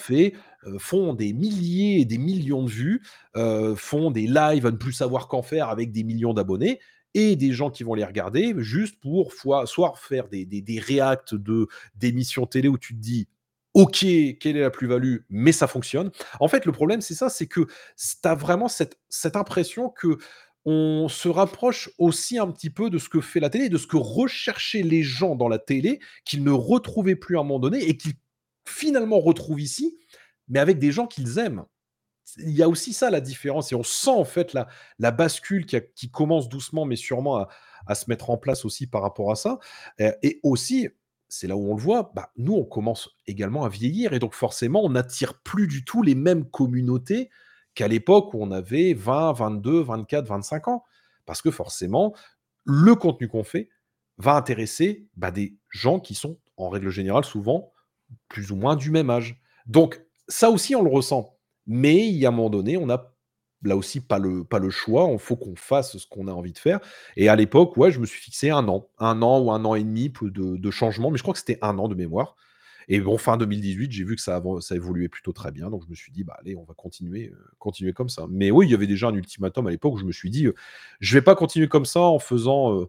heu, 0.66 0.78
font 0.78 1.14
des 1.14 1.32
milliers 1.32 2.00
et 2.00 2.04
des 2.04 2.18
millions 2.18 2.62
de 2.64 2.70
vues, 2.70 3.02
heu, 3.36 3.74
font 3.74 4.10
des 4.10 4.26
lives 4.26 4.66
à 4.66 4.70
ne 4.70 4.76
plus 4.76 4.92
savoir 4.92 5.28
qu'en 5.28 5.42
faire 5.42 5.68
avec 5.70 5.92
des 5.92 6.04
millions 6.04 6.34
d'abonnés 6.34 6.80
et 7.14 7.36
des 7.36 7.52
gens 7.52 7.70
qui 7.70 7.84
vont 7.84 7.94
les 7.94 8.04
regarder 8.04 8.54
juste 8.58 9.00
pour 9.00 9.32
soit 9.32 9.66
faire 9.96 10.28
des 10.28 10.44
des 10.44 10.62
des 10.62 10.80
reacts 10.80 11.34
de 11.34 11.68
d'émissions 11.94 12.46
télé 12.46 12.68
où 12.68 12.78
tu 12.78 12.94
te 12.94 13.00
dis: 13.00 13.28
«OK, 13.74 13.98
quelle 14.40 14.56
est 14.56 14.60
la 14.60 14.70
plus-value?» 14.70 15.18
mais 15.30 15.52
ça 15.52 15.66
fonctionne. 15.66 16.10
En 16.40 16.48
fait, 16.48 16.64
le 16.64 16.72
problème, 16.72 17.00
c'est 17.00 17.14
ça, 17.14 17.28
c'est 17.28 17.46
que 17.46 17.60
tu 17.60 18.28
as 18.28 18.34
vraiment 18.34 18.68
cette 18.68 19.36
impression 19.36 19.88
que 19.90 20.18
on 20.64 21.08
se 21.08 21.28
rapproche 21.28 21.90
aussi 21.98 22.38
un 22.38 22.50
petit 22.50 22.70
peu 22.70 22.88
de 22.88 22.98
ce 22.98 23.08
que 23.08 23.20
fait 23.20 23.40
la 23.40 23.50
télé, 23.50 23.68
de 23.68 23.76
ce 23.76 23.86
que 23.86 23.98
recherchaient 23.98 24.82
les 24.82 25.02
gens 25.02 25.36
dans 25.36 25.48
la 25.48 25.58
télé, 25.58 26.00
qu'ils 26.24 26.42
ne 26.42 26.50
retrouvaient 26.50 27.16
plus 27.16 27.36
à 27.36 27.40
un 27.40 27.42
moment 27.42 27.58
donné 27.58 27.82
et 27.82 27.96
qu'ils 27.96 28.14
finalement 28.66 29.20
retrouvent 29.20 29.60
ici, 29.60 29.98
mais 30.48 30.58
avec 30.58 30.78
des 30.78 30.90
gens 30.90 31.06
qu'ils 31.06 31.38
aiment. 31.38 31.64
Il 32.38 32.52
y 32.52 32.62
a 32.62 32.68
aussi 32.68 32.94
ça 32.94 33.10
la 33.10 33.20
différence 33.20 33.72
et 33.72 33.74
on 33.74 33.82
sent 33.82 34.10
en 34.10 34.24
fait 34.24 34.54
la, 34.98 35.10
bascule 35.10 35.66
qui, 35.66 36.10
commence 36.10 36.48
doucement 36.48 36.86
mais 36.86 36.96
sûrement 36.96 37.46
à, 37.86 37.94
se 37.94 38.06
mettre 38.08 38.30
en 38.30 38.38
place 38.38 38.64
aussi 38.64 38.86
par 38.86 39.02
rapport 39.02 39.30
à 39.30 39.36
ça. 39.36 39.58
Et 39.98 40.40
aussi, 40.42 40.88
c'est 41.34 41.48
là 41.48 41.56
où 41.56 41.70
on 41.70 41.74
le 41.74 41.82
voit, 41.82 42.12
bah, 42.14 42.30
nous 42.36 42.54
on 42.54 42.64
commence 42.64 43.10
également 43.26 43.64
à 43.64 43.68
vieillir 43.68 44.12
et 44.12 44.18
donc 44.18 44.34
forcément 44.34 44.82
on 44.84 44.90
n'attire 44.90 45.40
plus 45.42 45.66
du 45.66 45.84
tout 45.84 46.02
les 46.02 46.14
mêmes 46.14 46.48
communautés 46.48 47.30
qu'à 47.74 47.88
l'époque 47.88 48.32
où 48.34 48.38
on 48.40 48.52
avait 48.52 48.94
20, 48.94 49.32
22, 49.32 49.80
24, 49.80 50.26
25 50.26 50.68
ans. 50.68 50.84
Parce 51.26 51.42
que 51.42 51.50
forcément, 51.50 52.14
le 52.64 52.94
contenu 52.94 53.28
qu'on 53.28 53.44
fait 53.44 53.68
va 54.18 54.36
intéresser 54.36 55.08
bah, 55.16 55.30
des 55.30 55.56
gens 55.70 55.98
qui 55.98 56.14
sont 56.14 56.38
en 56.56 56.68
règle 56.68 56.90
générale 56.90 57.24
souvent 57.24 57.72
plus 58.28 58.52
ou 58.52 58.56
moins 58.56 58.76
du 58.76 58.90
même 58.90 59.10
âge. 59.10 59.40
Donc 59.66 60.04
ça 60.28 60.50
aussi 60.50 60.76
on 60.76 60.82
le 60.82 60.90
ressent. 60.90 61.36
Mais 61.66 62.06
il 62.06 62.16
y 62.16 62.26
a 62.26 62.28
un 62.28 62.32
moment 62.32 62.50
donné, 62.50 62.76
on 62.76 62.90
a 62.90 63.13
là 63.64 63.76
aussi 63.76 64.00
pas 64.00 64.18
le 64.18 64.44
pas 64.44 64.58
le 64.58 64.70
choix, 64.70 65.08
il 65.12 65.18
faut 65.18 65.36
qu'on 65.36 65.56
fasse 65.56 65.96
ce 65.98 66.06
qu'on 66.06 66.28
a 66.28 66.32
envie 66.32 66.52
de 66.52 66.58
faire 66.58 66.80
et 67.16 67.28
à 67.28 67.36
l'époque, 67.36 67.76
ouais, 67.76 67.90
je 67.90 68.00
me 68.00 68.06
suis 68.06 68.20
fixé 68.20 68.50
un 68.50 68.68
an, 68.68 68.88
un 68.98 69.22
an 69.22 69.40
ou 69.40 69.50
un 69.52 69.64
an 69.64 69.74
et 69.74 69.84
demi 69.84 70.10
de 70.22 70.56
de 70.56 70.70
changement, 70.70 71.10
mais 71.10 71.18
je 71.18 71.22
crois 71.22 71.34
que 71.34 71.40
c'était 71.40 71.58
un 71.62 71.78
an 71.78 71.88
de 71.88 71.94
mémoire 71.94 72.36
et 72.88 73.00
bon, 73.00 73.16
fin 73.18 73.36
2018, 73.36 73.92
j'ai 73.92 74.04
vu 74.04 74.16
que 74.16 74.22
ça 74.22 74.42
ça 74.60 74.74
évoluait 74.76 75.08
plutôt 75.08 75.32
très 75.32 75.50
bien, 75.52 75.70
donc 75.70 75.82
je 75.84 75.90
me 75.90 75.94
suis 75.94 76.12
dit: 76.12 76.24
«Bah, 76.24 76.36
allez, 76.40 76.54
on 76.56 76.64
va 76.64 76.74
continuer, 76.74 77.28
heu, 77.32 77.38
continuer 77.58 77.92
comme 77.94 78.08
ça». 78.10 78.26
Mais 78.30 78.50
oui, 78.50 78.66
il 78.66 78.70
y 78.70 78.74
avait 78.74 78.86
déjà 78.86 79.08
un 79.08 79.14
ultimatum 79.14 79.66
à 79.66 79.70
l'époque 79.70 79.94
où 79.94 79.98
je 79.98 80.04
me 80.04 80.12
suis 80.12 80.30
dit, 80.30 80.46
heu: 80.46 80.54
«Je 81.00 81.14
vais 81.16 81.22
pas 81.22 81.34
continuer 81.34 81.68
comme 81.68 81.86
ça 81.86 82.00
en 82.00 82.18
faisant, 82.18 82.74
heu, 82.82 82.88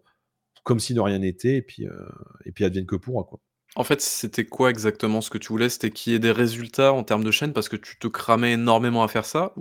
comme 0.64 0.80
si 0.80 0.94
de 0.94 1.00
rien 1.00 1.18
n'était 1.20 1.56
et 1.58 1.62
puis, 1.62 1.86
heu 1.86 2.08
et 2.46 2.52
puis 2.52 2.64
advienne 2.64 2.86
que 2.86 2.96
pourra, 2.96 3.24
quoi». 3.24 3.40
En 3.76 3.84
fait, 3.84 4.00
c'était 4.02 4.46
quoi 4.46 4.70
exactement 4.70 5.20
ce 5.20 5.30
que 5.30 5.38
tu 5.38 5.48
voulais? 5.48 5.68
C'était 5.70 5.90
qu'il 5.90 6.12
y 6.12 6.16
ait 6.16 6.20
des 6.20 6.32
résultats 6.32 6.92
en 6.94 7.04
termes 7.04 7.24
de 7.24 7.30
chaîne 7.30 7.52
parce 7.52 7.68
que 7.68 7.76
tu 7.76 7.98
te 7.98 8.08
cramais 8.08 8.52
énormément 8.54 9.02
à 9.04 9.08
faire 9.08 9.26
ça? 9.26 9.52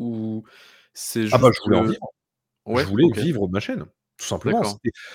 C'est 0.95 1.27
Ah 1.31 1.37
bah, 1.37 1.51
je 1.53 1.61
voulais 1.63 1.77
en 1.77 1.83
vivre. 1.83 2.07
Je 2.67 2.85
voulais 2.85 3.21
vivre 3.21 3.47
de 3.47 3.51
ma 3.51 3.59
chaîne, 3.59 3.85
tout 4.17 4.25
simplement. 4.25 4.63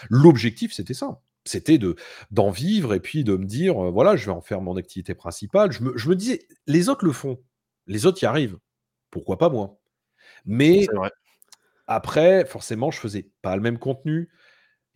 l'objectif, 0.09 0.73
c'était 0.73 0.95
ça. 0.95 1.21
C'était 1.47 1.79
de 1.79 1.97
d'en 2.31 2.51
vivre 2.51 2.95
et 2.95 3.01
puis 3.01 3.25
de 3.25 3.35
me 3.35 3.47
dire, 3.47 3.83
heu, 3.83 3.91
voilà, 3.91 4.15
je 4.15 4.27
vais 4.27 4.33
en 4.33 4.43
faire 4.43 4.61
mon 4.61 4.77
activité 4.77 5.15
principale. 5.15 5.73
Je 5.73 5.83
me 5.83 5.97
je 5.97 6.09
me 6.11 6.15
disais: 6.17 6.47
«Les 6.67 6.91
autres 6.91 7.05
le 7.05 7.13
font, 7.13 7.43
les 7.87 8.07
autres 8.07 8.23
y 8.23 8.27
arrivent, 8.27 8.59
pourquoi 9.11 9.39
pas 9.39 9.49
moi?» 9.49 9.81
Mais 10.47 10.87
après, 11.87 12.45
forcément, 12.45 12.91
je 12.91 13.01
faisais 13.01 13.31
pas 13.43 13.57
le 13.57 13.63
même 13.63 13.79
contenu, 13.79 14.31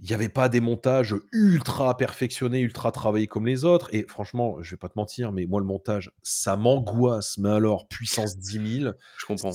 il 0.00 0.10
y 0.10 0.14
avait 0.14 0.28
pas 0.28 0.48
des 0.48 0.60
montages 0.60 1.14
ultra 1.32 1.96
perfectionnés, 1.96 2.60
ultra 2.60 2.92
travaillés 2.92 3.26
comme 3.26 3.46
les 3.46 3.64
autres 3.64 3.88
et 3.92 4.04
franchement, 4.08 4.56
je 4.60 4.72
vais 4.72 4.76
pas 4.76 4.88
te 4.88 4.98
mentir, 4.98 5.32
mais 5.32 5.46
moi 5.46 5.60
le 5.60 5.66
montage, 5.66 6.10
ça 6.22 6.56
m'angoisse, 6.56 7.38
mais 7.38 7.50
alors 7.50 7.86
puissance 7.88 8.36
10 8.38 8.80
000. 8.82 8.94
Je 9.18 9.26
comprends. 9.26 9.52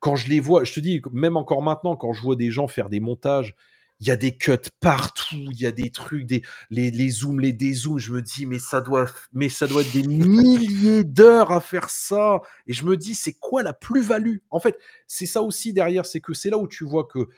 Quand 0.00 0.16
je 0.16 0.28
les 0.28 0.40
vois, 0.40 0.64
je 0.64 0.72
te 0.74 0.80
dis, 0.80 1.00
même 1.12 1.36
encore 1.36 1.62
maintenant, 1.62 1.96
quand 1.96 2.12
je 2.12 2.22
vois 2.22 2.36
des 2.36 2.50
gens 2.50 2.66
faire 2.66 2.88
des 2.88 3.00
montages, 3.00 3.54
il 4.00 4.06
y 4.06 4.10
a 4.10 4.16
des 4.16 4.36
cuts 4.36 4.56
partout, 4.80 5.34
il 5.50 5.60
y 5.60 5.66
a 5.66 5.72
des 5.72 5.90
trucs, 5.90 6.24
des, 6.24 6.42
les, 6.70 6.90
les 6.90 7.10
zooms, 7.10 7.40
les 7.40 7.52
dézooms, 7.52 7.98
je 7.98 8.12
me 8.12 8.22
dis, 8.22 8.46
mais 8.46 8.60
ça 8.60 8.80
doit, 8.80 9.06
mais 9.32 9.48
ça 9.48 9.66
doit 9.66 9.82
être 9.82 9.92
des 9.92 10.06
milliers 10.06 11.02
d'heures 11.02 11.50
à 11.50 11.60
faire 11.60 11.90
ça. 11.90 12.40
Et 12.66 12.72
je 12.72 12.84
me 12.84 12.96
dis, 12.96 13.14
c'est 13.14 13.32
quoi 13.32 13.62
la 13.62 13.72
plus-value? 13.72 14.36
En 14.50 14.60
fait, 14.60 14.78
c'est 15.08 15.26
ça 15.26 15.42
aussi 15.42 15.72
derrière, 15.72 16.06
c'est 16.06 16.20
que 16.20 16.32
c'est 16.32 16.50
là 16.50 16.58
où 16.58 16.68
tu 16.68 16.84
vois 16.84 17.04
que 17.04 17.28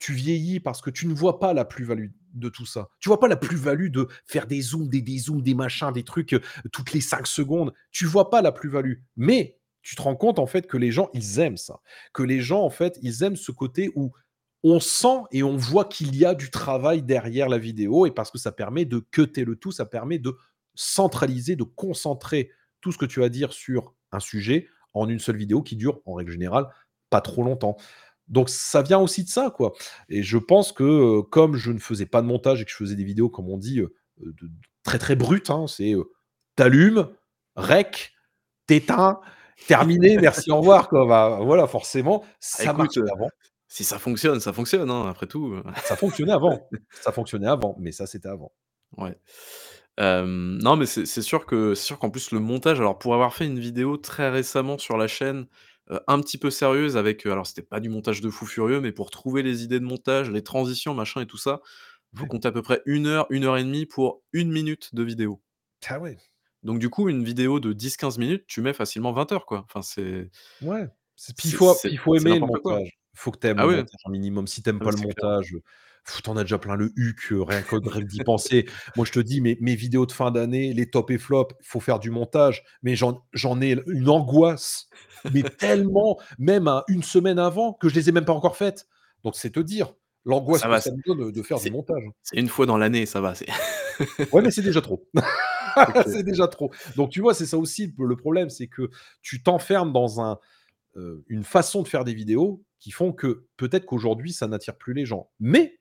tu 0.00 0.14
vieillis 0.14 0.60
parce 0.60 0.80
que 0.80 0.90
tu 0.90 1.06
ne 1.06 1.14
vois 1.14 1.38
pas 1.38 1.52
la 1.52 1.64
plus-value 1.64 2.08
de 2.32 2.48
tout 2.48 2.66
ça. 2.66 2.88
Tu 2.98 3.08
vois 3.08 3.20
pas 3.20 3.28
la 3.28 3.36
plus-value 3.36 3.90
de 3.90 4.08
faire 4.24 4.46
des 4.46 4.62
zooms, 4.62 4.88
des 4.88 5.02
dézooms, 5.02 5.42
des 5.42 5.54
machins, 5.54 5.92
des 5.92 6.04
trucs 6.04 6.32
euh, 6.32 6.40
toutes 6.72 6.92
les 6.92 7.02
5 7.02 7.26
secondes. 7.26 7.72
Tu 7.92 8.06
vois 8.06 8.30
pas 8.30 8.40
la 8.40 8.50
plus-value. 8.50 8.94
Mais 9.16 9.58
tu 9.82 9.94
te 9.94 10.02
rends 10.02 10.16
compte 10.16 10.38
en 10.38 10.46
fait 10.46 10.66
que 10.66 10.78
les 10.78 10.90
gens, 10.90 11.10
ils 11.12 11.38
aiment 11.38 11.58
ça. 11.58 11.80
Que 12.14 12.22
les 12.22 12.40
gens, 12.40 12.62
en 12.62 12.70
fait, 12.70 12.98
ils 13.02 13.22
aiment 13.22 13.36
ce 13.36 13.52
côté 13.52 13.92
où 13.94 14.12
on 14.62 14.80
sent 14.80 15.22
et 15.32 15.42
on 15.42 15.56
voit 15.56 15.84
qu'il 15.84 16.16
y 16.16 16.24
a 16.24 16.34
du 16.34 16.50
travail 16.50 17.02
derrière 17.02 17.48
la 17.48 17.58
vidéo 17.58 18.06
et 18.06 18.10
parce 18.10 18.30
que 18.30 18.38
ça 18.38 18.52
permet 18.52 18.86
de 18.86 18.98
cutter 18.98 19.44
le 19.44 19.56
tout, 19.56 19.70
ça 19.70 19.84
permet 19.84 20.18
de 20.18 20.34
centraliser, 20.74 21.56
de 21.56 21.64
concentrer 21.64 22.50
tout 22.80 22.92
ce 22.92 22.98
que 22.98 23.06
tu 23.06 23.22
as 23.22 23.26
à 23.26 23.28
dire 23.28 23.52
sur 23.52 23.94
un 24.12 24.20
sujet 24.20 24.68
en 24.94 25.08
une 25.08 25.18
seule 25.18 25.36
vidéo 25.36 25.62
qui 25.62 25.76
dure 25.76 26.00
en 26.06 26.14
règle 26.14 26.32
générale 26.32 26.68
pas 27.10 27.20
trop 27.20 27.42
longtemps. 27.42 27.76
Donc 28.30 28.48
ça 28.48 28.82
vient 28.82 28.98
aussi 29.00 29.24
de 29.24 29.28
ça, 29.28 29.50
quoi. 29.54 29.72
Et 30.08 30.22
je 30.22 30.38
pense 30.38 30.72
que 30.72 30.84
euh, 30.84 31.22
comme 31.22 31.56
je 31.56 31.72
ne 31.72 31.78
faisais 31.78 32.06
pas 32.06 32.22
de 32.22 32.26
montage 32.26 32.62
et 32.62 32.64
que 32.64 32.70
je 32.70 32.76
faisais 32.76 32.96
des 32.96 33.04
vidéos, 33.04 33.28
comme 33.28 33.48
on 33.50 33.58
dit, 33.58 33.80
euh, 33.80 33.92
de- 34.20 34.50
très 34.84 34.98
très 34.98 35.16
brutes, 35.16 35.50
hein, 35.50 35.66
c'est 35.68 35.94
euh, 35.94 36.04
t'allumes, 36.56 37.08
rec, 37.56 38.12
t'éteins, 38.66 39.20
terminé, 39.68 40.16
merci, 40.20 40.50
au 40.52 40.58
revoir, 40.58 40.88
quoi. 40.88 41.06
Bah, 41.06 41.40
voilà, 41.42 41.66
forcément, 41.66 42.24
ça 42.40 42.64
écoute, 42.64 42.78
marchait 42.78 43.00
euh, 43.00 43.12
avant. 43.14 43.28
Si 43.68 43.84
ça 43.84 43.98
fonctionne, 43.98 44.40
ça 44.40 44.52
fonctionne, 44.52 44.90
hein, 44.90 45.06
après 45.08 45.26
tout. 45.26 45.54
Ça 45.84 45.96
fonctionnait 45.96 46.32
avant. 46.32 46.68
Ça 47.02 47.12
fonctionnait 47.12 47.46
avant, 47.48 47.76
mais 47.78 47.92
ça, 47.92 48.06
c'était 48.06 48.28
avant. 48.28 48.52
Ouais. 48.96 49.16
Non, 49.98 50.76
mais 50.76 50.86
c'est 50.86 51.22
sûr 51.22 51.46
que 51.46 51.74
c'est 51.74 51.84
sûr 51.84 51.98
qu'en 51.98 52.10
plus 52.10 52.30
le 52.32 52.40
montage 52.40 52.80
alors 52.80 52.98
pour 52.98 53.12
avoir 53.14 53.34
fait 53.34 53.46
une 53.46 53.58
vidéo 53.58 53.96
très 53.98 54.30
récemment 54.30 54.78
sur 54.78 54.96
la 54.96 55.06
chaîne, 55.08 55.46
heu, 55.90 56.00
un 56.08 56.20
petit 56.20 56.38
peu 56.38 56.50
sérieuse 56.50 56.96
avec, 56.96 57.26
heu, 57.26 57.32
alors 57.32 57.46
c'était 57.46 57.62
pas 57.62 57.80
du 57.80 57.88
montage 57.88 58.20
de 58.20 58.30
fou 58.30 58.46
furieux, 58.46 58.80
mais 58.80 58.92
pour 58.92 59.10
trouver 59.10 59.42
les 59.42 59.64
idées 59.64 59.80
de 59.80 59.84
montage, 59.84 60.30
les 60.30 60.42
transitions, 60.42 60.94
machin 60.94 61.22
et 61.22 61.26
tout 61.26 61.38
ça, 61.38 61.60
faut 62.14 62.26
Ouais. 62.26 62.28
compter 62.28 62.48
à 62.48 62.52
peu 62.52 62.62
près 62.62 62.82
une 62.86 63.06
heure, 63.06 63.26
une 63.30 63.44
heure 63.44 63.58
et 63.58 63.64
demie 63.64 63.86
pour 63.86 64.22
une 64.32 64.52
minute 64.52 64.94
de 64.94 65.02
vidéo. 65.04 65.42
Ah 65.86 65.98
ouais. 65.98 66.20
Donc 66.62 66.78
du 66.78 66.90
coup, 66.90 67.08
une 67.08 67.24
vidéo 67.24 67.58
de 67.60 67.72
10-15 67.72 68.18
minutes, 68.18 68.44
tu 68.46 68.60
mets 68.60 68.74
facilement 68.74 69.12
20 69.12 69.30
heures, 69.32 69.46
quoi. 69.46 69.64
Enfin, 69.66 69.82
c'est 69.82 70.30
Ouais. 70.60 70.88
C'est 71.16 71.36
puis 71.36 71.48
il 71.48 71.52
c'est 71.52 71.56
faut 71.56 71.80
c'est 71.82 71.90
il 71.90 71.98
faut 71.98 72.14
c'est 72.14 72.28
aimer 72.28 72.38
le 72.38 72.40
n'importe 72.40 72.58
quoi. 72.62 72.80
montage. 72.80 73.00
Faut 73.14 73.30
que 73.30 73.38
tu 73.38 73.46
aimes 73.48 73.60
Ah 73.60 73.66
le 73.66 73.68
ouais, 73.68 73.84
montage 73.84 74.00
un 74.06 74.10
minimum. 74.10 74.46
Si 74.46 74.62
tu 74.62 74.70
aimes 74.70 74.80
ah 74.80 74.84
pas 74.84 74.90
le 74.92 74.96
c'est 74.96 75.06
clair. 75.08 75.26
montage, 75.26 75.54
heu, 76.08 76.20
tu 76.22 76.30
en 76.30 76.36
as 76.36 76.42
déjà 76.42 76.58
plein 76.58 76.76
le 76.76 76.92
huc, 76.96 77.28
rien 77.30 77.62
que 77.62 77.76
rien 77.76 78.02
que 78.02 78.06
d'y 78.06 78.22
penser. 78.24 78.66
Moi, 78.96 79.04
je 79.06 79.12
te 79.12 79.20
dis, 79.20 79.40
mes 79.40 79.56
mes 79.60 79.74
vidéos 79.74 80.06
de 80.06 80.12
fin 80.12 80.30
d'année, 80.30 80.72
les 80.72 80.90
tops 80.90 81.12
et 81.12 81.18
flops, 81.18 81.54
faut 81.62 81.80
faire 81.80 81.98
du 81.98 82.10
montage, 82.10 82.64
mais 82.82 82.94
j'en 82.96 83.60
ai 83.60 83.80
une 83.86 84.08
angoisse, 84.08 84.88
mais 85.32 85.42
tellement, 85.42 86.18
même 86.38 86.68
à 86.68 86.84
une 86.88 87.02
semaine 87.02 87.38
avant, 87.38 87.72
que 87.74 87.88
je 87.88 87.94
les 87.94 88.08
ai 88.08 88.12
même 88.12 88.24
pas 88.24 88.32
encore 88.32 88.56
faites. 88.56 88.86
Donc 89.24 89.36
c'est 89.36 89.50
te 89.50 89.60
dire, 89.60 89.94
l'angoisse 90.24 90.62
que 90.62 90.80
ça 90.80 90.90
me 90.90 91.02
donne, 91.06 91.32
de 91.32 91.42
faire 91.42 91.58
du 91.58 91.70
montage. 91.70 92.02
c'est 92.22 92.36
une 92.38 92.48
fois 92.48 92.66
dans 92.66 92.78
l'année, 92.78 93.06
ça 93.06 93.20
va, 93.20 93.34
Ouais, 94.32 94.42
mais 94.42 94.50
c'est 94.50 94.62
déjà 94.62 94.80
trop. 94.80 95.06
C'est 96.06 96.22
déjà 96.22 96.48
trop. 96.48 96.70
Donc 96.96 97.10
tu 97.10 97.20
vois, 97.20 97.34
c'est 97.34 97.46
ça 97.46 97.58
aussi 97.58 97.94
le 97.98 98.16
problème, 98.16 98.50
c'est 98.50 98.66
que 98.66 98.90
tu 99.22 99.42
t'enfermes 99.42 99.92
dans 99.92 100.20
un 100.20 100.38
heu, 100.96 101.24
une 101.28 101.44
façon 101.44 101.82
de 101.82 101.88
faire 101.88 102.04
des 102.04 102.14
vidéos 102.14 102.62
qui 102.78 102.90
font 102.90 103.12
que 103.12 103.46
peut-être 103.56 103.86
qu'aujourd'hui 103.86 104.32
ça 104.32 104.48
n'attire 104.48 104.76
plus 104.76 104.94
les 104.94 105.06
gens. 105.06 105.30
Mais 105.38 105.79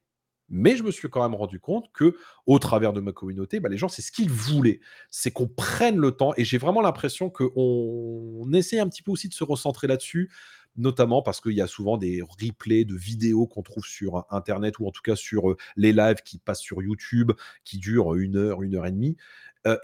mais 0.49 0.75
je 0.75 0.83
me 0.83 0.91
suis 0.91 1.09
quand 1.09 1.21
même 1.23 1.35
rendu 1.35 1.59
compte 1.59 1.91
que, 1.93 2.15
au 2.47 2.59
travers 2.59 2.93
de 2.93 3.01
ma 3.01 3.11
communauté, 3.11 3.59
bah, 3.59 3.69
les 3.69 3.77
gens, 3.77 3.87
c'est 3.89 4.01
ce 4.01 4.11
qu'ils 4.11 4.29
voulaient. 4.31 4.79
C'est 5.11 5.31
qu'on 5.31 5.47
prenne 5.47 5.97
le 5.97 6.11
temps 6.11 6.33
et 6.37 6.45
j'ai 6.45 6.57
vraiment 6.57 6.81
l'impression 6.81 7.29
qu'on 7.29 7.51
on 7.55 8.51
essaie 8.53 8.79
un 8.79 8.87
petit 8.89 9.03
peu 9.03 9.11
aussi 9.11 9.29
de 9.29 9.33
se 9.33 9.43
recentrer 9.43 9.87
là-dessus, 9.87 10.31
notamment 10.77 11.21
parce 11.21 11.41
qu'il 11.41 11.53
y 11.53 11.61
a 11.61 11.67
souvent 11.67 11.97
des 11.97 12.21
replays 12.21 12.85
de 12.85 12.95
vidéos 12.95 13.47
qu'on 13.47 13.63
trouve 13.63 13.85
sur 13.85 14.25
internet 14.29 14.79
ou 14.79 14.87
en 14.87 14.91
tout 14.91 15.01
cas 15.03 15.15
sur, 15.15 15.49
heu, 15.51 15.57
les 15.75 15.93
lives 15.93 16.21
qui 16.25 16.39
passent 16.39 16.61
sur 16.61 16.81
YouTube, 16.81 17.31
qui 17.65 17.77
durent, 17.79 18.15
une 18.15 18.37
heure, 18.37 18.61
une 18.63 18.75
heure 18.75 18.85
et 18.85 18.91
demie. 18.91 19.17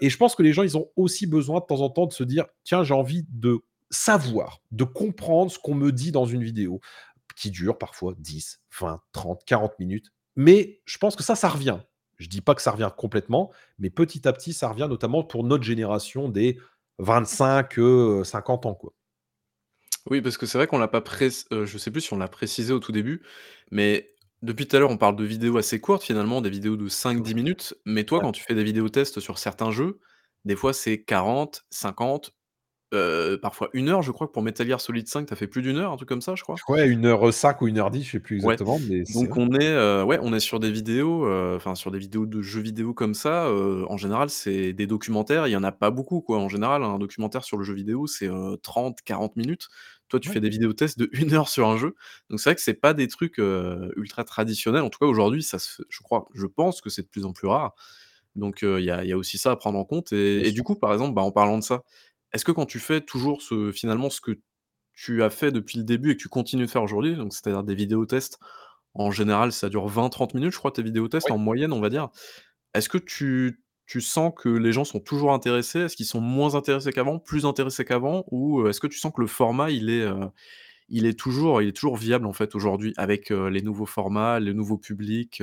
Et 0.00 0.08
je 0.10 0.16
pense 0.16 0.34
que 0.34 0.42
les 0.42 0.52
gens, 0.52 0.62
ils 0.62 0.76
ont 0.76 0.88
aussi 0.96 1.26
besoin 1.26 1.60
de 1.60 1.64
temps 1.66 1.80
en 1.82 1.90
temps 1.90 2.06
de 2.06 2.12
se 2.12 2.24
dire: 2.24 2.46
«Tiens, 2.64 2.82
j'ai 2.82 2.94
envie 2.94 3.24
de 3.28 3.60
savoir, 3.90 4.60
de 4.72 4.84
comprendre 4.84 5.50
ce 5.52 5.58
qu'on 5.58 5.74
me 5.74 5.92
dit 5.92 6.12
dans 6.12 6.24
une 6.26 6.42
vidéo 6.42 6.80
qui 7.36 7.50
dure 7.50 7.78
parfois 7.78 8.14
10, 8.18 8.60
20, 8.80 9.00
30, 9.12 9.44
40 9.44 9.78
minutes. 9.78 10.12
Mais 10.36 10.80
je 10.86 10.98
pense 10.98 11.16
que 11.16 11.22
ça, 11.22 11.34
ça 11.34 11.48
revient. 11.48 11.78
Je 12.18 12.28
dis 12.28 12.40
pas 12.40 12.54
que 12.54 12.62
ça 12.62 12.70
revient 12.72 12.90
complètement, 12.96 13.52
mais 13.78 13.90
petit 13.90 14.26
à 14.28 14.32
petit, 14.32 14.52
ça 14.52 14.68
revient 14.68 14.86
notamment 14.88 15.24
pour 15.24 15.44
notre 15.44 15.64
génération 15.64 16.28
des 16.28 16.58
25, 16.98 17.78
heu, 17.78 18.24
50 18.24 18.66
ans, 18.66 18.74
quoi. 18.74 18.92
Oui, 20.10 20.20
parce 20.20 20.36
que 20.38 20.46
c'est 20.46 20.58
vrai 20.58 20.66
qu'on 20.66 20.78
l'a 20.78 20.88
pas 20.88 21.00
prés 21.00 21.30
heu, 21.52 21.64
je 21.66 21.78
sais 21.78 21.90
plus 21.90 22.00
si 22.00 22.12
on 22.12 22.18
l'a 22.18 22.28
précisé 22.28 22.72
au 22.72 22.78
tout 22.78 22.92
début, 22.92 23.22
mais 23.72 24.14
depuis 24.42 24.66
tout 24.68 24.76
à 24.76 24.78
l'heure, 24.78 24.90
on 24.90 24.96
parle 24.98 25.16
de 25.16 25.24
vidéos 25.24 25.56
assez 25.56 25.80
courtes 25.80 26.02
finalement, 26.04 26.40
des 26.40 26.50
vidéos 26.50 26.76
de 26.76 26.88
cinq 26.88 27.22
Ouais. 27.22 27.22
dix 27.22 27.34
minutes, 27.34 27.74
mais 27.84 28.04
toi, 28.04 28.20
Ouais. 28.20 28.26
quand 28.26 28.32
tu 28.32 28.42
fais 28.44 28.54
des 28.54 28.62
vidéos 28.64 28.88
tests 28.88 29.18
sur 29.20 29.38
certains 29.38 29.70
jeux, 29.72 29.98
des 30.44 30.54
fois 30.54 30.72
c'est 30.72 31.02
40-50, 31.02 32.35
heu, 32.94 33.38
parfois 33.40 33.68
une 33.74 33.88
heure, 33.88 34.02
je 34.02 34.12
crois 34.12 34.26
que 34.28 34.32
pour 34.32 34.42
Metal 34.42 34.66
Gear 34.66 34.80
Solid 34.80 35.08
5, 35.08 35.26
tu 35.26 35.32
as 35.32 35.36
fait 35.36 35.48
plus 35.48 35.62
d'une 35.62 35.76
heure, 35.78 35.92
un 35.92 35.96
truc 35.96 36.08
comme 36.08 36.22
ça, 36.22 36.34
je 36.36 36.42
crois? 36.42 36.62
Ouais, 36.68 36.88
1:05 36.88 37.60
ou 37.62 37.66
1:10, 37.68 38.02
je 38.02 38.10
sais 38.12 38.20
plus 38.20 38.34
Ouais, 38.42 38.58
exactement, 38.74 38.80
mais 38.80 39.04
c'est 39.04 39.26
donc 39.26 39.28
vrai. 39.28 39.38
on 39.38 39.50
est, 39.54 39.66
heu, 39.72 40.04
ouais, 40.04 40.18
on 40.20 40.34
est 40.34 40.40
sur 40.40 40.60
des 40.60 40.70
vidéos, 40.70 41.24
heu, 41.26 41.54
enfin 41.56 41.74
sur 41.74 41.90
des 41.90 41.98
vidéos 41.98 42.26
de 42.26 42.42
jeux 42.42 42.60
vidéo 42.60 42.92
comme 42.92 43.14
ça, 43.14 43.50
en 43.50 43.96
général, 43.96 44.28
c'est 44.28 44.74
des 44.74 44.86
documentaires, 44.86 45.46
il 45.46 45.52
y 45.52 45.56
en 45.56 45.62
a 45.64 45.72
pas 45.72 45.90
beaucoup, 45.90 46.20
quoi. 46.20 46.36
En 46.38 46.48
général, 46.50 46.82
un 46.82 46.98
documentaire 46.98 47.44
sur 47.44 47.56
le 47.56 47.64
jeu 47.64 47.72
vidéo, 47.72 48.06
c'est, 48.06 48.28
heu, 48.28 48.58
30-40 48.62 49.36
minutes. 49.36 49.68
Toi, 50.08 50.20
tu 50.20 50.28
Ouais. 50.28 50.36
fais 50.36 50.40
des 50.40 50.50
vidéos 50.50 50.74
tests 50.74 50.98
de 50.98 51.08
une 51.12 51.32
heure 51.32 51.48
sur 51.48 51.66
un 51.66 51.78
jeu, 51.78 51.94
donc 52.28 52.38
c'est 52.40 52.50
vrai 52.50 52.54
que 52.56 52.60
c'est 52.62 52.74
pas 52.74 52.92
des 52.92 53.08
trucs, 53.08 53.38
ultra 53.96 54.22
traditionnels. 54.24 54.82
En 54.82 54.90
tout 54.90 54.98
cas, 54.98 55.06
aujourd'hui, 55.06 55.42
ça 55.42 55.58
se 55.58 55.82
je 55.88 56.00
crois, 56.02 56.28
je 56.34 56.46
pense 56.46 56.82
que 56.82 56.90
c'est 56.90 57.02
de 57.02 57.08
plus 57.08 57.24
en 57.24 57.32
plus 57.32 57.48
rare, 57.48 57.74
donc 58.36 58.60
il 58.62 58.84
y 58.84 58.90
a 58.90 59.02
il 59.04 59.08
y 59.08 59.12
a 59.12 59.16
aussi 59.18 59.38
ça 59.38 59.52
à 59.52 59.56
prendre 59.56 59.78
en 59.78 59.84
compte 59.86 60.12
Bien 60.34 60.44
et 60.44 60.48
et 60.48 60.52
du 60.52 60.62
sûr. 60.62 60.64
coup, 60.64 60.76
par 60.76 60.92
exemple, 60.92 61.14
bah, 61.14 61.22
en 61.22 61.32
parlant 61.32 61.58
de 61.58 61.64
ça, 61.64 61.82
est-ce 62.36 62.46
que 62.46 62.52
quand 62.52 62.66
tu 62.66 62.80
fais 62.80 63.02
toujours 63.02 63.42
ce 63.42 63.72
finalement, 63.72 64.10
ce 64.10 64.20
que 64.22 64.40
tu 64.94 65.22
as 65.24 65.30
fait 65.30 65.52
depuis 65.52 65.78
le 65.78 65.84
début 65.84 66.12
et 66.12 66.16
que 66.16 66.22
tu 66.22 66.28
continues 66.30 66.66
de 66.66 66.70
faire 66.70 66.82
aujourd'hui, 66.84 67.16
donc 67.16 67.32
c'est-à-dire 67.34 67.64
des 67.64 67.74
vidéos 67.76 68.06
tests 68.06 68.38
en 68.94 69.10
général, 69.12 69.52
ça 69.52 69.68
dure 69.70 69.88
20-30 69.88 70.34
minutes, 70.34 70.52
je 70.52 70.58
crois, 70.58 70.72
tes 70.72 70.82
vidéos 70.82 71.08
tests, 71.08 71.30
Oui. 71.30 71.32
en 71.32 71.38
moyenne, 71.38 71.72
on 71.72 71.80
va 71.80 71.90
dire. 71.90 72.10
Est-ce 72.74 72.88
que 72.88 72.98
tu 72.98 73.62
tu 73.86 74.00
sens 74.00 74.32
que 74.36 74.48
les 74.48 74.72
gens 74.72 74.84
sont 74.84 75.00
toujours 75.00 75.32
intéressés? 75.32 75.80
Est-ce 75.80 75.96
qu'ils 75.96 76.06
sont 76.06 76.20
moins 76.20 76.56
intéressés 76.56 76.92
qu'avant, 76.92 77.18
plus 77.20 77.46
intéressés 77.46 77.84
qu'avant? 77.84 78.24
Ou, 78.32 78.62
heu, 78.62 78.70
est-ce 78.70 78.80
que 78.80 78.88
tu 78.88 78.98
sens 78.98 79.12
que 79.14 79.20
le 79.22 79.28
format, 79.28 79.70
il 79.70 79.90
est, 79.90 80.06
il 80.88 81.06
est 81.06 81.18
toujours 81.18 81.62
il 81.62 81.68
est 81.68 81.72
toujours 81.76 81.96
viable, 81.96 82.26
en 82.26 82.32
fait, 82.32 82.54
aujourd'hui, 82.54 82.94
avec, 82.96 83.30
heu, 83.32 83.48
les 83.48 83.62
nouveaux 83.62 83.86
formats, 83.86 84.40
les 84.40 84.54
nouveaux 84.54 84.78
publics? 84.78 85.42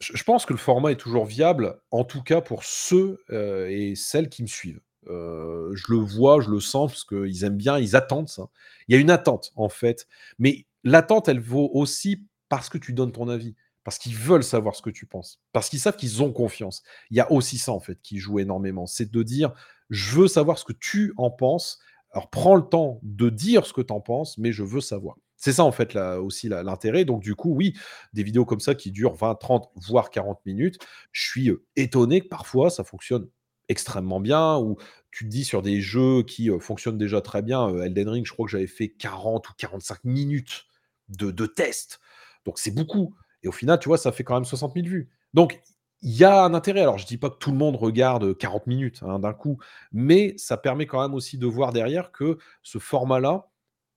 Je 0.00 0.12
je 0.16 0.24
pense 0.24 0.46
que 0.46 0.52
le 0.54 0.58
format 0.58 0.92
est 0.92 0.96
toujours 0.96 1.24
viable, 1.26 1.80
en 1.90 2.04
tout 2.04 2.22
cas 2.22 2.40
pour 2.40 2.64
ceux, 2.64 3.18
et 3.30 3.94
celles 3.94 4.28
qui 4.30 4.42
me 4.42 4.46
suivent. 4.48 4.80
Heu, 5.08 5.72
je 5.74 5.84
le 5.92 5.98
vois, 5.98 6.40
je 6.40 6.50
le 6.50 6.60
sens 6.60 6.90
parce 6.92 7.04
qu'ils 7.04 7.44
aiment 7.44 7.56
bien, 7.56 7.78
ils 7.78 7.96
attendent 7.96 8.28
ça. 8.28 8.48
Il 8.88 8.94
y 8.94 8.98
a 8.98 9.00
une 9.00 9.10
attente, 9.10 9.52
en 9.56 9.68
fait, 9.68 10.06
mais 10.38 10.66
l'attente, 10.84 11.28
elle 11.28 11.40
vaut 11.40 11.70
aussi 11.74 12.24
parce 12.48 12.68
que 12.68 12.78
tu 12.78 12.92
donnes 12.92 13.12
ton 13.12 13.28
avis, 13.28 13.54
parce 13.84 13.98
qu'ils 13.98 14.16
veulent 14.16 14.44
savoir 14.44 14.74
ce 14.76 14.82
que 14.82 14.90
tu 14.90 15.06
penses, 15.06 15.40
parce 15.52 15.68
qu'ils 15.68 15.80
savent 15.80 15.96
qu'ils 15.96 16.22
ont 16.22 16.32
confiance. 16.32 16.82
Il 17.10 17.16
y 17.16 17.20
a 17.20 17.30
aussi 17.32 17.58
ça, 17.58 17.72
en 17.72 17.80
fait, 17.80 18.00
qui 18.02 18.18
joue 18.18 18.38
énormément. 18.40 18.86
C'est 18.86 19.10
de 19.10 19.22
dire: 19.22 19.52
«Je 19.90 20.16
veux 20.20 20.28
savoir 20.28 20.58
ce 20.58 20.64
que 20.64 20.72
tu 20.72 21.12
en 21.16 21.30
penses, 21.30 21.78
alors 22.12 22.30
prends 22.30 22.56
le 22.56 22.62
temps 22.62 22.98
de 23.02 23.28
dire 23.30 23.66
ce 23.66 23.72
que 23.72 23.80
tu 23.82 23.92
en 23.92 24.00
penses, 24.00 24.38
mais 24.38 24.52
je 24.52 24.62
veux 24.62 24.80
savoir». 24.80 25.16
C'est 25.38 25.52
ça, 25.52 25.64
en 25.64 25.72
fait, 25.72 25.92
là 25.94 26.20
aussi 26.22 26.48
l'intérêt 26.48 27.04
donc 27.04 27.20
du 27.22 27.34
coup, 27.34 27.52
oui, 27.54 27.74
des 28.14 28.22
vidéos 28.22 28.44
comme 28.46 28.60
ça 28.60 28.74
qui 28.74 28.90
durent 28.90 29.14
20, 29.14 29.34
30, 29.34 29.70
voire 29.76 30.10
40 30.10 30.40
minutes, 30.46 30.78
je 31.12 31.28
suis, 31.28 31.50
heu, 31.50 31.64
étonné 31.76 32.22
que 32.22 32.28
parfois 32.28 32.70
ça 32.70 32.84
fonctionne 32.84 33.28
extrêmement 33.68 34.20
bien 34.20 34.58
ou 34.58 34.76
tu 35.10 35.24
te 35.24 35.30
dis 35.30 35.44
sur 35.44 35.62
des 35.62 35.80
jeux 35.80 36.22
qui, 36.22 36.50
fonctionnent 36.60 36.98
déjà 36.98 37.20
très 37.20 37.42
bien, 37.42 37.68
Elden 37.82 38.08
Ring, 38.08 38.26
je 38.26 38.32
crois 38.32 38.46
que 38.46 38.52
j'avais 38.52 38.66
fait 38.66 38.88
40 38.88 39.48
ou 39.48 39.52
45 39.56 40.04
minutes 40.04 40.66
de 41.08 41.30
de 41.30 41.46
test. 41.46 42.00
Donc 42.44 42.58
c'est 42.58 42.70
beaucoup 42.70 43.14
et 43.42 43.48
au 43.48 43.52
final, 43.52 43.78
tu 43.78 43.88
vois, 43.88 43.98
ça 43.98 44.10
fait 44.12 44.24
quand 44.24 44.34
même 44.34 44.44
60 44.44 44.74
000 44.74 44.86
vues. 44.86 45.08
Donc 45.34 45.60
il 46.02 46.12
y 46.16 46.24
a 46.24 46.42
un 46.44 46.52
intérêt. 46.54 46.80
Alors 46.82 46.98
je 46.98 47.06
dis 47.06 47.16
pas 47.18 47.30
que 47.30 47.36
tout 47.38 47.50
le 47.52 47.56
monde 47.56 47.76
regarde, 47.76 48.24
heu, 48.24 48.34
40 48.34 48.66
minutes, 48.66 49.00
hein, 49.02 49.18
d'un 49.20 49.32
coup, 49.32 49.58
mais 49.92 50.34
ça 50.36 50.56
permet 50.56 50.86
quand 50.86 51.00
même 51.00 51.14
aussi 51.14 51.38
de 51.38 51.46
voir 51.46 51.72
derrière 51.72 52.12
que 52.12 52.38
ce 52.62 52.78
format-là, 52.78 53.48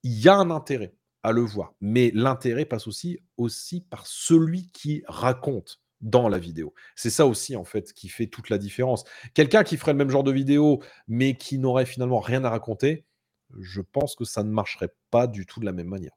il 0.04 0.20
y 0.20 0.30
a 0.30 0.36
un 0.36 0.52
intérêt 0.52 0.94
à 1.24 1.32
le 1.32 1.42
voir. 1.42 1.74
Mais 1.82 2.12
l'intérêt 2.14 2.66
passe 2.66 2.88
aussi 2.88 3.20
aussi 3.38 3.82
par 3.82 4.06
celui 4.08 4.70
qui 4.72 5.04
raconte. 5.08 5.79
Dans 6.02 6.30
la 6.30 6.40
vidéo. 6.40 6.74
C'est 6.96 7.10
ça 7.10 7.26
aussi, 7.28 7.56
en 7.56 7.64
fait, 7.66 7.94
qui 7.94 8.10
fait 8.10 8.28
toute 8.28 8.50
la 8.50 8.58
différence. 8.58 9.04
Quelqu'un 9.34 9.64
qui 9.64 9.78
ferait 9.78 9.92
le 9.94 9.98
même 9.98 10.10
genre 10.10 10.24
de 10.24 10.32
vidéo, 10.32 10.82
mais 11.08 11.36
qui 11.38 11.58
n'aurait 11.60 11.86
finalement 11.86 12.20
rien 12.20 12.44
à 12.46 12.50
raconter, 12.50 13.06
je 13.60 13.82
pense 13.82 14.16
que 14.16 14.26
ça 14.26 14.44
ne 14.44 14.50
marcherait 14.52 14.94
pas 15.12 15.28
du 15.28 15.46
tout 15.46 15.60
de 15.60 15.66
la 15.66 15.74
même 15.74 15.88
manière. 15.88 16.14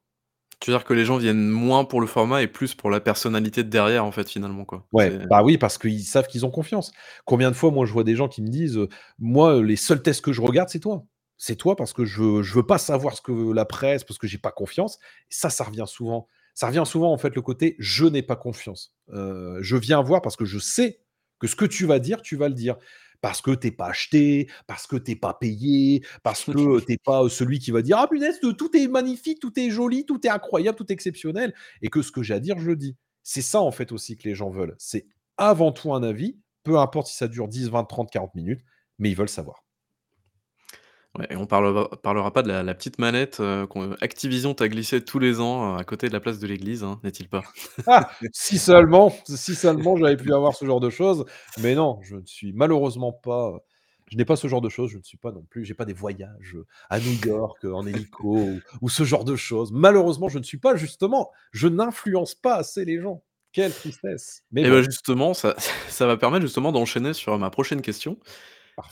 Tu 0.59 0.71
veux 0.71 0.77
dire 0.77 0.83
que 0.83 0.95
les 0.95 1.05
gens 1.05 1.17
viennent 1.17 1.47
moins 1.47 1.85
pour 1.85 2.01
le 2.01 2.07
format 2.07 2.41
et 2.41 2.47
plus 2.47 2.73
pour 2.73 2.89
la 2.89 2.99
personnalité 2.99 3.63
de 3.63 3.69
derrière, 3.69 4.03
en 4.03 4.11
fait, 4.11 4.27
finalement, 4.27 4.65
quoi? 4.65 4.87
Ouais, 4.91 5.17
bah 5.27 5.41
oui, 5.43 5.57
parce 5.57 5.79
qu'ils 5.79 6.03
savent 6.03 6.27
qu'ils 6.27 6.45
ont 6.45 6.51
confiance. 6.51 6.91
Combien 7.25 7.49
de 7.49 7.55
fois, 7.55 7.71
moi, 7.71 7.85
je 7.87 7.91
vois 7.93 8.03
des 8.03 8.15
gens 8.15 8.27
qui 8.27 8.43
me 8.43 8.47
disent, 8.49 8.77
heu: 8.77 8.89
«Moi, 9.17 9.61
les 9.63 9.75
seuls 9.75 10.03
tests 10.03 10.21
que 10.23 10.31
je 10.31 10.41
regarde, 10.41 10.69
c'est 10.69 10.79
toi. 10.79 11.03
C'est 11.37 11.55
toi 11.55 11.75
parce 11.75 11.93
que 11.93 12.05
je 12.05 12.43
je 12.43 12.53
veux 12.53 12.65
pas 12.65 12.77
savoir 12.77 13.15
ce 13.17 13.21
que 13.21 13.31
la 13.53 13.65
presse, 13.65 14.03
parce 14.03 14.19
que 14.19 14.27
j'ai 14.27 14.37
pas 14.37 14.51
confiance». 14.51 14.99
Ça, 15.29 15.49
ça 15.49 15.63
revient 15.63 15.85
souvent. 15.87 16.27
Ça 16.57 16.67
revient 16.67 16.83
souvent, 16.85 17.11
en 17.11 17.17
fait, 17.17 17.35
le 17.35 17.41
côté: 17.41 17.75
«Je 17.79 18.05
n'ai 18.05 18.21
pas 18.21 18.35
confiance». 18.35 18.93
Heu, 19.13 19.57
je 19.61 19.75
viens 19.77 20.01
voir 20.01 20.21
parce 20.21 20.35
que 20.35 20.45
je 20.45 20.59
sais 20.59 20.99
que 21.39 21.47
ce 21.47 21.55
que 21.55 21.65
tu 21.65 21.85
vas 21.85 21.99
dire, 21.99 22.21
tu 22.21 22.35
vas 22.35 22.47
le 22.49 22.53
dire. 22.55 22.75
Parce 23.21 23.41
que 23.41 23.51
tu 23.55 23.67
es 23.67 23.71
pas 23.71 23.87
acheté, 23.87 24.49
parce 24.67 24.85
que 24.85 24.97
tu 24.97 25.11
es 25.11 25.15
pas 25.15 25.33
payé, 25.33 26.03
parce 26.23 26.43
que, 26.45 26.51
heu, 26.77 26.81
tu 26.85 26.93
es 26.93 26.97
pas, 27.03 27.23
heu, 27.23 27.29
celui 27.29 27.59
qui 27.59 27.71
va 27.71 27.81
dire: 27.81 27.97
«Ah 27.97 28.07
punaise, 28.07 28.39
tout 28.41 28.75
est 28.77 28.87
magnifique, 28.87 29.39
tout 29.39 29.57
est 29.59 29.69
joli, 29.71 30.05
tout 30.05 30.19
est 30.27 30.29
incroyable, 30.29 30.77
tout 30.77 30.85
est 30.89 30.93
exceptionnel» 30.93 31.53
et 31.81 31.89
que 31.89 32.01
ce 32.01 32.11
que 32.11 32.21
j'ai 32.23 32.33
à 32.35 32.39
dire, 32.39 32.59
je 32.59 32.67
le 32.67 32.75
dis. 32.75 32.95
C'est 33.23 33.41
ça, 33.41 33.61
en 33.61 33.71
fait, 33.71 33.91
aussi 33.91 34.17
que 34.17 34.27
les 34.27 34.35
gens 34.35 34.49
veulent. 34.51 34.75
C'est 34.77 35.07
avant 35.37 35.71
tout 35.71 35.93
un 35.93 36.03
avis, 36.03 36.37
peu 36.63 36.77
importe 36.79 37.07
si 37.07 37.15
ça 37.17 37.27
dure 37.27 37.47
10, 37.47 37.69
20, 37.69 37.85
30, 37.85 38.11
40 38.11 38.35
minutes, 38.35 38.61
mais 38.99 39.09
ils 39.09 39.15
veulent 39.15 39.29
savoir. 39.29 39.62
Ouais 41.19 41.27
et 41.29 41.35
on 41.35 41.45
parlera 41.45 41.89
parlera 42.01 42.33
pas 42.33 42.41
de 42.41 42.47
la 42.47 42.63
la 42.63 42.73
petite 42.73 42.97
manette, 42.97 43.37
qu'on 43.69 43.91
Activision 44.01 44.55
t'a 44.55 44.67
glissée 44.67 45.03
tous 45.05 45.19
les 45.19 45.39
ans, 45.39 45.75
heu, 45.75 45.79
à 45.79 45.83
côté 45.83 46.07
de 46.07 46.13
la 46.13 46.19
place 46.19 46.39
de 46.39 46.47
l'église, 46.47 46.83
hein, 46.83 46.99
n'est-il 47.03 47.29
pas? 47.29 47.43
Ah! 47.85 48.09
Si 48.31 48.57
seulement, 48.59 49.11
si 49.25 49.55
seulement 49.55 49.97
j'avais 49.97 50.15
pu 50.17 50.33
avoir 50.33 50.55
ce 50.55 50.65
genre 50.65 50.79
de 50.79 50.89
choses, 50.89 51.25
mais 51.57 51.75
non, 51.75 51.99
je 52.01 52.15
ne 52.15 52.25
suis 52.25 52.53
malheureusement 52.53 53.11
pas, 53.11 53.59
je 54.09 54.15
n'ai 54.15 54.23
pas 54.25 54.37
ce 54.37 54.47
genre 54.47 54.61
de 54.61 54.69
choses, 54.69 54.89
je 54.91 54.97
ne 54.97 55.03
suis 55.03 55.17
pas 55.17 55.31
non 55.33 55.43
plus 55.43 55.65
j'ai 55.65 55.73
pas 55.73 55.83
des 55.85 55.93
voyages, 55.93 56.55
heu, 56.55 56.65
à 56.89 57.01
New 57.01 57.11
York, 57.13 57.65
heu, 57.65 57.73
en 57.75 57.85
hélico 57.85 58.25
ou 58.25 58.63
ou 58.81 58.89
ce 58.89 59.03
genre 59.03 59.25
de 59.25 59.35
choses. 59.35 59.71
Malheureusement, 59.73 60.29
je 60.29 60.39
ne 60.39 60.43
suis 60.43 60.57
pas 60.59 60.75
justement, 60.77 61.31
je 61.51 61.67
n'influence 61.67 62.35
pas 62.35 62.55
assez 62.55 62.85
les 62.85 63.01
gens. 63.01 63.23
Quelle 63.51 63.73
tristesse, 63.73 64.43
mais 64.51 64.63
Et 64.63 64.69
bon, 64.69 64.79
bah, 64.79 64.81
justement, 64.81 65.33
ça 65.33 65.55
ça 65.89 66.07
va 66.07 66.17
permettre 66.17 66.43
justement 66.45 66.71
d'enchaîner 66.71 67.13
sur 67.13 67.37
ma 67.37 67.49
prochaine 67.49 67.81
question. 67.81 68.17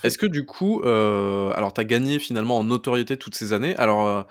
Est-ce 0.04 0.18
que 0.18 0.26
du 0.26 0.46
coup, 0.46 0.82
euh, 0.82 1.52
alors 1.52 1.74
tu 1.74 1.82
as 1.82 1.84
gagné 1.84 2.20
finalement 2.20 2.58
en 2.58 2.64
notoriété 2.64 3.18
toutes 3.18 3.36
ces 3.36 3.54
années. 3.54 3.76
Alors, 3.78 4.08
euh, 4.08 4.24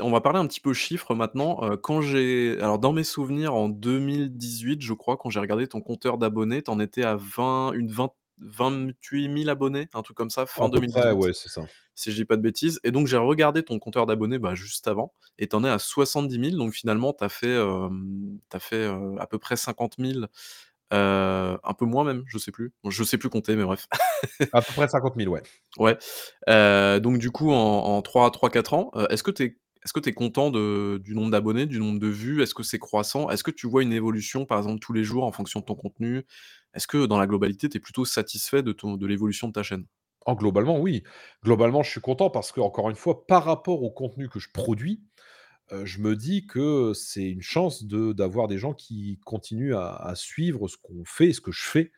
on 0.00 0.10
va 0.10 0.20
parler 0.20 0.38
un 0.38 0.46
petit 0.46 0.60
peu 0.60 0.72
chiffres 0.72 1.14
maintenant. 1.14 1.62
Euh, 1.62 1.76
quand 1.76 2.00
j'ai 2.00 2.58
alors 2.60 2.78
dans 2.78 2.92
mes 2.92 3.04
souvenirs 3.04 3.54
en 3.54 3.68
2018 3.68 4.82
je 4.82 4.92
crois, 4.92 5.16
quand 5.16 5.30
j'ai 5.30 5.40
regardé 5.40 5.66
ton 5.66 5.80
compteur 5.80 6.18
d'abonnés, 6.18 6.62
tu 6.62 6.70
en 6.70 6.80
étais 6.80 7.04
à 7.04 7.16
20 7.16 7.72
une 7.72 7.92
28 8.40 9.36
000 9.36 9.48
abonnés, 9.48 9.88
un 9.94 10.02
truc 10.02 10.16
comme 10.16 10.30
ça, 10.30 10.46
fin 10.46 10.66
À 10.66 10.68
deux 10.68 10.78
peu 10.78 10.82
mille 10.82 10.92
près, 10.92 11.10
dix-huit, 11.10 11.26
ouais, 11.26 11.32
c'est 11.32 11.48
ça. 11.48 11.62
si 11.96 12.12
je 12.12 12.16
dis 12.16 12.24
pas 12.24 12.36
de 12.36 12.42
bêtises 12.42 12.78
et 12.84 12.92
donc 12.92 13.08
j'ai 13.08 13.16
regardé 13.16 13.64
ton 13.64 13.80
compteur 13.80 14.06
d'abonnés, 14.06 14.38
bah, 14.38 14.54
juste 14.54 14.86
avant 14.86 15.12
et 15.38 15.48
tu 15.48 15.56
en 15.56 15.64
es 15.64 15.68
à 15.68 15.78
70 15.78 16.50
000 16.50 16.56
donc 16.56 16.72
finalement 16.72 17.12
tu 17.12 17.24
as 17.24 17.28
fait, 17.28 17.58
fait, 18.60 18.86
à 19.18 19.26
peu 19.26 19.38
près 19.38 19.56
50 19.56 19.94
000, 19.98 20.26
euh, 20.92 21.58
un 21.64 21.74
peu 21.74 21.84
moins 21.84 22.04
même, 22.04 22.24
je 22.26 22.38
sais 22.38 22.50
plus. 22.50 22.72
Bon, 22.82 22.90
je 22.90 23.04
sais 23.04 23.18
plus 23.18 23.28
compter, 23.28 23.56
mais 23.56 23.64
bref. 23.64 23.86
à 24.52 24.62
peu 24.62 24.72
près 24.72 24.88
50 24.88 25.14
000, 25.16 25.30
ouais. 25.30 25.42
Ouais. 25.78 25.98
Euh, 26.48 26.98
donc 27.00 27.18
du 27.18 27.30
coup, 27.30 27.52
en, 27.52 27.56
en 27.56 28.00
3-4 28.00 28.74
ans, 28.74 28.90
euh, 28.96 29.06
est-ce 29.08 29.22
que 29.22 29.30
tu 29.30 29.42
es, 29.44 29.46
est 29.84 29.92
que 29.92 30.10
content 30.10 30.50
de, 30.50 30.98
du 31.02 31.14
nombre 31.14 31.30
d'abonnés, 31.30 31.66
du 31.66 31.78
nombre 31.78 31.98
de 31.98 32.08
vues? 32.08 32.42
Est-ce 32.42 32.54
que 32.54 32.62
c'est 32.62 32.78
croissant? 32.78 33.30
Est-ce 33.30 33.44
que 33.44 33.50
tu 33.50 33.66
vois 33.66 33.82
une 33.82 33.92
évolution, 33.92 34.46
par 34.46 34.58
exemple, 34.58 34.80
tous 34.80 34.92
les 34.92 35.04
jours 35.04 35.24
en 35.24 35.32
fonction 35.32 35.60
de 35.60 35.64
ton 35.64 35.74
contenu? 35.74 36.26
Est-ce 36.74 36.86
que 36.86 37.06
dans 37.06 37.18
la 37.18 37.26
globalité, 37.26 37.68
tu 37.68 37.76
es 37.76 37.80
plutôt 37.80 38.04
satisfait 38.04 38.62
de, 38.62 38.72
de 38.72 39.06
l'évolution 39.06 39.48
de 39.48 39.52
ta 39.52 39.62
chaîne? 39.62 39.84
Oh, 40.26 40.34
globalement, 40.34 40.78
oui. 40.78 41.04
Globalement, 41.42 41.82
je 41.82 41.90
suis 41.90 42.00
content 42.00 42.28
parce 42.28 42.52
que, 42.52 42.60
encore 42.60 42.90
une 42.90 42.96
fois, 42.96 43.26
par 43.26 43.44
rapport 43.44 43.82
au 43.82 43.90
contenu 43.90 44.28
que 44.28 44.38
je 44.38 44.48
produis, 44.52 45.02
je 45.84 45.98
me 45.98 46.16
dis 46.16 46.46
que 46.46 46.92
c'est 46.94 47.28
une 47.28 47.42
chance 47.42 47.84
d'avoir 47.84 48.48
des 48.48 48.58
gens 48.58 48.72
qui 48.74 49.18
continuent 49.24 49.76
à 49.76 50.12
suivre 50.14 50.68
ce 50.68 50.76
qu'on 50.76 51.04
fait, 51.04 51.32
ce 51.32 51.40
que 51.40 51.52
je 51.52 51.62
fais, 51.62 51.92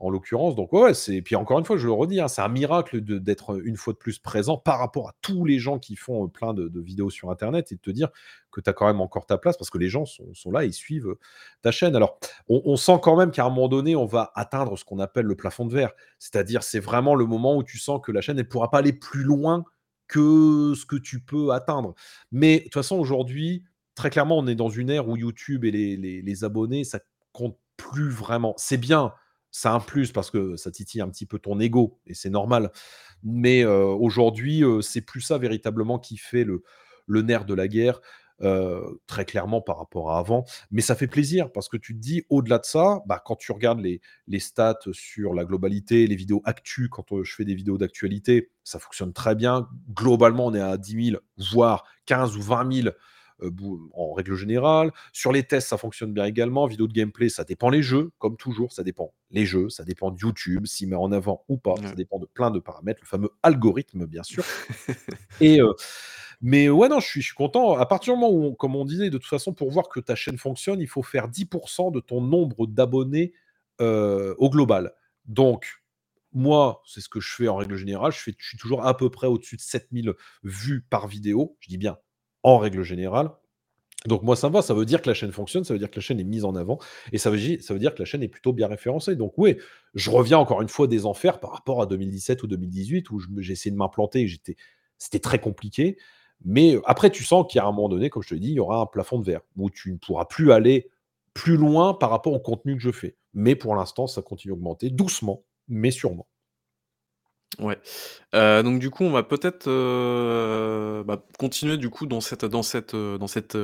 en 0.00 0.08
l'occurrence. 0.08 0.56
Donc 0.56 0.72
ouais, 0.72 0.94
c'est 0.94 1.20
puis 1.22 1.36
encore 1.36 1.58
une 1.58 1.64
fois, 1.64 1.76
je 1.76 1.86
le 1.86 1.92
redis, 1.92 2.20
hein, 2.20 2.28
c'est 2.28 2.40
un 2.40 2.48
miracle 2.48 3.00
d'être, 3.02 3.60
une 3.64 3.76
fois 3.76 3.92
de 3.92 3.98
plus 3.98 4.18
présent 4.18 4.56
par 4.56 4.78
rapport 4.78 5.08
à 5.08 5.14
tous 5.20 5.44
les 5.44 5.58
gens 5.58 5.78
qui 5.78 5.94
font, 5.94 6.26
plein 6.28 6.54
de 6.54 6.80
vidéos 6.80 7.10
sur 7.10 7.30
internet 7.30 7.70
et 7.70 7.74
de 7.76 7.80
te 7.80 7.90
dire 7.90 8.08
que 8.50 8.60
tu 8.60 8.68
as 8.68 8.72
quand 8.72 8.86
même 8.86 9.00
encore 9.00 9.26
ta 9.26 9.38
place 9.38 9.56
parce 9.56 9.70
que 9.70 9.78
les 9.78 9.88
gens 9.88 10.06
sont 10.06 10.50
là, 10.50 10.64
ils 10.64 10.72
suivent, 10.72 11.14
ta 11.62 11.70
chaîne. 11.70 11.94
Alors, 11.94 12.18
on 12.48 12.76
sent 12.76 12.98
quand 13.02 13.16
même 13.16 13.30
qu'à 13.30 13.44
un 13.44 13.50
moment 13.50 13.68
donné, 13.68 13.94
on 13.94 14.06
va 14.06 14.32
atteindre 14.34 14.76
ce 14.78 14.84
qu'on 14.84 14.98
appelle 14.98 15.26
le 15.26 15.36
plafond 15.36 15.66
de 15.66 15.74
verre. 15.74 15.92
C'est-à-dire, 16.18 16.62
c'est 16.62 16.80
vraiment 16.80 17.14
le 17.14 17.26
moment 17.26 17.56
où 17.56 17.62
tu 17.62 17.78
sens 17.78 18.00
que 18.02 18.10
la 18.10 18.22
chaîne, 18.22 18.38
elle 18.38 18.48
pourra 18.48 18.70
pas 18.70 18.78
aller 18.78 18.94
plus 18.94 19.22
loin 19.22 19.64
que 20.10 20.74
ce 20.76 20.86
que 20.86 20.96
tu 20.96 21.20
peux 21.20 21.52
atteindre. 21.52 21.94
Mais 22.32 22.58
de 22.60 22.64
toute 22.64 22.74
façon, 22.74 22.98
aujourd'hui, 22.98 23.64
très 23.94 24.10
clairement, 24.10 24.38
on 24.38 24.48
est 24.48 24.56
dans 24.56 24.70
une 24.70 24.90
ère 24.90 25.08
où 25.08 25.16
YouTube 25.16 25.64
et 25.64 25.72
les 25.72 26.44
abonnés, 26.44 26.84
ça 26.84 27.00
compte 27.32 27.58
plus 27.78 28.10
vraiment. 28.10 28.54
C'est 28.58 28.78
bien, 28.78 29.14
c'est 29.52 29.68
un 29.68 29.80
plus 29.80 30.12
parce 30.12 30.30
que 30.30 30.56
ça 30.56 30.70
titille 30.72 31.00
un 31.00 31.08
petit 31.10 31.26
peu 31.26 31.38
ton 31.38 31.60
ego 31.60 32.00
et 32.06 32.14
c'est 32.14 32.30
normal. 32.30 32.72
Mais, 33.22 33.62
heu, 33.64 33.84
aujourd'hui, 33.84 34.62
heu, 34.64 34.82
c'est 34.82 35.02
plus 35.02 35.20
ça 35.22 35.38
véritablement 35.38 35.98
qui 35.98 36.16
fait 36.18 36.44
le 36.44 37.22
nerf 37.22 37.44
de 37.44 37.54
la 37.54 37.68
guerre, 37.68 38.00
heu, 38.42 39.00
très 39.06 39.24
clairement 39.24 39.60
par 39.60 39.78
rapport 39.78 40.12
à 40.12 40.18
avant. 40.18 40.44
Mais 40.70 40.82
ça 40.82 40.94
fait 40.94 41.06
plaisir 41.06 41.50
parce 41.52 41.68
que 41.68 41.76
tu 41.76 41.94
te 41.94 42.00
dis 42.00 42.24
au-delà 42.30 42.58
de 42.58 42.64
ça, 42.66 43.00
bah, 43.06 43.22
quand 43.24 43.36
tu 43.36 43.52
regardes 43.52 43.80
les 43.80 44.00
les 44.26 44.40
stats 44.40 44.78
sur 44.92 45.34
la 45.34 45.44
globalité, 45.44 46.06
les 46.06 46.16
vidéos 46.16 46.42
actu, 46.44 46.88
quand, 46.88 47.12
heu, 47.12 47.24
je 47.24 47.34
fais 47.34 47.44
des 47.44 47.54
vidéos 47.54 47.78
d'actualité, 47.78 48.50
ça 48.64 48.78
fonctionne 48.78 49.12
très 49.12 49.34
bien. 49.34 49.68
Globalement, 49.94 50.46
on 50.46 50.54
est 50.54 50.60
à 50.60 50.76
10 50.76 51.10
000, 51.10 51.20
voire 51.52 51.84
15 52.06 52.36
ou 52.36 52.42
20 52.42 52.70
000, 52.72 52.88
heu, 53.42 53.50
bou 53.50 53.90
en 53.94 54.12
règle 54.12 54.34
générale. 54.34 54.92
Sur 55.12 55.32
les 55.32 55.42
tests, 55.44 55.68
ça 55.68 55.78
fonctionne 55.78 56.12
bien 56.12 56.24
également. 56.24 56.66
Vidéo 56.66 56.86
de 56.86 56.92
gameplay, 56.92 57.28
ça 57.28 57.44
dépend 57.44 57.70
les 57.70 57.82
jeux, 57.82 58.10
comme 58.18 58.36
toujours, 58.36 58.72
ça 58.72 58.82
dépend 58.82 59.12
les 59.30 59.46
jeux, 59.46 59.68
ça 59.70 59.84
dépend 59.84 60.10
de 60.10 60.18
YouTube, 60.18 60.66
s'il 60.66 60.88
met 60.88 60.96
en 60.96 61.12
avant 61.12 61.44
ou 61.48 61.56
pas. 61.56 61.74
Ça 61.82 61.94
dépend 61.94 62.18
de 62.18 62.26
plein 62.26 62.50
de 62.50 62.58
paramètres, 62.58 63.00
le 63.02 63.06
fameux 63.08 63.30
algorithme, 63.42 64.06
bien 64.06 64.22
sûr 64.22 64.44
et 65.40 65.60
mais 66.40 66.68
ouais, 66.70 66.88
non, 66.88 67.00
je 67.00 67.20
suis 67.20 67.34
content. 67.34 67.76
À 67.76 67.86
partir 67.86 68.14
du 68.14 68.20
moment 68.20 68.32
où, 68.34 68.44
on- 68.46 68.54
comme 68.54 68.76
on 68.76 68.84
disait, 68.84 69.10
de 69.10 69.18
toute 69.18 69.28
façon, 69.28 69.52
pour 69.52 69.70
voir 69.70 69.88
que 69.88 70.00
ta 70.00 70.14
chaîne 70.14 70.38
fonctionne, 70.38 70.80
il 70.80 70.86
faut 70.88 71.02
faire 71.02 71.28
10% 71.28 71.90
de 71.90 72.00
ton 72.00 72.20
nombre 72.22 72.66
d'abonnés, 72.66 73.32
heu, 73.80 74.34
au 74.38 74.48
global. 74.50 74.92
Donc 75.26 75.66
moi, 76.32 76.82
c'est 76.86 77.00
ce 77.00 77.08
que 77.08 77.20
je 77.20 77.34
fais 77.34 77.48
en 77.48 77.56
règle 77.56 77.76
générale. 77.76 78.12
Je 78.12 78.18
suis 78.20 78.36
toujours 78.58 78.86
à 78.86 78.96
peu 78.96 79.10
près 79.10 79.26
au-dessus 79.26 79.56
de 79.56 79.62
7 79.62 79.92
000 79.92 80.16
vues 80.44 80.82
par 80.90 81.08
vidéo. 81.08 81.56
Je 81.60 81.68
dis 81.68 81.78
bien 81.78 81.98
en 82.42 82.58
règle 82.58 82.82
générale. 82.84 83.30
Donc 84.06 84.22
moi, 84.22 84.34
ça 84.34 84.48
me 84.48 84.54
va, 84.54 84.62
ça 84.62 84.72
veut 84.72 84.86
dire 84.86 85.02
que 85.02 85.08
la 85.08 85.14
chaîne 85.14 85.30
fonctionne, 85.32 85.62
ça 85.64 85.74
veut 85.74 85.78
dire 85.78 85.90
que 85.90 85.96
la 85.96 86.00
chaîne 86.02 86.18
est 86.20 86.24
mise 86.24 86.44
en 86.46 86.54
avant 86.56 86.78
et 87.12 87.18
ça 87.18 87.30
veut 87.30 87.38
ça 87.60 87.74
veut 87.74 87.80
dire 87.80 87.94
que 87.94 87.98
la 88.00 88.06
chaîne 88.06 88.22
est 88.22 88.28
plutôt 88.28 88.54
bien 88.54 88.66
référencée. 88.66 89.14
Donc 89.14 89.34
oui, 89.36 89.58
je 89.94 90.08
reviens 90.10 90.38
encore 90.38 90.62
une 90.62 90.68
fois 90.68 90.86
des 90.86 91.04
enfers 91.04 91.38
par 91.38 91.52
rapport 91.52 91.82
à 91.82 91.86
2017 91.86 92.42
ou 92.42 92.46
2018 92.46 93.10
où 93.10 93.20
j'ai 93.40 93.52
essayé 93.52 93.70
de 93.70 93.76
m'implanter 93.76 94.22
et 94.22 94.26
j'étais 94.26 94.56
c'était 94.96 95.18
très 95.18 95.38
compliqué. 95.38 95.98
Mais, 96.44 96.74
heu, 96.76 96.82
après 96.86 97.10
tu 97.10 97.24
sens 97.24 97.46
qu'il 97.48 97.58
y 97.58 97.62
a 97.62 97.66
un 97.66 97.72
moment 97.72 97.88
donné, 97.88 98.10
comme 98.10 98.22
je 98.22 98.30
te 98.30 98.34
dit, 98.34 98.48
il 98.50 98.54
y 98.54 98.60
aura 98.60 98.80
un 98.80 98.86
plafond 98.86 99.18
de 99.18 99.24
verre 99.26 99.40
où 99.56 99.70
tu 99.70 99.92
ne 99.92 99.98
pourras 99.98 100.24
plus 100.26 100.52
aller 100.52 100.88
plus 101.34 101.56
loin 101.56 101.94
par 101.94 102.10
rapport 102.10 102.32
au 102.32 102.40
contenu 102.40 102.76
que 102.76 102.82
je 102.82 102.90
fais. 102.92 103.16
Mais 103.34 103.54
pour 103.56 103.74
l'instant, 103.76 104.06
ça 104.06 104.22
continue 104.22 104.54
d'augmenter 104.54 104.90
doucement, 104.90 105.44
mais 105.68 105.90
sûrement. 105.90 106.26
Ouais. 107.58 107.78
Heu, 108.34 108.62
donc 108.62 108.78
du 108.80 108.90
coup, 108.90 109.04
on 109.04 109.10
va 109.10 109.22
peut-être, 109.24 109.68
heu, 109.68 111.02
bah, 111.06 111.22
continuer 111.38 111.76
du 111.78 111.90
coup 111.90 112.06
dans 112.06 112.20
cette 112.20 112.44
dans 112.44 112.62
cette, 112.62 112.94
dans 112.96 113.26
cette. 113.26 113.56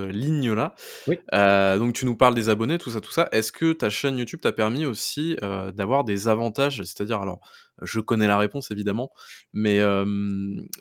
Oui. 1.06 1.18
Heu, 1.32 1.78
donc 1.78 1.94
tu 1.94 2.04
nous 2.06 2.16
parles 2.16 2.34
des 2.34 2.48
abonnés, 2.48 2.78
tout 2.78 2.90
ça, 2.90 3.00
tout 3.00 3.12
ça. 3.12 3.28
Est-ce 3.32 3.52
que 3.52 3.72
ta 3.72 3.90
chaîne 3.90 4.18
YouTube 4.18 4.40
t'a 4.40 4.52
permis 4.52 4.86
aussi, 4.86 5.36
d'avoir 5.74 6.04
des 6.04 6.28
avantages? 6.28 6.78
C'est-à-dire 6.82 7.20
alors, 7.20 7.40
je 7.82 8.00
connais 8.00 8.26
la 8.26 8.38
réponse 8.38 8.70
évidemment, 8.70 9.10
mais 9.52 9.80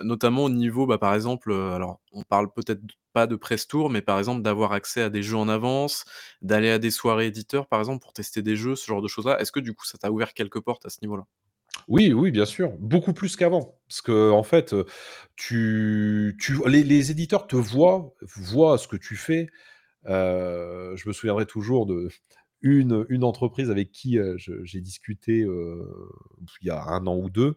notamment 0.03 0.45
au 0.45 0.49
niveau, 0.49 0.85
bah, 0.87 0.97
par 0.97 1.13
exemple, 1.13 1.53
alors 1.53 1.99
on 2.11 2.23
parle 2.23 2.51
peut-être 2.53 2.81
pas 3.13 3.27
de 3.27 3.35
press 3.35 3.67
tour, 3.67 3.89
mais 3.89 4.01
par 4.01 4.19
exemple 4.19 4.41
d'avoir 4.41 4.73
accès 4.73 5.01
à 5.01 5.09
des 5.09 5.23
jeux 5.23 5.37
en 5.37 5.47
avance, 5.47 6.05
d'aller 6.41 6.69
à 6.69 6.79
des 6.79 6.91
soirées 6.91 7.27
éditeurs 7.27 7.67
par 7.67 7.79
exemple 7.79 8.01
pour 8.01 8.11
tester 8.13 8.41
des 8.41 8.55
jeux, 8.55 8.75
ce 8.75 8.85
genre 8.85 9.01
de 9.01 9.07
choses-là. 9.07 9.39
Est-ce 9.39 9.51
que 9.51 9.61
du 9.61 9.73
coup 9.73 9.85
ça 9.85 9.97
t'a 9.97 10.11
ouvert 10.11 10.33
quelques 10.33 10.59
portes 10.59 10.85
à 10.85 10.89
ce 10.89 10.97
niveau-là? 11.01 11.23
Oui, 11.87 12.13
oui, 12.13 12.31
bien 12.31 12.45
sûr, 12.45 12.71
beaucoup 12.79 13.13
plus 13.13 13.35
qu'avant. 13.35 13.77
Parce 13.87 14.01
que 14.01 14.31
en 14.31 14.43
fait, 14.43 14.75
tu 15.35 16.35
les 16.65 17.11
éditeurs 17.11 17.47
te 17.47 17.55
voient, 17.55 18.13
voient 18.35 18.77
ce 18.77 18.87
que 18.87 18.95
tu 18.95 19.15
fais. 19.15 19.47
Je 20.05 21.07
me 21.07 21.13
souviendrai 21.13 21.45
toujours 21.45 21.85
de 21.85 22.09
une 22.65 23.05
une 23.09 23.23
entreprise 23.23 23.69
avec 23.69 23.91
qui, 23.91 24.17
j'ai 24.37 24.81
discuté, 24.81 25.47
il 26.61 26.67
y 26.67 26.71
a 26.71 26.83
un 26.83 27.07
an 27.07 27.15
ou 27.15 27.29
2 27.29 27.55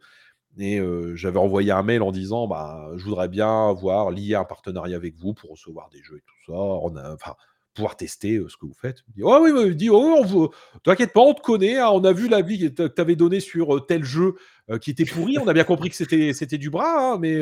et 0.58 0.80
j'avais 1.14 1.38
envoyé 1.38 1.72
un 1.72 1.82
mail 1.82 2.02
en 2.02 2.12
disant: 2.12 2.46
«Bah, 2.46 2.90
je 2.96 3.04
voudrais 3.04 3.28
bien 3.28 3.70
avoir 3.70 4.10
lié 4.10 4.34
un 4.34 4.44
partenariat 4.44 4.96
avec 4.96 5.16
vous 5.16 5.32
pour 5.34 5.50
recevoir 5.50 5.88
des 5.90 6.02
jeux 6.02 6.18
et 6.18 6.22
tout 6.26 6.52
ça». 6.52 6.58
Enfin, 6.58 7.34
pouvoir 7.74 7.96
tester 7.96 8.40
ce 8.48 8.56
que 8.56 8.66
vous 8.66 8.74
faites. 8.74 9.04
Il 9.08 9.14
dit, 9.14 9.22
oh 9.22 9.38
oui, 9.40 9.74
dit, 9.76 9.88
oh, 9.88 10.52
t'inquiète 10.82 11.12
pas, 11.12 11.20
on 11.20 11.32
te 11.32 11.40
connaît, 11.40 11.78
hein, 11.78 11.90
on 11.92 12.02
a 12.02 12.12
vu 12.12 12.28
la 12.28 12.42
vie 12.42 12.58
que 12.58 12.88
tu 12.88 13.00
avais 13.00 13.14
donnée 13.14 13.38
sur 13.38 13.86
tel 13.86 14.02
jeu 14.04 14.34
qui 14.80 14.90
était 14.90 15.04
pourri, 15.04 15.38
on 15.38 15.46
a 15.46 15.52
bien 15.52 15.62
compris 15.62 15.88
que 15.88 15.94
c'était, 15.94 16.32
c'était 16.32 16.58
du 16.58 16.70
bras, 16.70 17.12
hein, 17.12 17.18
mais, 17.18 17.40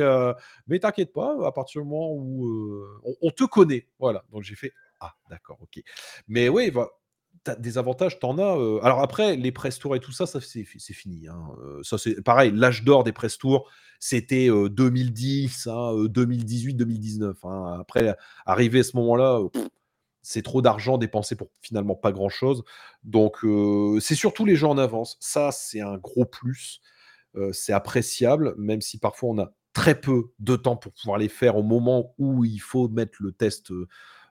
mais 0.66 0.78
t'inquiète 0.78 1.14
pas, 1.14 1.34
à 1.46 1.52
partir 1.52 1.80
du 1.80 1.88
moment 1.88 2.12
où 2.12 2.84
on, 3.22 3.30
te 3.30 3.44
connaît. 3.44 3.86
Voilà, 3.98 4.24
donc 4.30 4.42
j'ai 4.42 4.56
fait, 4.56 4.72
ah 5.00 5.14
d'accord, 5.30 5.56
ok. 5.62 5.82
Mais 6.28 6.50
oui, 6.50 6.70
bah, 6.70 6.90
des 7.58 7.78
avantages, 7.78 8.18
t'en 8.18 8.38
as. 8.38 8.82
Alors 8.84 9.00
après, 9.00 9.36
les 9.36 9.52
press 9.52 9.78
tours 9.78 9.96
et 9.96 10.00
tout 10.00 10.12
ça, 10.12 10.26
ça 10.26 10.40
c'est, 10.40 10.64
fini. 10.64 11.28
Hein, 11.28 11.40
ça 11.82 11.98
c'est 11.98 12.22
pareil, 12.22 12.52
l'âge 12.54 12.84
d'or 12.84 13.04
des 13.04 13.12
press 13.12 13.38
tours, 13.38 13.70
c'était 14.00 14.48
2010, 14.48 15.68
2018, 16.08 16.74
2019. 16.74 17.36
Après, 17.78 18.16
arrivé 18.44 18.80
à 18.80 18.82
ce 18.82 18.96
moment-là, 18.96 19.40
c'est 20.22 20.42
trop 20.42 20.60
d'argent 20.60 20.98
dépensé 20.98 21.36
pour 21.36 21.48
finalement 21.60 21.94
pas 21.94 22.12
grand-chose. 22.12 22.64
Donc, 23.04 23.38
c'est 24.00 24.14
surtout 24.14 24.44
les 24.44 24.56
gens 24.56 24.70
en 24.70 24.78
avance. 24.78 25.16
Ça, 25.20 25.50
c'est 25.52 25.80
un 25.80 25.96
gros 25.96 26.24
plus. 26.24 26.80
c'est 27.52 27.72
appréciable, 27.72 28.54
même 28.58 28.80
si 28.80 28.98
parfois 28.98 29.30
on 29.30 29.38
a 29.38 29.52
très 29.76 30.00
peu 30.00 30.30
de 30.38 30.56
temps 30.56 30.76
pour 30.76 30.92
pouvoir 30.92 31.18
les 31.18 31.28
faire 31.28 31.56
au 31.56 31.62
moment 31.62 32.14
où 32.16 32.46
il 32.46 32.60
faut 32.60 32.88
mettre 32.88 33.18
le 33.20 33.32
test 33.32 33.70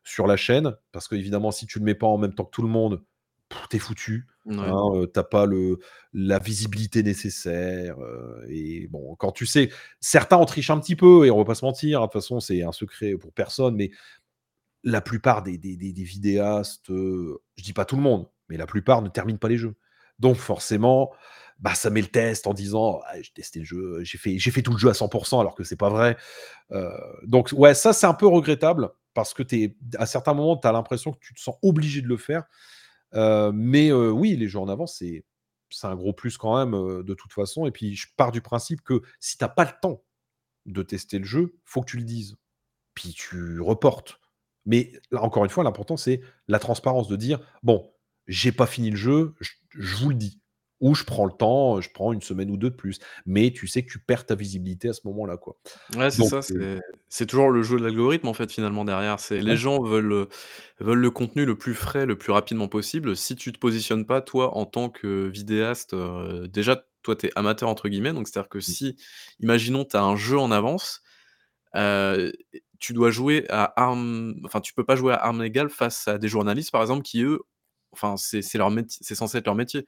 sur 0.05 0.27
la 0.27 0.37
chaîne. 0.37 0.77
Parce 0.93 1.09
qu'évidemment, 1.09 1.51
si 1.51 1.67
tu 1.67 1.79
ne 1.79 1.83
le 1.83 1.85
mets 1.85 1.95
pas 1.95 2.07
en 2.07 2.17
même 2.17 2.33
temps 2.33 2.45
que 2.45 2.51
tout 2.51 2.61
le 2.61 2.69
monde, 2.69 3.03
t'es 3.69 3.79
foutu. 3.79 4.27
Hein, 4.47 5.05
t'as 5.11 5.23
pas 5.23 5.47
le, 5.47 5.79
la 6.13 6.37
visibilité 6.37 7.01
nécessaire. 7.01 7.97
et 8.47 8.87
bon, 8.87 9.15
quand 9.15 9.31
tu 9.31 9.45
sais, 9.45 9.69
certains 9.99 10.37
en 10.37 10.45
trichent 10.45 10.69
un 10.69 10.79
petit 10.79 10.95
peu, 10.95 11.25
et 11.25 11.31
on 11.31 11.37
va 11.37 11.45
pas 11.45 11.55
se 11.55 11.65
mentir, 11.65 11.99
hein, 11.99 12.05
de 12.05 12.11
toute 12.11 12.21
façon, 12.21 12.39
c'est 12.39 12.61
un 12.61 12.71
secret 12.71 13.15
pour 13.15 13.33
personne, 13.33 13.75
mais 13.75 13.89
la 14.83 15.01
plupart 15.01 15.41
des, 15.41 15.57
des, 15.57 16.03
vidéastes, 16.03 16.89
je 16.89 17.63
dis 17.63 17.73
pas 17.73 17.85
tout 17.85 17.95
le 17.95 18.03
monde, 18.03 18.27
mais 18.49 18.57
la 18.57 18.67
plupart 18.67 19.01
ne 19.01 19.09
terminent 19.09 19.39
pas 19.39 19.49
les 19.49 19.57
jeux. 19.57 19.75
Donc 20.19 20.35
forcément, 20.35 21.11
bah, 21.57 21.73
ça 21.73 21.89
met 21.89 22.01
le 22.01 22.07
test 22.07 22.45
en 22.45 22.53
disant 22.53 23.01
«Ah, 23.07 23.19
j'ai 23.19 23.31
testé 23.33 23.59
le 23.59 23.65
jeu, 23.65 24.03
j'ai 24.03 24.19
fait, 24.19 24.37
j'ai 24.37 24.51
fait 24.51 24.61
tout 24.61 24.73
le 24.73 24.77
jeu 24.77 24.89
à 24.89 24.93
100% 24.93 25.39
alors 25.39 25.55
que 25.55 25.63
c'est 25.63 25.75
pas 25.75 25.89
vrai. 25.89 26.17
donc 27.23 27.49
ouais, 27.53 27.73
ça 27.73 27.93
c'est 27.93 28.05
un 28.05 28.13
peu 28.13 28.27
regrettable 28.27 28.91
parce 29.15 29.33
que 29.33 29.41
es, 29.55 29.75
à 29.97 30.05
certains 30.05 30.35
moments, 30.35 30.57
tu 30.57 30.67
as 30.67 30.71
l'impression 30.71 31.13
que 31.13 31.19
tu 31.19 31.33
te 31.33 31.39
sens 31.39 31.55
obligé 31.63 32.03
de 32.03 32.07
le 32.07 32.17
faire. 32.17 32.43
mais 33.53 33.91
oui, 33.91 34.35
les 34.35 34.47
jeux 34.47 34.59
en 34.59 34.69
avance, 34.69 34.97
c'est, 34.99 35.25
un 35.83 35.95
gros 35.95 36.13
plus 36.13 36.37
quand 36.37 36.57
même 36.57 37.03
de 37.03 37.13
toute 37.15 37.33
façon. 37.33 37.65
Et 37.65 37.71
puis 37.71 37.95
je 37.95 38.07
pars 38.15 38.31
du 38.31 38.41
principe 38.41 38.81
que 38.81 39.01
si 39.19 39.37
tu 39.37 39.45
pas 39.55 39.65
le 39.65 39.71
temps 39.81 40.03
de 40.65 40.83
tester 40.83 41.17
le 41.19 41.25
jeu, 41.25 41.57
faut 41.63 41.81
que 41.81 41.89
tu 41.89 41.97
le 41.97 42.03
dises. 42.03 42.37
Puis 42.93 43.13
tu 43.13 43.59
reportes. 43.59 44.19
Mais 44.65 44.91
là, 45.11 45.21
encore 45.21 45.43
une 45.43 45.49
fois, 45.49 45.63
l'important, 45.63 45.97
c'est 45.97 46.21
la 46.47 46.59
transparence 46.59 47.07
de 47.07 47.15
dire 47.15 47.39
bon, 47.63 47.91
j'ai 48.27 48.51
pas 48.51 48.65
fini 48.65 48.89
le 48.89 48.95
jeu, 48.95 49.35
je, 49.39 49.51
vous 49.97 50.09
le 50.09 50.15
dis. 50.15 50.41
Ou 50.85 50.93
je 50.93 51.03
prends 51.03 51.25
le 51.25 51.31
temps, 51.31 51.81
je 51.81 51.89
prends 51.89 52.13
une 52.13 52.21
semaine 52.21 52.51
ou 52.51 52.57
deux 52.57 52.69
de 52.69 52.75
plus. 52.75 52.99
Mais 53.25 53.51
tu 53.51 53.67
sais 53.67 53.83
que 53.83 53.91
tu 53.91 53.97
perds 53.97 54.25
ta 54.25 54.35
visibilité 54.35 54.89
à 54.89 54.93
ce 54.93 55.01
moment-là. 55.05 55.37
Quoi. 55.37 55.57
Ouais, 55.97 56.11
c'est 56.11 56.23
ça. 56.23 56.41
C'est 57.09 57.25
toujours 57.25 57.49
le 57.49 57.63
jeu 57.63 57.79
de 57.79 57.83
l'algorithme, 57.83 58.27
en 58.27 58.33
fait, 58.33 58.51
finalement, 58.51 58.85
derrière. 58.85 59.19
C'est 59.19 59.41
Les 59.41 59.57
gens 59.57 59.81
veulent, 59.81 60.27
veulent 60.79 60.99
le 60.99 61.11
contenu 61.11 61.45
le 61.45 61.57
plus 61.57 61.73
frais, 61.73 62.05
le 62.05 62.17
plus 62.17 62.31
rapidement 62.31 62.67
possible. 62.67 63.15
Si 63.15 63.35
tu 63.35 63.51
te 63.51 63.57
positionnes 63.57 64.05
pas, 64.05 64.21
toi, 64.21 64.55
en 64.55 64.65
tant 64.65 64.89
que 64.89 65.27
vidéaste, 65.27 65.95
déjà, 66.49 66.85
toi, 67.01 67.15
tu 67.15 67.25
es 67.27 67.31
amateur, 67.35 67.67
entre 67.67 67.89
guillemets. 67.89 68.13
Donc, 68.13 68.27
c'est-à-dire 68.27 68.49
que 68.49 68.59
mmh. 68.59 68.61
si, 68.61 68.95
imaginons, 69.39 69.85
tu 69.85 69.97
as 69.97 70.03
un 70.03 70.15
jeu 70.15 70.37
en 70.37 70.51
avance, 70.51 71.01
tu 72.79 72.93
dois 72.93 73.09
jouer 73.09 73.45
à 73.49 73.73
armes, 73.81 74.35
enfin 74.43 74.61
tu 74.61 74.73
peux 74.73 74.83
pas 74.83 74.95
jouer 74.95 75.13
à 75.13 75.17
armes 75.17 75.43
égales 75.43 75.69
face 75.69 76.07
à 76.07 76.17
des 76.17 76.27
journalistes 76.27 76.71
par 76.71 76.81
exemple 76.81 77.01
qui 77.03 77.23
eux, 77.23 77.39
enfin 77.93 78.15
c'est 78.17 78.57
leur 78.57 78.69
métier, 78.69 78.99
c'est 79.01 79.15
censé 79.15 79.37
être 79.37 79.45
leur 79.45 79.55
métier. 79.55 79.85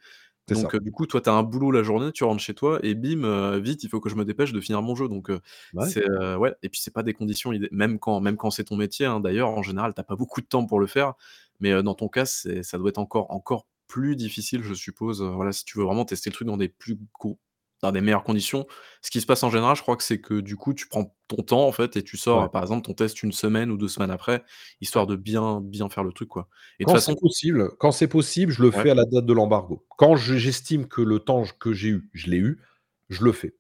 Donc 0.50 0.76
du 0.78 0.92
coup, 0.92 1.06
toi 1.06 1.22
tu 1.22 1.30
as 1.30 1.34
un 1.34 1.44
boulot 1.44 1.72
la 1.72 1.84
journée, 1.84 2.12
tu 2.12 2.24
rentres 2.24 2.42
chez 2.42 2.54
toi 2.54 2.80
et 2.84 2.96
bim, 2.96 3.58
vite, 3.60 3.84
il 3.84 3.90
faut 3.90 4.00
que 4.00 4.10
je 4.10 4.16
me 4.16 4.26
dépêche 4.26 4.54
de 4.54 4.62
finir 4.62 4.82
mon 4.82 4.96
jeu. 4.96 5.08
Donc 5.10 5.30
c'est 5.78 6.08
ouais 6.38 6.56
et 6.64 6.70
puis 6.70 6.80
c'est 6.82 6.94
pas 6.94 7.04
des 7.04 7.14
conditions 7.14 7.52
même 7.72 8.00
quand 8.00 8.20
même 8.22 8.38
quand 8.38 8.50
c'est 8.52 8.66
ton 8.66 8.76
métier, 8.78 9.06
hein, 9.06 9.20
d'ailleurs 9.20 9.50
en 9.50 9.64
général, 9.64 9.94
tu 9.94 10.04
pas 10.04 10.16
beaucoup 10.16 10.42
de 10.42 10.48
temps 10.48 10.66
pour 10.66 10.80
le 10.80 10.88
faire, 10.88 11.14
mais 11.60 11.82
dans 11.84 11.96
ton 11.96 12.08
cas, 12.08 12.26
ça 12.26 12.78
doit 12.78 12.90
être 12.90 12.98
encore 12.98 13.32
encore 13.32 13.68
plus 13.88 14.16
difficile 14.16 14.64
je 14.64 14.74
suppose, 14.74 15.22
voilà, 15.22 15.52
si 15.52 15.64
tu 15.66 15.78
veux 15.78 15.86
vraiment 15.86 16.06
tester 16.06 16.30
le 16.30 16.34
truc 16.34 16.48
dans 16.48 16.58
des 16.58 16.70
plus 16.70 16.98
gros 17.20 17.40
dans 17.82 17.92
des 17.92 18.02
meilleures 18.02 18.24
conditions. 18.24 18.66
Ce 19.02 19.12
qui 19.12 19.22
se 19.22 19.26
passe 19.26 19.44
en 19.44 19.50
général, 19.50 19.76
je 19.76 19.82
crois 19.82 19.96
que 19.96 20.04
c'est 20.04 20.20
que 20.20 20.40
du 20.40 20.56
coup, 20.56 20.74
tu 20.74 20.88
prends 20.88 21.16
ton 21.28 21.44
temps 21.44 21.68
en 21.68 21.72
fait 21.72 21.96
et 21.96 22.04
tu 22.04 22.18
sors, 22.18 22.50
par 22.50 22.62
exemple, 22.64 22.86
ton 22.86 22.94
test 22.94 23.22
une 23.22 23.32
semaine 23.32 23.70
ou 23.70 23.78
deux 23.78 23.88
semaines 23.88 24.12
après, 24.12 24.44
histoire 24.82 25.06
de 25.08 25.16
bien, 25.16 25.62
bien 25.62 25.88
faire 25.90 26.04
le 26.04 26.12
truc 26.12 26.30
quoi. 26.30 26.48
Et 26.80 26.86
de 26.86 26.90
Quand 26.90 27.00
c'est 27.00 27.20
possible, 27.20 27.70
quand 27.80 27.92
c'est 27.92 28.08
possible, 28.08 28.52
je 28.52 28.62
le 28.62 28.72
fais 28.72 28.90
à 28.90 28.96
la 28.96 29.06
date 29.06 29.26
de 29.26 29.34
l'embargo. 29.34 29.86
Quand 29.98 30.16
j'estime 30.16 30.88
que 30.88 31.02
le 31.02 31.20
temps 31.20 31.44
que 31.60 31.74
j'ai 31.74 31.90
eu, 31.90 32.10
je 32.14 32.30
l'ai 32.30 32.38
eu, 32.38 32.62
je 33.10 33.24
le 33.24 33.32
fais. 33.32 33.56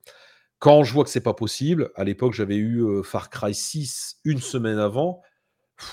Quand 0.59 0.83
je 0.83 0.91
vois 0.91 1.03
que 1.03 1.11
c'est 1.11 1.21
pas 1.21 1.35
possible, 1.35 1.91
à 1.95 2.03
l'époque, 2.03 2.33
j'avais 2.33 2.57
eu 2.57 3.03
Far 3.03 3.29
Cry 3.29 3.53
6 3.53 4.21
une 4.25 4.39
semaine 4.39 4.79
avant. 4.79 5.21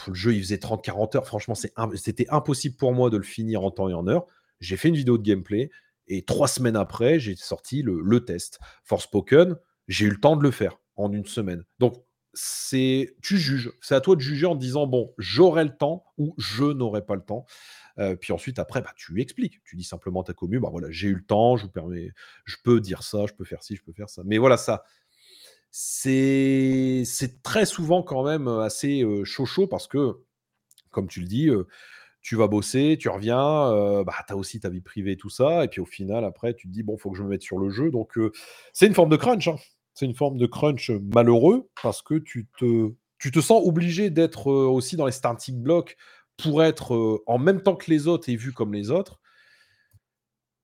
le 0.09 0.15
jeu, 0.15 0.35
il 0.35 0.41
faisait 0.41 0.57
30-40 0.57 1.17
heures. 1.19 1.27
Franchement, 1.27 1.55
c'était 1.55 2.27
impossible 2.31 2.77
pour 2.77 2.95
moi 2.95 3.11
de 3.11 3.19
le 3.19 3.23
finir 3.23 3.63
en 3.63 3.71
temps 3.71 3.91
et 3.91 3.95
en 3.95 4.09
heure. 4.09 4.25
J'ai 4.61 4.79
fait 4.79 4.89
une 4.89 4.97
vidéo 4.97 5.19
de 5.19 5.23
gameplay. 5.23 5.71
Et 6.07 6.25
trois 6.25 6.49
semaines 6.49 6.77
après, 6.77 7.19
j'ai 7.19 7.37
sorti 7.37 7.83
le, 7.83 8.01
le 8.01 8.25
test. 8.25 8.59
Forspoken, 8.85 9.57
j'ai 9.89 10.07
eu 10.07 10.11
le 10.11 10.21
temps 10.21 10.37
de 10.37 10.43
le 10.43 10.51
faire 10.51 10.79
en 10.97 11.13
une 11.13 11.27
semaine. 11.27 11.65
Donc, 11.79 12.05
c'est 12.35 13.15
tu 13.23 13.39
juges. 13.39 13.73
C'est 13.81 13.95
à 13.95 14.01
toi 14.01 14.17
de 14.17 14.21
juger 14.21 14.47
en 14.47 14.55
disant 14.57 14.87
bon, 14.87 15.15
j'aurai 15.19 15.65
le 15.65 15.77
temps 15.77 16.05
ou 16.19 16.35
je 16.37 16.65
n'aurai 16.65 17.05
pas 17.05 17.15
le 17.15 17.23
temps. 17.23 17.47
Euh, 17.99 18.17
puis 18.17 18.33
ensuite, 18.33 18.59
après, 18.59 18.83
bah, 18.83 18.93
tu 18.97 19.21
expliques. 19.21 19.63
Tu 19.65 19.77
dis 19.77 19.85
simplement 19.85 20.23
ta 20.25 20.33
commune, 20.33 20.61
bah, 20.61 20.69
voilà, 20.71 20.89
j'ai 20.91 21.09
eu 21.09 21.15
le 21.15 21.25
temps, 21.25 21.57
je 21.57 21.65
vous 21.65 21.71
permets, 21.71 22.11
je 22.45 22.57
peux 22.63 22.81
dire 22.81 23.03
ça, 23.03 23.27
je 23.27 23.35
peux 23.35 23.45
faire 23.45 23.63
ci, 23.63 23.77
je 23.77 23.83
peux 23.83 23.93
faire 23.93 24.11
ça. 24.11 24.23
Mais 24.25 24.39
voilà, 24.39 24.57
ça, 24.57 24.85
c'est 25.71 27.05
très 27.43 27.67
souvent 27.67 28.03
quand 28.03 28.25
même 28.25 28.49
assez 28.49 29.03
euh, 29.03 29.25
chaud 29.25 29.47
chaud 29.47 29.67
parce 29.67 29.87
que, 29.87 30.19
comme 30.91 31.09
tu 31.09 31.21
le 31.21 31.27
dis, 31.27 31.49
euh, 31.49 31.67
tu 32.25 32.37
vas 32.37 32.49
bosser, 32.49 32.97
tu 32.99 33.11
reviens, 33.11 34.03
bah, 34.03 34.15
tu 34.27 34.33
as 34.33 34.37
aussi 34.37 34.59
ta 34.59 34.71
vie 34.71 34.81
privée, 34.81 35.17
tout 35.17 35.29
ça. 35.29 35.63
Et 35.63 35.69
puis 35.69 35.83
au 35.83 35.85
final, 35.85 36.25
après, 36.25 36.55
tu 36.55 36.67
te 36.67 36.73
dis, 36.73 36.83
bon, 36.83 36.97
il 36.97 36.99
faut 36.99 37.11
que 37.11 37.19
je 37.19 37.23
me 37.23 37.29
mette 37.29 37.43
sur 37.43 37.59
le 37.59 37.69
jeu. 37.69 37.91
Donc, 37.91 38.19
c'est 38.73 38.87
une 38.87 38.95
forme 38.95 39.11
de 39.11 39.17
crunch. 39.17 39.47
Hein. 39.47 39.57
C'est 39.93 40.07
une 40.07 40.15
forme 40.15 40.39
de 40.39 40.47
crunch 40.47 40.91
malheureux 41.15 41.69
parce 41.83 42.01
que 42.01 42.15
tu 42.15 42.49
te, 42.59 43.41
sens 43.41 43.63
obligé 43.65 44.09
d'être 44.09 44.51
aussi 44.51 44.97
dans 44.97 45.05
les 45.05 45.13
starting 45.13 45.63
blocks 45.63 45.99
pour 46.39 46.65
être 46.65 47.23
en 47.27 47.37
même 47.37 47.63
temps 47.63 47.77
que 47.77 47.91
les 47.91 48.09
autres 48.09 48.31
et 48.31 48.37
vu 48.37 48.53
comme 48.53 48.73
les 48.73 48.91
autres. 48.91 49.21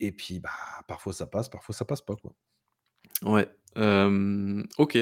Et 0.00 0.12
puis, 0.12 0.40
bah, 0.40 0.48
parfois 0.88 1.12
ça 1.12 1.26
passe, 1.26 1.50
parfois 1.50 1.74
ça 1.74 1.84
passe 1.84 2.00
pas. 2.00 2.16
Quoi. 2.16 2.32
Ouais, 3.22 3.46
OK. 3.76 4.98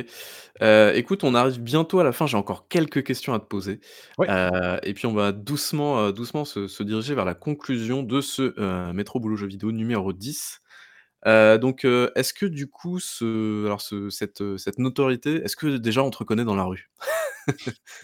écoute, 0.94 1.24
on 1.24 1.34
arrive 1.34 1.60
bientôt 1.60 2.00
à 2.00 2.04
la 2.04 2.12
fin, 2.12 2.26
j'ai 2.26 2.36
encore 2.36 2.68
quelques 2.68 3.04
questions 3.04 3.34
à 3.34 3.40
te 3.40 3.46
poser. 3.46 3.80
et 4.20 4.94
puis 4.94 5.06
on 5.06 5.14
va 5.14 5.32
doucement, 5.32 6.10
doucement 6.12 6.44
se 6.44 6.82
diriger 6.82 7.14
vers 7.14 7.24
la 7.24 7.34
conclusion 7.34 8.02
de 8.02 8.20
ce, 8.20 8.92
Métro 8.92 9.20
Boulot 9.20 9.36
Jeux 9.36 9.46
Vidéo 9.46 9.72
numéro 9.72 10.12
10. 10.12 10.60
donc, 11.24 11.84
est-ce 11.84 12.32
que 12.32 12.46
du 12.46 12.68
coup 12.68 13.00
ce 13.00 13.66
alors 13.66 13.80
ce 13.80 14.10
cette, 14.10 14.56
cette 14.56 14.78
notoriété, 14.78 15.42
est-ce 15.42 15.56
que 15.56 15.76
déjà 15.76 16.02
on 16.02 16.10
te 16.10 16.18
reconnaît 16.18 16.44
dans 16.44 16.56
la 16.56 16.64
rue? 16.64 16.90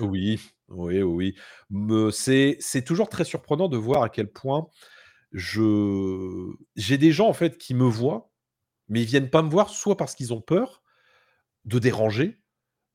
Oui, 0.01 0.41
oui, 0.69 1.03
oui, 1.03 1.35
Me 1.71 2.11
c'est 2.11 2.57
c'est 2.61 2.83
toujours 2.83 3.09
très 3.09 3.25
surprenant 3.25 3.69
de 3.69 3.77
voir 3.77 4.03
à 4.03 4.09
quel 4.09 4.31
point 4.31 4.67
je 5.33 6.53
j'ai 6.77 6.99
des 6.99 7.13
gens 7.13 7.29
en 7.29 7.33
fait 7.33 7.59
qui 7.59 7.75
me 7.75 7.85
voient 7.85 8.31
mais 8.89 9.03
ils 9.03 9.07
viennent 9.07 9.31
pas 9.31 9.43
me 9.43 9.51
voir 9.51 9.71
soit 9.71 9.97
parce 9.97 10.15
qu'ils 10.15 10.33
ont 10.35 10.41
peur 10.43 10.83
de 11.67 11.79
déranger, 11.81 12.41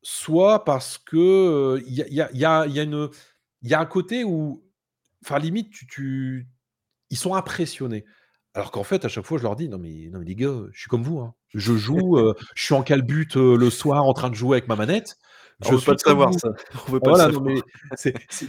soit 0.03 0.65
parce 0.65 0.97
que, 0.99 1.81
il 1.87 1.93
y 1.95 2.03
a 2.03 2.07
y 2.09 2.21
a 2.21 2.31
y 2.33 2.45
a 2.45 2.67
y 2.67 2.79
a 2.79 2.83
une 2.83 3.09
il 3.63 3.69
y 3.69 3.73
a 3.75 3.79
un 3.81 3.85
côté 3.87 4.23
où 4.25 4.63
enfin 5.25 5.39
limite 5.39 5.71
tu 5.71 5.87
tu 5.87 6.49
ils 7.11 7.17
sont 7.17 7.35
impressionnés. 7.35 8.05
Alors 8.55 8.71
qu'en 8.71 8.83
fait, 8.83 9.05
à 9.05 9.09
chaque 9.09 9.25
fois, 9.25 9.37
je 9.39 9.43
leur 9.43 9.55
dis: 9.57 9.69
«Non 9.69 9.77
mais 9.79 10.09
non 10.11 10.19
mais 10.19 10.25
les 10.25 10.35
gars, 10.35 10.53
je 10.73 10.79
suis 10.81 10.89
comme 10.89 11.03
vous, 11.03 11.19
hein. 11.19 11.35
Je 11.55 11.75
joue, 11.77 12.17
je 12.55 12.63
suis 12.65 12.75
en 12.75 12.83
calbute 12.83 13.35
le 13.37 13.69
soir 13.71 14.05
en 14.05 14.13
train 14.13 14.29
de 14.31 14.35
jouer 14.35 14.57
avec 14.57 14.67
ma 14.69 14.75
manette. 14.77 15.17
Je 15.61 15.71
veux 15.73 15.81
pas 15.81 15.95
te 15.95 16.01
savoir 16.01 16.33
ça. 16.33 16.49
On 16.87 16.91
veut 16.91 16.99
pas 16.99 17.09
voilà, 17.09 17.31
non 17.31 17.41
mais 17.41 17.61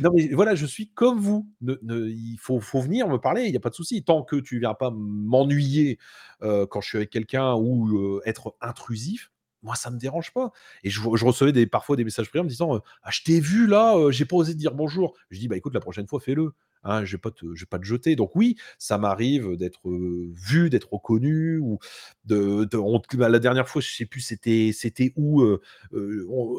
non 0.00 0.10
mais 0.14 0.28
voilà, 0.28 0.54
je 0.54 0.66
suis 0.66 0.88
comme 0.88 1.18
vous. 1.18 1.48
Ne 1.60 1.74
ne 1.82 2.08
il 2.08 2.36
faut 2.38 2.60
faut 2.60 2.80
venir 2.80 3.08
me 3.08 3.18
parler, 3.18 3.46
il 3.46 3.52
y 3.52 3.56
a 3.56 3.60
pas 3.60 3.70
de 3.70 3.74
souci. 3.74 4.04
Tant 4.04 4.22
que 4.22 4.36
tu 4.36 4.60
viens 4.60 4.74
pas 4.74 4.90
m'ennuyer, 4.94 5.98
quand 6.40 6.80
je 6.80 6.88
suis 6.88 6.98
avec 6.98 7.10
quelqu'un 7.10 7.54
ou, 7.54 8.20
être 8.24 8.54
intrusif, 8.60 9.32
moi 9.62 9.74
ça 9.74 9.90
me 9.90 9.98
dérange 9.98 10.32
pas. 10.32 10.52
Et 10.84 10.90
je 10.90 11.00
recevais 11.00 11.66
parfois 11.66 11.96
des 11.96 12.04
messages 12.04 12.28
privés 12.28 12.40
en 12.40 12.44
me 12.44 12.48
disant, 12.48 12.80
«Ah 13.02 13.10
je 13.10 13.22
t'ai 13.22 13.40
vu 13.40 13.66
là, 13.66 13.96
j'ai 14.10 14.24
pas 14.24 14.36
osé 14.36 14.54
dire 14.54 14.74
bonjour». 14.74 15.14
Je 15.30 15.38
dis: 15.38 15.48
«Bah 15.48 15.56
écoute, 15.56 15.74
la 15.74 15.80
prochaine 15.80 16.06
fois 16.06 16.20
fais-le». 16.20 16.52
Hein, 16.82 17.04
je 17.04 17.12
vais 17.12 17.18
pas 17.18 17.30
te 17.30 17.44
vais 17.44 17.66
pas 17.68 17.78
te 17.78 17.84
jeter. 17.84 18.16
Donc 18.16 18.34
oui, 18.34 18.56
ça 18.78 18.96
m'arrive 18.96 19.54
d'être, 19.56 19.80
vu, 19.84 20.70
d'être 20.70 20.90
reconnu 20.92 21.58
ou 21.58 21.78
de 22.24 22.64
de 22.64 23.16
bah, 23.16 23.28
la 23.28 23.38
dernière 23.38 23.68
fois, 23.68 23.82
je 23.82 23.90
sais 23.90 24.06
plus 24.06 24.20
c'était 24.20 24.70
c'était 24.72 25.12
où, 25.16 25.44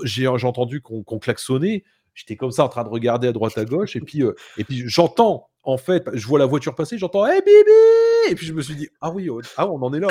j'ai 0.04 0.28
entendu 0.28 0.82
qu'on 0.82 1.04
klaxonnait. 1.20 1.84
J'étais 2.14 2.36
comme 2.36 2.52
ça 2.52 2.64
en 2.64 2.70
train 2.70 2.84
de 2.84 2.90
regarder 2.90 3.28
à 3.28 3.32
droite 3.32 3.58
à 3.58 3.66
gauche 3.66 3.96
et 3.96 4.02
puis, 4.02 4.24
et 4.58 4.64
puis 4.64 4.84
j'entends 4.88 5.48
en 5.64 5.78
fait, 5.78 6.10
je 6.14 6.26
vois 6.28 6.40
la 6.40 6.46
voiture 6.46 6.74
passer, 6.74 6.98
j'entends 6.98 7.26
«Hey 7.26 7.40
Bibi!» 7.40 8.32
et 8.32 8.36
puis 8.36 8.48
je 8.48 8.54
me 8.54 8.62
suis 8.62 8.76
dit: 8.76 8.90
«Ah 9.00 9.12
oui, 9.12 9.30
ah 9.58 9.70
on 9.70 9.82
en 9.82 9.94
est 9.94 10.00
là!» 10.00 10.08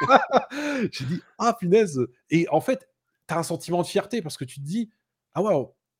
J'ai 0.92 1.04
dit: 1.04 1.20
«Ah 1.38 1.56
punaise!» 1.58 2.00
et 2.30 2.46
en 2.50 2.60
fait, 2.60 2.88
tu 3.28 3.34
as 3.34 3.38
un 3.38 3.42
sentiment 3.42 3.82
de 3.82 3.86
fierté 3.86 4.22
parce 4.22 4.36
que 4.36 4.44
tu 4.44 4.60
te 4.60 4.64
dis: 4.64 4.90
«Ah 5.34 5.42
ouais, 5.42 5.54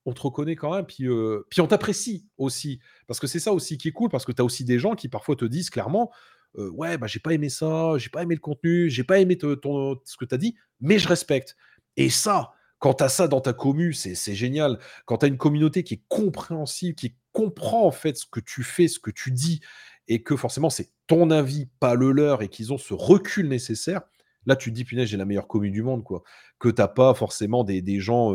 on 0.04 0.12
te 0.12 0.20
reconnaît 0.20 0.56
quand 0.56 0.74
même, 0.74 0.84
puis, 0.86 1.06
puis 1.48 1.60
on 1.60 1.68
t'apprécie 1.68 2.26
aussi». 2.38 2.80
Parce 3.06 3.20
que 3.20 3.26
c'est 3.28 3.38
ça 3.38 3.52
aussi 3.52 3.78
qui 3.78 3.88
est 3.88 3.92
cool, 3.92 4.08
parce 4.10 4.24
que 4.24 4.32
tu 4.32 4.42
as 4.42 4.44
aussi 4.44 4.64
des 4.64 4.78
gens 4.80 4.94
qui 4.94 5.08
parfois 5.08 5.36
te 5.36 5.44
disent 5.44 5.70
clairement: 5.70 6.10
«Ouais, 6.54 6.98
bah, 6.98 7.06
j'ai 7.06 7.20
pas 7.20 7.34
aimé 7.34 7.50
ça, 7.50 7.92
j'ai 7.98 8.08
pas 8.08 8.22
aimé 8.24 8.34
le 8.34 8.40
contenu, 8.40 8.90
j'ai 8.90 9.04
pas 9.04 9.20
aimé 9.20 9.38
ton 9.38 10.00
ce 10.04 10.16
que 10.16 10.24
tu 10.24 10.34
as 10.34 10.38
dit, 10.38 10.56
mais 10.80 10.98
je 10.98 11.06
respecte» 11.06 11.54
et 11.96 12.10
ça, 12.10 12.52
quand 12.78 12.94
tu 12.94 13.04
as 13.04 13.08
ça 13.08 13.28
dans 13.28 13.40
ta 13.40 13.52
commu, 13.52 13.92
c'est 13.92 14.34
génial. 14.34 14.78
Quand 15.04 15.18
tu 15.18 15.26
as 15.26 15.28
une 15.28 15.38
communauté 15.38 15.82
qui 15.82 15.94
est 15.94 16.02
compréhensible, 16.08 16.94
qui 16.94 17.14
comprend 17.32 17.84
en 17.84 17.90
fait 17.90 18.16
ce 18.16 18.26
que 18.26 18.40
tu 18.40 18.62
fais, 18.62 18.88
ce 18.88 18.98
que 18.98 19.10
tu 19.10 19.32
dis, 19.32 19.60
et 20.06 20.22
que 20.22 20.36
forcément 20.36 20.70
c'est 20.70 20.92
ton 21.06 21.30
avis, 21.30 21.68
pas 21.80 21.94
le 21.94 22.12
leur, 22.12 22.42
et 22.42 22.48
qu'ils 22.48 22.72
ont 22.72 22.78
ce 22.78 22.94
recul 22.94 23.48
nécessaire, 23.48 24.02
là 24.46 24.56
tu 24.56 24.70
te 24.70 24.74
dis, 24.74 24.84
punaise, 24.84 25.08
j'ai 25.08 25.16
la 25.16 25.24
meilleure 25.24 25.48
commune 25.48 25.72
du 25.72 25.82
monde, 25.82 26.04
quoi. 26.04 26.22
Que 26.58 26.68
t'as 26.68 26.88
pas 26.88 27.14
forcément 27.14 27.64
des, 27.64 28.00
gens 28.00 28.34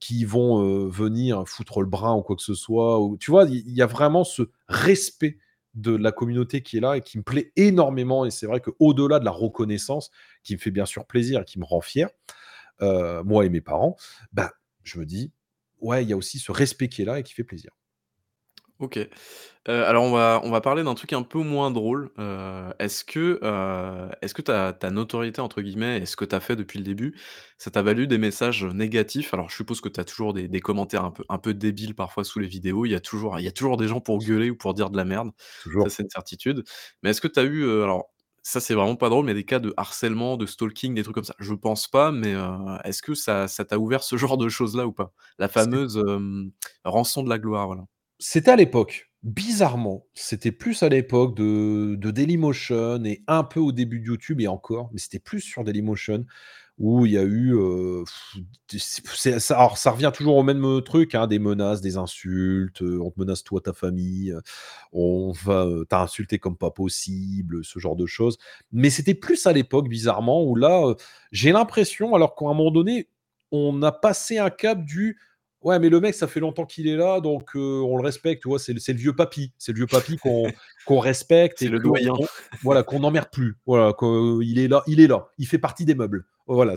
qui 0.00 0.24
vont 0.24 0.88
venir 0.88 1.44
foutre 1.46 1.80
le 1.80 1.86
brin 1.86 2.14
ou 2.14 2.22
quoi 2.22 2.36
que 2.36 2.42
ce 2.42 2.54
soit. 2.54 3.00
Tu 3.20 3.30
vois, 3.30 3.44
il 3.44 3.72
y, 3.72 3.82
a 3.82 3.86
vraiment 3.86 4.24
ce 4.24 4.42
respect 4.68 5.38
de 5.74 5.94
la 5.94 6.12
communauté 6.12 6.62
qui 6.62 6.78
est 6.78 6.80
là 6.80 6.96
et 6.96 7.00
qui 7.00 7.18
me 7.18 7.22
plaît 7.22 7.52
énormément. 7.56 8.26
Et 8.26 8.30
c'est 8.30 8.46
vrai 8.46 8.60
qu'au-delà 8.60 9.18
de 9.18 9.24
la 9.24 9.30
reconnaissance, 9.30 10.10
qui 10.42 10.54
me 10.54 10.58
fait 10.58 10.70
bien 10.70 10.86
sûr 10.86 11.06
plaisir 11.06 11.42
et 11.42 11.44
qui 11.44 11.58
me 11.58 11.64
rend 11.64 11.80
fier, 11.80 12.08
moi 12.80 13.44
et 13.46 13.50
mes 13.50 13.60
parents, 13.60 13.96
bah, 14.32 14.52
je 14.84 14.98
me 14.98 15.06
dis, 15.06 15.32
ouais, 15.80 16.04
il 16.04 16.08
y 16.10 16.12
a 16.12 16.16
aussi 16.16 16.38
ce 16.38 16.52
respect 16.52 16.88
qui 16.88 17.02
est 17.02 17.04
là 17.04 17.18
et 17.18 17.22
qui 17.22 17.34
fait 17.34 17.44
plaisir. 17.44 17.70
OK. 18.80 18.96
Heu, 18.96 19.08
alors 19.68 20.04
on 20.04 20.12
va 20.12 20.40
on 20.44 20.50
va 20.50 20.60
parler 20.60 20.84
d'un 20.84 20.94
truc 20.94 21.12
un 21.12 21.22
peu 21.24 21.40
moins 21.42 21.70
drôle. 21.72 22.10
Heu, 22.18 22.72
est-ce 22.78 23.04
que, 23.04 23.40
est-ce 24.22 24.34
que 24.34 24.42
ta 24.42 24.72
ta 24.72 24.90
«notoriété» 24.90 25.40
entre 25.40 25.62
guillemets 25.62 25.98
et 26.00 26.06
ce 26.06 26.16
que 26.16 26.24
tu 26.24 26.34
as 26.34 26.40
fait 26.40 26.56
depuis 26.56 26.78
le 26.78 26.84
début, 26.84 27.16
ça 27.58 27.70
t'a 27.72 27.82
valu 27.82 28.06
des 28.06 28.18
messages, 28.18 28.64
négatifs? 28.64 29.34
Alors 29.34 29.50
je 29.50 29.56
suppose 29.56 29.80
que 29.80 29.88
tu 29.88 30.00
as 30.00 30.04
toujours 30.04 30.32
des 30.34 30.48
des 30.48 30.60
commentaires 30.60 31.04
un 31.04 31.10
peu 31.12 31.24
un 31.28 31.38
peu 31.38 31.54
débiles 31.54 31.94
parfois 31.96 32.24
sous 32.24 32.38
les 32.40 32.48
vidéos. 32.48 32.86
Il 32.86 32.90
y 32.90 32.94
a 32.94 33.00
toujours 33.00 33.38
il 33.40 33.44
y 33.44 33.48
a 33.48 33.52
toujours 33.52 33.76
des 33.78 33.88
gens 33.88 34.00
pour 34.00 34.18
gueuler 34.20 34.50
ou 34.50 34.56
pour 34.56 34.74
dire 34.74 34.90
de 34.90 34.96
la 34.96 35.04
merde. 35.04 35.30
Ça, 35.78 35.88
Toujours. 35.88 35.90
c'est 35.90 36.02
une 36.04 36.10
certitude. 36.10 36.64
Mais 37.02 37.10
est-ce 37.10 37.20
que 37.20 37.28
tu 37.28 37.40
as 37.40 37.44
eu, 37.44 37.64
alors 37.82 38.10
ça, 38.52 38.60
c'est 38.60 38.74
vraiment 38.74 38.96
pas 38.96 39.08
drôle, 39.08 39.26
mais 39.26 39.34
des 39.34 39.44
cas 39.44 39.58
de 39.58 39.74
harcèlement, 39.76 40.36
de 40.36 40.46
stalking, 40.46 40.94
des 40.94 41.02
trucs 41.02 41.14
comme 41.14 41.24
ça? 41.24 41.34
Je 41.38 41.54
pense 41.54 41.88
pas, 41.88 42.12
mais, 42.12 42.34
heu, 42.34 42.46
est-ce 42.84 43.02
que 43.02 43.14
ça 43.14 43.48
ça 43.48 43.64
t'a 43.64 43.78
ouvert 43.78 44.02
ce 44.02 44.16
genre 44.18 44.36
de 44.38 44.48
choses-là 44.48 44.86
ou 44.86 44.92
pas? 44.92 45.12
La 45.38 45.48
fameuse, 45.48 46.02
rançon 46.84 47.22
de 47.22 47.28
la 47.30 47.38
gloire, 47.38 47.66
voilà. 47.66 47.84
c'était 48.18 48.50
à 48.50 48.56
l'époque. 48.56 49.10
Bizarrement, 49.24 50.06
c'était 50.14 50.52
plus 50.52 50.84
à 50.84 50.88
l'époque 50.88 51.36
de 51.36 51.96
de 51.98 52.10
Dailymotion 52.12 53.04
et 53.04 53.24
un 53.26 53.42
peu 53.42 53.58
au 53.58 53.72
début 53.72 53.98
de 53.98 54.04
YouTube 54.06 54.40
et 54.40 54.46
encore, 54.46 54.90
mais 54.92 55.00
c'était 55.00 55.18
plus 55.18 55.40
sur 55.40 55.64
Dailymotion 55.64 56.24
où 56.78 57.06
il 57.06 57.12
y 57.12 57.18
a 57.18 57.24
eu, 57.24 57.54
ça 58.78 59.56
alors 59.56 59.78
ça 59.78 59.90
revient 59.90 60.12
toujours 60.14 60.36
au 60.36 60.42
même, 60.42 60.82
truc, 60.82 61.14
hein, 61.14 61.26
des 61.26 61.38
menaces, 61.38 61.80
des 61.80 61.96
insultes, 61.96 62.82
on 62.82 63.10
te 63.10 63.18
menace 63.18 63.42
toi, 63.44 63.60
ta 63.60 63.72
famille, 63.72 64.34
on 64.92 65.32
va, 65.32 65.66
heu, 65.66 65.84
t'insulter 65.88 66.38
comme 66.38 66.56
pas 66.56 66.70
possible, 66.70 67.64
ce 67.64 67.78
genre 67.78 67.96
de 67.96 68.06
choses. 68.06 68.38
Mais 68.72 68.90
c'était 68.90 69.14
plus 69.14 69.46
à 69.46 69.52
l'époque 69.52 69.88
bizarrement 69.88 70.44
où 70.44 70.54
là, 70.54 70.94
j'ai 71.32 71.52
l'impression 71.52 72.14
alors 72.14 72.34
qu'à 72.34 72.44
un 72.46 72.54
moment 72.54 72.70
donné, 72.70 73.08
on 73.50 73.82
a 73.82 73.92
passé 73.92 74.38
un 74.38 74.50
cap 74.50 74.84
du: 74.84 75.18
«Ouais, 75.62 75.78
mais 75.80 75.88
le 75.88 75.98
mec, 76.00 76.14
ça 76.14 76.28
fait 76.28 76.38
longtemps 76.40 76.66
qu'il 76.66 76.86
est 76.86 76.96
là, 76.96 77.20
donc 77.20 77.50
on 77.54 77.96
le 77.96 78.02
respecte», 78.04 78.42
tu 78.42 78.48
vois? 78.48 78.58
C'est 78.60 78.72
le 78.74 78.98
vieux 78.98 79.16
papy, 79.16 79.52
c'est 79.58 79.72
le 79.72 79.78
vieux 79.78 79.86
papy 79.86 80.16
qu'on 80.18 80.98
respecte 81.00 81.58
C'est 81.58 81.64
et 81.66 81.68
le 81.68 81.80
doyen. 81.80 82.12
on 82.12 82.26
voilà, 82.62 82.82
qu'on 82.84 83.00
n'emmerde 83.00 83.30
plus. 83.32 83.56
Voilà, 83.66 83.92
qu'il 83.98 84.58
est 84.58 84.68
là 84.68 84.82
il 84.86 85.00
est 85.00 85.08
là, 85.08 85.28
il 85.38 85.46
fait 85.46 85.58
partie 85.58 85.84
des 85.84 85.94
meubles. 85.96 86.24
Voilà, 86.48 86.74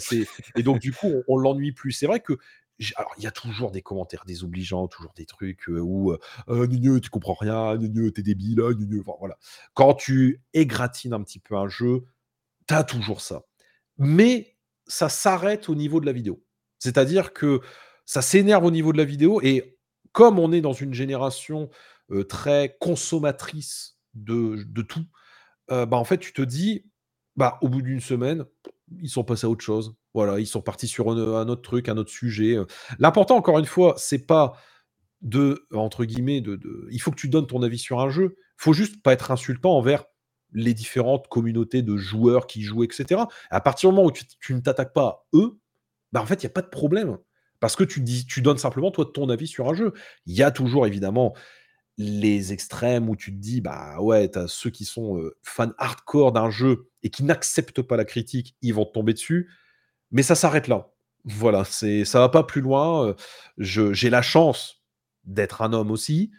et 0.57 0.63
donc 0.63 0.79
du 0.79 0.91
coup, 0.93 1.11
on 1.27 1.37
l'ennuie 1.37 1.71
plus. 1.71 1.93
C'est 1.93 2.07
vrai 2.07 2.19
que 2.19 2.37
il 2.79 3.23
y 3.23 3.27
a 3.27 3.31
toujours 3.31 3.71
des 3.71 3.81
commentaires 3.83 4.25
désobligeants, 4.25 4.87
toujours 4.87 5.13
des 5.15 5.25
trucs, 5.27 5.69
heu, 5.69 5.79
où, 5.81 6.13
«Heu, 6.49 6.67
gneu 6.67 6.99
tu 6.99 7.09
comprends 7.11 7.35
rien, 7.35 7.77
gneu 7.77 8.11
tu 8.11 8.23
débile, 8.23 8.59
gneu 8.59 9.01
enfin 9.01 9.13
voilà. 9.19 9.37
Quand 9.75 9.93
tu 9.93 10.41
égratignes 10.53 11.13
un 11.13 11.23
petit 11.23 11.39
peu 11.39 11.55
un 11.55 11.67
jeu, 11.69 12.05
tu 12.67 12.73
as 12.75 12.83
toujours 12.85 13.21
ça. 13.21 13.43
Mais 13.99 14.57
ça 14.87 15.09
s'arrête 15.09 15.69
au 15.69 15.75
niveau 15.75 16.01
de 16.01 16.05
la 16.07 16.13
vidéo. 16.13 16.43
C'est-à-dire 16.79 17.33
que 17.33 17.61
ça 18.05 18.21
s'énerve 18.23 18.65
au 18.65 18.71
niveau 18.71 18.93
de 18.93 18.99
la 18.99 19.05
vidéo 19.05 19.41
et 19.43 19.77
comme 20.13 20.39
on 20.39 20.51
est 20.53 20.61
dans 20.61 20.73
une 20.73 20.93
génération, 20.93 21.69
heu, 22.11 22.25
très 22.25 22.77
consommatrice 22.81 23.97
de 24.15 24.63
de 24.67 24.81
tout, 24.83 25.05
bah, 25.69 25.87
en 25.97 26.03
fait, 26.05 26.17
tu 26.19 26.33
te 26.33 26.41
dis, 26.43 26.85
bah, 27.41 27.57
au 27.63 27.69
bout 27.69 27.81
d'une 27.81 28.01
semaine, 28.01 28.45
ils 29.01 29.09
sont 29.09 29.23
passés 29.23 29.47
à 29.47 29.49
autre 29.49 29.63
chose. 29.65 29.95
Voilà, 30.13 30.39
ils 30.39 30.45
sont 30.47 30.61
partis 30.61 30.87
sur 30.87 31.09
un, 31.09 31.47
autre 31.49 31.63
truc, 31.63 31.89
un 31.89 31.97
autre 31.97 32.11
sujet, 32.11 32.55
heu. 32.55 32.67
L'important, 32.99 33.35
encore 33.37 33.57
une 33.59 33.65
fois, 33.65 33.95
c'est 33.97 34.27
pas 34.27 34.53
de, 35.21 35.67
entre 35.73 36.05
guillemets, 36.05 36.41
de 36.41 36.55
de 36.55 36.87
il 36.91 37.01
faut 37.01 37.11
que 37.11 37.17
tu 37.17 37.29
donnes 37.29 37.47
ton 37.47 37.63
avis 37.63 37.79
sur 37.79 37.99
un 38.01 38.09
jeu. 38.09 38.35
Faut 38.57 38.73
juste 38.73 39.01
pas 39.03 39.13
être 39.13 39.31
insultant 39.31 39.71
envers 39.77 40.05
les 40.53 40.73
différentes 40.75 41.27
communautés 41.29 41.81
de 41.83 41.97
joueurs 41.97 42.47
qui 42.47 42.61
jouent 42.63 42.83
et 42.83 42.89
cetera. 42.91 43.27
À 43.51 43.61
partir 43.61 43.89
du 43.89 43.95
moment 43.95 44.07
où 44.07 44.11
tu 44.39 44.53
ne 44.55 44.59
t'attaques 44.61 44.93
pas 44.93 45.07
à 45.07 45.23
eux, 45.35 45.59
bah, 46.13 46.21
en 46.21 46.27
fait, 46.27 46.43
il 46.43 46.45
y 46.45 46.47
a 46.47 46.51
pas 46.51 46.61
de 46.63 46.69
problème. 46.69 47.17
Parce 47.61 47.75
que 47.77 47.83
tu 47.85 48.01
dis 48.01 48.25
tu 48.27 48.41
donnes 48.41 48.57
simplement, 48.59 48.91
toi, 48.91 49.09
ton 49.13 49.29
avis 49.29 49.47
sur 49.47 49.69
un 49.69 49.75
jeu. 49.75 49.93
Il 50.27 50.35
y 50.35 50.43
a 50.43 50.51
toujours 50.51 50.87
évidemment 50.87 51.35
les 51.97 52.53
extrêmes 52.53 53.09
où 53.09 53.15
tu 53.15 53.31
te 53.33 53.39
dis: 53.41 53.61
«Bah, 53.61 54.01
ouais, 54.01 54.29
tu 54.31 54.39
as 54.39 54.47
ceux 54.47 54.69
qui 54.71 54.85
sont, 54.85 55.17
heu, 55.19 55.37
fans 55.43 55.73
hardcore 55.77 56.31
d'un 56.33 56.49
jeu 56.51 56.90
et 57.03 57.09
qui 57.11 57.23
n'acceptent 57.23 57.81
pas 57.83 57.97
la 57.97 58.05
critique, 58.05 58.55
ils 58.61 58.73
vont 58.73 58.85
tomber 58.85 59.13
dessus». 59.13 59.49
Mais 60.11 60.23
ça 60.23 60.35
s'arrête 60.35 60.67
là. 60.69 60.91
Voilà, 61.25 61.65
c'est 61.65 62.03
ça 62.05 62.19
va 62.19 62.29
pas 62.29 62.43
plus 62.43 62.61
loin, 62.61 63.15
je 63.57 63.93
j'ai 63.93 64.09
la 64.09 64.21
chance 64.23 64.83
d'être 65.25 65.61
un 65.61 65.71
homme 65.73 65.91
aussi, 65.91 66.31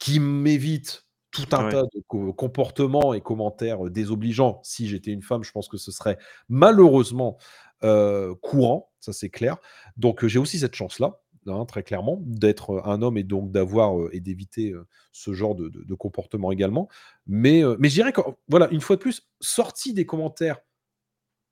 qui 0.00 0.20
m'évite 0.20 1.06
tout 1.32 1.46
un 1.52 1.64
Ouais. 1.64 1.70
tas 1.70 1.82
de 1.84 2.02
co 2.08 2.32
comportements 2.34 3.14
et 3.14 3.20
commentaires, 3.22 3.86
heu, 3.86 3.90
désobligeants. 3.90 4.60
Si 4.64 4.88
j'étais 4.88 5.12
une 5.12 5.22
femme, 5.22 5.44
je 5.44 5.52
pense 5.52 5.68
que 5.68 5.76
ce 5.78 5.92
serait 5.92 6.18
malheureusement, 6.48 7.38
heu, 7.84 8.34
courant, 8.42 8.92
ça 9.00 9.12
c'est 9.12 9.30
clair. 9.30 9.58
Donc, 9.98 10.26
j'ai 10.26 10.38
aussi 10.40 10.58
cette 10.60 10.76
chance-là, 10.76 11.20
hein, 11.46 11.64
très 11.66 11.82
clairement, 11.82 12.18
d'être, 12.22 12.82
un 12.84 13.02
homme 13.02 13.18
et 13.18 13.22
donc 13.24 13.50
d'avoir, 13.50 13.94
et 14.12 14.20
d'éviter, 14.20 14.74
ce 15.12 15.32
genre 15.32 15.54
de 15.54 15.94
comportement 15.94 16.52
également. 16.52 16.88
Mais, 17.26 17.62
mais 17.78 17.88
je 17.88 17.94
dirais 17.94 18.12
voilà, 18.48 18.68
une 18.70 18.80
fois 18.80 18.96
de 18.96 19.00
plus, 19.00 19.28
sorti 19.40 19.94
des 19.94 20.06
commentaires 20.06 20.58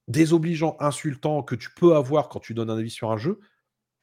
désobligeants, 0.08 0.76
insultants 0.80 1.42
que 1.42 1.54
tu 1.54 1.70
peux 1.74 1.94
avoir 1.94 2.28
quand 2.28 2.40
tu 2.40 2.54
donnes 2.54 2.70
un 2.70 2.78
avis 2.78 2.90
sur 2.90 3.10
un 3.10 3.16
jeu, 3.16 3.40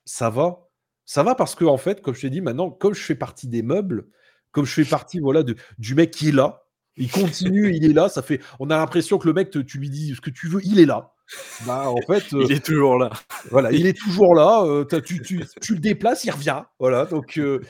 ça 0.05 0.29
va. 0.29 0.69
Ça 1.05 1.23
va 1.23 1.35
parce 1.35 1.55
que 1.55 1.65
en 1.65 1.77
fait, 1.77 2.01
comme 2.01 2.13
je 2.13 2.21
t'ai 2.21 2.29
dit, 2.29 2.41
maintenant, 2.41 2.69
comme 2.69 2.93
je 2.93 3.01
fais 3.01 3.15
partie 3.15 3.47
des 3.47 3.63
meubles, 3.63 4.07
comme 4.51 4.65
je 4.65 4.73
fais 4.73 4.85
partie, 4.85 5.19
voilà, 5.19 5.43
du 5.43 5.95
mec 5.95 6.11
qui 6.11 6.29
est 6.29 6.31
là, 6.31 6.65
il 6.97 7.09
continue, 7.09 7.73
il 7.75 7.85
est 7.85 7.93
là, 7.93 8.09
ça 8.09 8.21
fait 8.21 8.41
on 8.59 8.69
a 8.69 8.77
l'impression 8.77 9.17
que 9.17 9.27
le 9.27 9.33
mec 9.33 9.49
tu 9.49 9.77
lui 9.77 9.89
dis 9.89 10.13
ce 10.15 10.21
que 10.21 10.29
tu 10.29 10.47
veux, 10.47 10.61
il 10.63 10.79
est 10.79 10.85
là. 10.85 11.13
Bah, 11.59 11.89
en 11.91 12.01
fait, 12.03 12.33
heu, 12.33 12.47
Il 12.47 12.51
est 12.51 12.63
toujours 12.65 12.97
là. 12.97 13.09
voilà, 13.49 13.71
il 13.71 13.85
est 13.87 13.97
toujours 13.97 14.35
là, 14.35 14.63
heu, 14.65 14.87
tu 15.03 15.21
tu 15.21 15.45
tu 15.61 15.73
le 15.73 15.79
déplaces, 15.79 16.23
il 16.25 16.31
revient. 16.31 16.63
Voilà, 16.79 17.05
donc 17.05 17.37
heu, 17.37 17.61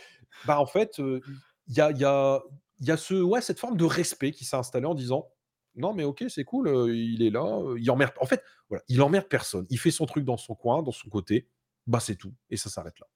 bah, 0.44 0.60
en 0.60 0.66
fait, 0.66 0.98
il 1.00 1.76
y 1.78 1.82
a 1.82 1.92
il 1.92 1.98
y 2.00 2.06
a 2.06 2.42
y 2.82 2.92
a 2.92 2.98
ce 2.98 3.16
ouais, 3.16 3.42
cette 3.42 3.60
forme 3.60 3.78
de 3.78 3.86
respect 3.86 4.32
qui 4.32 4.46
s'est 4.46 4.56
installée 4.58 4.86
en 4.88 4.96
disant: 4.96 5.30
«Non, 5.76 5.94
mais 5.94 6.04
OK, 6.04 6.24
c'est 6.30 6.44
cool, 6.46 6.70
il 6.96 7.24
est 7.24 7.30
là, 7.30 7.46
il 7.78 7.90
emmerde» 7.92 8.14
en 8.22 8.26
fait, 8.26 8.44
voilà, 8.70 8.84
il 8.90 9.02
emmerde 9.02 9.28
personne. 9.30 9.66
Il 9.70 9.80
fait 9.80 9.92
son 9.92 10.06
truc 10.06 10.26
dans 10.26 10.38
son 10.38 10.56
coin, 10.56 10.82
dans 10.84 10.92
son 10.92 11.10
côté, 11.10 11.48
bah, 11.88 12.00
c'est 12.00 12.16
tout 12.16 12.34
et 12.50 12.58
ça 12.58 12.70
s'arrête 12.70 13.00
là. 13.00 13.08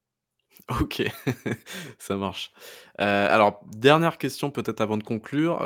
OK, 0.79 1.03
ça 1.99 2.15
marche. 2.15 2.51
Alors 2.97 3.61
dernière 3.73 4.17
question 4.17 4.51
peut-être 4.51 4.81
avant 4.81 4.97
de 4.97 5.03
conclure, 5.03 5.59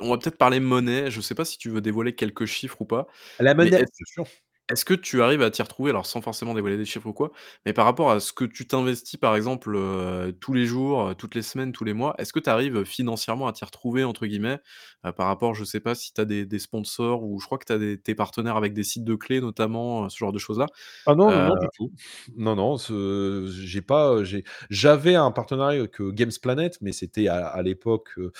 on 0.00 0.10
va 0.10 0.18
peut-être 0.18 0.38
parler 0.38 0.60
monnaie. 0.60 1.10
Je 1.10 1.20
sais 1.20 1.34
pas 1.34 1.44
si 1.44 1.58
tu 1.58 1.70
veux 1.70 1.80
dévoiler 1.80 2.14
quelques 2.14 2.46
chiffres 2.46 2.80
ou 2.80 2.84
pas, 2.84 3.06
La 3.38 3.54
monnaie, 3.54 3.84
sûr. 4.06 4.26
Est-ce 4.68 4.84
que 4.84 4.94
tu 4.94 5.22
arrives 5.22 5.42
à 5.42 5.50
t'y 5.50 5.62
retrouver, 5.62 5.90
alors 5.90 6.06
sans 6.06 6.20
forcément 6.20 6.52
dévoiler 6.54 6.76
des 6.76 6.84
chiffres 6.84 7.06
ou 7.06 7.12
quoi, 7.12 7.30
mais 7.64 7.72
par 7.72 7.84
rapport 7.84 8.10
à 8.10 8.18
ce 8.20 8.32
que 8.32 8.44
tu 8.44 8.66
t'investis 8.66 9.18
par 9.20 9.36
exemple, 9.36 9.74
heu, 9.76 10.36
tous 10.40 10.52
les 10.52 10.66
jours, 10.66 11.08
heu, 11.10 11.14
toutes 11.14 11.34
les 11.36 11.42
semaines, 11.42 11.72
tous 11.72 11.84
les 11.84 11.92
mois, 11.94 12.14
est-ce 12.18 12.32
que 12.32 12.40
tu 12.40 12.50
arrives, 12.50 12.84
financièrement 12.84 13.46
à 13.48 13.52
t'y 13.52 13.64
retrouver 13.64 14.02
entre 14.04 14.26
guillemets? 14.26 14.58
Heu, 15.06 15.12
par 15.12 15.26
rapport, 15.28 15.54
je 15.54 15.64
sais 15.64 15.80
pas 15.80 15.94
si 15.94 16.12
tu 16.12 16.20
as 16.20 16.24
des 16.24 16.46
des 16.46 16.58
sponsors 16.58 17.22
ou 17.24 17.38
je 17.40 17.46
crois 17.46 17.58
que 17.58 17.64
tu 17.66 17.72
as 17.72 17.78
des 17.78 18.00
tu 18.00 18.14
partenaire 18.16 18.56
avec 18.56 18.72
des 18.74 18.82
sites 18.84 19.04
de 19.04 19.14
clés 19.14 19.40
notamment, 19.40 20.06
heu, 20.06 20.08
ce 20.08 20.16
genre 20.18 20.32
de 20.32 20.38
choses-là? 20.38 20.70
Ah 21.08 21.14
non, 21.14 21.32
non, 21.32 21.42
Heu, 21.42 21.50
non, 21.50 21.56
du 21.56 21.68
tout. 21.70 21.92
Non, 22.36 22.56
non, 22.56 22.78
ce 22.78 23.46
j'ai 23.50 23.82
pas, 23.82 24.24
j'ai 24.24 24.44
j'avais 24.70 25.14
un 25.14 25.30
partenariat 25.30 25.80
avec, 25.80 26.00
heu, 26.00 26.10
Games 26.12 26.32
Planet, 26.42 26.76
mais 26.80 26.92
c'était 26.92 27.28
à 27.28 27.46
à 27.46 27.62
l'époque, 27.62 28.10
heu, 28.18 28.32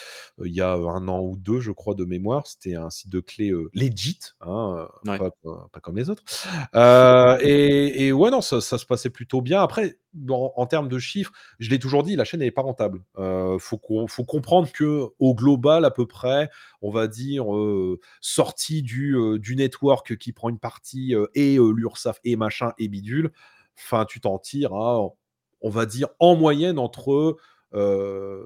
il 0.45 0.53
y 0.53 0.61
a 0.61 0.73
un 0.75 1.07
an 1.09 1.21
ou 1.23 1.37
2, 1.37 1.61
je 1.61 1.71
crois, 1.73 1.95
de 1.95 2.05
mémoire. 2.05 2.47
C'était 2.47 2.75
un 2.75 2.91
site 2.91 3.11
de 3.11 3.21
clés, 3.21 3.51
heu, 3.53 3.71
legit, 3.75 4.19
hein, 4.41 4.89
heu, 4.89 4.89
ouais. 5.07 5.21
pas 5.21 5.31
pas 5.31 5.69
pas 5.73 5.81
comme 5.81 5.97
les 5.97 6.11
autres. 6.11 6.16
Euh, 6.75 7.39
et, 7.41 8.13
ouais, 8.13 8.31
non, 8.31 8.41
ça, 8.41 8.61
se 8.61 8.87
passait 8.87 9.11
plutôt 9.11 9.41
bien. 9.41 9.63
Après, 9.63 9.99
en 10.29 10.67
termes 10.67 10.89
de 10.89 10.99
chiffres, 10.99 11.33
je 11.59 11.71
l'ai 11.71 11.79
toujours 11.79 12.03
dit, 12.03 12.17
la 12.17 12.25
chaîne 12.25 12.41
n'est 12.41 12.51
pas 12.51 12.63
rentable. 12.63 13.03
Euh, 13.19 13.59
faut, 13.59 13.79
comprendre 13.79 14.71
que 14.73 15.07
au 15.19 15.35
global, 15.35 15.85
à 15.85 15.91
peu 15.91 16.07
près, 16.07 16.51
on 16.83 16.91
va 16.91 17.07
dire, 17.07 17.55
euh, 17.55 18.01
sortie 18.21 18.83
du, 18.83 19.17
du 19.39 19.57
network 19.57 20.17
qui 20.17 20.33
prend 20.33 20.49
une 20.49 20.59
partie 20.59 21.15
et 21.35 21.57
l'URSAF 21.57 22.21
et 22.25 22.37
machin 22.37 22.73
et 22.79 22.89
bidule, 22.89 23.33
enfin, 23.79 24.05
tu 24.05 24.21
t'en 24.21 24.39
tires 24.39 24.73
on 25.63 25.71
va 25.71 25.87
dire, 25.87 26.09
en 26.19 26.37
moyenne 26.37 26.79
entre 26.79 27.37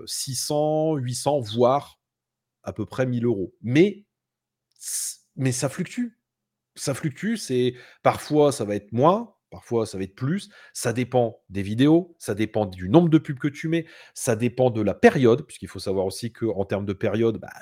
600, 0.07 0.97
800, 0.97 1.41
voire 1.41 2.01
à 2.63 2.73
peu 2.73 2.87
près 2.87 3.07
1000 3.07 3.25
euros. 3.25 3.55
Mais, 3.63 4.05
mais 5.37 5.53
ça 5.53 5.69
fluctue. 5.69 6.20
Ça 6.77 6.95
fluctue, 6.95 7.37
c'est 7.37 7.75
parfois 8.03 8.53
ça 8.53 8.65
va 8.65 8.77
être 8.77 8.93
moins, 8.93 9.35
parfois 9.51 9.87
ça 9.87 9.99
va 9.99 10.05
être 10.05 10.15
plus. 10.15 10.51
Ça 10.73 10.93
dépend 10.93 11.43
des 11.49 11.63
vidéos, 11.63 12.15
ça 12.19 12.35
dépend 12.35 12.67
du 12.67 12.89
nombre 12.89 13.09
de 13.09 13.19
pubs 13.19 13.39
que 13.39 13.49
tu 13.49 13.69
mets, 13.69 13.87
ça 14.15 14.37
dépend 14.37 14.71
de 14.71 14.81
la 14.81 14.95
période, 14.95 15.47
puisqu'il 15.47 15.69
faut 15.69 15.79
savoir 15.81 16.07
aussi 16.07 16.33
qu'en 16.33 16.65
termes 16.65 16.87
de 16.87 16.93
période, 16.93 17.39
bah, 17.39 17.53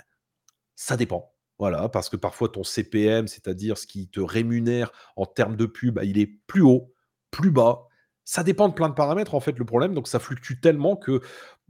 ça 0.77 0.97
dépend. 0.97 1.35
Voilà, 1.59 1.89
parce 1.89 2.09
que 2.09 2.17
parfois 2.17 2.49
ton 2.49 2.63
CPM, 2.63 3.27
c'est-à-dire 3.27 3.79
ce 3.79 3.87
qui 3.87 4.09
te 4.09 4.21
rémunère 4.21 4.93
en 5.17 5.27
termes 5.27 5.57
de 5.57 5.67
pub, 5.67 5.95
bah, 5.95 6.05
il 6.05 6.19
est 6.19 6.29
plus 6.47 6.63
haut, 6.63 6.95
plus 7.31 7.51
bas. 7.51 7.88
Ça 8.31 8.43
dépend 8.43 8.69
de 8.69 8.75
plein 8.75 8.91
de 8.91 8.95
paramètres, 8.95 9.35
en 9.35 9.41
fait, 9.41 9.59
le 9.59 9.65
problème. 9.65 9.95
Donc, 9.95 10.07
ça 10.07 10.19
fluctue 10.19 10.61
tellement 10.61 10.97
que 10.97 11.23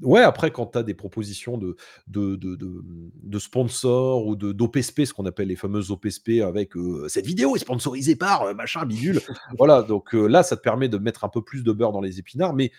Ouais, 0.03 0.23
après, 0.23 0.51
quand 0.51 0.67
tu 0.67 0.79
as 0.79 0.83
des 0.83 0.95
propositions 0.95 1.57
de, 1.57 1.77
de, 2.09 2.35
de, 2.35 2.57
de, 2.57 3.39
sponsors 3.39 4.27
ou 4.27 4.35
d'OPSP, 4.35 5.05
ce 5.05 5.13
qu'on 5.13 5.27
appelle 5.27 5.49
les 5.49 5.57
fameuses 5.57 5.93
OPSP, 5.93 6.41
avec 6.45 6.73
cette 7.09 7.27
vidéo 7.27 7.55
est 7.55 7.61
sponsorisée 7.61 8.17
par 8.17 8.55
machin 8.57 8.87
bidule. 8.87 9.21
voilà, 9.59 9.83
donc 9.83 10.13
là, 10.13 10.43
ça 10.43 10.57
te 10.57 10.63
permet 10.63 10.89
de 10.89 10.99
mettre 10.99 11.25
un 11.25 11.29
peu 11.29 11.43
plus 11.43 11.63
de 11.63 11.73
beurre 11.73 11.93
dans 11.93 12.01
les 12.01 12.19
épinards, 12.19 12.55
mais 12.55 12.73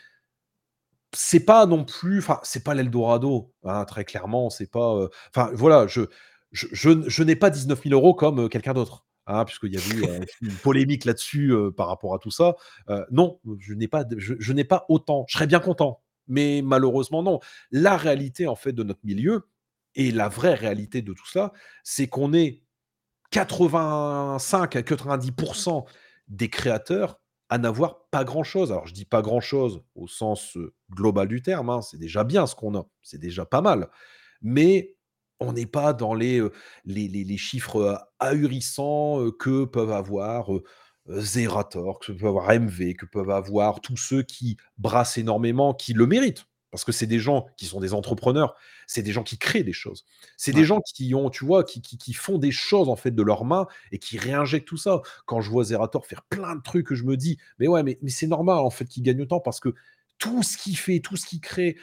c'est 1.13 1.45
pas 1.45 1.65
non 1.65 1.85
plus, 1.85 2.19
enfin, 2.19 2.39
c'est 2.43 2.63
pas 2.63 2.73
l'Eldorado, 2.73 3.53
hein, 3.63 3.83
très 3.85 4.05
clairement, 4.05 4.49
c'est 4.49 4.71
pas. 4.71 5.07
Enfin, 5.33 5.51
voilà, 5.53 5.87
je, 5.87 6.01
je, 6.51 6.69
je, 7.05 7.23
n'ai 7.23 7.35
pas 7.35 7.49
19 7.49 7.83
000 7.83 7.95
euros 7.95 8.13
comme 8.13 8.49
quelqu'un 8.49 8.73
d'autre. 8.73 9.05
Hein, 9.31 9.45
puisqu'il 9.45 9.73
y 9.73 9.77
a 9.77 9.95
eu 9.95 10.25
une 10.41 10.55
polémique 10.55 11.05
là-dessus 11.05 11.53
par 11.77 11.87
rapport 11.87 12.15
à 12.15 12.19
tout 12.19 12.31
ça. 12.31 12.55
non, 13.11 13.39
je 13.59 13.73
n'ai 13.73 13.87
pas, 13.87 14.03
je 14.17 14.61
pas 14.63 14.85
autant. 14.89 15.25
Je 15.27 15.37
serais 15.37 15.47
bien 15.47 15.59
content 15.59 16.01
mais 16.29 16.61
malheureusement, 16.63 17.21
non. 17.23 17.41
La 17.71 17.97
réalité, 17.97 18.47
en 18.47 18.55
fait, 18.55 18.71
de 18.71 18.83
notre 18.83 19.03
milieu, 19.03 19.49
et 19.95 20.11
la 20.11 20.29
vraie 20.29 20.53
réalité 20.53 21.01
de 21.01 21.11
tout 21.11 21.27
ça, 21.27 21.51
c'est 21.83 22.07
qu'on 22.07 22.33
est 22.33 22.63
85 23.31 24.75
à 24.75 24.81
90% 24.81 25.85
des 26.27 26.49
créateurs 26.49 27.19
à 27.49 27.57
n'avoir 27.57 28.05
pas 28.11 28.23
grand-chose. 28.23 28.71
Alors, 28.71 28.85
je 28.85 28.93
dis 28.93 29.05
pas 29.05 29.23
grand-chose 29.23 29.81
au 29.95 30.07
sens 30.07 30.57
global 30.91 31.27
du 31.27 31.41
terme, 31.41 31.71
hein, 31.71 31.81
c'est 31.81 31.97
déjà 31.97 32.23
bien 32.23 32.45
ce 32.45 32.53
qu'on 32.53 32.75
a, 32.77 32.87
c'est 33.01 33.17
déjà 33.17 33.45
pas 33.45 33.61
mal. 33.61 33.89
Mais 34.41 34.95
on 35.39 35.53
n'est 35.53 35.65
pas 35.65 35.93
dans 35.93 36.13
les, 36.13 36.41
les, 36.85 37.07
les, 37.07 37.37
chiffres 37.37 38.05
ahurissants 38.19 39.31
que 39.39 39.65
peuvent 39.65 39.91
avoir 39.91 40.49
Zerator, 41.07 41.99
que 41.99 42.11
peuvent 42.11 42.27
avoir 42.27 42.49
MV, 42.49 42.93
que 42.95 43.05
peuvent 43.05 43.29
avoir 43.29 43.81
tous 43.81 43.97
ceux 43.97 44.23
qui 44.23 44.57
brassent 44.77 45.17
énormément, 45.17 45.73
qui 45.73 45.93
le 45.93 46.05
méritent. 46.05 46.45
Parce 46.71 46.83
que 46.83 46.91
c'est 46.91 47.07
des 47.07 47.19
gens 47.19 47.47
qui 47.57 47.65
sont 47.65 47.79
des 47.79 47.95
entrepreneurs, 47.95 48.55
c'est 48.85 49.01
des 49.01 49.11
gens 49.11 49.23
qui 49.23 49.39
créent 49.39 49.63
des 49.63 49.73
choses. 49.73 50.05
C'est 50.37 50.51
des 50.51 50.65
gens 50.65 50.81
qui 50.81 51.15
ont, 51.15 51.31
tu 51.31 51.43
vois, 51.43 51.63
qui, 51.63 51.81
qui, 51.81 52.13
font 52.13 52.37
des 52.37 52.51
choses 52.51 52.89
en 52.89 52.95
fait 52.95 53.11
de 53.11 53.23
leurs 53.23 53.43
mains 53.43 53.65
et 53.91 53.97
qui 53.97 54.19
réinjectent 54.19 54.67
tout 54.67 54.77
ça. 54.77 55.01
Quand 55.25 55.41
je 55.41 55.49
vois 55.49 55.63
Zerator 55.63 56.05
faire 56.05 56.21
plein 56.23 56.55
de 56.55 56.61
trucs, 56.61 56.93
je 56.93 57.03
me 57.03 57.17
dis, 57.17 57.39
mais 57.57 57.67
ouais, 57.67 57.81
mais, 57.81 57.97
mais 58.03 58.11
c'est 58.11 58.27
normal 58.27 58.59
en 58.59 58.69
fait 58.69 58.85
qu'il 58.85 59.01
gagne 59.01 59.21
autant 59.21 59.39
parce 59.39 59.59
que 59.59 59.73
tout 60.19 60.43
ce 60.43 60.57
qu'il 60.57 60.77
fait, 60.77 60.99
tout 60.99 61.15
ce 61.15 61.25
qu'il 61.25 61.39
crée, 61.39 61.75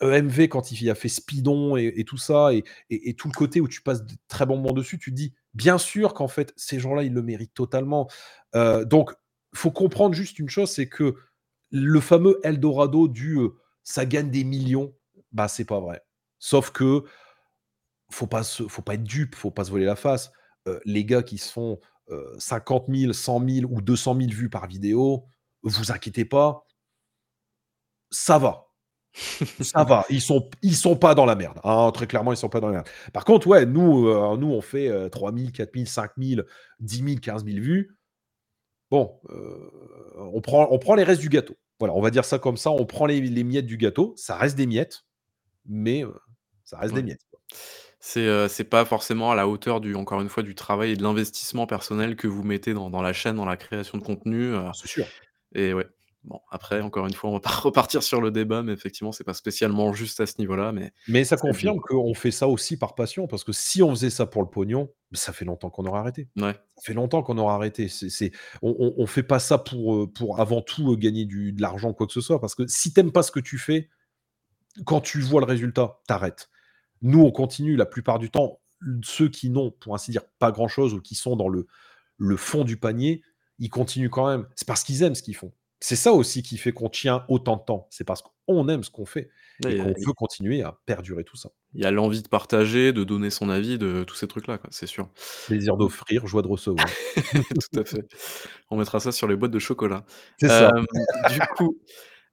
EMV 0.00 0.48
quand 0.48 0.72
il 0.72 0.90
a 0.90 0.94
fait 0.94 1.08
Speedon 1.08 1.76
et, 1.76 2.04
tout 2.04 2.16
ça, 2.16 2.50
et, 2.90 3.14
tout 3.14 3.28
le 3.28 3.34
côté 3.34 3.60
où 3.60 3.68
tu 3.68 3.82
passes 3.82 4.04
de 4.04 4.14
très 4.28 4.46
bons 4.46 4.56
moments 4.56 4.72
dessus, 4.72 4.98
tu 4.98 5.10
te 5.10 5.16
dis, 5.16 5.34
bien 5.54 5.78
sûr 5.78 6.14
qu'en 6.14 6.28
fait, 6.28 6.52
ces 6.56 6.80
gens-là, 6.80 7.04
ils 7.04 7.12
le 7.12 7.22
méritent 7.22 7.54
totalement. 7.54 8.08
Euh, 8.54 8.84
donc, 8.84 9.12
faut 9.54 9.70
comprendre 9.70 10.14
juste 10.14 10.38
une 10.38 10.48
chose, 10.48 10.70
c'est 10.70 10.88
que 10.88 11.14
le 11.70 12.00
fameux 12.00 12.40
Eldorado 12.42 13.08
du 13.08 13.38
euh, 13.38 13.50
ça 13.82 14.06
gagne 14.06 14.30
des 14.30 14.44
millions, 14.44 14.94
bah 15.32 15.48
c'est 15.48 15.64
pas 15.64 15.80
vrai. 15.80 16.02
Sauf 16.38 16.70
que 16.70 17.04
faut 18.10 18.26
pas 18.26 18.42
faut 18.44 18.82
pas 18.82 18.94
être 18.94 19.04
dupe, 19.04 19.34
faut 19.34 19.50
pas 19.50 19.64
se 19.64 19.70
voler 19.70 19.84
la 19.84 19.96
face. 19.96 20.32
Euh, 20.68 20.80
les 20.84 21.04
gars 21.04 21.22
qui 21.22 21.38
se 21.38 21.52
font 21.52 21.78
50 22.38 22.86
000, 22.88 23.12
100 23.14 23.48
000 23.48 23.72
ou 23.72 23.80
200 23.80 24.16
000 24.18 24.30
vues 24.30 24.50
par 24.50 24.66
vidéo, 24.66 25.24
vous 25.62 25.90
inquiétez 25.90 26.26
pas, 26.26 26.66
ça 28.10 28.38
va 28.38 28.63
ça 29.60 29.84
va, 29.84 30.04
ils 30.10 30.20
sont, 30.20 30.50
ils 30.62 30.74
sont 30.74 30.96
pas 30.96 31.14
dans 31.14 31.24
la 31.24 31.36
merde. 31.36 31.60
Hein, 31.62 31.90
très 31.94 32.06
clairement, 32.06 32.32
ils 32.32 32.36
sont 32.36 32.48
pas 32.48 32.60
dans 32.60 32.66
la 32.66 32.74
merde. 32.74 32.88
Par 33.12 33.24
contre, 33.24 33.46
ouais, 33.46 33.64
nous, 33.64 34.08
euh, 34.08 34.36
nous 34.36 34.50
on 34.50 34.60
fait 34.60 34.88
euh, 34.88 35.08
3000, 35.08 35.52
4000, 35.52 35.86
5000, 35.86 36.44
10 36.80 36.96
000, 36.96 37.20
15 37.22 37.44
000 37.44 37.58
vues. 37.58 37.96
Bon, 38.90 39.20
euh, 39.30 39.70
on, 40.16 40.40
prend, 40.40 40.68
on 40.70 40.78
prend 40.78 40.96
les 40.96 41.04
restes 41.04 41.20
du 41.20 41.28
gâteau. 41.28 41.56
Voilà, 41.78 41.94
on 41.94 42.00
va 42.00 42.10
dire 42.10 42.24
ça 42.24 42.38
comme 42.38 42.56
ça. 42.56 42.70
On 42.70 42.86
prend 42.86 43.06
les, 43.06 43.44
miettes 43.44 43.66
du 43.66 43.76
gâteau. 43.76 44.14
Ça 44.16 44.36
reste 44.36 44.56
des 44.56 44.66
miettes, 44.66 45.04
mais 45.64 46.04
euh, 46.04 46.12
ça 46.64 46.78
reste 46.78 46.94
des 46.94 47.02
miettes. 47.02 47.22
C'est 48.00 48.48
c'est 48.48 48.64
pas 48.64 48.84
forcément 48.84 49.30
à 49.30 49.34
la 49.34 49.48
hauteur 49.48 49.80
du, 49.80 49.94
encore 49.94 50.20
une 50.20 50.28
fois, 50.28 50.42
du 50.42 50.54
travail 50.54 50.90
et 50.90 50.96
de 50.96 51.02
l'investissement 51.02 51.66
personnel 51.66 52.16
que 52.16 52.28
vous 52.28 52.42
mettez 52.42 52.74
dans, 52.74 52.90
dans 52.90 53.00
la 53.00 53.14
chaîne, 53.14 53.36
dans 53.36 53.46
la 53.46 53.56
création 53.56 53.96
de 53.96 54.02
contenu. 54.02 54.52
C'est 54.74 54.88
sûr. 54.88 55.06
Et 55.54 55.72
ouais, 55.72 55.86
Bon, 56.24 56.40
après, 56.50 56.80
encore 56.80 57.06
une 57.06 57.12
fois, 57.12 57.28
on 57.28 57.34
va 57.34 57.40
pas 57.40 57.50
repartir 57.62 58.02
sur 58.02 58.20
le 58.20 58.30
débat, 58.30 58.62
mais 58.62 58.72
effectivement, 58.72 59.12
c'est 59.12 59.24
pas 59.24 59.34
spécialement 59.34 59.92
juste 59.92 60.20
à 60.20 60.26
ce 60.26 60.34
niveau-là. 60.38 60.72
Mais, 60.72 60.92
mais 61.06 61.24
ça 61.24 61.36
confirme 61.36 61.80
qu'on 61.80 62.14
fait 62.14 62.30
ça 62.30 62.48
aussi 62.48 62.78
par 62.78 62.94
passion, 62.94 63.26
parce 63.26 63.44
que 63.44 63.52
si 63.52 63.82
on 63.82 63.90
faisait 63.90 64.10
ça 64.10 64.24
pour 64.24 64.42
le 64.42 64.48
pognon, 64.48 64.90
ça 65.12 65.32
fait 65.32 65.44
longtemps 65.44 65.68
qu'on 65.68 65.84
aurait 65.84 66.00
arrêté. 66.00 66.28
Ouais. 66.36 66.54
Ça 66.76 66.82
fait 66.82 66.94
longtemps 66.94 67.22
qu'on 67.22 67.36
aurait 67.36 67.54
arrêté. 67.54 67.88
C'est, 67.88 68.32
on, 68.62 68.94
on, 68.96 69.06
fait 69.06 69.22
pas 69.22 69.38
ça 69.38 69.58
pour, 69.58 69.94
euh, 69.94 70.06
pour 70.10 70.40
avant 70.40 70.62
tout 70.62 70.92
euh, 70.92 70.96
gagner 70.96 71.26
du, 71.26 71.52
de 71.52 71.60
l'argent, 71.60 71.92
quoi 71.92 72.06
que 72.06 72.12
ce 72.12 72.22
soit, 72.22 72.40
parce 72.40 72.54
que 72.54 72.66
si 72.66 72.92
t'aimes 72.92 73.12
pas 73.12 73.22
ce 73.22 73.30
que 73.30 73.40
tu 73.40 73.58
fais, 73.58 73.90
quand 74.86 75.02
tu 75.02 75.20
vois 75.20 75.40
le 75.40 75.46
résultat, 75.46 76.00
t'arrêtes. 76.06 76.48
Nous, 77.02 77.20
on 77.20 77.30
continue 77.30 77.76
la 77.76 77.86
plupart 77.86 78.18
du 78.18 78.30
temps. 78.30 78.60
Ceux 79.02 79.28
qui 79.28 79.50
n'ont, 79.50 79.70
pour 79.70 79.94
ainsi 79.94 80.10
dire, 80.10 80.22
pas 80.38 80.50
grand-chose 80.52 80.94
ou 80.94 81.00
qui 81.00 81.14
sont 81.14 81.36
dans 81.36 81.48
le, 81.48 81.66
le 82.16 82.36
fond 82.36 82.64
du 82.64 82.78
panier, 82.78 83.22
ils 83.58 83.70
continuent 83.70 84.08
quand 84.08 84.26
même. 84.26 84.46
C'est 84.56 84.66
parce 84.66 84.82
qu'ils 84.82 85.02
aiment 85.02 85.14
ce 85.14 85.22
qu'ils 85.22 85.36
font. 85.36 85.52
C'est 85.84 85.96
ça 85.96 86.14
aussi 86.14 86.42
qui 86.42 86.56
fait 86.56 86.72
qu'on 86.72 86.88
tient 86.88 87.26
autant 87.28 87.56
de 87.56 87.62
temps. 87.62 87.88
C'est 87.90 88.04
parce 88.04 88.22
qu'on 88.22 88.68
aime 88.70 88.82
ce 88.82 88.90
qu'on 88.90 89.04
fait 89.04 89.28
et 89.66 89.76
qu'on 89.76 89.88
veut 89.88 90.14
continuer 90.16 90.62
à 90.62 90.78
perdurer 90.86 91.24
tout 91.24 91.36
ça. 91.36 91.50
Il 91.74 91.82
y 91.82 91.84
a 91.84 91.90
l'envie 91.90 92.22
de 92.22 92.28
partager, 92.28 92.94
de 92.94 93.04
donner 93.04 93.28
son 93.28 93.50
avis, 93.50 93.76
de 93.76 94.02
tous 94.02 94.14
ces 94.14 94.26
trucs-là, 94.26 94.58
c'est 94.70 94.86
sûr. 94.86 95.10
Plaisir 95.44 95.76
d'offrir, 95.76 96.26
joie 96.26 96.40
de 96.40 96.48
recevoir. 96.48 96.86
Tout 97.70 97.80
à 97.80 97.84
fait. 97.84 98.08
On 98.70 98.78
mettra 98.78 98.98
ça 98.98 99.12
sur 99.12 99.28
les 99.28 99.36
boîtes 99.36 99.50
de 99.50 99.58
chocolat. 99.58 100.06
C'est 100.40 100.48
ça. 100.48 100.72
du 101.30 101.40
coup, 101.54 101.78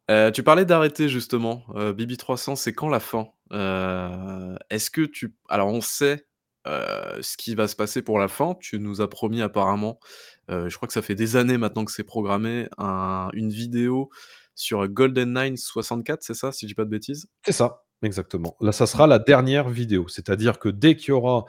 euh, 0.09 0.31
tu 0.31 0.43
parlais 0.43 0.63
d'arrêter 0.63 1.09
justement. 1.09 1.65
Euh, 1.75 1.91
Bibi 1.91 2.15
300, 2.15 2.55
c'est 2.55 2.71
quand 2.71 2.87
la 2.87 3.01
fin? 3.01 3.27
Euh, 3.51 4.55
est-ce 4.69 4.89
que 4.89 5.01
tu 5.01 5.35
alors 5.49 5.67
on 5.67 5.81
sait, 5.81 6.25
ce 6.65 7.35
qui 7.35 7.55
va 7.55 7.67
se 7.67 7.75
passer 7.75 8.01
pour 8.01 8.17
la 8.17 8.29
fin. 8.29 8.55
Tu 8.61 8.79
nous 8.79 9.01
as 9.01 9.09
promis 9.09 9.41
apparemment 9.41 9.99
euh, 10.49 10.69
je 10.69 10.75
crois 10.75 10.87
que 10.87 10.93
ça 10.93 11.01
fait 11.01 11.15
des 11.15 11.35
années 11.35 11.57
maintenant 11.57 11.85
que 11.85 11.91
c'est 11.91 12.03
programmé, 12.03 12.67
une 12.77 13.49
vidéo 13.49 14.09
sur 14.55 14.87
GoldenEye 14.87 15.57
64, 15.57 16.23
c'est 16.23 16.33
ça, 16.33 16.51
si 16.51 16.65
je 16.65 16.71
dis 16.71 16.75
pas 16.75 16.85
de 16.85 16.89
bêtises? 16.89 17.27
C'est 17.45 17.51
ça, 17.51 17.83
exactement. 18.03 18.55
Là, 18.59 18.71
ça 18.71 18.85
sera 18.85 19.07
la 19.07 19.19
dernière 19.19 19.69
vidéo. 19.69 20.07
C'est-à-dire 20.07 20.59
que 20.59 20.69
dès 20.69 20.95
qu'il 20.95 21.09
y 21.09 21.11
aura 21.11 21.45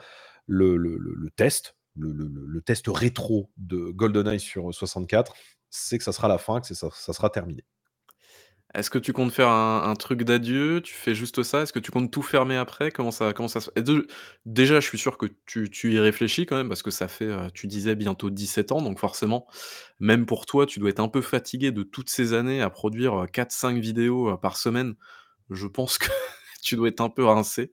le 0.47 1.29
test, 1.35 1.75
le 1.95 2.59
test 2.61 2.85
rétro 2.87 3.51
de 3.57 3.91
GoldenEye 3.91 4.39
sur 4.39 4.73
64, 4.73 5.33
c'est 5.69 5.97
que 5.97 6.03
ça 6.03 6.11
sera 6.11 6.27
la 6.27 6.37
fin, 6.37 6.61
que 6.61 6.73
ça 6.73 6.89
sera 6.91 7.29
terminé. 7.29 7.63
Est-ce 8.75 8.89
que 8.89 8.97
tu 8.97 9.13
comptes 9.13 9.31
faire 9.31 9.49
un 9.49 9.93
truc 9.95 10.23
d'adieu? 10.23 10.81
Tu 10.81 10.93
fais 10.95 11.13
juste 11.13 11.43
ça? 11.43 11.61
Est-ce 11.61 11.71
que 11.73 11.79
tu 11.79 11.91
comptes 11.91 12.09
tout 12.11 12.23
fermer 12.23 12.57
après? 12.57 12.89
Comment 12.91 13.11
ça 13.11 13.31
comment 13.33 13.47
ça 13.47 13.59
déjà, 14.45 14.79
je 14.79 14.87
suis 14.87 14.97
sûr 14.97 15.17
que 15.17 15.27
tu 15.45 15.93
y 15.93 15.99
réfléchis 15.99 16.45
quand 16.47 16.55
même 16.57 16.69
parce 16.69 16.81
que 16.81 16.89
ça 16.91 17.07
fait, 17.07 17.25
heu, 17.25 17.37
tu 17.53 17.67
disais 17.67 17.95
bientôt 17.95 18.31
17 18.31 18.71
ans, 18.71 18.81
donc 18.81 18.97
forcément, 18.99 19.45
même 19.99 20.25
pour 20.25 20.45
toi, 20.47 20.65
tu 20.65 20.79
dois 20.79 20.89
être 20.89 20.99
un 20.99 21.07
peu 21.07 21.21
fatigué 21.21 21.71
de 21.71 21.83
toutes 21.83 22.09
ces 22.09 22.33
années 22.33 22.61
à 22.61 22.69
produire, 22.71 23.27
4-5 23.31 23.77
vidéos, 23.77 24.29
heu, 24.31 24.37
par 24.37 24.57
semaine. 24.57 24.95
Je 25.51 25.67
pense 25.67 25.97
que 25.99 26.07
tu 26.63 26.75
dois 26.75 26.89
être 26.89 27.01
un 27.01 27.09
peu 27.09 27.25
rincé. 27.25 27.71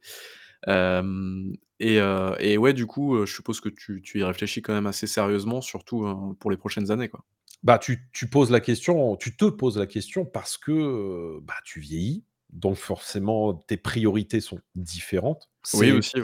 Et 1.80 2.58
ouais, 2.58 2.72
du 2.72 2.86
coup, 2.86 3.24
je 3.26 3.32
suppose 3.32 3.60
que 3.60 3.68
tu 3.68 4.02
y 4.18 4.22
réfléchis 4.24 4.62
quand 4.62 4.72
même 4.74 4.86
assez 4.86 5.06
sérieusement, 5.06 5.60
surtout, 5.60 6.06
heu, 6.06 6.14
pour 6.38 6.50
les 6.50 6.56
prochaines 6.56 6.90
années, 6.90 7.08
quoi? 7.08 7.24
Bah, 7.62 7.78
tu 7.78 8.08
tu 8.12 8.28
poses 8.28 8.50
la 8.50 8.60
question 8.60 9.16
tu 9.16 9.36
te 9.36 9.44
poses 9.44 9.76
la 9.76 9.86
question 9.86 10.24
parce 10.24 10.56
que, 10.56 11.38
bah, 11.42 11.54
tu 11.64 11.80
vieillis, 11.80 12.24
donc 12.50 12.76
forcément 12.76 13.54
tes 13.54 13.76
priorités 13.76 14.40
sont 14.40 14.60
différentes. 14.74 15.50
Oui, 15.74 15.92
aussi, 15.92 16.16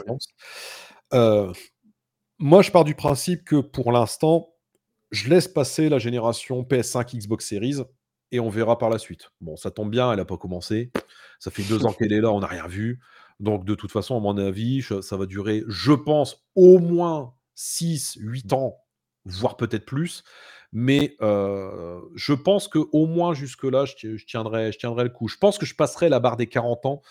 moi, 2.39 2.61
je 2.61 2.69
pars 2.69 2.83
du 2.83 2.93
principe 2.93 3.43
que 3.43 3.55
pour 3.55 3.91
l'instant, 3.91 4.53
je 5.09 5.27
laisse 5.29 5.47
passer 5.47 5.89
la 5.89 5.97
génération 5.97 6.61
PS5, 6.61 7.17
Xbox 7.17 7.47
Series 7.47 7.77
et 8.31 8.39
on 8.39 8.49
verra 8.49 8.77
par 8.77 8.89
la 8.89 8.99
suite. 8.99 9.29
Bon, 9.41 9.55
ça 9.55 9.71
tombe 9.71 9.89
bien, 9.89 10.11
elle 10.13 10.19
a 10.19 10.25
pas 10.25 10.37
commencé. 10.37 10.91
Ça 11.39 11.49
fait 11.49 11.63
2 11.63 11.85
ans 11.85 11.93
qu'elle 11.93 12.13
est 12.13 12.21
là, 12.21 12.31
on 12.31 12.41
n'a 12.41 12.47
rien 12.47 12.67
vu. 12.67 12.99
Donc 13.39 13.65
de 13.65 13.73
toute 13.73 13.91
façon, 13.91 14.17
à 14.17 14.19
mon 14.19 14.37
avis, 14.37 14.83
ça 15.01 15.17
va 15.17 15.25
durer, 15.25 15.63
je 15.67 15.93
pense, 15.93 16.45
au 16.55 16.77
moins 16.79 17.33
6-8 17.55 18.53
ans, 18.53 18.77
voire 19.25 19.57
peut-être 19.57 19.85
plus. 19.85 20.23
Mais 20.73 21.15
heu, 21.21 22.01
je 22.15 22.33
pense 22.33 22.67
qu'au 22.67 23.05
moins 23.07 23.33
jusque-là, 23.33 23.85
je 23.85 23.95
tie 23.95 24.17
je 24.17 24.25
tiendrai 24.25 24.71
je 24.71 24.77
tiendrai 24.79 25.03
le 25.05 25.09
coup. 25.09 25.27
Je 25.29 25.37
pense 25.37 25.57
que 25.57 25.65
je 25.65 25.75
passerai 25.75 26.09
la 26.09 26.19
barre 26.19 26.37
des 26.37 26.47
40 26.47 26.85
ans, 26.85 27.01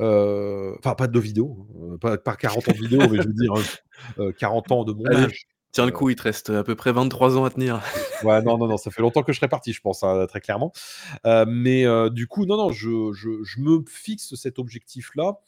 heu, 0.00 0.76
enfin 0.80 0.94
pas 0.96 1.08
de 1.08 1.20
vidéo, 1.20 1.68
hein, 1.94 1.98
pas 2.00 2.18
pas 2.18 2.36
40 2.36 2.68
ans 2.68 2.74
de 2.74 2.80
vidéo, 2.80 3.08
mais 3.10 3.20
je 3.20 3.28
veux 3.28 3.34
dire, 3.34 3.52
heu, 4.18 4.32
40 4.34 4.72
ans 4.72 4.84
de 4.84 4.92
mon 4.94 5.10
Allez, 5.10 5.26
âge. 5.26 5.46
tiens 5.72 5.84
le 5.86 5.92
coup, 5.92 6.08
il 6.10 6.16
te 6.16 6.22
reste, 6.22 6.48
à 6.50 6.64
peu 6.64 6.74
près 6.74 6.92
23 6.92 7.36
ans 7.36 7.44
à 7.44 7.50
tenir. 7.50 7.82
Ouais, 8.20 8.40
non, 8.42 8.56
non, 8.58 8.68
non, 8.68 8.76
ça 8.76 8.90
fait 8.90 9.02
longtemps 9.02 9.22
que 9.22 9.32
je 9.32 9.38
serais 9.38 9.48
parti, 9.48 9.72
je 9.72 9.80
pense, 9.80 10.02
hein, 10.02 10.26
très 10.28 10.40
clairement. 10.40 10.72
Mais 11.48 11.84
du 12.10 12.26
coup, 12.28 12.46
non, 12.46 12.56
non, 12.56 12.72
je 12.72 13.12
je 13.14 13.42
je 13.44 13.60
me 13.60 13.84
fixe 13.88 14.34
cet 14.36 14.58
objectif-là 14.58 15.38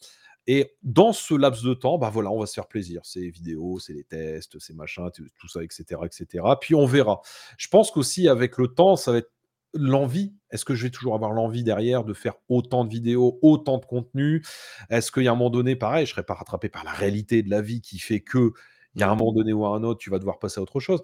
et 0.47 0.75
dans 0.83 1.13
ce 1.13 1.33
laps 1.35 1.63
de 1.63 1.73
temps, 1.73 1.97
bah, 1.97 2.09
voilà, 2.09 2.31
on 2.31 2.39
va 2.39 2.45
se 2.47 2.53
faire 2.53 2.67
plaisir. 2.67 3.01
C'est 3.03 3.29
vidéos, 3.29 3.79
c'est 3.79 3.93
les 3.93 4.03
tests, 4.05 4.59
c'est 4.59 4.73
machin, 4.75 5.09
tout 5.11 5.47
ça 5.49 5.63
et 5.63 5.67
cetera 5.69 6.05
et 6.05 6.09
cetera. 6.11 6.59
Puis 6.59 6.73
on 6.75 6.85
verra. 6.85 7.21
Je 7.57 7.67
pense 7.67 7.91
qu'aussi 7.91 8.27
avec 8.29 8.57
le 8.57 8.67
temps, 8.69 8.95
ça 8.95 9.11
va 9.11 9.19
être 9.19 9.31
l'envie. 9.73 10.33
Est-ce 10.49 10.65
que 10.65 10.73
je 10.75 10.83
vais 10.85 10.89
toujours 10.89 11.13
avoir 11.15 11.33
l'envie 11.33 11.63
derrière 11.63 12.03
de 12.05 12.13
faire 12.13 12.35
autant 12.49 12.85
de 12.85 12.89
vidéos, 12.89 13.37
autant 13.41 13.77
de 13.77 13.85
contenu? 13.85 14.43
Est-ce 14.89 15.11
qu'il 15.11 15.23
y 15.23 15.27
a 15.27 15.31
un 15.33 15.35
moment 15.35 15.49
donné, 15.49 15.75
pareil, 15.75 16.05
je 16.05 16.11
serai 16.11 16.23
pas 16.23 16.35
rattrapé 16.35 16.69
par 16.69 16.83
la 16.85 16.91
réalité 16.91 17.43
de 17.43 17.49
la 17.49 17.61
vie 17.61 17.81
qui 17.81 17.99
fait 17.99 18.21
qu'il 18.23 18.49
y 18.95 19.03
a 19.03 19.09
un 19.11 19.15
moment 19.15 19.33
donné 19.33 19.53
ou 19.53 19.65
un 19.65 19.83
autre, 19.83 19.99
tu 19.99 20.09
vas 20.09 20.19
devoir 20.19 20.39
passer 20.39 20.59
à 20.59 20.63
autre 20.63 20.79
chose? 20.79 21.01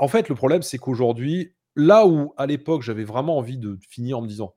En 0.00 0.08
fait, 0.08 0.28
le 0.28 0.34
problème, 0.34 0.62
c'est 0.62 0.78
qu'aujourd'hui, 0.78 1.54
là 1.76 2.06
où 2.06 2.34
à 2.36 2.46
l'époque, 2.46 2.82
j'avais 2.82 3.04
vraiment 3.04 3.38
envie 3.38 3.58
de 3.58 3.78
finir 3.88 4.18
en 4.18 4.22
me 4.22 4.28
disant: 4.28 4.56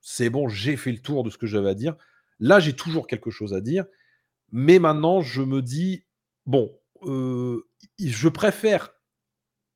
«C'est 0.00 0.30
bon, 0.30 0.48
j'ai 0.48 0.76
fait 0.76 0.92
le 0.92 1.00
tour 1.00 1.24
de 1.24 1.30
ce 1.30 1.38
que 1.38 1.46
j'avais 1.46 1.70
à 1.70 1.74
dire», 1.74 1.96
là, 2.40 2.60
j'ai 2.60 2.74
toujours 2.74 3.06
quelque 3.06 3.30
chose 3.30 3.54
à 3.54 3.60
dire, 3.60 3.84
mais 4.52 4.78
maintenant, 4.80 5.22
je 5.22 5.42
me 5.42 5.62
dis: 5.62 6.04
«Bon, 6.46 6.72
heu, 7.04 7.64
i 7.98 8.10
je 8.10 8.28
préfère 8.28 8.92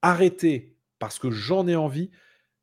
arrêter 0.03 0.77
parce 1.01 1.19
que 1.21 1.31
j'en 1.31 1.69
ai 1.69 1.77
envie, 1.77 2.11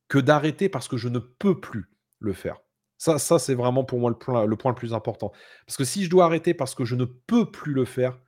que 0.09 0.19
d'arrêter 0.19 0.69
parce 0.69 0.87
que 0.89 0.97
je 0.97 1.09
ne 1.09 1.19
peux 1.19 1.59
plus 1.61 1.91
le 2.19 2.33
faire». 2.33 2.59
Ça 2.99 3.19
ça, 3.19 3.39
c'est 3.39 3.55
vraiment 3.55 3.83
pour 3.85 3.99
moi 3.99 4.11
le 4.11 4.17
point 4.57 4.71
le 4.71 4.75
plus 4.75 4.93
important. 4.95 5.31
Parce 5.67 5.77
que 5.77 5.85
si 5.85 6.05
je 6.05 6.09
dois 6.11 6.25
arrêter 6.25 6.53
parce 6.55 6.75
que 6.75 6.85
je 6.85 6.95
ne 6.95 7.05
peux 7.05 7.51
plus 7.51 7.73
le 7.73 7.85
faire, 7.85 8.19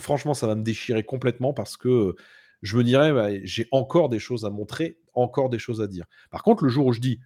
franchement, 0.00 0.34
ça 0.34 0.46
va 0.48 0.54
me 0.56 0.62
déchirer 0.64 1.04
complètement 1.04 1.54
parce 1.54 1.76
que, 1.78 2.16
je 2.62 2.76
me 2.78 2.84
dirais: 2.84 3.12
«Bah, 3.14 3.28
j'ai 3.44 3.68
encore 3.72 4.08
des 4.10 4.18
choses 4.20 4.44
à 4.46 4.50
montrer, 4.50 4.98
encore 5.14 5.50
des 5.50 5.58
choses 5.60 5.82
à 5.82 5.88
dire». 5.88 6.06
Par 6.30 6.42
contre, 6.44 6.64
le 6.64 6.70
jour 6.70 6.86
où 6.86 6.92
je 6.94 7.00
dis: 7.00 7.20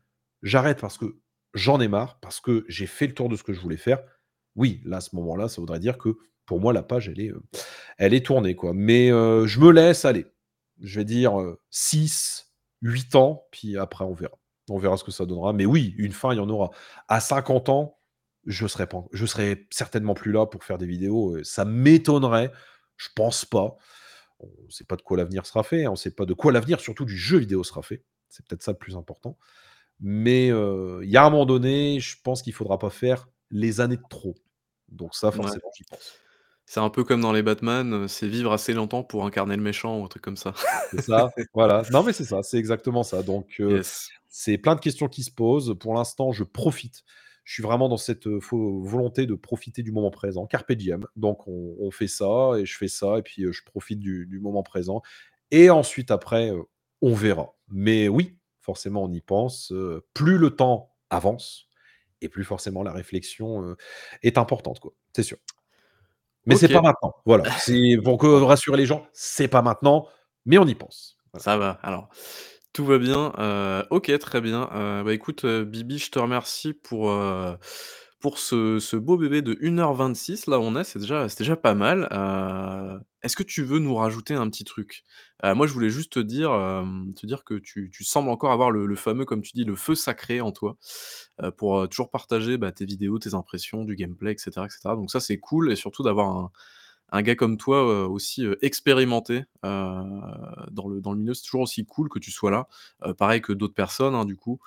«J'arrête 0.45 0.81
parce 0.81 0.99
que 0.99 1.19
j'en 1.55 1.81
ai 1.81 1.89
marre, 1.89 2.19
parce 2.20 2.41
que 2.41 2.65
j'ai 2.69 2.87
fait 2.87 3.07
le 3.09 3.15
tour 3.15 3.29
de 3.29 3.37
ce 3.37 3.43
que 3.45 3.53
je 3.53 3.61
voulais 3.61 3.77
faire», 3.77 4.01
oui, 4.57 4.81
là, 4.85 4.99
à 4.99 5.01
ce 5.01 5.15
moment-là, 5.16 5.49
ça 5.49 5.61
voudrait 5.61 5.79
dire 5.81 5.99
que 5.99 6.16
pour 6.47 6.61
moi, 6.61 6.73
la 6.73 6.83
page, 6.83 7.09
elle 7.09 7.20
est, 7.20 7.31
heu, 7.31 7.43
elle 7.99 8.15
est 8.15 8.25
tournée, 8.27 8.57
quoi. 8.57 8.73
Mais 8.75 9.11
heu, 9.11 9.47
je 9.47 9.61
me 9.61 9.70
laisse, 9.73 10.05
aller, 10.05 10.27
je 10.83 11.01
vais 11.01 11.05
dire, 11.05 11.41
heu, 11.41 11.61
6-8 11.70 13.15
ans, 13.16 13.47
puis 13.53 13.77
après 13.79 14.05
on 14.05 14.15
verra. 14.15 14.39
On 14.70 14.79
verra 14.79 14.97
ce 14.99 15.05
que 15.05 15.11
ça 15.12 15.27
donnera. 15.27 15.53
Mais 15.55 15.66
oui, 15.66 15.95
une 15.99 16.12
fin, 16.12 16.33
il 16.35 16.39
y 16.39 16.41
en 16.41 16.49
aura. 16.51 16.70
À 17.09 17.20
50 17.20 17.69
ans, 17.70 17.99
je 18.47 18.66
serai 18.66 18.87
pas 18.87 19.05
je 19.12 19.27
serai 19.27 19.66
certainement 19.70 20.15
plus 20.15 20.33
là 20.33 20.47
pour 20.47 20.65
faire 20.65 20.79
des 20.79 20.87
vidéos, 20.87 21.37
heu, 21.37 21.45
ça 21.45 21.65
m'étonnerait. 21.65 22.53
Je 22.97 23.09
pense 23.16 23.45
pas. 23.45 23.77
On 24.41 24.49
ne 24.66 24.70
sait 24.70 24.85
pas 24.85 24.97
de 24.97 25.03
quoi 25.03 25.16
l'avenir 25.19 25.47
sera 25.47 25.62
fait, 25.65 25.85
hein, 25.85 25.91
on 25.91 25.93
ne 25.93 25.97
sait 25.97 26.12
pas 26.12 26.27
de 26.27 26.35
quoi 26.35 26.53
l'avenir, 26.53 26.81
surtout 26.81 27.05
du 27.07 27.16
jeu 27.19 27.39
vidéo, 27.39 27.65
sera 27.65 27.83
fait. 27.83 28.05
C'est 28.31 28.47
peut-être 28.47 28.62
ça 28.62 28.73
le 28.73 28.79
plus 28.79 28.97
important. 28.97 29.39
Mais 30.01 30.51
heu, 30.51 31.01
il 31.03 31.11
y 31.11 31.16
a 31.16 31.25
un 31.25 31.31
moment 31.31 31.47
donné, 31.47 32.01
je 32.01 32.16
pense 32.23 32.43
qu'il 32.43 32.53
faudra 32.53 32.79
pas 32.79 32.91
faire 32.91 33.29
les 33.51 33.81
années 33.81 33.97
de 33.97 34.03
trop. 34.09 34.35
Donc 34.89 35.15
ça, 35.15 35.31
forcément, 35.33 35.70
j'y 35.77 35.85
pense. 35.85 36.15
C'est 36.66 36.81
un 36.81 36.91
peu 36.91 37.03
comme 37.03 37.23
dans 37.23 37.33
les 37.33 37.43
Batman, 37.43 37.93
heu, 37.95 38.09
c'est 38.09 38.29
vivre 38.29 38.53
assez 38.53 38.75
longtemps 38.75 39.03
pour 39.03 39.25
incarner 39.25 39.57
le 39.57 39.62
méchant 39.62 40.01
ou 40.01 40.05
un 40.05 40.09
truc 40.09 40.23
comme 40.23 40.37
ça. 40.37 40.53
C'est 40.91 41.03
ça, 41.03 41.31
voilà. 41.55 41.83
Non, 41.91 42.03
mais 42.03 42.12
c'est 42.12 42.25
ça, 42.25 42.43
c'est 42.43 42.59
exactement 42.59 43.03
ça. 43.03 43.23
Donc 43.23 43.57
Yes. 43.59 44.09
c'est 44.29 44.59
plein 44.59 44.75
de 44.75 44.81
questions 44.81 45.09
qui 45.09 45.25
se 45.25 45.31
posent. 45.31 45.75
Pour 45.81 45.95
l'instant, 45.95 46.31
je 46.31 46.45
profite. 46.45 47.03
Je 47.45 47.55
suis 47.55 47.62
vraiment 47.62 47.89
dans 47.89 47.97
cette, 47.97 48.27
volonté 48.27 49.25
de 49.25 49.35
profiter 49.35 49.83
du 49.83 49.93
moment 49.93 50.11
présent. 50.11 50.47
Carpe 50.47 50.73
diem. 50.73 51.07
Donc 51.16 51.49
on 51.49 51.77
on 51.81 51.91
fait 51.91 52.07
ça 52.09 52.53
et 52.59 52.66
je 52.66 52.77
fais 52.77 52.89
ça 52.89 53.19
et 53.19 53.23
puis, 53.23 53.51
je 53.51 53.65
profite 53.65 53.99
du 53.99 54.27
du 54.27 54.39
moment 54.39 54.62
présent 54.62 55.01
et 55.51 55.70
ensuite 55.70 56.11
après, 56.11 56.53
on 57.01 57.15
verra. 57.15 57.55
Mais 57.69 58.09
oui, 58.09 58.38
forcément, 58.69 59.05
on 59.05 59.11
y 59.11 59.23
pense, 59.23 59.73
plus 60.12 60.36
le 60.36 60.51
temps 60.51 60.95
avance 61.09 61.69
et 62.20 62.28
plus 62.28 62.45
forcément 62.45 62.82
la 62.82 62.93
réflexion, 62.93 63.74
est 64.23 64.36
importante, 64.36 64.78
quoi. 64.78 64.93
C'est 65.16 65.23
sûr. 65.23 65.39
Mais 66.45 66.55
c'est 66.55 66.69
pas 66.69 66.82
maintenant. 66.82 67.15
Voilà, 67.24 67.51
c'est 67.53 67.97
pour 68.05 68.19
que 68.19 68.27
rassurer 68.27 68.77
les 68.77 68.85
gens, 68.85 69.07
c'est 69.15 69.49
pas 69.49 69.62
maintenant, 69.62 70.07
mais 70.45 70.59
on 70.59 70.66
y 70.66 70.74
pense. 70.74 71.16
Voilà. 71.32 71.43
Ça 71.45 71.57
va, 71.57 71.78
alors, 71.82 72.11
tout 72.74 72.85
va 72.85 72.99
bien, 72.99 73.32
OK, 73.89 74.19
très 74.19 74.43
bien. 74.43 74.69
Bah, 75.03 75.15
écoute, 75.15 75.47
Bibi, 75.47 75.97
je 75.97 76.11
te 76.11 76.19
remercie 76.19 76.74
pour, 76.74 77.11
pour 78.20 78.39
ce 78.39 78.97
beau 78.97 79.16
bébé 79.16 79.43
de 79.43 79.57
1 79.61 79.78
heure 79.78 79.95
26. 79.95 80.47
Là, 80.47 80.59
on 80.61 80.74
est, 80.77 80.85
c'est 80.85 80.99
déjà 80.99 81.27
déjà 81.28 81.57
pas 81.57 81.74
mal. 81.74 82.09
Heu, 82.12 83.01
est-ce 83.23 83.36
que 83.36 83.43
tu 83.45 83.62
veux 83.62 83.78
nous 83.78 83.95
rajouter 83.95 84.35
un 84.35 84.49
petit 84.51 84.65
truc? 84.65 85.05
Heu, 85.45 85.55
moi, 85.55 85.66
je 85.66 85.73
voulais 85.73 85.90
juste 85.90 86.12
te 86.15 86.20
dire, 86.20 86.51
hem, 86.53 87.15
te 87.15 87.27
dire 87.27 87.45
que 87.45 87.55
tu 87.55 87.90
sembles 88.05 88.28
encore 88.31 88.53
avoir 88.53 88.70
le 88.73 88.95
fameux, 88.97 89.24
comme 89.24 89.43
tu 89.43 89.53
dis, 89.55 89.65
le 89.65 89.77
feu 89.77 89.95
sacré 89.95 90.40
en 90.40 90.53
toi, 90.53 90.77
pour, 91.57 91.89
toujours 91.89 92.11
partager, 92.11 92.59
bah, 92.59 92.73
tes 92.73 92.85
vidéos, 92.86 93.19
tes 93.19 93.35
impressions, 93.35 93.85
du 93.85 93.95
gameplay 93.97 94.32
et 94.32 94.39
cetera 94.39 94.66
et 94.66 94.70
cetera. 94.70 94.97
Donc 94.97 95.11
ça, 95.11 95.20
c'est 95.20 95.39
cool 95.39 95.70
et 95.73 95.77
surtout 95.77 96.03
d'avoir 96.03 96.51
un 97.12 97.23
gars 97.23 97.36
comme 97.36 97.57
toi, 97.59 98.09
aussi, 98.09 98.47
expérimenté, 98.62 99.45
dans 99.62 100.89
le 100.89 101.01
dans 101.01 101.12
le 101.12 101.19
milieu. 101.20 101.35
C'est 101.35 101.45
toujours 101.45 101.62
aussi 101.62 101.85
cool 101.86 102.09
que 102.11 102.19
tu 102.19 102.31
sois 102.32 102.51
là, 102.51 102.69
pareil 103.19 103.40
que 103.43 103.53
d'autres 103.53 103.74
personnes, 103.74 104.15
hein, 104.15 104.24
du 104.27 104.36
coup. 104.36 104.61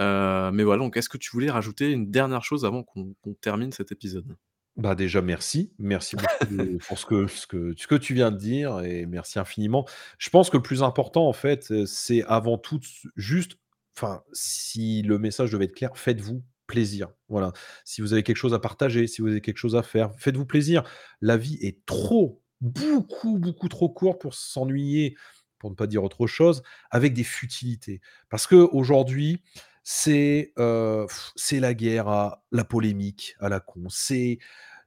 Heu, 0.00 0.50
mais 0.52 0.62
voilà, 0.64 0.82
donc 0.82 0.96
est-ce 0.96 1.08
que 1.08 1.18
tu 1.18 1.30
voulais 1.30 1.50
rajouter 1.50 1.90
une 1.90 2.10
dernière 2.10 2.44
chose 2.44 2.64
avant 2.64 2.82
qu'on 2.82 3.14
termine 3.40 3.72
cet 3.72 3.92
épisode? 3.92 4.36
Bah, 4.76 4.94
déjà 4.94 5.20
merci. 5.22 5.72
Merci 5.78 6.14
beaucoup 6.14 6.54
de 6.54 6.78
pour 6.86 6.98
ce 6.98 7.04
que 7.04 7.26
ce 7.26 7.48
que 7.48 7.74
ce 7.76 7.86
que 7.88 7.96
tu 7.96 8.14
viens 8.14 8.30
de 8.30 8.36
dire 8.36 8.80
et 8.80 9.06
merci 9.06 9.40
infiniment. 9.40 9.86
Je 10.18 10.30
pense 10.30 10.50
que 10.50 10.56
le 10.56 10.62
plus 10.62 10.84
important, 10.84 11.28
en 11.28 11.32
fait, 11.32 11.70
heu, 11.72 11.84
c'est 11.84 12.22
avant 12.24 12.58
tout 12.58 12.78
juste 13.16 13.58
enfin, 13.96 14.22
si 14.32 15.02
le 15.02 15.18
message 15.18 15.50
devait 15.50 15.64
être 15.64 15.74
clair, 15.74 15.96
faites-vous 15.96 16.44
plaisir. 16.68 17.08
Voilà. 17.28 17.52
Si 17.84 18.00
vous 18.00 18.12
avez 18.12 18.22
quelque 18.22 18.36
chose 18.36 18.54
à 18.54 18.60
partager, 18.60 19.08
si 19.08 19.20
vous 19.20 19.28
avez 19.28 19.40
quelque 19.40 19.58
chose 19.58 19.74
à 19.74 19.82
faire, 19.82 20.12
faites-vous 20.18 20.46
plaisir. 20.46 20.84
La 21.20 21.36
vie 21.36 21.58
est 21.60 21.84
trop, 21.84 22.40
beaucoup, 22.60 23.38
beaucoup 23.38 23.68
trop 23.68 23.88
courte 23.88 24.20
pour 24.20 24.34
s'ennuyer, 24.34 25.16
pour 25.58 25.70
ne 25.70 25.74
pas 25.74 25.88
dire 25.88 26.04
autre 26.04 26.28
chose, 26.28 26.62
avec 26.92 27.14
des 27.14 27.24
futilités. 27.24 28.00
Parce 28.28 28.46
qu'aujourd'hui, 28.46 29.42
c'est, 29.90 30.52
la 30.56 31.72
guerre 31.72 32.08
à 32.08 32.44
la 32.52 32.64
polémique 32.64 33.34
à 33.40 33.48
la 33.48 33.58
con. 33.58 33.86
C'est 33.88 34.38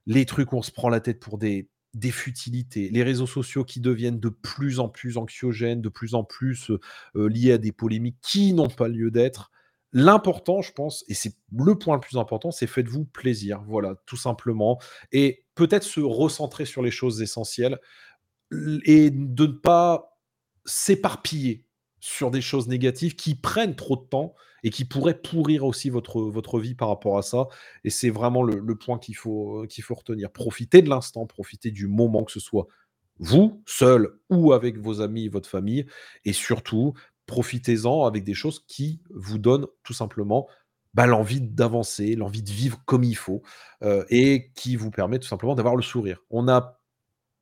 les 0.06 0.26
trucs 0.26 0.52
où 0.52 0.58
on 0.58 0.62
se 0.62 0.70
prend 0.70 0.88
la 0.88 1.00
tête 1.00 1.18
pour 1.18 1.38
des 1.38 1.68
des 1.92 2.12
futilités. 2.12 2.88
Les 2.88 3.02
réseaux 3.02 3.26
sociaux 3.26 3.64
qui 3.64 3.80
deviennent 3.80 4.20
de 4.20 4.28
plus 4.28 4.78
en 4.78 4.88
plus 4.88 5.18
anxiogènes, 5.18 5.82
de 5.82 5.88
plus 5.88 6.14
en 6.14 6.24
plus, 6.24 6.70
liés 7.14 7.52
à 7.52 7.58
des 7.58 7.72
polémiques 7.72 8.16
qui 8.22 8.54
n'ont 8.54 8.68
pas 8.68 8.88
lieu 8.88 9.10
d'être. 9.10 9.50
L'important, 9.92 10.62
je 10.62 10.72
pense 10.72 11.04
et 11.08 11.14
c'est 11.14 11.34
le 11.52 11.76
point 11.76 11.96
le 11.96 12.00
plus 12.00 12.16
important, 12.16 12.52
c'est 12.52 12.68
faites-vous 12.68 13.04
plaisir. 13.04 13.60
Voilà, 13.66 13.96
tout 14.06 14.16
simplement 14.16 14.80
et 15.10 15.44
peut-être 15.56 15.82
se 15.82 16.00
recentrer 16.00 16.64
sur 16.64 16.80
les 16.80 16.92
choses 16.92 17.20
essentielles 17.22 17.80
et 18.52 19.10
de 19.10 19.46
ne 19.46 19.52
pas 19.52 20.16
s'éparpiller 20.64 21.66
sur 22.02 22.32
des 22.32 22.42
choses 22.42 22.68
négatives 22.68 23.16
qui 23.16 23.36
prennent 23.36 23.76
trop 23.76 23.96
de 23.96 24.02
temps 24.02 24.34
et 24.64 24.70
qui 24.70 24.84
pourraient 24.84 25.20
pourrir 25.22 25.64
aussi 25.64 25.90
votre 25.90 26.20
votre 26.22 26.60
vie 26.60 26.74
par 26.74 26.88
rapport 26.88 27.18
à 27.18 27.22
ça 27.22 27.48
et 27.84 27.90
c'est 27.90 28.10
vraiment 28.10 28.42
le 28.44 28.76
point 28.76 28.98
qu'il 28.98 29.16
faut, 29.16 29.64
qu'il 29.70 29.84
faut 29.84 29.94
retenir. 29.94 30.32
Profitez 30.32 30.82
de 30.82 30.90
l'instant, 30.90 31.26
profitez 31.26 31.70
du 31.70 31.86
moment, 31.88 32.24
que 32.24 32.32
ce 32.32 32.40
soit 32.40 32.66
vous, 33.20 33.62
seul 33.66 34.08
ou 34.30 34.52
avec 34.52 34.78
vos 34.78 35.00
amis, 35.00 35.28
votre 35.28 35.48
famille 35.48 35.86
et 36.24 36.32
surtout, 36.32 36.94
profitez-en 37.26 38.04
avec 38.04 38.24
des 38.24 38.34
choses 38.34 38.64
qui 38.66 39.00
vous 39.10 39.38
donnent 39.38 39.66
tout 39.84 39.92
simplement, 39.94 40.48
bah, 40.94 41.06
l'envie 41.06 41.40
d'avancer, 41.40 42.16
l'envie 42.16 42.42
de 42.42 42.50
vivre 42.50 42.80
comme 42.86 43.04
il 43.04 43.16
faut, 43.16 43.42
heu 43.84 44.04
et 44.10 44.50
qui 44.56 44.76
vous 44.76 44.90
permet 44.90 45.18
tout 45.20 45.28
simplement 45.28 45.54
d'avoir 45.54 45.76
le 45.76 45.82
sourire. 45.82 46.18
On 46.30 46.48
a 46.48 46.80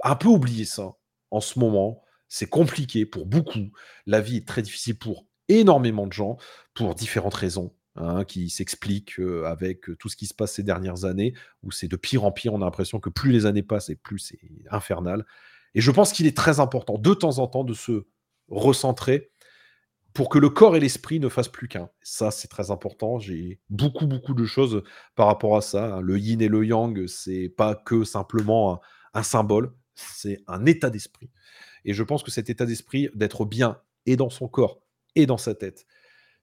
un 0.04 0.16
peu 0.16 0.28
oublié 0.28 0.64
ça 0.64 0.94
en 1.30 1.40
ce 1.40 1.58
moment. 1.58 2.02
C'est 2.30 2.48
compliqué 2.48 3.06
pour 3.06 3.26
beaucoup. 3.26 3.72
La 4.06 4.22
vie 4.22 4.38
est 4.38 4.48
très 4.48 4.62
difficile 4.62 4.98
pour 4.98 5.26
énormément 5.50 6.06
de 6.06 6.14
gens, 6.14 6.38
pour 6.74 6.94
différentes 6.94 7.34
raisons, 7.34 7.74
hein, 7.96 8.24
qui 8.24 8.50
s'expliquent, 8.50 9.18
heu, 9.20 9.46
avec, 9.46 9.90
heu, 9.90 9.96
tout 9.96 10.08
ce 10.08 10.16
qui 10.16 10.26
se 10.26 10.34
passe 10.34 10.54
ces 10.54 10.62
dernières 10.62 11.04
années, 11.04 11.34
où 11.64 11.72
c'est 11.72 11.88
de 11.88 11.96
pire 11.96 12.24
en 12.24 12.32
pire. 12.32 12.54
On 12.54 12.62
a 12.62 12.66
l'impression 12.66 13.00
que 13.00 13.10
plus 13.10 13.32
les 13.32 13.46
années 13.46 13.64
passent 13.64 13.90
et 13.90 13.96
plus 13.96 14.20
c'est 14.20 14.40
infernal 14.70 15.26
et 15.74 15.80
je 15.80 15.90
pense 15.92 16.12
qu'il 16.12 16.26
est 16.26 16.36
très 16.36 16.60
important 16.60 16.98
de 16.98 17.14
temps 17.14 17.38
en 17.38 17.46
temps 17.46 17.64
de 17.64 17.74
se 17.74 18.04
recentré, 18.48 19.30
pour 20.12 20.28
que 20.28 20.38
le 20.38 20.50
corps 20.50 20.76
et 20.76 20.80
l'esprit 20.80 21.20
ne 21.20 21.28
fassent 21.28 21.48
plus 21.48 21.68
qu'un. 21.68 21.88
Ça, 22.02 22.30
c'est 22.30 22.48
très 22.48 22.70
important. 22.70 23.18
J'ai 23.20 23.60
beaucoup, 23.70 24.06
beaucoup 24.06 24.34
de 24.34 24.44
choses 24.44 24.82
par 25.14 25.26
rapport 25.28 25.56
à 25.56 25.60
ça. 25.62 25.96
hein. 25.96 26.00
Le 26.00 26.18
yin 26.18 26.40
et 26.42 26.48
le 26.48 26.64
yang, 26.66 27.06
c'est 27.06 27.48
pas 27.48 27.74
que 27.76 28.04
simplement 28.04 28.80
un 29.14 29.22
symbole, 29.22 29.72
c'est 29.94 30.42
un 30.48 30.66
état 30.66 30.90
d'esprit. 30.90 31.30
Et 31.84 31.92
je 31.92 32.02
pense 32.02 32.22
que 32.22 32.30
cet 32.30 32.50
état 32.50 32.66
d'esprit, 32.66 33.08
d'être 33.14 33.44
bien 33.44 33.80
et 34.06 34.16
dans 34.16 34.30
son 34.30 34.48
corps 34.48 34.82
et 35.14 35.26
dans 35.26 35.38
sa 35.38 35.54
tête, 35.54 35.86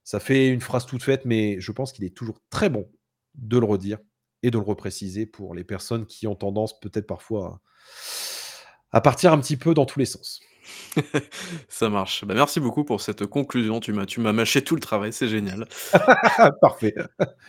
ça 0.04 0.20
fait 0.20 0.48
une 0.48 0.62
phrase 0.62 0.86
toute 0.86 1.04
faite, 1.04 1.26
mais 1.26 1.60
je 1.60 1.72
pense 1.72 1.92
qu'il 1.92 2.06
est 2.06 2.16
toujours 2.16 2.40
très 2.50 2.70
bon 2.70 2.90
de 3.36 3.58
le 3.58 3.66
redire 3.66 4.00
et 4.44 4.52
de 4.52 4.58
le 4.58 4.64
repréciser 4.64 5.26
pour 5.26 5.54
les 5.54 5.64
personnes 5.64 6.06
qui 6.06 6.28
ont 6.28 6.36
tendance 6.36 6.80
peut-être 6.80 7.08
parfois 7.08 7.62
à, 8.92 8.98
à 8.98 9.02
partir 9.02 9.34
un 9.34 9.40
petit 9.40 9.58
peu 9.58 9.74
dans 9.74 9.86
tous 9.86 10.00
les 10.00 10.06
sens. 10.06 10.40
Ça 11.70 11.90
marche. 11.90 12.26
Bah, 12.26 12.34
merci 12.34 12.60
beaucoup 12.60 12.84
pour 12.84 13.02
cette 13.02 13.26
conclusion. 13.26 13.80
Tu 13.80 13.94
m'as 13.94 14.06
tu 14.06 14.20
m'as 14.20 14.34
mâché 14.34 14.64
tout 14.64 14.76
le 14.76 14.82
travail, 14.82 15.14
c'est 15.14 15.28
génial. 15.28 15.68
Parfait. 16.62 16.94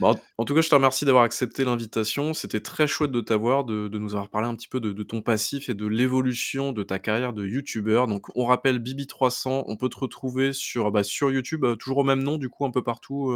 Bon, 0.01 0.11
en 0.13 0.17
en 0.39 0.45
tout 0.45 0.55
cas, 0.55 0.61
je 0.61 0.69
te 0.69 0.75
remercie 0.75 1.05
d'avoir 1.05 1.25
accepté 1.25 1.65
l'invitation. 1.65 2.35
C'était 2.35 2.61
très 2.61 2.87
chouette 2.87 3.11
de 3.13 3.21
t'avoir, 3.21 3.65
de 3.65 3.89
de 3.89 3.99
nous 3.99 4.15
avoir 4.15 4.29
parlé 4.31 4.49
un 4.49 4.55
petit 4.55 4.69
peu 4.69 4.81
de 4.81 4.93
de 4.93 5.03
ton 5.03 5.23
passif 5.23 5.69
et 5.69 5.75
de 5.75 5.87
l'évolution 5.87 6.73
de 6.73 6.83
ta 6.83 6.99
carrière 6.99 7.33
de 7.33 7.47
youtubeur. 7.47 8.07
Donc 8.07 8.27
on 8.37 8.47
rappelle 8.47 8.79
Bibi300, 8.81 9.65
on 9.67 9.77
peut 9.77 9.89
te 9.89 9.99
retrouver 9.99 10.53
sur, 10.53 10.91
bah, 10.91 11.03
sur 11.05 11.31
YouTube, 11.31 11.65
heu, 11.65 11.77
toujours 11.77 11.99
au 11.99 12.05
même 12.05 12.23
nom 12.23 12.37
du 12.39 12.49
coup 12.49 12.65
un 12.67 12.71
peu 12.71 12.83
partout, 12.83 13.31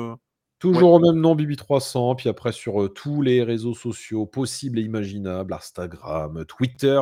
Ouais. 0.64 0.72
Toujours 0.74 0.92
au 0.92 1.00
même 1.00 1.20
nom, 1.20 1.34
Bibi300, 1.34 2.16
puis 2.16 2.28
après 2.28 2.52
sur, 2.52 2.82
heu, 2.82 2.88
tous 2.88 3.20
les 3.22 3.42
réseaux 3.42 3.74
sociaux 3.74 4.26
possibles 4.26 4.78
et 4.78 4.82
imaginables, 4.82 5.52
Instagram, 5.52 6.44
Twitter, 6.46 7.00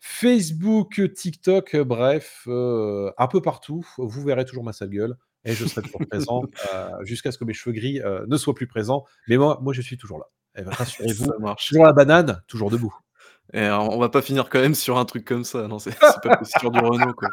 Facebook, 0.00 1.00
TikTok, 1.14 1.74
heu, 1.74 1.84
bref, 1.84 2.42
heu, 2.48 3.10
un 3.16 3.26
peu 3.28 3.40
partout, 3.40 3.84
vous 3.98 4.22
verrez 4.22 4.44
toujours 4.44 4.64
ma 4.64 4.72
sale 4.72 4.90
gueule 4.90 5.16
et 5.44 5.54
je 5.54 5.64
serai 5.66 5.82
toujours 5.82 6.02
présent, 6.10 6.42
jusqu'à 7.02 7.32
ce 7.32 7.38
que 7.38 7.44
mes 7.44 7.54
cheveux 7.54 7.72
gris, 7.74 8.00
ne 8.26 8.36
soient 8.36 8.54
plus 8.54 8.66
présents. 8.66 9.04
Mais 9.28 9.36
moi 9.38 9.58
moi 9.62 9.72
je 9.72 9.80
suis 9.82 9.96
toujours 9.96 10.18
là. 10.18 10.26
Et 10.56 10.62
bah, 10.62 10.72
rassurez-vous, 10.72 11.26
toujours 11.68 11.84
la 11.86 11.92
banane, 11.92 12.42
toujours 12.48 12.70
debout. 12.70 12.94
Et 13.54 13.66
on 13.68 13.94
on 13.94 13.98
va 13.98 14.08
pas 14.10 14.20
finir 14.22 14.48
quand 14.50 14.60
même 14.60 14.74
sur 14.74 14.98
un 14.98 15.04
truc 15.04 15.24
comme 15.24 15.44
ça, 15.44 15.66
non, 15.68 15.78
c'est 15.78 15.98
pas 15.98 16.36
possible 16.36 16.60
sur 16.60 16.70
du 16.70 16.80
Renault, 16.80 17.14
quoi. 17.14 17.28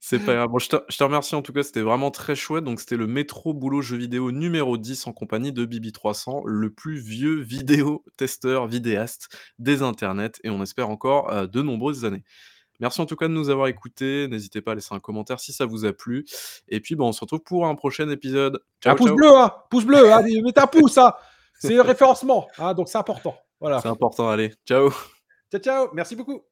C'est 0.00 0.18
pas 0.18 0.34
grave. 0.34 0.48
Bon, 0.48 0.58
je 0.58 0.68
te 0.68 0.76
je 0.88 0.96
te 0.96 1.04
remercie 1.04 1.34
en 1.34 1.42
tout 1.42 1.52
cas, 1.52 1.62
c'était 1.62 1.80
vraiment 1.80 2.10
très 2.10 2.34
chouette. 2.34 2.64
Donc 2.64 2.80
c'était 2.80 2.96
le 2.96 3.06
métro 3.06 3.54
boulot 3.54 3.82
jeux 3.82 3.96
vidéo 3.96 4.32
numéro 4.32 4.76
10 4.76 5.06
en 5.06 5.12
compagnie 5.12 5.52
de 5.52 5.64
Bibi300, 5.64 6.42
le 6.44 6.70
plus 6.70 6.98
vieux 6.98 7.40
vidéo 7.40 8.04
testeur 8.16 8.66
vidéaste 8.66 9.28
des 9.58 9.82
internets 9.82 10.32
et 10.44 10.50
on 10.50 10.62
espère 10.62 10.90
encore, 10.90 11.32
heu, 11.32 11.46
de 11.48 11.62
nombreuses 11.62 12.04
années. 12.04 12.24
Merci 12.80 13.00
en 13.00 13.06
tout 13.06 13.16
cas 13.16 13.28
de 13.28 13.32
nous 13.32 13.48
avoir 13.48 13.68
écoutés. 13.68 14.26
N'hésitez 14.28 14.60
pas 14.60 14.72
à 14.72 14.74
laisser 14.74 14.92
un 14.94 14.98
commentaire 15.00 15.38
si 15.38 15.52
ça 15.52 15.66
vous 15.66 15.84
a 15.84 15.92
plu 15.92 16.24
et 16.68 16.80
puis, 16.80 16.96
bah, 16.96 17.04
on 17.04 17.12
se 17.12 17.20
retrouve 17.20 17.40
pour 17.40 17.66
un 17.66 17.74
prochain 17.76 18.08
épisode. 18.10 18.60
Un 18.84 18.96
pouce 18.96 19.08
ciao. 19.08 19.16
bleu, 19.16 19.36
hein! 19.36 19.52
Pouce 19.70 19.84
bleu, 19.84 20.12
allez, 20.12 20.42
mettez 20.42 20.60
un 20.60 20.66
pouce, 20.66 20.98
hein! 20.98 21.12
C'est 21.60 21.74
le 21.74 21.82
référencement, 21.82 22.48
hein, 22.58 22.74
donc 22.74 22.88
c'est 22.88 22.98
important. 22.98 23.36
Voilà. 23.60 23.80
C'est 23.80 23.88
important, 23.88 24.28
allez, 24.28 24.52
ciao. 24.66 24.90
Ciao, 25.52 25.60
ciao, 25.60 25.90
merci 25.92 26.16
beaucoup. 26.16 26.51